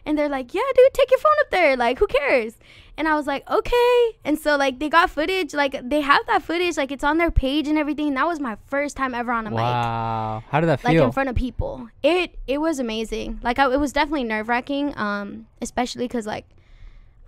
And 0.03 0.17
they're 0.17 0.29
like, 0.29 0.53
yeah, 0.53 0.61
dude, 0.75 0.93
take 0.93 1.11
your 1.11 1.19
phone 1.19 1.31
up 1.41 1.51
there. 1.51 1.77
Like, 1.77 1.99
who 1.99 2.07
cares? 2.07 2.55
And 2.97 3.07
I 3.07 3.13
was 3.15 3.27
like, 3.27 3.47
okay. 3.49 4.11
And 4.25 4.39
so 4.39 4.57
like 4.57 4.79
they 4.79 4.89
got 4.89 5.11
footage, 5.11 5.53
like 5.53 5.79
they 5.87 6.01
have 6.01 6.25
that 6.25 6.41
footage, 6.41 6.77
like 6.77 6.91
it's 6.91 7.03
on 7.03 7.19
their 7.19 7.29
page 7.29 7.67
and 7.67 7.77
everything. 7.77 8.15
That 8.15 8.25
was 8.25 8.39
my 8.39 8.57
first 8.65 8.97
time 8.97 9.13
ever 9.13 9.31
on 9.31 9.45
a 9.45 9.51
mic 9.51 9.59
wow. 9.59 10.43
How 10.49 10.59
did 10.59 10.67
that 10.67 10.81
feel? 10.81 10.93
like 10.93 11.01
in 11.01 11.11
front 11.11 11.29
of 11.29 11.35
people. 11.35 11.89
It 12.01 12.37
it 12.47 12.59
was 12.59 12.79
amazing. 12.79 13.39
Like 13.43 13.59
I, 13.59 13.71
it 13.71 13.79
was 13.79 13.93
definitely 13.93 14.23
nerve 14.23 14.49
wracking, 14.49 14.97
um, 14.97 15.45
especially 15.61 16.05
because 16.05 16.25
like 16.25 16.45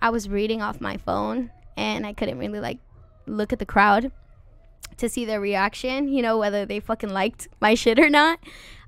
I 0.02 0.10
was 0.10 0.28
reading 0.28 0.60
off 0.60 0.80
my 0.80 0.96
phone 0.96 1.50
and 1.76 2.04
I 2.04 2.14
couldn't 2.14 2.38
really 2.38 2.60
like 2.60 2.78
look 3.26 3.52
at 3.52 3.60
the 3.60 3.66
crowd 3.66 4.10
to 4.96 5.08
see 5.08 5.24
their 5.24 5.40
reaction. 5.40 6.08
You 6.08 6.22
know 6.22 6.36
whether 6.36 6.66
they 6.66 6.80
fucking 6.80 7.10
liked 7.10 7.46
my 7.60 7.74
shit 7.74 7.98
or 8.00 8.10
not. 8.10 8.40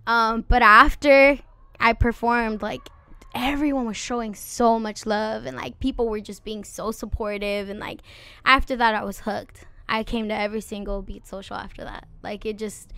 Um, 0.06 0.44
but 0.48 0.62
after 0.62 1.38
I 1.78 1.92
performed, 1.92 2.60
like 2.60 2.80
everyone 3.34 3.86
was 3.86 3.96
showing 3.96 4.34
so 4.34 4.78
much 4.78 5.06
love 5.06 5.46
and 5.46 5.56
like 5.56 5.78
people 5.80 6.08
were 6.08 6.20
just 6.20 6.44
being 6.44 6.64
so 6.64 6.90
supportive 6.90 7.68
and 7.68 7.80
like 7.80 8.00
after 8.44 8.76
that 8.76 8.94
I 8.94 9.04
was 9.04 9.20
hooked. 9.20 9.64
I 9.88 10.04
came 10.04 10.28
to 10.28 10.34
every 10.34 10.60
single 10.60 11.02
beat 11.02 11.26
social 11.26 11.56
after 11.56 11.84
that. 11.84 12.06
Like 12.22 12.46
it 12.46 12.58
just 12.58 12.92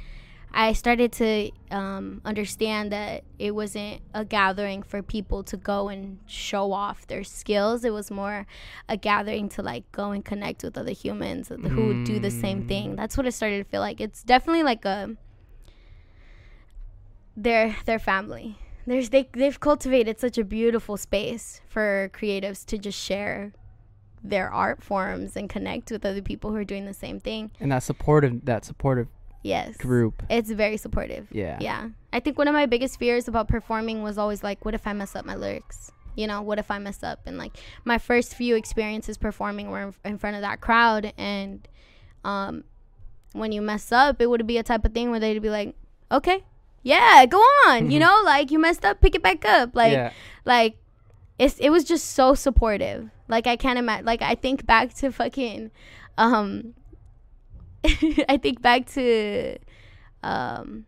I 0.56 0.72
started 0.72 1.10
to 1.14 1.50
um, 1.72 2.20
understand 2.24 2.92
that 2.92 3.24
it 3.40 3.56
wasn't 3.56 4.02
a 4.14 4.24
gathering 4.24 4.84
for 4.84 5.02
people 5.02 5.42
to 5.44 5.56
go 5.56 5.88
and 5.88 6.20
show 6.26 6.72
off 6.72 7.08
their 7.08 7.24
skills. 7.24 7.84
It 7.84 7.92
was 7.92 8.08
more 8.08 8.46
a 8.88 8.96
gathering 8.96 9.48
to 9.50 9.62
like 9.62 9.90
go 9.90 10.12
and 10.12 10.24
connect 10.24 10.62
with 10.62 10.78
other 10.78 10.92
humans 10.92 11.48
who 11.48 12.04
do 12.04 12.20
the 12.20 12.30
same 12.30 12.68
thing. 12.68 12.94
That's 12.94 13.16
what 13.16 13.26
it 13.26 13.32
started 13.32 13.64
to 13.64 13.70
feel 13.70 13.80
like. 13.80 14.00
It's 14.00 14.22
definitely 14.22 14.62
like 14.62 14.84
a 14.84 15.16
their 17.36 17.76
their 17.84 17.98
family. 17.98 18.56
There's 18.86 19.10
they 19.10 19.28
they've 19.32 19.58
cultivated 19.58 20.18
such 20.20 20.36
a 20.38 20.44
beautiful 20.44 20.96
space 20.96 21.60
for 21.68 22.10
creatives 22.12 22.64
to 22.66 22.78
just 22.78 22.98
share 22.98 23.52
their 24.22 24.50
art 24.50 24.82
forms 24.82 25.36
and 25.36 25.48
connect 25.50 25.90
with 25.90 26.04
other 26.04 26.22
people 26.22 26.50
who 26.50 26.56
are 26.56 26.64
doing 26.64 26.86
the 26.86 26.94
same 26.94 27.20
thing. 27.20 27.50
and 27.60 27.70
that 27.72 27.82
supportive 27.82 28.44
that 28.44 28.64
supportive 28.64 29.08
Yes. 29.42 29.76
group. 29.76 30.22
It's 30.30 30.50
very 30.50 30.78
supportive. 30.78 31.28
Yeah. 31.30 31.58
Yeah. 31.60 31.88
I 32.14 32.20
think 32.20 32.38
one 32.38 32.48
of 32.48 32.54
my 32.54 32.64
biggest 32.64 32.98
fears 32.98 33.28
about 33.28 33.46
performing 33.46 34.02
was 34.02 34.16
always 34.16 34.42
like, 34.42 34.64
what 34.64 34.72
if 34.74 34.86
I 34.86 34.94
mess 34.94 35.14
up 35.14 35.26
my 35.26 35.34
lyrics? 35.34 35.92
You 36.16 36.26
know, 36.26 36.40
what 36.40 36.58
if 36.58 36.70
I 36.70 36.78
mess 36.78 37.02
up? 37.02 37.26
And 37.26 37.36
like 37.36 37.54
my 37.84 37.98
first 37.98 38.34
few 38.34 38.56
experiences 38.56 39.18
performing 39.18 39.68
were 39.70 39.82
in, 39.82 39.94
in 40.12 40.18
front 40.18 40.36
of 40.36 40.42
that 40.42 40.62
crowd. 40.62 41.12
And 41.18 41.68
um, 42.24 42.64
when 43.32 43.52
you 43.52 43.60
mess 43.60 43.92
up, 43.92 44.22
it 44.22 44.30
would 44.30 44.46
be 44.46 44.56
a 44.56 44.62
type 44.62 44.86
of 44.86 44.94
thing 44.94 45.10
where 45.10 45.20
they'd 45.20 45.42
be 45.42 45.50
like, 45.50 45.74
okay, 46.10 46.42
yeah, 46.84 47.26
go 47.26 47.38
on. 47.38 47.90
You 47.90 47.98
know, 48.04 48.22
like 48.24 48.52
you 48.52 48.60
messed 48.60 48.84
up, 48.84 49.00
pick 49.00 49.16
it 49.16 49.22
back 49.22 49.44
up. 49.44 49.74
Like, 49.74 49.92
yeah. 49.92 50.12
like 50.44 50.76
it's 51.38 51.58
it 51.58 51.70
was 51.70 51.82
just 51.82 52.12
so 52.12 52.34
supportive. 52.34 53.10
Like 53.26 53.48
I 53.48 53.56
can't 53.56 53.78
imagine. 53.78 54.06
Like 54.06 54.22
I 54.22 54.36
think 54.36 54.64
back 54.64 54.94
to 54.94 55.10
fucking, 55.10 55.72
um, 56.16 56.74
I 58.28 58.38
think 58.40 58.62
back 58.62 58.86
to, 58.92 59.56
um, 60.22 60.84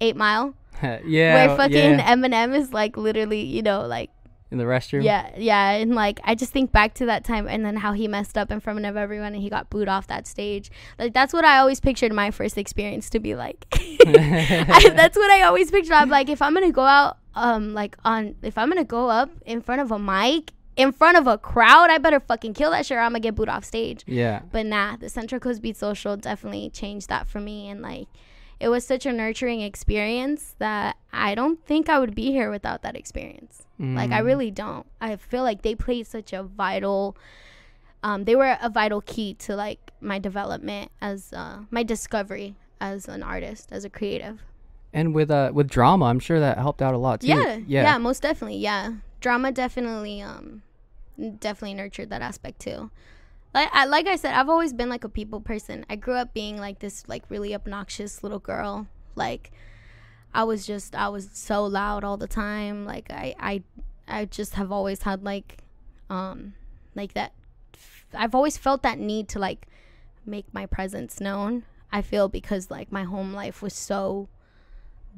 Eight 0.00 0.16
Mile, 0.16 0.54
yeah. 0.82 1.34
where 1.34 1.56
fucking 1.56 1.98
yeah. 1.98 2.14
Eminem 2.14 2.56
is 2.56 2.72
like 2.72 2.96
literally, 2.96 3.42
you 3.42 3.60
know, 3.60 3.86
like 3.86 4.10
in 4.50 4.58
the 4.58 4.64
restroom. 4.64 5.04
yeah, 5.04 5.30
yeah, 5.36 5.70
and 5.72 5.94
like 5.94 6.20
I 6.24 6.34
just 6.34 6.52
think 6.52 6.72
back 6.72 6.94
to 6.94 7.06
that 7.06 7.24
time 7.24 7.46
and 7.46 7.64
then 7.64 7.76
how 7.76 7.92
he 7.92 8.08
messed 8.08 8.36
up 8.36 8.50
in 8.50 8.60
front 8.60 8.84
of 8.84 8.96
everyone 8.96 9.34
and 9.34 9.42
he 9.42 9.48
got 9.48 9.70
booed 9.70 9.88
off 9.88 10.06
that 10.08 10.26
stage. 10.26 10.70
Like 10.98 11.14
that's 11.14 11.32
what 11.32 11.44
I 11.44 11.58
always 11.58 11.80
pictured 11.80 12.12
my 12.12 12.30
first 12.30 12.58
experience 12.58 13.10
to 13.10 13.20
be 13.20 13.34
like. 13.34 13.66
I, 13.72 14.90
that's 14.94 15.16
what 15.16 15.30
I 15.30 15.42
always 15.42 15.70
pictured. 15.70 15.94
I'm 15.94 16.10
like, 16.10 16.28
if 16.28 16.42
I'm 16.42 16.54
gonna 16.54 16.72
go 16.72 16.84
out, 16.84 17.18
um, 17.34 17.74
like 17.74 17.96
on, 18.04 18.34
if 18.42 18.58
I'm 18.58 18.68
gonna 18.68 18.84
go 18.84 19.08
up 19.08 19.30
in 19.46 19.60
front 19.60 19.80
of 19.80 19.90
a 19.90 19.98
mic, 19.98 20.52
in 20.76 20.92
front 20.92 21.16
of 21.16 21.26
a 21.26 21.36
crowd, 21.36 21.90
I 21.90 21.98
better 21.98 22.20
fucking 22.20 22.54
kill 22.54 22.70
that 22.70 22.86
shit 22.86 22.96
or 22.96 23.00
I'm 23.00 23.10
gonna 23.10 23.20
get 23.20 23.34
booed 23.34 23.48
off 23.48 23.64
stage. 23.64 24.02
Yeah. 24.06 24.42
But 24.50 24.66
nah, 24.66 24.96
the 24.96 25.08
Central 25.08 25.40
Coast 25.40 25.62
Beat 25.62 25.76
Social 25.76 26.16
definitely 26.16 26.70
changed 26.70 27.08
that 27.08 27.28
for 27.28 27.40
me. 27.40 27.68
And 27.68 27.82
like, 27.82 28.08
it 28.58 28.68
was 28.68 28.86
such 28.86 29.06
a 29.06 29.12
nurturing 29.12 29.62
experience 29.62 30.54
that 30.58 30.96
I 31.12 31.34
don't 31.34 31.64
think 31.64 31.88
I 31.88 31.98
would 31.98 32.14
be 32.14 32.30
here 32.30 32.50
without 32.50 32.82
that 32.82 32.96
experience. 32.96 33.66
Like, 33.80 34.12
I 34.12 34.20
Mm. 34.20 34.24
really 34.26 34.50
don't. 34.50 34.86
I 35.00 35.16
feel 35.16 35.42
like 35.42 35.62
they 35.62 35.74
played 35.74 36.06
such 36.06 36.32
a 36.32 36.42
vital, 36.42 37.16
um, 38.02 38.24
they 38.24 38.36
were 38.36 38.56
a 38.62 38.68
vital 38.68 39.00
key 39.00 39.34
to 39.34 39.56
like 39.56 39.92
my 40.00 40.18
development 40.18 40.90
as, 41.00 41.32
uh, 41.32 41.60
my 41.70 41.82
discovery 41.82 42.56
as 42.80 43.08
an 43.08 43.22
artist, 43.22 43.68
as 43.72 43.84
a 43.84 43.90
creative. 43.90 44.42
And 44.92 45.14
with 45.14 45.30
uh 45.30 45.50
with 45.54 45.68
drama, 45.68 46.06
I'm 46.06 46.18
sure 46.18 46.40
that 46.40 46.58
helped 46.58 46.82
out 46.82 46.94
a 46.94 46.98
lot 46.98 47.20
too. 47.20 47.28
Yeah, 47.28 47.56
Yeah. 47.66 47.82
yeah, 47.84 47.98
most 47.98 48.22
definitely. 48.22 48.56
Yeah, 48.58 48.94
drama 49.20 49.52
definitely, 49.52 50.20
um, 50.20 50.62
definitely 51.38 51.74
nurtured 51.74 52.10
that 52.10 52.22
aspect 52.22 52.60
too. 52.60 52.90
Like 53.54 53.68
I, 53.72 53.84
like 53.86 54.06
I 54.06 54.16
said, 54.16 54.34
I've 54.34 54.48
always 54.48 54.72
been 54.72 54.88
like 54.88 55.04
a 55.04 55.08
people 55.08 55.40
person. 55.40 55.84
I 55.88 55.96
grew 55.96 56.14
up 56.14 56.32
being 56.34 56.56
like 56.58 56.80
this 56.80 57.04
like 57.08 57.22
really 57.28 57.54
obnoxious 57.54 58.22
little 58.22 58.38
girl. 58.40 58.86
Like 59.14 59.52
I 60.32 60.44
was 60.44 60.66
just 60.66 60.94
I 60.94 61.08
was 61.08 61.28
so 61.32 61.64
loud 61.64 62.04
all 62.04 62.16
the 62.16 62.28
time. 62.28 62.84
Like 62.84 63.10
I 63.10 63.34
I 63.38 63.62
I 64.06 64.24
just 64.26 64.54
have 64.54 64.70
always 64.72 65.02
had 65.02 65.22
like 65.22 65.58
um 66.08 66.54
like 66.94 67.14
that. 67.14 67.32
I've 68.14 68.34
always 68.34 68.56
felt 68.56 68.82
that 68.82 68.98
need 68.98 69.28
to 69.30 69.38
like 69.38 69.66
make 70.26 70.52
my 70.52 70.66
presence 70.66 71.20
known. 71.20 71.64
I 71.92 72.02
feel 72.02 72.28
because 72.28 72.70
like 72.70 72.92
my 72.92 73.04
home 73.04 73.32
life 73.32 73.62
was 73.62 73.74
so 73.74 74.28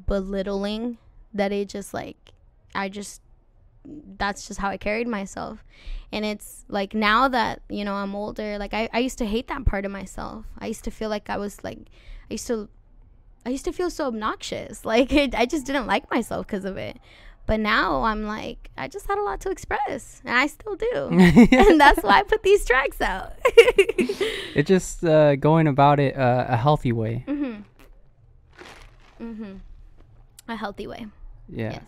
belittling 0.07 0.97
that 1.33 1.51
it 1.51 1.69
just 1.69 1.93
like 1.93 2.31
I 2.73 2.89
just 2.89 3.21
that's 4.17 4.47
just 4.47 4.59
how 4.59 4.69
I 4.69 4.77
carried 4.77 5.07
myself. 5.07 5.63
And 6.11 6.23
it's 6.25 6.63
like 6.69 6.93
now 6.93 7.27
that, 7.27 7.61
you 7.69 7.83
know, 7.83 7.95
I'm 7.95 8.15
older, 8.15 8.57
like 8.57 8.73
I, 8.73 8.89
I 8.93 8.99
used 8.99 9.17
to 9.17 9.25
hate 9.25 9.47
that 9.47 9.65
part 9.65 9.85
of 9.85 9.91
myself. 9.91 10.45
I 10.57 10.67
used 10.67 10.83
to 10.85 10.91
feel 10.91 11.09
like 11.09 11.29
I 11.29 11.37
was 11.37 11.63
like 11.63 11.79
I 12.29 12.33
used 12.33 12.47
to 12.47 12.69
I 13.45 13.49
used 13.49 13.65
to 13.65 13.73
feel 13.73 13.89
so 13.89 14.07
obnoxious. 14.07 14.85
Like 14.93 15.11
it, 15.13 15.35
I 15.35 15.45
just 15.45 15.65
didn't 15.65 15.87
like 15.87 16.09
myself 16.11 16.47
because 16.47 16.65
of 16.65 16.77
it. 16.77 16.97
But 17.45 17.59
now 17.59 18.03
I'm 18.03 18.23
like 18.23 18.69
I 18.77 18.87
just 18.87 19.05
had 19.07 19.17
a 19.17 19.21
lot 19.23 19.41
to 19.41 19.49
express 19.51 20.21
and 20.23 20.37
I 20.37 20.47
still 20.47 20.75
do. 20.75 21.07
and 21.11 21.79
that's 21.79 22.01
why 22.01 22.19
I 22.19 22.23
put 22.23 22.41
these 22.43 22.63
tracks 22.65 23.01
out. 23.01 23.33
it's 24.55 24.67
just 24.67 25.03
uh, 25.03 25.35
going 25.35 25.67
about 25.67 25.99
it 25.99 26.15
uh, 26.15 26.45
a 26.47 26.55
healthy 26.57 26.91
way. 26.93 27.25
mhm. 27.27 27.63
Mhm. 29.19 29.59
A 30.47 30.55
healthy 30.55 30.87
way. 30.87 31.07
Yeah. 31.49 31.71
Yes. 31.73 31.83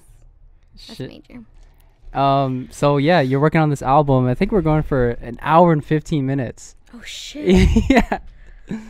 That's 0.87 0.97
Shit. 0.97 1.09
major. 1.09 1.43
Um. 2.13 2.69
So 2.71 2.97
yeah, 2.97 3.19
you're 3.21 3.39
working 3.41 3.61
on 3.61 3.69
this 3.69 3.81
album. 3.81 4.25
I 4.27 4.35
think 4.35 4.51
we're 4.51 4.61
going 4.61 4.83
for 4.83 5.09
an 5.11 5.37
hour 5.41 5.71
and 5.73 5.83
15 5.83 6.25
minutes. 6.25 6.75
Oh 6.93 7.01
shit. 7.01 7.69
yeah. 7.89 8.19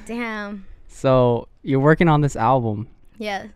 Damn. 0.05 0.65
So 0.87 1.47
you're 1.65 1.79
working 1.79 2.07
on 2.07 2.21
this 2.21 2.35
album. 2.35 2.87
Yeah. 3.17 3.47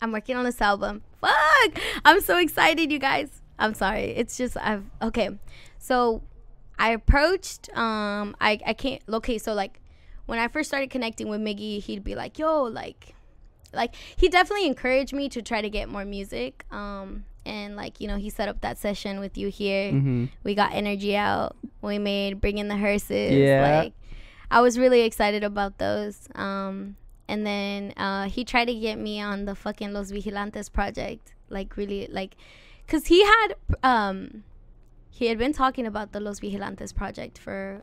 I'm 0.00 0.10
working 0.10 0.36
on 0.36 0.44
this 0.44 0.60
album. 0.60 1.02
Fuck! 1.20 1.78
I'm 2.04 2.20
so 2.20 2.38
excited, 2.38 2.90
you 2.90 2.98
guys. 2.98 3.42
I'm 3.58 3.74
sorry. 3.74 4.06
It's 4.16 4.36
just 4.36 4.56
I've 4.56 4.84
okay. 5.00 5.30
So 5.78 6.22
I 6.78 6.90
approached 6.90 7.68
um 7.76 8.34
I 8.40 8.58
I 8.66 8.72
can't 8.72 9.02
okay, 9.08 9.38
so 9.38 9.52
like 9.52 9.80
when 10.26 10.38
I 10.38 10.48
first 10.48 10.68
started 10.68 10.90
connecting 10.90 11.28
with 11.28 11.40
Miggy, 11.40 11.80
he'd 11.80 12.02
be 12.02 12.14
like, 12.14 12.38
"Yo, 12.38 12.62
like 12.62 13.14
like 13.72 13.94
he 14.16 14.28
definitely 14.28 14.66
encouraged 14.66 15.12
me 15.12 15.28
to 15.28 15.42
try 15.42 15.60
to 15.60 15.70
get 15.70 15.88
more 15.88 16.04
music. 16.04 16.64
Um 16.72 17.24
and 17.44 17.76
like, 17.76 18.00
you 18.00 18.08
know, 18.08 18.16
he 18.16 18.30
set 18.30 18.48
up 18.48 18.60
that 18.62 18.78
session 18.78 19.20
with 19.20 19.36
you 19.36 19.48
here. 19.48 19.92
Mm-hmm. 19.92 20.24
We 20.42 20.54
got 20.54 20.72
energy 20.72 21.16
out. 21.16 21.56
We 21.82 21.98
made 21.98 22.40
bring 22.40 22.58
in 22.58 22.68
the 22.68 22.76
hearses. 22.76 23.32
Yeah. 23.32 23.82
Like 23.82 23.92
I 24.50 24.62
was 24.62 24.78
really 24.78 25.02
excited 25.02 25.44
about 25.44 25.78
those. 25.78 26.28
Um 26.34 26.96
and 27.32 27.46
then 27.46 27.94
uh 27.96 28.24
he 28.28 28.44
tried 28.44 28.66
to 28.66 28.74
get 28.74 28.98
me 28.98 29.18
on 29.18 29.46
the 29.46 29.54
fucking 29.54 29.92
Los 29.94 30.10
Vigilantes 30.10 30.68
project. 30.68 31.32
Like 31.48 31.78
really 31.78 32.06
like 32.10 32.36
cuz 32.86 33.06
he 33.06 33.24
had 33.24 33.54
um 33.82 34.44
he 35.08 35.26
had 35.26 35.38
been 35.38 35.54
talking 35.54 35.86
about 35.86 36.12
the 36.12 36.20
Los 36.20 36.40
Vigilantes 36.40 36.92
project 36.92 37.38
for 37.38 37.82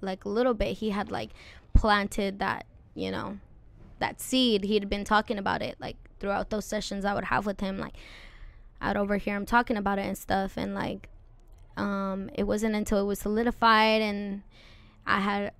like 0.00 0.24
a 0.24 0.30
little 0.30 0.54
bit. 0.54 0.78
He 0.78 0.90
had 0.90 1.10
like 1.10 1.30
planted 1.74 2.38
that, 2.38 2.64
you 2.94 3.10
know, 3.10 3.38
that 3.98 4.18
seed. 4.22 4.64
He'd 4.64 4.88
been 4.88 5.04
talking 5.04 5.38
about 5.38 5.60
it 5.60 5.76
like 5.78 5.96
throughout 6.18 6.48
those 6.48 6.64
sessions 6.64 7.04
I 7.04 7.12
would 7.12 7.24
have 7.24 7.44
with 7.44 7.60
him 7.60 7.76
like 7.76 7.96
I'd 8.80 8.96
overhear 8.96 9.36
him 9.36 9.44
talking 9.44 9.76
about 9.76 9.98
it 9.98 10.06
and 10.06 10.16
stuff 10.16 10.56
and 10.56 10.74
like 10.74 11.10
um 11.76 12.30
it 12.32 12.44
wasn't 12.44 12.76
until 12.76 12.98
it 12.98 13.04
was 13.04 13.18
solidified 13.18 14.00
and 14.00 14.42
I 15.06 15.20
had 15.20 15.52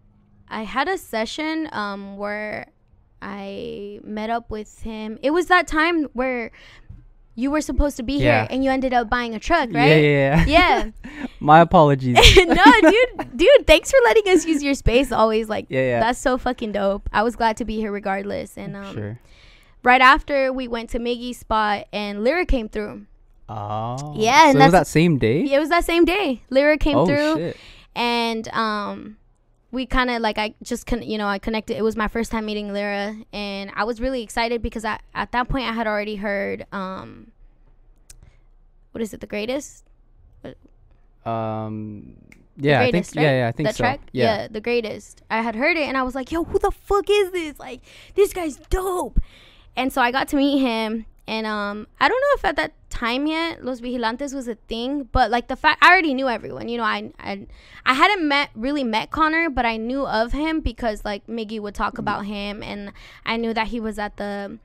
I 0.48 0.62
had 0.62 0.88
a 0.88 0.96
session 0.96 1.68
um 1.72 2.16
where 2.16 2.68
I 3.24 4.00
met 4.04 4.28
up 4.28 4.50
with 4.50 4.82
him. 4.82 5.18
It 5.22 5.30
was 5.30 5.46
that 5.46 5.66
time 5.66 6.04
where 6.12 6.50
you 7.34 7.50
were 7.50 7.62
supposed 7.62 7.96
to 7.96 8.02
be 8.04 8.12
Yeah. 8.18 8.42
here 8.42 8.46
and 8.50 8.62
you 8.62 8.70
ended 8.70 8.92
up 8.92 9.08
buying 9.10 9.34
a 9.34 9.40
truck, 9.40 9.70
right? 9.72 10.02
yeah, 10.02 10.44
yeah. 10.44 10.44
Yeah. 10.46 11.26
My 11.40 11.60
apologies. 11.60 12.14
no, 12.36 12.64
dude, 12.82 13.36
dude, 13.36 13.66
thanks 13.66 13.90
for 13.90 13.96
letting 14.04 14.28
us 14.32 14.44
use 14.46 14.62
your 14.62 14.74
space 14.74 15.10
always 15.10 15.48
like 15.48 15.66
Yeah, 15.68 15.80
yeah. 15.80 16.00
that's 16.00 16.18
so 16.20 16.38
fucking 16.38 16.72
dope. 16.72 17.08
I 17.12 17.22
was 17.24 17.34
glad 17.34 17.56
to 17.56 17.64
be 17.64 17.76
here 17.78 17.90
regardless. 17.90 18.56
And 18.56 18.76
um 18.76 18.94
sure. 18.94 19.18
right 19.82 20.00
after 20.00 20.52
we 20.52 20.68
went 20.68 20.90
to 20.90 20.98
Miggy's 21.00 21.38
spot 21.38 21.86
and 21.92 22.22
Lyra 22.22 22.46
came 22.46 22.68
through. 22.68 23.06
Oh. 23.48 24.14
Yeah, 24.16 24.42
So 24.44 24.48
and 24.50 24.56
it 24.56 24.58
was 24.58 24.72
that's- 24.72 24.72
that 24.72 24.86
same 24.86 25.18
day. 25.18 25.40
It 25.52 25.58
was 25.58 25.70
that 25.70 25.84
same 25.84 26.04
day. 26.04 26.42
Lyra 26.50 26.78
came 26.78 26.96
oh 26.98 27.06
through 27.06 27.36
shit. 27.36 27.56
and 27.96 28.46
um 28.54 29.16
we 29.74 29.84
kind 29.86 30.08
of 30.10 30.22
like 30.22 30.38
I 30.38 30.54
just 30.62 30.86
con- 30.86 31.02
you 31.02 31.18
know 31.18 31.26
I 31.26 31.38
connected. 31.38 31.76
It 31.76 31.82
was 31.82 31.96
my 31.96 32.08
first 32.08 32.30
time 32.30 32.46
meeting 32.46 32.72
Lyra, 32.72 33.14
and 33.32 33.70
I 33.74 33.84
was 33.84 34.00
really 34.00 34.22
excited 34.22 34.62
because 34.62 34.84
I, 34.84 34.98
at 35.14 35.32
that 35.32 35.48
point 35.48 35.66
I 35.68 35.72
had 35.72 35.86
already 35.86 36.16
heard 36.16 36.64
um 36.72 37.32
what 38.92 39.02
is 39.02 39.12
it 39.12 39.20
the 39.20 39.26
greatest 39.26 39.84
Um. 41.24 42.16
Yeah, 42.56 42.78
the 42.78 42.82
I 42.82 42.84
think. 42.84 42.92
greatest 42.92 43.16
Yeah, 43.16 43.22
yeah, 43.38 43.48
I 43.48 43.52
think 43.52 43.68
the 43.68 43.74
so. 43.74 43.82
track 43.82 44.00
Yeah. 44.12 44.46
the 44.48 44.60
greatest 44.60 45.22
I 45.28 45.42
had 45.42 45.56
heard 45.56 45.76
it 45.76 45.88
and 45.88 45.96
I 45.96 46.04
was 46.04 46.14
like 46.14 46.30
yo 46.30 46.44
who 46.44 46.58
the 46.60 46.70
fuck 46.70 47.06
is 47.10 47.32
this 47.32 47.58
like 47.58 47.80
this 48.14 48.32
guy's 48.32 48.56
dope 48.70 49.18
and 49.74 49.92
so 49.92 50.00
I 50.00 50.12
got 50.12 50.28
to 50.28 50.36
meet 50.36 50.60
him 50.60 51.04
and 51.26 51.46
um 51.46 51.86
I 52.00 52.08
don't 52.08 52.20
know 52.20 52.34
if 52.36 52.44
at 52.44 52.56
that 52.56 52.72
time 52.90 53.26
yet 53.26 53.64
Los 53.64 53.80
Vigilantes 53.80 54.34
was 54.34 54.46
a 54.46 54.54
thing 54.54 55.08
but 55.10 55.30
like 55.30 55.48
the 55.48 55.56
fact 55.56 55.82
I 55.82 55.90
already 55.90 56.14
knew 56.14 56.28
everyone 56.28 56.68
you 56.68 56.78
know 56.78 56.84
I 56.84 57.10
I, 57.18 57.46
I 57.84 57.94
hadn't 57.94 58.26
met 58.28 58.50
really 58.54 58.84
met 58.84 59.10
Connor 59.10 59.50
but 59.50 59.66
I 59.66 59.76
knew 59.76 60.06
of 60.06 60.32
him 60.32 60.60
because 60.60 61.04
like 61.04 61.26
Miggy 61.26 61.58
would 61.60 61.74
talk 61.74 61.98
about 61.98 62.26
him 62.26 62.62
and 62.62 62.92
I 63.26 63.36
knew 63.36 63.52
that 63.54 63.68
he 63.68 63.80
was 63.80 63.98
at 63.98 64.16
the 64.16 64.58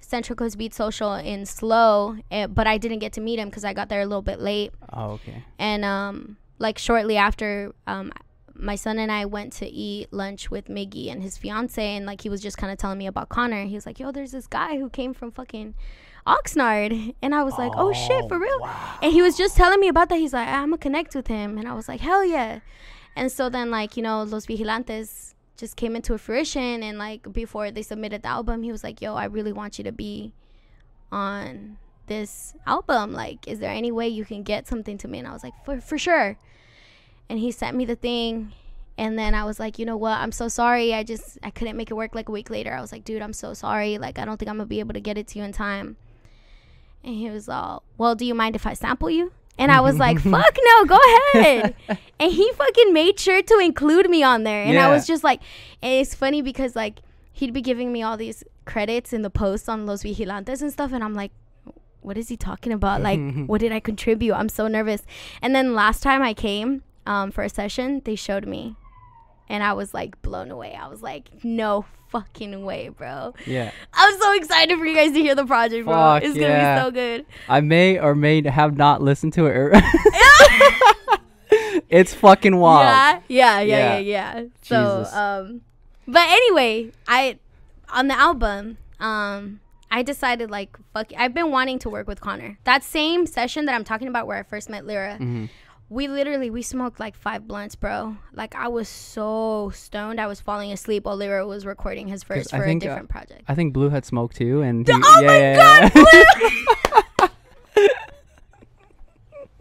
Central 0.00 0.36
Coast 0.36 0.56
Beat 0.58 0.72
Social 0.74 1.14
in 1.14 1.44
SLO 1.46 2.16
eh, 2.30 2.46
but 2.46 2.66
I 2.66 2.78
didn't 2.78 3.00
get 3.00 3.12
to 3.14 3.20
meet 3.20 3.38
him 3.38 3.48
because 3.48 3.64
I 3.64 3.72
got 3.74 3.88
there 3.88 4.00
a 4.00 4.06
little 4.06 4.22
bit 4.22 4.40
late 4.40 4.72
Oh, 4.92 5.12
okay. 5.12 5.42
and 5.58 5.84
um 5.84 6.36
like 6.58 6.78
shortly 6.78 7.16
after 7.16 7.72
um 7.86 8.12
my 8.54 8.76
son 8.76 8.98
and 8.98 9.10
I 9.10 9.24
went 9.24 9.52
to 9.54 9.66
eat 9.66 10.12
lunch 10.12 10.50
with 10.50 10.68
Miggy 10.68 11.10
and 11.10 11.22
his 11.22 11.36
fiance 11.36 11.96
and 11.96 12.06
like 12.06 12.22
he 12.22 12.28
was 12.28 12.40
just 12.40 12.56
kind 12.56 12.72
of 12.72 12.78
telling 12.78 12.98
me 12.98 13.06
about 13.06 13.28
Connor. 13.28 13.64
He 13.64 13.74
was 13.74 13.86
like, 13.86 13.98
"Yo, 13.98 14.12
there's 14.12 14.32
this 14.32 14.46
guy 14.46 14.78
who 14.78 14.88
came 14.88 15.12
from 15.12 15.32
fucking 15.32 15.74
Oxnard." 16.26 17.14
And 17.20 17.34
I 17.34 17.42
was 17.42 17.58
like, 17.58 17.72
"Oh, 17.74 17.90
oh 17.90 17.92
shit, 17.92 18.28
for 18.28 18.38
real?" 18.38 18.68
And 19.02 19.12
he 19.12 19.22
was 19.22 19.36
just 19.36 19.56
telling 19.56 19.80
me 19.80 19.88
about 19.88 20.08
that. 20.08 20.18
He's 20.18 20.32
like, 20.32 20.48
"I'm 20.48 20.70
gonna 20.70 20.78
connect 20.78 21.14
with 21.14 21.26
him." 21.26 21.58
And 21.58 21.68
I 21.68 21.74
was 21.74 21.88
like, 21.88 22.00
"Hell 22.00 22.24
yeah." 22.24 22.60
And 23.16 23.30
so 23.30 23.48
then 23.48 23.70
like, 23.70 23.96
you 23.96 24.02
know, 24.02 24.22
Los 24.22 24.46
Vigilantes 24.46 25.34
just 25.56 25.76
came 25.76 25.94
into 25.94 26.16
fruition 26.18 26.82
and 26.82 26.98
like 26.98 27.32
before 27.32 27.70
they 27.70 27.82
submitted 27.82 28.22
the 28.22 28.28
album, 28.28 28.62
he 28.62 28.72
was 28.72 28.84
like, 28.84 29.02
"Yo, 29.02 29.14
I 29.14 29.24
really 29.24 29.52
want 29.52 29.78
you 29.78 29.84
to 29.84 29.92
be 29.92 30.32
on 31.10 31.78
this 32.06 32.54
album. 32.66 33.12
Like, 33.12 33.48
is 33.48 33.58
there 33.58 33.70
any 33.70 33.90
way 33.90 34.08
you 34.08 34.24
can 34.24 34.42
get 34.44 34.68
something 34.68 34.96
to 34.98 35.08
me?" 35.08 35.18
And 35.18 35.28
I 35.28 35.32
was 35.32 35.42
like, 35.42 35.54
"For 35.64 35.80
for 35.80 35.98
sure." 35.98 36.38
And 37.28 37.38
he 37.38 37.50
sent 37.50 37.76
me 37.76 37.84
the 37.84 37.96
thing, 37.96 38.52
and 38.98 39.18
then 39.18 39.34
I 39.34 39.44
was 39.44 39.58
like, 39.58 39.78
"You 39.78 39.86
know 39.86 39.96
what? 39.96 40.18
I'm 40.18 40.32
so 40.32 40.48
sorry. 40.48 40.92
I 40.94 41.02
just 41.02 41.38
I 41.42 41.50
couldn't 41.50 41.76
make 41.76 41.90
it 41.90 41.94
work." 41.94 42.14
Like 42.14 42.28
a 42.28 42.32
week 42.32 42.50
later, 42.50 42.72
I 42.72 42.80
was 42.80 42.92
like, 42.92 43.04
"Dude, 43.04 43.22
I'm 43.22 43.32
so 43.32 43.54
sorry. 43.54 43.98
Like, 43.98 44.18
I 44.18 44.24
don't 44.24 44.36
think 44.36 44.48
I'm 44.50 44.56
gonna 44.56 44.66
be 44.66 44.80
able 44.80 44.94
to 44.94 45.00
get 45.00 45.16
it 45.18 45.26
to 45.28 45.38
you 45.38 45.44
in 45.44 45.52
time." 45.52 45.96
And 47.02 47.14
he 47.14 47.30
was 47.30 47.48
all, 47.48 47.82
"Well, 47.98 48.14
do 48.14 48.24
you 48.24 48.34
mind 48.34 48.56
if 48.56 48.66
I 48.66 48.74
sample 48.74 49.10
you?" 49.10 49.32
And 49.58 49.70
I 49.70 49.80
was 49.80 49.98
like, 49.98 50.18
fuck 50.20 50.56
no, 50.64 50.84
go 50.84 50.98
ahead. 51.34 51.74
and 52.18 52.32
he 52.32 52.50
fucking 52.52 52.92
made 52.92 53.20
sure 53.20 53.42
to 53.42 53.58
include 53.58 54.10
me 54.10 54.22
on 54.22 54.42
there. 54.44 54.62
And 54.64 54.78
I 54.78 54.90
was 54.90 55.06
just 55.06 55.22
like, 55.22 55.40
and 55.82 55.92
it's 55.92 56.14
funny 56.14 56.42
because 56.42 56.74
like 56.74 57.00
he'd 57.32 57.52
be 57.52 57.60
giving 57.62 57.92
me 57.92 58.02
all 58.02 58.16
these 58.16 58.42
credits 58.64 59.12
in 59.12 59.22
the 59.22 59.30
post 59.30 59.68
on 59.68 59.86
Los 59.86 60.02
Vigilantes 60.02 60.60
and 60.62 60.72
stuff. 60.72 60.92
And 60.92 61.04
I'm 61.04 61.14
like, 61.14 61.32
what 62.00 62.18
is 62.18 62.28
he 62.28 62.36
talking 62.36 62.72
about? 62.72 63.00
Like, 63.00 63.20
what 63.46 63.60
did 63.60 63.72
I 63.72 63.80
contribute? 63.80 64.34
I'm 64.34 64.48
so 64.48 64.66
nervous. 64.68 65.02
And 65.40 65.54
then 65.54 65.74
last 65.74 66.02
time 66.02 66.22
I 66.22 66.34
came 66.34 66.82
um, 67.06 67.30
for 67.30 67.44
a 67.44 67.48
session, 67.48 68.02
they 68.04 68.14
showed 68.14 68.46
me. 68.46 68.76
And 69.48 69.62
I 69.62 69.74
was 69.74 69.92
like 69.92 70.20
blown 70.22 70.50
away. 70.50 70.74
I 70.74 70.88
was 70.88 71.02
like, 71.02 71.44
no 71.44 71.84
fucking 72.08 72.64
way, 72.64 72.88
bro. 72.88 73.34
Yeah. 73.46 73.72
I'm 73.92 74.18
so 74.20 74.32
excited 74.34 74.78
for 74.78 74.86
you 74.86 74.94
guys 74.94 75.12
to 75.12 75.18
hear 75.20 75.34
the 75.34 75.44
project, 75.44 75.84
bro. 75.84 75.94
Fuck, 75.94 76.22
it's 76.22 76.36
yeah. 76.36 76.76
gonna 76.76 76.76
be 76.76 76.86
so 76.86 76.90
good. 76.92 77.26
I 77.48 77.60
may 77.60 77.98
or 77.98 78.14
may 78.14 78.42
have 78.48 78.76
not 78.76 79.02
listened 79.02 79.32
to 79.34 79.46
it. 79.46 79.82
it's 81.90 82.14
fucking 82.14 82.56
wild. 82.56 83.22
Yeah, 83.28 83.60
yeah, 83.60 83.60
yeah, 83.60 83.76
Yeah. 83.76 83.98
yeah, 83.98 84.38
yeah. 84.38 84.44
So, 84.62 85.04
um, 85.12 85.60
but 86.06 86.26
anyway, 86.28 86.92
I 87.08 87.38
on 87.92 88.08
the 88.08 88.18
album, 88.18 88.78
um, 89.00 89.60
I 89.90 90.02
decided 90.02 90.50
like 90.50 90.76
fuck. 90.92 91.12
I've 91.16 91.34
been 91.34 91.50
wanting 91.50 91.78
to 91.80 91.90
work 91.90 92.06
with 92.06 92.20
Connor. 92.20 92.58
That 92.64 92.82
same 92.82 93.26
session 93.26 93.64
that 93.66 93.74
I'm 93.74 93.84
talking 93.84 94.08
about 94.08 94.26
where 94.26 94.38
I 94.38 94.42
first 94.42 94.68
met 94.68 94.86
Lyra. 94.86 95.14
Mm-hmm. 95.14 95.46
We 95.94 96.08
literally 96.08 96.50
we 96.50 96.62
smoked 96.62 96.98
like 96.98 97.14
five 97.14 97.46
blunts, 97.46 97.76
bro. 97.76 98.16
Like 98.32 98.56
I 98.56 98.66
was 98.66 98.88
so 98.88 99.70
stoned, 99.72 100.20
I 100.20 100.26
was 100.26 100.40
falling 100.40 100.72
asleep 100.72 101.04
while 101.04 101.16
Lyra 101.16 101.46
was 101.46 101.64
recording 101.64 102.08
his 102.08 102.24
first 102.24 102.52
I 102.52 102.56
for 102.56 102.64
a 102.64 102.66
think, 102.66 102.82
uh, 102.82 102.88
different 102.88 103.10
project. 103.10 103.44
I 103.46 103.54
think 103.54 103.72
Blue 103.72 103.90
had 103.90 104.04
smoked 104.04 104.34
too, 104.34 104.60
and 104.62 104.84
he, 104.84 104.92
Oh 104.92 105.20
yeah, 105.20 105.90
my 105.92 105.92
God, 105.94 106.06
yeah. 107.20 107.28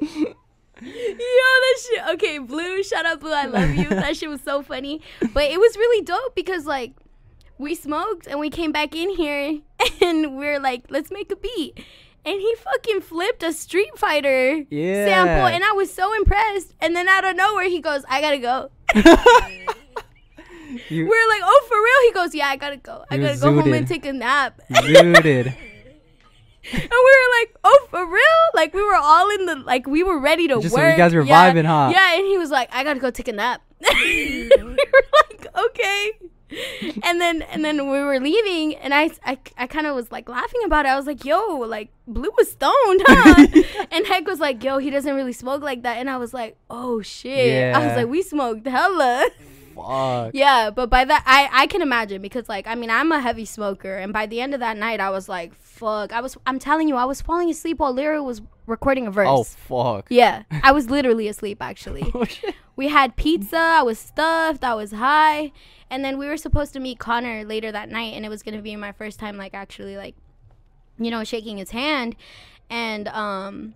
Yo, 0.02 0.34
that 0.82 1.78
shit. 1.86 2.08
Okay, 2.16 2.40
Blue, 2.40 2.82
shout 2.82 3.06
out 3.06 3.20
Blue. 3.20 3.32
I 3.32 3.46
love 3.46 3.76
you. 3.76 3.90
that 3.90 4.18
shit 4.18 4.28
was 4.28 4.42
so 4.42 4.64
funny. 4.64 5.02
But 5.36 5.52
it 5.52 5.60
was 5.60 5.78
really 5.78 6.04
dope 6.04 6.34
because 6.34 6.66
like 6.66 6.94
we 7.60 7.76
smoked 7.76 8.26
and 8.26 8.40
we 8.40 8.50
came 8.50 8.72
back 8.72 8.96
in 8.96 9.12
here 9.12 9.60
and 10.02 10.36
we 10.36 10.48
are 10.48 10.60
like, 10.60 10.86
let's 10.90 11.12
make 11.12 11.32
a 11.32 11.36
beat. 11.36 11.80
And 12.26 12.40
he 12.40 12.56
fucking 12.56 13.02
flipped 13.02 13.44
a 13.44 13.52
Street 13.52 13.98
Fighter 13.98 14.64
Yeah. 14.70 15.06
sample, 15.06 15.48
and 15.48 15.64
I 15.64 15.74
was 15.74 15.94
so 15.94 16.14
impressed. 16.14 16.74
And 16.80 16.95
then 16.95 17.08
out 17.10 17.26
of 17.26 17.36
nowhere, 17.36 17.68
he 17.70 17.82
goes, 17.82 18.04
"I 18.10 18.22
gotta 18.22 18.38
go." 18.40 18.72
You 20.90 21.06
We're 21.08 21.28
like, 21.30 21.41
"Oh, 21.44 21.66
for 21.68 21.78
real?" 21.78 22.02
He 22.08 22.14
goes, 22.14 22.34
"Yeah, 22.36 22.48
I 22.48 22.56
gotta 22.56 22.78
go. 22.78 23.04
I 23.12 23.18
gotta 23.18 23.38
go 23.40 23.62
home 23.62 23.74
and 23.74 23.88
take 23.88 24.06
a 24.06 24.14
nap." 24.14 24.60
zooted. 24.72 25.54
And 26.72 26.82
we 26.82 26.88
were 26.90 27.40
like, 27.41 27.56
"Oh, 27.66 27.88
for 27.91 28.06
real?" 28.06 28.44
Like 28.56 28.74
we 28.74 28.82
were 28.82 28.95
all 28.95 29.30
in 29.32 29.45
the 29.45 29.56
like 29.58 29.86
we 29.86 30.02
were 30.02 30.18
ready 30.18 30.48
to 30.48 30.62
Just- 30.62 30.74
work. 30.74 30.91
you 30.91 30.98
guys 30.98 31.14
were 31.14 31.22
yeah. 31.24 31.52
vibing, 31.54 31.66
huh? 31.66 31.91
Yeah, 31.94 32.16
and 32.18 32.26
he 32.26 32.38
was 32.38 32.50
like, 32.50 32.70
"I 32.74 32.84
gotta 32.86 33.00
go 33.02 33.12
take 33.12 33.28
a 33.28 33.34
nap." 33.34 33.62
we 33.82 34.50
were 34.58 34.70
like, 35.30 35.48
"Okay." 35.66 36.12
And 37.04 37.20
then 37.20 37.42
and 37.44 37.64
then 37.64 37.90
we 37.90 38.00
were 38.00 38.20
leaving, 38.20 38.76
and 38.76 38.94
I 38.94 39.10
I, 39.26 39.38
I 39.58 39.68
kind 39.68 39.88
of 39.88 39.96
was 39.96 40.12
like 40.12 40.30
laughing 40.30 40.62
about 40.66 40.86
it. 40.86 40.90
I 40.90 40.96
was 40.96 41.06
like, 41.08 41.26
"Yo, 41.26 41.58
like 41.58 41.90
Blue 42.08 42.32
was 42.38 42.52
stoned, 42.52 43.02
huh?" 43.06 43.48
and 43.92 44.06
Heck 44.08 44.28
was 44.28 44.40
like, 44.40 44.64
"Yo, 44.64 44.78
he 44.78 44.90
doesn't 44.90 45.14
really 45.16 45.34
smoke 45.34 45.62
like 45.62 45.84
that." 45.84 45.98
And 45.98 46.10
I 46.10 46.18
was 46.18 46.34
like, 46.34 46.58
"Oh 46.70 47.02
shit!" 47.02 47.74
I 47.76 47.86
was 47.88 47.96
like, 47.98 48.08
"We 48.08 48.22
smoked 48.22 48.68
hella." 48.68 49.28
Fuck. 49.76 50.32
Yeah, 50.34 50.70
but 50.70 50.90
by 50.90 51.06
that 51.06 51.24
I 51.26 51.50
I 51.52 51.68
can 51.68 51.82
imagine 51.82 52.22
because 52.22 52.50
like 52.50 52.68
I 52.68 52.76
mean 52.76 52.90
I'm 52.90 53.12
a 53.12 53.20
heavy 53.20 53.45
smoker 53.45 53.98
and 53.98 54.14
by 54.14 54.26
the 54.26 54.41
end 54.41 54.54
of 54.54 54.60
that 54.60 54.78
night 54.78 55.00
I 55.00 55.10
was 55.10 55.28
like 55.30 55.54
fuck 55.56 56.12
I 56.14 56.22
was 56.22 56.38
I'm 56.45 56.60
telling 56.60 56.88
you 56.88 56.95
I 56.95 57.06
was 57.06 57.22
falling 57.22 57.50
asleep 57.50 57.80
while 57.80 57.94
Lyra 57.94 58.22
was 58.24 58.41
recording 58.68 59.08
a 59.08 59.12
verse. 59.12 59.28
Oh 59.30 59.44
fuck. 59.44 60.08
Yeah, 60.10 60.44
I 60.64 60.72
was 60.72 60.90
literally 60.90 61.28
asleep 61.28 61.62
actually. 61.62 62.04
Oh 62.16 62.26
shit. 62.26 62.56
we 62.76 62.90
had 62.90 63.16
pizza, 63.16 63.58
I 63.58 63.82
was 63.82 63.98
stuffed, 64.00 64.64
I 64.64 64.76
was 64.76 64.91
high, 64.91 65.52
and 65.90 66.06
then 66.06 66.18
we 66.18 66.28
were 66.28 66.38
supposed 66.38 66.74
to 66.74 66.80
meet 66.80 67.00
Connor 67.00 67.44
later 67.44 67.72
that 67.72 67.90
night 67.90 68.14
and 68.14 68.26
it 68.26 68.30
was 68.30 68.44
going 68.44 68.56
to 68.56 68.62
be 68.62 68.76
my 68.76 68.91
first 68.91 69.20
time 69.20 69.38
like 69.38 69.54
actually 69.54 69.98
like 69.98 70.16
you 71.00 71.10
know 71.10 71.24
shaking 71.24 71.58
his 71.58 71.72
hand 71.72 72.16
and 72.70 73.08
um 73.10 73.76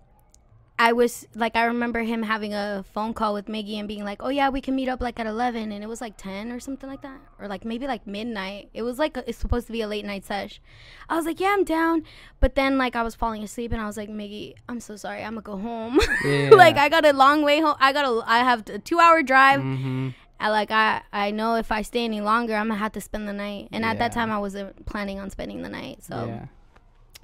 I 0.80 0.92
was 0.92 1.26
like, 1.34 1.56
I 1.56 1.64
remember 1.64 2.02
him 2.04 2.22
having 2.22 2.54
a 2.54 2.84
phone 2.92 3.12
call 3.12 3.34
with 3.34 3.46
Miggy 3.46 3.74
and 3.80 3.88
being 3.88 4.04
like, 4.04 4.22
"Oh 4.22 4.28
yeah, 4.28 4.48
we 4.48 4.60
can 4.60 4.76
meet 4.76 4.88
up 4.88 5.00
like 5.00 5.18
at 5.18 5.26
11," 5.26 5.72
and 5.72 5.82
it 5.82 5.88
was 5.88 6.00
like 6.00 6.16
10 6.16 6.52
or 6.52 6.60
something 6.60 6.88
like 6.88 7.02
that, 7.02 7.18
or 7.40 7.48
like 7.48 7.64
maybe 7.64 7.88
like 7.88 8.06
midnight. 8.06 8.68
It 8.72 8.82
was 8.82 8.96
like 8.96 9.16
a, 9.16 9.28
it's 9.28 9.38
supposed 9.38 9.66
to 9.66 9.72
be 9.72 9.80
a 9.82 9.88
late 9.88 10.04
night 10.04 10.24
sesh. 10.24 10.60
I 11.08 11.16
was 11.16 11.26
like, 11.26 11.40
"Yeah, 11.40 11.48
I'm 11.56 11.64
down," 11.64 12.04
but 12.38 12.54
then 12.54 12.78
like 12.78 12.94
I 12.94 13.02
was 13.02 13.16
falling 13.16 13.42
asleep 13.42 13.72
and 13.72 13.80
I 13.80 13.86
was 13.86 13.96
like, 13.96 14.08
"Miggy, 14.08 14.54
I'm 14.68 14.78
so 14.78 14.94
sorry, 14.94 15.24
I'm 15.24 15.32
gonna 15.32 15.42
go 15.42 15.56
home. 15.58 15.98
Yeah. 16.24 16.50
like 16.50 16.76
I 16.76 16.88
got 16.88 17.04
a 17.04 17.12
long 17.12 17.42
way 17.42 17.60
home. 17.60 17.76
I 17.80 17.92
got 17.92 18.04
a 18.04 18.22
I 18.24 18.38
have 18.38 18.68
a 18.68 18.78
two 18.78 19.00
hour 19.00 19.22
drive. 19.22 19.60
Mm-hmm. 19.60 20.10
I 20.38 20.50
like 20.50 20.70
I 20.70 21.02
I 21.12 21.32
know 21.32 21.56
if 21.56 21.72
I 21.72 21.82
stay 21.82 22.04
any 22.04 22.20
longer, 22.20 22.54
I'm 22.54 22.68
gonna 22.68 22.78
have 22.78 22.92
to 22.92 23.00
spend 23.00 23.26
the 23.26 23.32
night. 23.32 23.68
And 23.72 23.84
at 23.84 23.98
that 23.98 24.12
time, 24.12 24.30
I 24.30 24.38
wasn't 24.38 24.86
planning 24.86 25.18
on 25.18 25.30
spending 25.30 25.62
the 25.62 25.68
night, 25.68 26.04
so 26.04 26.26
Yeah. 26.26 26.46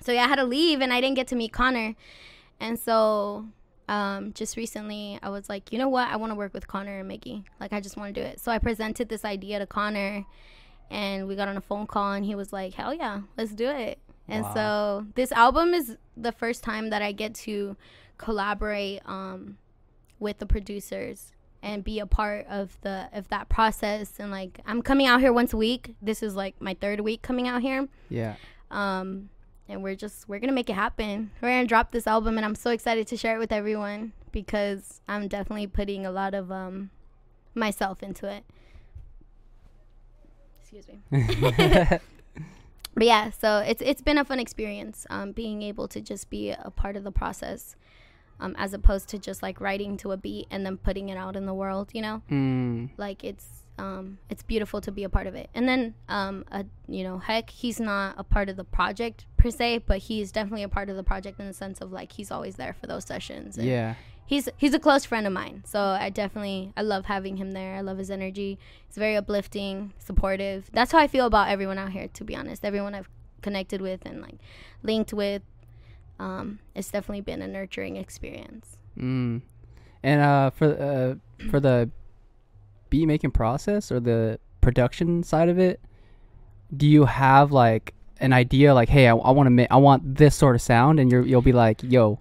so 0.01 0.11
yeah, 0.11 0.25
I 0.25 0.29
had 0.29 0.37
to 0.43 0.45
leave 0.45 0.81
and 0.81 0.93
I 0.93 1.01
didn't 1.01 1.15
get 1.15 1.29
to 1.29 1.37
meet 1.37 1.53
Connor. 1.53 1.95
And 2.61 2.79
so 2.79 3.47
um, 3.89 4.33
just 4.33 4.57
recently 4.57 5.19
I 5.23 5.29
was 5.29 5.49
like, 5.49 5.73
you 5.73 5.79
know 5.79 5.89
what? 5.89 6.09
I 6.09 6.17
want 6.17 6.31
to 6.31 6.37
work 6.37 6.55
with 6.55 6.67
Connor 6.67 7.01
and 7.01 7.11
Miggy. 7.11 7.45
Like 7.61 7.73
I 7.73 7.81
just 7.81 7.97
want 7.97 8.15
to 8.15 8.21
do 8.21 8.27
it. 8.27 8.41
So 8.41 8.51
I 8.53 8.59
presented 8.59 9.09
this 9.09 9.25
idea 9.25 9.59
to 9.59 9.67
Connor 9.67 10.25
and 10.91 11.27
we 11.29 11.37
got 11.37 11.49
on 11.49 11.57
a 11.57 11.61
phone 11.61 11.87
call 11.87 12.13
and 12.13 12.25
he 12.25 12.35
was 12.35 12.53
like, 12.53 12.75
hell 12.75 12.95
yeah, 12.95 13.21
let's 13.37 13.53
do 13.55 13.69
it. 13.69 13.99
And 14.29 14.45
Wow. 14.45 14.55
so 14.55 15.07
this 15.15 15.33
album 15.33 15.75
is 15.75 15.97
the 16.17 16.33
first 16.33 16.63
time 16.63 16.91
that 16.91 17.03
I 17.03 17.13
get 17.13 17.35
to 17.47 17.77
collaborate 18.17 19.03
um, 19.05 19.59
with 20.19 20.39
the 20.39 20.47
producers 20.47 21.33
and 21.63 21.83
be 21.85 21.99
a 21.99 22.07
part 22.07 22.47
of 22.49 22.79
the 22.83 23.09
of 23.13 23.29
that 23.29 23.49
process 23.49 24.15
and 24.19 24.31
like 24.31 24.61
I'm 24.67 24.83
coming 24.83 25.07
out 25.07 25.21
here 25.21 25.33
once 25.33 25.53
a 25.53 25.57
week. 25.57 25.95
This 26.01 26.23
is 26.23 26.35
like 26.37 26.55
my 26.61 26.75
third 26.79 27.01
week 27.01 27.23
coming 27.23 27.49
out 27.49 27.63
here 27.63 27.89
Yeah. 28.11 28.37
um 28.71 29.31
and 29.69 29.83
we're 29.83 29.95
just 29.95 30.29
we're 30.29 30.39
gonna 30.39 30.53
make 30.53 30.71
it 30.71 30.75
happen. 30.75 31.31
We're 31.41 31.51
gonna 31.51 31.67
drop 31.67 31.91
this 31.91 32.07
album 32.07 32.37
and 32.37 32.45
i'm 32.45 32.55
so 32.55 32.71
excited 32.71 33.07
to 33.09 33.17
share 33.17 33.37
it 33.37 33.39
with 33.39 33.53
everyone 33.53 34.13
because 34.33 35.01
i'm 35.09 35.29
definitely 35.29 35.67
putting 35.67 36.05
a 36.05 36.11
lot 36.11 36.35
of 36.35 36.51
um 36.53 36.91
myself 37.55 38.03
into 38.03 38.27
it. 38.27 38.45
Excuse 40.61 40.87
me. 40.89 41.99
But 42.97 43.07
yeah 43.07 43.31
so 43.31 43.59
it's 43.59 43.83
it's 43.83 44.03
been 44.03 44.19
a 44.19 44.25
fun 44.25 44.39
experience 44.39 45.05
um 45.11 45.33
being 45.33 45.63
able 45.63 45.89
to 45.89 46.01
just 46.01 46.31
be 46.31 46.51
a 46.51 46.71
part 46.71 46.97
of 46.97 47.03
the 47.03 47.11
process 47.11 47.75
um 48.39 48.55
as 48.57 48.73
opposed 48.73 49.09
to 49.09 49.19
just 49.19 49.43
like 49.43 49.61
writing 49.61 49.97
to 49.97 50.13
a 50.13 50.17
beat 50.17 50.47
and 50.49 50.65
then 50.65 50.77
putting 50.77 51.09
it 51.09 51.17
out 51.17 51.35
in 51.35 51.45
the 51.45 51.55
world 51.55 51.91
you 51.93 52.01
know? 52.01 52.23
Mm. 52.31 52.91
like 52.97 53.25
it's 53.25 53.64
um 53.79 54.19
it's 54.31 54.43
beautiful 54.43 54.81
to 54.81 54.93
be 54.93 55.03
a 55.05 55.09
part 55.09 55.27
of 55.27 55.35
it. 55.35 55.51
And 55.55 55.69
then 55.69 55.95
um 56.09 56.45
a, 56.53 56.65
you 56.87 57.03
know 57.03 57.19
heck 57.19 57.51
he's 57.51 57.81
not 57.81 58.15
a 58.19 58.25
part 58.25 58.49
of 58.49 58.57
the 58.57 58.65
project 58.65 59.27
per 59.37 59.51
se 59.51 59.79
but 59.87 59.99
he's 59.99 60.31
definitely 60.33 60.63
a 60.63 60.69
part 60.69 60.89
of 60.91 60.97
the 60.97 61.03
project 61.03 61.41
in 61.41 61.47
the 61.47 61.53
sense 61.53 61.81
of 61.81 61.91
like 61.93 62.13
he's 62.13 62.31
always 62.31 62.57
there 62.57 62.73
for 62.73 62.87
those 62.87 63.05
sessions. 63.05 63.59
And 63.59 63.67
Yeah. 63.67 63.95
he's 64.27 64.49
he's 64.57 64.75
a 64.75 64.79
close 64.79 65.05
friend 65.05 65.27
of 65.27 65.33
mine. 65.33 65.63
So 65.67 65.81
i 65.81 66.09
definitely 66.11 66.73
i 66.77 66.83
love 66.83 67.07
having 67.07 67.37
him 67.37 67.51
there. 67.53 67.75
I 67.77 67.81
love 67.81 67.99
his 67.99 68.11
energy. 68.11 68.59
He's 68.87 68.97
very 68.97 69.17
uplifting 69.17 69.93
supportive. 69.99 70.71
That's 70.73 70.93
how 70.93 70.99
i 70.99 71.09
feel 71.09 71.27
about 71.27 71.49
everyone 71.49 71.79
out 71.79 71.91
here 71.91 72.09
to 72.09 72.25
be 72.25 72.37
honest. 72.37 72.65
Everyone 72.65 72.95
i've 72.95 73.09
connected 73.43 73.81
with 73.83 74.07
and 74.07 74.23
like 74.23 74.37
linked 74.83 75.13
with 75.13 75.43
um 76.19 76.61
it's 76.75 76.91
definitely 76.91 77.21
been 77.21 77.43
a 77.43 77.49
nurturing 77.49 77.97
experience. 77.97 78.79
Mm. 78.97 79.43
And 80.05 80.21
uh, 80.21 80.51
for 80.51 80.69
uh, 80.69 81.49
for 81.51 81.59
the 81.61 81.91
beat 82.91 83.07
making 83.07 83.31
process 83.33 83.91
or 83.91 84.01
the 84.01 84.39
production 84.61 85.23
side 85.23 85.49
of 85.49 85.59
it, 85.59 85.81
do 86.77 86.87
you 86.87 87.05
have 87.05 87.53
like 87.53 87.95
an 88.19 88.33
idea 88.33 88.75
like, 88.75 88.89
hey, 88.89 89.09
I, 89.09 89.15
I 89.15 89.31
want 89.31 89.47
to 89.47 89.51
make, 89.51 89.69
I 89.71 89.77
want 89.77 90.17
this 90.17 90.35
sort 90.35 90.55
of 90.55 90.63
sound, 90.63 91.01
and 91.01 91.11
you're 91.11 91.27
you'll 91.27 91.43
be 91.43 91.53
like, 91.53 91.83
yo, 91.83 92.19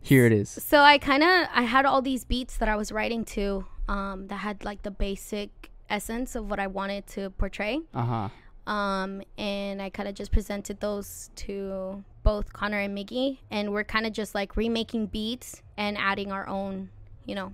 here 0.00 0.26
it 0.26 0.32
is. 0.32 0.48
So 0.48 0.80
I 0.80 0.98
kind 0.98 1.22
of 1.22 1.48
I 1.54 1.62
had 1.62 1.84
all 1.84 2.02
these 2.02 2.24
beats 2.24 2.56
that 2.58 2.68
I 2.68 2.76
was 2.76 2.92
writing 2.92 3.24
to 3.26 3.66
um, 3.88 4.26
that 4.28 4.36
had 4.36 4.64
like 4.64 4.82
the 4.82 4.90
basic 4.90 5.70
essence 5.88 6.34
of 6.34 6.48
what 6.50 6.58
I 6.58 6.66
wanted 6.66 7.06
to 7.08 7.30
portray. 7.30 7.80
Uh 7.94 8.04
huh. 8.04 8.28
Um, 8.72 9.22
and 9.36 9.82
I 9.82 9.90
kind 9.90 10.08
of 10.08 10.14
just 10.14 10.30
presented 10.30 10.78
those 10.80 11.30
to 11.36 12.04
both 12.22 12.52
Connor 12.52 12.78
and 12.78 12.96
Miggy, 12.96 13.38
and 13.50 13.72
we're 13.72 13.84
kind 13.84 14.06
of 14.06 14.12
just 14.12 14.34
like 14.34 14.56
remaking 14.56 15.06
beats 15.06 15.62
and 15.76 15.98
adding 15.98 16.30
our 16.30 16.46
own, 16.46 16.90
you 17.26 17.34
know, 17.34 17.52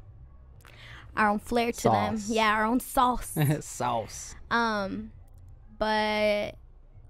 our 1.18 1.28
own 1.28 1.40
flair 1.40 1.72
to 1.72 1.88
them. 1.90 2.18
Yeah, 2.26 2.52
our 2.52 2.64
own 2.64 2.80
sauce. 2.80 3.36
Sauce. 3.60 4.34
Um, 4.50 5.12
but 5.78 6.54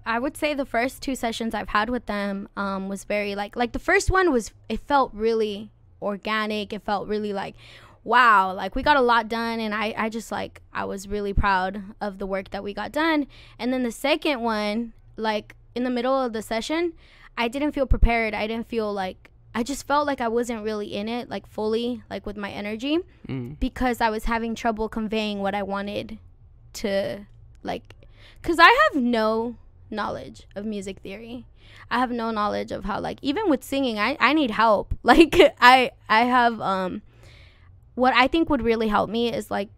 I 0.05 0.19
would 0.19 0.35
say 0.35 0.53
the 0.53 0.65
first 0.65 1.01
two 1.01 1.15
sessions 1.15 1.53
I've 1.53 1.69
had 1.69 1.89
with 1.89 2.07
them 2.07 2.49
um, 2.57 2.89
was 2.89 3.03
very 3.03 3.35
like 3.35 3.55
like 3.55 3.71
the 3.71 3.79
first 3.79 4.11
one 4.11 4.31
was 4.31 4.51
it 4.67 4.81
felt 4.81 5.11
really 5.13 5.71
organic. 6.01 6.73
It 6.73 6.83
felt 6.83 7.07
really 7.07 7.31
like 7.31 7.55
wow, 8.03 8.53
like 8.53 8.75
we 8.75 8.81
got 8.81 8.97
a 8.97 9.01
lot 9.01 9.29
done, 9.29 9.59
and 9.59 9.73
I 9.73 9.93
I 9.95 10.09
just 10.09 10.31
like 10.31 10.61
I 10.73 10.85
was 10.85 11.07
really 11.07 11.33
proud 11.33 11.83
of 12.01 12.17
the 12.17 12.25
work 12.25 12.49
that 12.49 12.63
we 12.63 12.73
got 12.73 12.91
done. 12.91 13.27
And 13.59 13.71
then 13.71 13.83
the 13.83 13.91
second 13.91 14.41
one, 14.41 14.93
like 15.15 15.55
in 15.75 15.83
the 15.83 15.89
middle 15.91 16.19
of 16.19 16.33
the 16.33 16.41
session, 16.41 16.93
I 17.37 17.47
didn't 17.47 17.73
feel 17.73 17.85
prepared. 17.85 18.33
I 18.33 18.47
didn't 18.47 18.67
feel 18.67 18.91
like 18.91 19.28
I 19.53 19.63
just 19.63 19.87
felt 19.87 20.05
like 20.05 20.21
I 20.21 20.27
wasn't 20.27 20.63
really 20.63 20.93
in 20.93 21.09
it, 21.09 21.29
like 21.29 21.47
fully, 21.47 22.03
like 22.09 22.25
with 22.25 22.37
my 22.37 22.51
energy, 22.51 22.99
Mm. 23.27 23.59
because 23.59 23.99
I 24.01 24.09
was 24.09 24.25
having 24.25 24.55
trouble 24.55 24.89
conveying 24.89 25.39
what 25.39 25.55
I 25.55 25.63
wanted 25.63 26.19
to, 26.73 27.25
like, 27.63 27.95
because 28.41 28.57
I 28.59 28.69
have 28.93 29.01
no 29.01 29.55
knowledge 29.89 30.43
of 30.55 30.65
music 30.65 30.99
theory. 30.99 31.45
I 31.89 31.99
have 31.99 32.11
no 32.11 32.29
knowledge 32.31 32.71
of 32.71 32.85
how, 32.85 32.99
like, 32.99 33.17
even 33.23 33.49
with 33.49 33.63
singing, 33.63 33.97
I, 33.99 34.17
I 34.19 34.33
need 34.33 34.51
help. 34.51 34.93
Like, 35.03 35.35
I 35.59 35.91
I 36.07 36.21
have 36.25 36.61
um, 36.61 37.01
what 37.95 38.13
I 38.13 38.27
think 38.27 38.49
would 38.49 38.61
really 38.61 38.87
help 38.87 39.09
me 39.09 39.33
is 39.33 39.49
like 39.49 39.69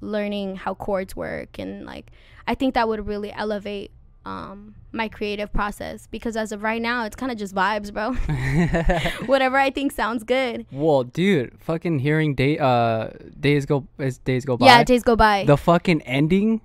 learning 0.00 0.56
how 0.56 0.74
chords 0.74 1.16
work 1.16 1.58
and 1.58 1.84
like 1.84 2.12
I 2.46 2.54
think 2.54 2.74
that 2.74 2.86
would 2.86 3.04
really 3.06 3.32
elevate 3.32 3.90
um 4.28 4.74
my 4.92 5.08
creative 5.08 5.50
process 5.52 6.06
because 6.10 6.36
as 6.36 6.50
of 6.52 6.62
right 6.62 6.82
now 6.82 7.04
it's 7.04 7.16
kind 7.16 7.30
of 7.32 7.38
just 7.38 7.54
vibes 7.54 7.92
bro 7.92 8.12
whatever 9.26 9.56
i 9.58 9.70
think 9.70 9.92
sounds 9.92 10.22
good 10.24 10.66
well, 10.70 11.04
dude, 11.04 11.52
fucking 11.60 11.98
hearing 12.00 12.34
day 12.34 12.58
uh 12.58 13.08
days 13.40 13.64
go 13.66 13.86
as 13.98 14.18
days 14.18 14.44
go 14.44 14.56
by. 14.56 14.66
yeah 14.66 14.84
days 14.84 15.02
go 15.02 15.16
by 15.16 15.44
the 15.46 15.56
fucking 15.56 16.00
ending. 16.02 16.60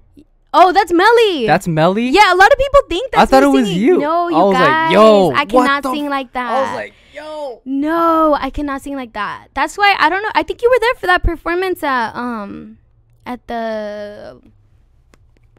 oh 0.53 0.72
that's 0.72 0.91
melly 0.91 1.45
That's 1.48 1.68
Melly. 1.68 2.07
yeah 2.10 2.34
a 2.34 2.38
lot 2.44 2.52
of 2.52 2.57
people 2.57 2.81
think 2.90 3.11
that's 3.11 3.23
I 3.23 3.26
thought 3.31 3.44
it 3.44 3.48
was 3.60 3.68
singing. 3.68 3.81
you. 3.81 3.98
no 3.98 4.30
you 4.30 4.35
I 4.35 4.44
was 4.44 4.53
like, 4.53 4.64
guys 4.68 4.94
yo, 4.94 5.31
i 5.35 5.45
cannot 5.45 5.84
sing 5.84 6.06
f- 6.06 6.11
like 6.18 6.34
that 6.34 6.52
I 6.52 6.61
was 6.61 6.76
like, 6.81 6.94
yo. 7.14 7.61
no 7.65 8.38
i 8.40 8.49
cannot 8.49 8.81
sing 8.81 8.95
like 8.95 9.14
that 9.14 9.48
that's 9.53 9.77
why 9.77 9.95
i 9.99 10.10
don't 10.10 10.23
know 10.23 10.31
i 10.35 10.44
think 10.44 10.61
you 10.61 10.69
were 10.69 10.80
there 10.81 10.95
for 10.95 11.07
that 11.07 11.23
performance 11.23 11.84
at 11.84 12.15
um 12.15 12.77
at 13.26 13.45
the 13.48 14.41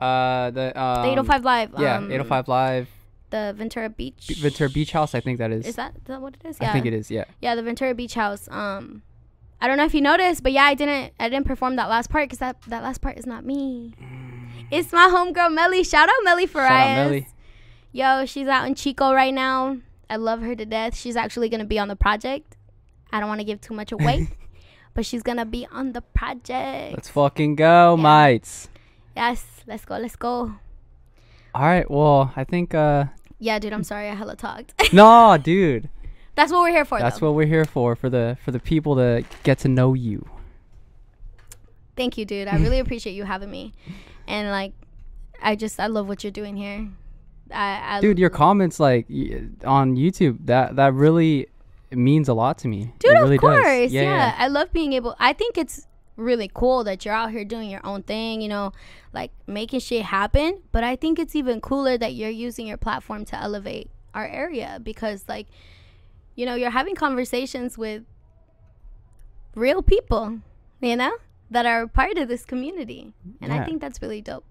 Uh, 0.04 0.50
the 0.50 0.80
um, 0.80 1.02
the 1.02 1.08
805 1.12 1.44
live 1.44 1.70
Yeah, 1.78 1.96
um, 1.98 2.04
805 2.10 2.48
live. 2.48 2.88
the 3.30 3.54
ventura 3.56 3.88
beach 3.90 4.26
B- 4.28 4.34
Ventura 4.34 4.68
Beach 4.70 4.92
House. 4.92 5.14
I 5.14 5.20
think 5.20 5.38
that 5.38 5.50
is. 5.50 5.66
is 5.66 5.76
that, 5.76 5.94
is 5.96 6.02
that 6.04 6.20
what 6.20 6.34
it 6.34 6.46
is 6.48 6.60
I 6.60 6.72
think 6.72 6.86
it 6.86 6.92
is. 6.92 7.10
Yeah. 7.10 7.24
Yeah, 7.40 7.54
the 7.54 7.62
Ventura 7.62 7.94
Beach 7.94 8.14
House. 8.14 8.48
Um, 8.50 9.02
I 9.60 9.66
don't 9.66 9.76
know 9.78 9.84
if 9.86 9.94
you 9.94 10.00
noticed, 10.02 10.42
but 10.42 10.52
yeah, 10.52 10.64
I 10.64 10.74
didn't. 10.74 11.12
I 11.18 11.28
didn't 11.28 11.46
perform 11.46 11.76
that 11.76 11.88
last 11.88 12.10
part 12.10 12.24
because 12.28 12.38
that 12.40 12.60
that 12.68 12.82
last 12.82 13.00
part 13.00 13.16
is 13.18 13.26
not 13.26 13.44
me. 13.44 13.94
It's 14.70 14.92
my 14.92 15.08
homegirl 15.08 15.54
Melly. 15.54 15.82
Shout 15.84 16.08
out 16.08 16.14
Melly 16.24 16.46
Farias. 16.46 16.68
Shout 16.70 16.98
out 16.98 17.04
Melly. 17.06 17.28
Yo, 17.92 18.26
she's 18.26 18.48
out 18.48 18.66
in 18.66 18.74
Chico 18.74 19.12
right 19.14 19.32
now. 19.32 19.78
I 20.10 20.16
love 20.16 20.42
her 20.42 20.54
to 20.54 20.66
death. 20.66 20.96
She's 20.96 21.16
actually 21.16 21.48
gonna 21.48 21.64
be 21.64 21.78
on 21.78 21.88
the 21.88 21.96
project. 21.96 22.56
I 23.12 23.20
don't 23.20 23.28
want 23.28 23.40
to 23.40 23.44
give 23.44 23.60
too 23.60 23.72
much 23.74 23.90
away, 23.92 24.28
but 24.94 25.06
she's 25.06 25.22
gonna 25.22 25.46
be 25.46 25.66
on 25.72 25.92
the 25.92 26.02
project. 26.02 26.92
Let's 26.94 27.08
fucking 27.08 27.54
go, 27.56 27.96
Yeah. 27.96 28.02
mates. 28.26 28.68
yes, 29.16 29.53
let's 29.66 29.84
go. 29.84 29.96
Let's 29.98 30.16
go. 30.16 30.54
All 31.54 31.62
right. 31.62 31.88
Well, 31.90 32.32
I 32.36 32.44
think. 32.44 32.74
uh 32.74 33.06
Yeah, 33.38 33.58
dude. 33.58 33.72
I'm 33.72 33.84
sorry. 33.84 34.08
I 34.08 34.14
hella 34.14 34.36
talked. 34.36 34.74
No, 34.92 35.36
dude. 35.36 35.88
That's 36.36 36.50
what 36.52 36.62
we're 36.62 36.70
here 36.70 36.84
for. 36.84 36.98
That's 36.98 37.20
though. 37.20 37.26
what 37.28 37.36
we're 37.36 37.46
here 37.46 37.64
for. 37.64 37.94
For 37.96 38.10
the 38.10 38.36
for 38.44 38.50
the 38.50 38.58
people 38.60 38.96
to 38.96 39.24
get 39.44 39.58
to 39.60 39.68
know 39.68 39.94
you. 39.94 40.26
Thank 41.96 42.18
you, 42.18 42.24
dude. 42.24 42.48
I 42.48 42.56
really 42.56 42.78
appreciate 42.84 43.12
you 43.12 43.24
having 43.24 43.50
me, 43.50 43.72
and 44.26 44.50
like, 44.50 44.72
I 45.40 45.54
just 45.54 45.78
I 45.78 45.86
love 45.86 46.08
what 46.08 46.24
you're 46.24 46.32
doing 46.32 46.56
here. 46.56 46.88
I, 47.52 47.98
I 47.98 48.00
Dude, 48.00 48.18
your 48.18 48.30
comments 48.30 48.80
like 48.80 49.06
on 49.64 49.96
YouTube 49.96 50.46
that 50.46 50.76
that 50.76 50.92
really 50.94 51.46
means 51.92 52.28
a 52.28 52.34
lot 52.34 52.58
to 52.58 52.66
me. 52.68 52.92
dude 52.98 53.12
it 53.12 53.16
of 53.18 53.22
really 53.22 53.38
course 53.38 53.62
does. 53.64 53.92
yeah, 53.92 54.34
i 54.38 54.48
love 54.48 54.72
being 54.72 54.92
able 54.94 55.14
i 55.20 55.32
think 55.32 55.56
it's 55.56 55.86
really 56.16 56.50
cool 56.54 56.84
that 56.84 57.04
you're 57.04 57.14
out 57.14 57.30
here 57.32 57.44
doing 57.44 57.68
your 57.68 57.84
own 57.84 58.02
thing 58.02 58.40
you 58.40 58.48
know 58.48 58.72
like 59.12 59.32
making 59.48 59.80
shit 59.80 60.02
happen 60.04 60.62
but 60.70 60.84
i 60.84 60.94
think 60.94 61.18
it's 61.18 61.34
even 61.34 61.60
cooler 61.60 61.98
that 61.98 62.14
you're 62.14 62.30
using 62.30 62.66
your 62.66 62.76
platform 62.76 63.24
to 63.24 63.34
elevate 63.36 63.90
our 64.14 64.26
area 64.26 64.78
because 64.82 65.24
like 65.28 65.48
you 66.36 66.46
know 66.46 66.54
you're 66.54 66.70
having 66.70 66.94
conversations 66.94 67.76
with 67.76 68.02
real 69.54 69.82
people 69.82 70.38
you 70.80 70.96
know 70.96 71.12
that 71.50 71.66
are 71.66 71.86
part 71.86 72.16
of 72.18 72.28
this 72.28 72.44
community 72.44 73.12
and 73.40 73.52
i 73.52 73.64
think 73.64 73.80
that's 73.80 74.00
really 74.02 74.20
dope 74.20 74.44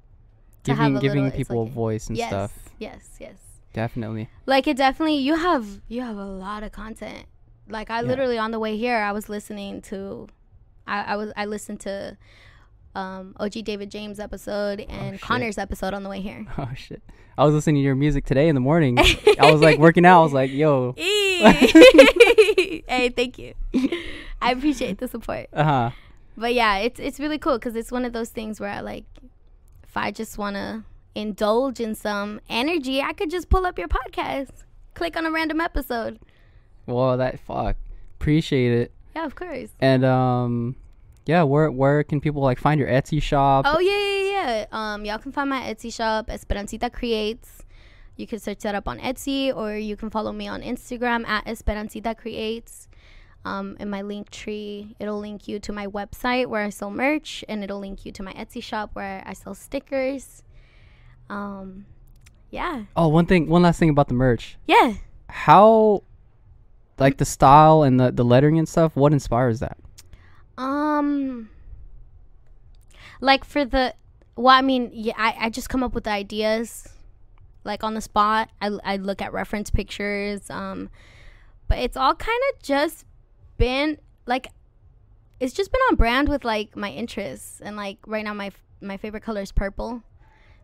to 0.63 0.73
have 0.73 0.87
Giving 0.93 0.99
giving 1.01 1.23
little- 1.23 1.37
people 1.37 1.63
like- 1.63 1.71
a 1.71 1.73
voice 1.73 2.07
and 2.07 2.17
yes 2.17 2.29
stuff. 2.29 2.69
yes 2.79 3.17
yes 3.19 3.35
Definitely. 3.73 4.29
like 4.45 4.67
it 4.67 4.77
definitely 4.77 5.15
you 5.17 5.35
have 5.35 5.81
you 5.87 6.01
have 6.01 6.17
a 6.17 6.25
lot 6.25 6.63
of 6.63 6.71
content 6.71 7.25
like 7.67 7.89
i 7.89 8.01
Yeah. 8.01 8.07
literally 8.07 8.37
on 8.37 8.51
the 8.51 8.59
way 8.59 8.77
here 8.77 8.97
i 8.97 9.11
was 9.11 9.29
listening 9.29 9.81
to 9.83 10.27
i, 10.87 11.01
I 11.13 11.15
was 11.15 11.31
i 11.35 11.45
listened 11.45 11.79
to 11.81 12.17
um 12.95 13.35
og 13.39 13.51
david 13.63 13.89
james 13.89 14.19
episode 14.19 14.81
and 14.81 15.13
shit. 15.15 15.21
connor's 15.21 15.57
episode 15.57 15.93
on 15.93 16.03
the 16.03 16.09
way 16.09 16.21
here 16.21 16.45
Oh 16.57 16.69
shit. 16.75 17.01
I 17.35 17.45
was 17.45 17.53
listening 17.55 17.75
to 17.77 17.81
your 17.81 17.95
music 17.95 18.25
today 18.25 18.47
in 18.47 18.53
the 18.53 18.61
morning. 18.61 18.99
I 18.99 19.51
was 19.51 19.59
like 19.59 19.79
working 19.79 20.05
out. 20.05 20.19
I 20.19 20.23
was 20.23 20.33
like, 20.33 20.51
yo. 20.51 20.93
hey 22.87 23.09
thank 23.09 23.37
you 23.39 23.53
i 24.41 24.51
appreciate 24.51 24.99
the 24.99 25.07
support 25.07 25.47
Uh 25.53 25.63
huh. 25.63 25.89
but 26.37 26.53
yeah 26.53 26.77
it's 26.77 26.99
it's 26.99 27.19
really 27.19 27.37
cool 27.39 27.57
because 27.57 27.75
it's 27.75 27.91
one 27.91 28.05
of 28.05 28.13
those 28.13 28.29
things 28.29 28.59
where 28.59 28.69
i 28.69 28.79
like 28.81 29.05
if 29.83 29.97
i 29.97 30.11
just 30.11 30.37
want 30.37 30.55
to 30.55 30.83
indulge 31.15 31.79
in 31.79 31.95
some 31.95 32.39
energy 32.49 33.01
i 33.01 33.13
could 33.13 33.29
just 33.31 33.49
pull 33.49 33.65
up 33.65 33.77
your 33.79 33.87
podcast 33.87 34.51
click 34.93 35.17
on 35.17 35.25
a 35.25 35.31
random 35.31 35.59
episode 35.59 36.19
Well, 36.85 37.17
that 37.17 37.39
fuck. 37.39 37.77
Appreciate 38.19 38.71
it. 38.73 38.91
Yeah 39.15 39.25
of 39.25 39.35
course 39.35 39.69
And 39.79 40.03
um, 40.05 40.75
yeah. 41.25 41.43
Where 41.43 41.71
where 41.71 42.03
can 42.03 42.19
people 42.19 42.41
like 42.41 42.59
find 42.59 42.79
your 42.79 42.89
Etsy 42.89 43.21
shop? 43.21 43.65
Oh 43.67 43.79
yeah, 43.79 43.99
yeah, 43.99 44.25
yeah. 44.33 44.65
Um, 44.71 45.05
y'all 45.05 45.19
can 45.19 45.31
find 45.31 45.49
my 45.49 45.61
Etsy 45.61 45.93
shop, 45.93 46.27
Esperancita 46.27 46.91
Creates. 46.91 47.63
You 48.17 48.27
can 48.27 48.39
search 48.39 48.59
that 48.59 48.75
up 48.75 48.87
on 48.87 48.99
Etsy, 48.99 49.55
or 49.55 49.75
you 49.75 49.95
can 49.95 50.09
follow 50.09 50.31
me 50.31 50.47
on 50.47 50.61
Instagram 50.61 51.25
at 51.27 51.45
Esperancita 51.45 52.15
Creates. 52.17 52.87
Um, 53.45 53.75
in 53.79 53.89
my 53.89 54.01
link 54.01 54.29
tree, 54.31 54.95
it'll 54.99 55.19
link 55.19 55.47
you 55.47 55.59
to 55.59 55.71
my 55.73 55.87
website 55.87 56.47
where 56.47 56.63
I 56.63 56.69
sell 56.69 56.91
merch, 56.91 57.43
and 57.49 57.63
it'll 57.63 57.79
link 57.79 58.05
you 58.05 58.11
to 58.13 58.21
my 58.23 58.33
Etsy 58.33 58.61
shop 58.61 58.91
where 58.93 59.23
I 59.25 59.33
sell 59.33 59.55
stickers. 59.55 60.43
Um, 61.29 61.85
yeah, 62.51 62.83
Oh, 62.95 63.07
one 63.07 63.25
thing. 63.25 63.47
One 63.47 63.63
last 63.63 63.79
thing 63.79 63.89
about 63.89 64.07
the 64.09 64.13
merch. 64.13 64.57
yeah. 64.67 64.93
How, 65.29 66.03
like 66.99 67.17
the 67.17 67.25
style 67.25 67.83
and 67.83 67.99
the 67.99 68.11
the 68.11 68.23
lettering 68.23 68.59
and 68.59 68.67
stuff. 68.67 68.95
What 68.95 69.13
inspires 69.13 69.59
that? 69.59 69.77
Um, 70.57 71.49
like 73.21 73.43
for 73.43 73.65
the, 73.65 73.95
well, 74.35 74.55
I 74.55 74.61
mean, 74.61 74.91
yeah, 74.93 75.13
I, 75.17 75.35
I 75.39 75.49
just 75.49 75.69
come 75.69 75.83
up 75.83 75.95
with 75.95 76.03
the 76.03 76.11
ideas, 76.11 76.87
like 77.63 77.83
on 77.83 77.95
the 77.95 78.01
spot. 78.01 78.49
I, 78.61 78.77
I 78.83 78.97
look 78.97 79.21
at 79.21 79.33
reference 79.33 79.69
pictures. 79.71 80.49
Um, 80.49 80.89
but 81.67 81.79
it's 81.79 81.97
all 81.97 82.13
kind 82.13 82.41
of 82.53 82.61
just 82.61 83.05
been 83.57 83.97
like, 84.27 84.47
it's 85.39 85.53
just 85.53 85.71
been 85.71 85.81
on 85.89 85.95
brand 85.95 86.29
with 86.29 86.45
like 86.45 86.75
my 86.75 86.91
interests 86.91 87.59
and 87.61 87.75
like 87.75 87.97
right 88.05 88.23
now 88.23 88.33
my 88.33 88.47
f- 88.47 88.63
my 88.81 88.97
favorite 88.97 89.23
color 89.23 89.41
is 89.41 89.51
purple, 89.51 90.03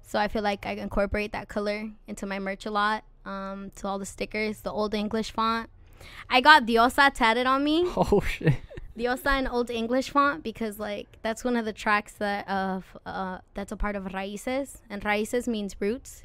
so 0.02 0.20
I 0.20 0.28
feel 0.28 0.42
like 0.42 0.66
I 0.66 0.72
incorporate 0.72 1.32
that 1.32 1.48
color 1.48 1.90
into 2.06 2.26
my 2.26 2.38
merch 2.38 2.66
a 2.66 2.72
lot. 2.72 3.04
Um, 3.26 3.72
to 3.78 3.88
all 3.88 3.98
the 4.00 4.06
stickers, 4.06 4.62
the 4.62 4.72
old 4.72 4.94
English 4.94 5.32
font. 5.32 5.70
I 6.30 6.42
got 6.42 6.66
Diosa 6.66 7.14
tatted 7.14 7.46
on 7.48 7.64
me. 7.64 7.88
Oh 7.98 8.22
shit. 8.22 8.54
Diosa 8.98 9.40
in 9.40 9.48
Old 9.48 9.70
English 9.70 10.10
font 10.10 10.44
because 10.44 10.78
like 10.78 11.08
that's 11.22 11.44
one 11.44 11.56
of 11.56 11.64
the 11.64 11.72
tracks 11.74 12.14
that 12.14 12.48
of 12.50 12.98
uh 13.06 13.40
that's 13.54 13.72
a 13.72 13.78
part 13.78 13.96
of 13.96 14.04
Raices 14.06 14.78
and 14.90 15.02
Raices 15.04 15.48
means 15.48 15.76
roots. 15.80 16.24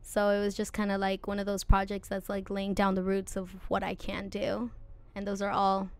So 0.00 0.30
it 0.30 0.40
was 0.40 0.54
just 0.56 0.72
kind 0.72 0.90
of 0.90 1.00
like 1.00 1.26
one 1.26 1.38
of 1.38 1.44
those 1.44 1.64
projects 1.64 2.08
that's 2.08 2.30
like 2.30 2.48
laying 2.48 2.72
down 2.72 2.94
the 2.94 3.02
roots 3.02 3.36
of 3.36 3.50
what 3.68 3.82
I 3.82 3.94
can 3.94 4.30
do. 4.30 4.70
And 5.14 5.26
those 5.26 5.42
are 5.42 5.50
all 5.50 5.90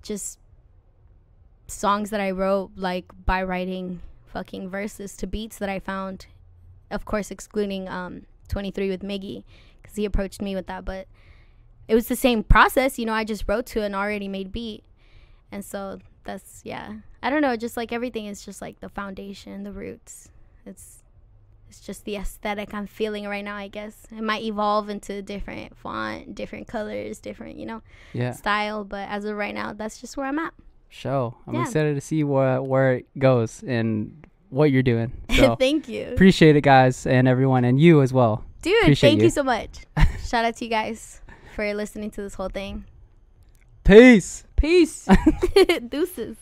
just 0.00 0.38
songs 1.66 2.08
that 2.10 2.20
I 2.20 2.30
wrote 2.30 2.70
like 2.74 3.04
by 3.26 3.42
writing 3.42 4.00
fucking 4.26 4.70
verses 4.70 5.14
to 5.18 5.26
beats 5.26 5.58
that 5.58 5.68
I 5.68 5.78
found. 5.78 6.26
Of 6.90 7.04
course 7.04 7.30
excluding 7.30 7.86
um 7.88 8.22
23 8.48 8.88
with 8.88 9.02
Miggy 9.02 9.44
cuz 9.82 9.96
he 9.96 10.06
approached 10.06 10.40
me 10.40 10.54
with 10.54 10.66
that 10.68 10.84
but 10.86 11.06
it 11.92 11.94
was 11.94 12.08
the 12.08 12.16
same 12.16 12.42
process, 12.42 12.98
you 12.98 13.04
know, 13.04 13.12
I 13.12 13.22
just 13.22 13.44
wrote 13.46 13.66
to 13.66 13.82
an 13.82 13.94
already 13.94 14.26
made 14.26 14.50
beat. 14.50 14.82
And 15.52 15.62
so 15.62 15.98
that's 16.24 16.62
yeah. 16.64 16.94
I 17.22 17.28
don't 17.28 17.42
know, 17.42 17.54
just 17.54 17.76
like 17.76 17.92
everything 17.92 18.24
is 18.24 18.42
just 18.42 18.62
like 18.62 18.80
the 18.80 18.88
foundation, 18.88 19.62
the 19.62 19.72
roots. 19.72 20.30
It's 20.64 21.04
it's 21.68 21.80
just 21.80 22.04
the 22.06 22.16
aesthetic 22.16 22.72
I'm 22.72 22.86
feeling 22.86 23.26
right 23.28 23.44
now, 23.44 23.56
I 23.56 23.68
guess. 23.68 24.06
It 24.10 24.22
might 24.22 24.42
evolve 24.42 24.88
into 24.88 25.20
different 25.20 25.76
font, 25.76 26.34
different 26.34 26.66
colors, 26.66 27.18
different, 27.20 27.56
you 27.58 27.66
know, 27.66 27.82
Yeah. 28.14 28.32
style, 28.32 28.84
but 28.84 29.06
as 29.10 29.24
of 29.26 29.36
right 29.36 29.54
now, 29.54 29.74
that's 29.74 30.00
just 30.00 30.16
where 30.16 30.24
I'm 30.26 30.38
at. 30.38 30.54
Show. 30.88 31.34
I'm 31.46 31.54
Yeah. 31.54 31.62
excited 31.62 31.94
to 31.94 32.00
see 32.00 32.24
where 32.24 32.62
where 32.62 32.94
it 32.94 33.06
goes 33.18 33.62
and 33.66 34.26
what 34.48 34.70
you're 34.70 34.82
doing. 34.82 35.12
So 35.36 35.56
Thank 35.56 35.88
you. 35.88 36.08
appreciate 36.12 36.56
it, 36.56 36.62
guys, 36.62 37.06
and 37.06 37.28
everyone, 37.28 37.64
and 37.64 37.78
you 37.78 38.00
as 38.00 38.12
well. 38.14 38.44
Dude, 38.62 38.74
appreciate 38.82 39.10
thank 39.10 39.20
you. 39.20 39.24
you. 39.26 39.30
so 39.30 39.42
much. 39.42 39.80
Shout 40.26 40.44
out 40.44 40.56
to 40.56 40.64
you 40.64 40.70
guys 40.70 41.21
for 41.52 41.72
listening 41.74 42.10
to 42.12 42.22
this 42.22 42.34
whole 42.34 42.48
thing. 42.48 42.84
Peace. 43.84 44.44
Peace. 44.56 45.08
Deuces. 45.88 46.36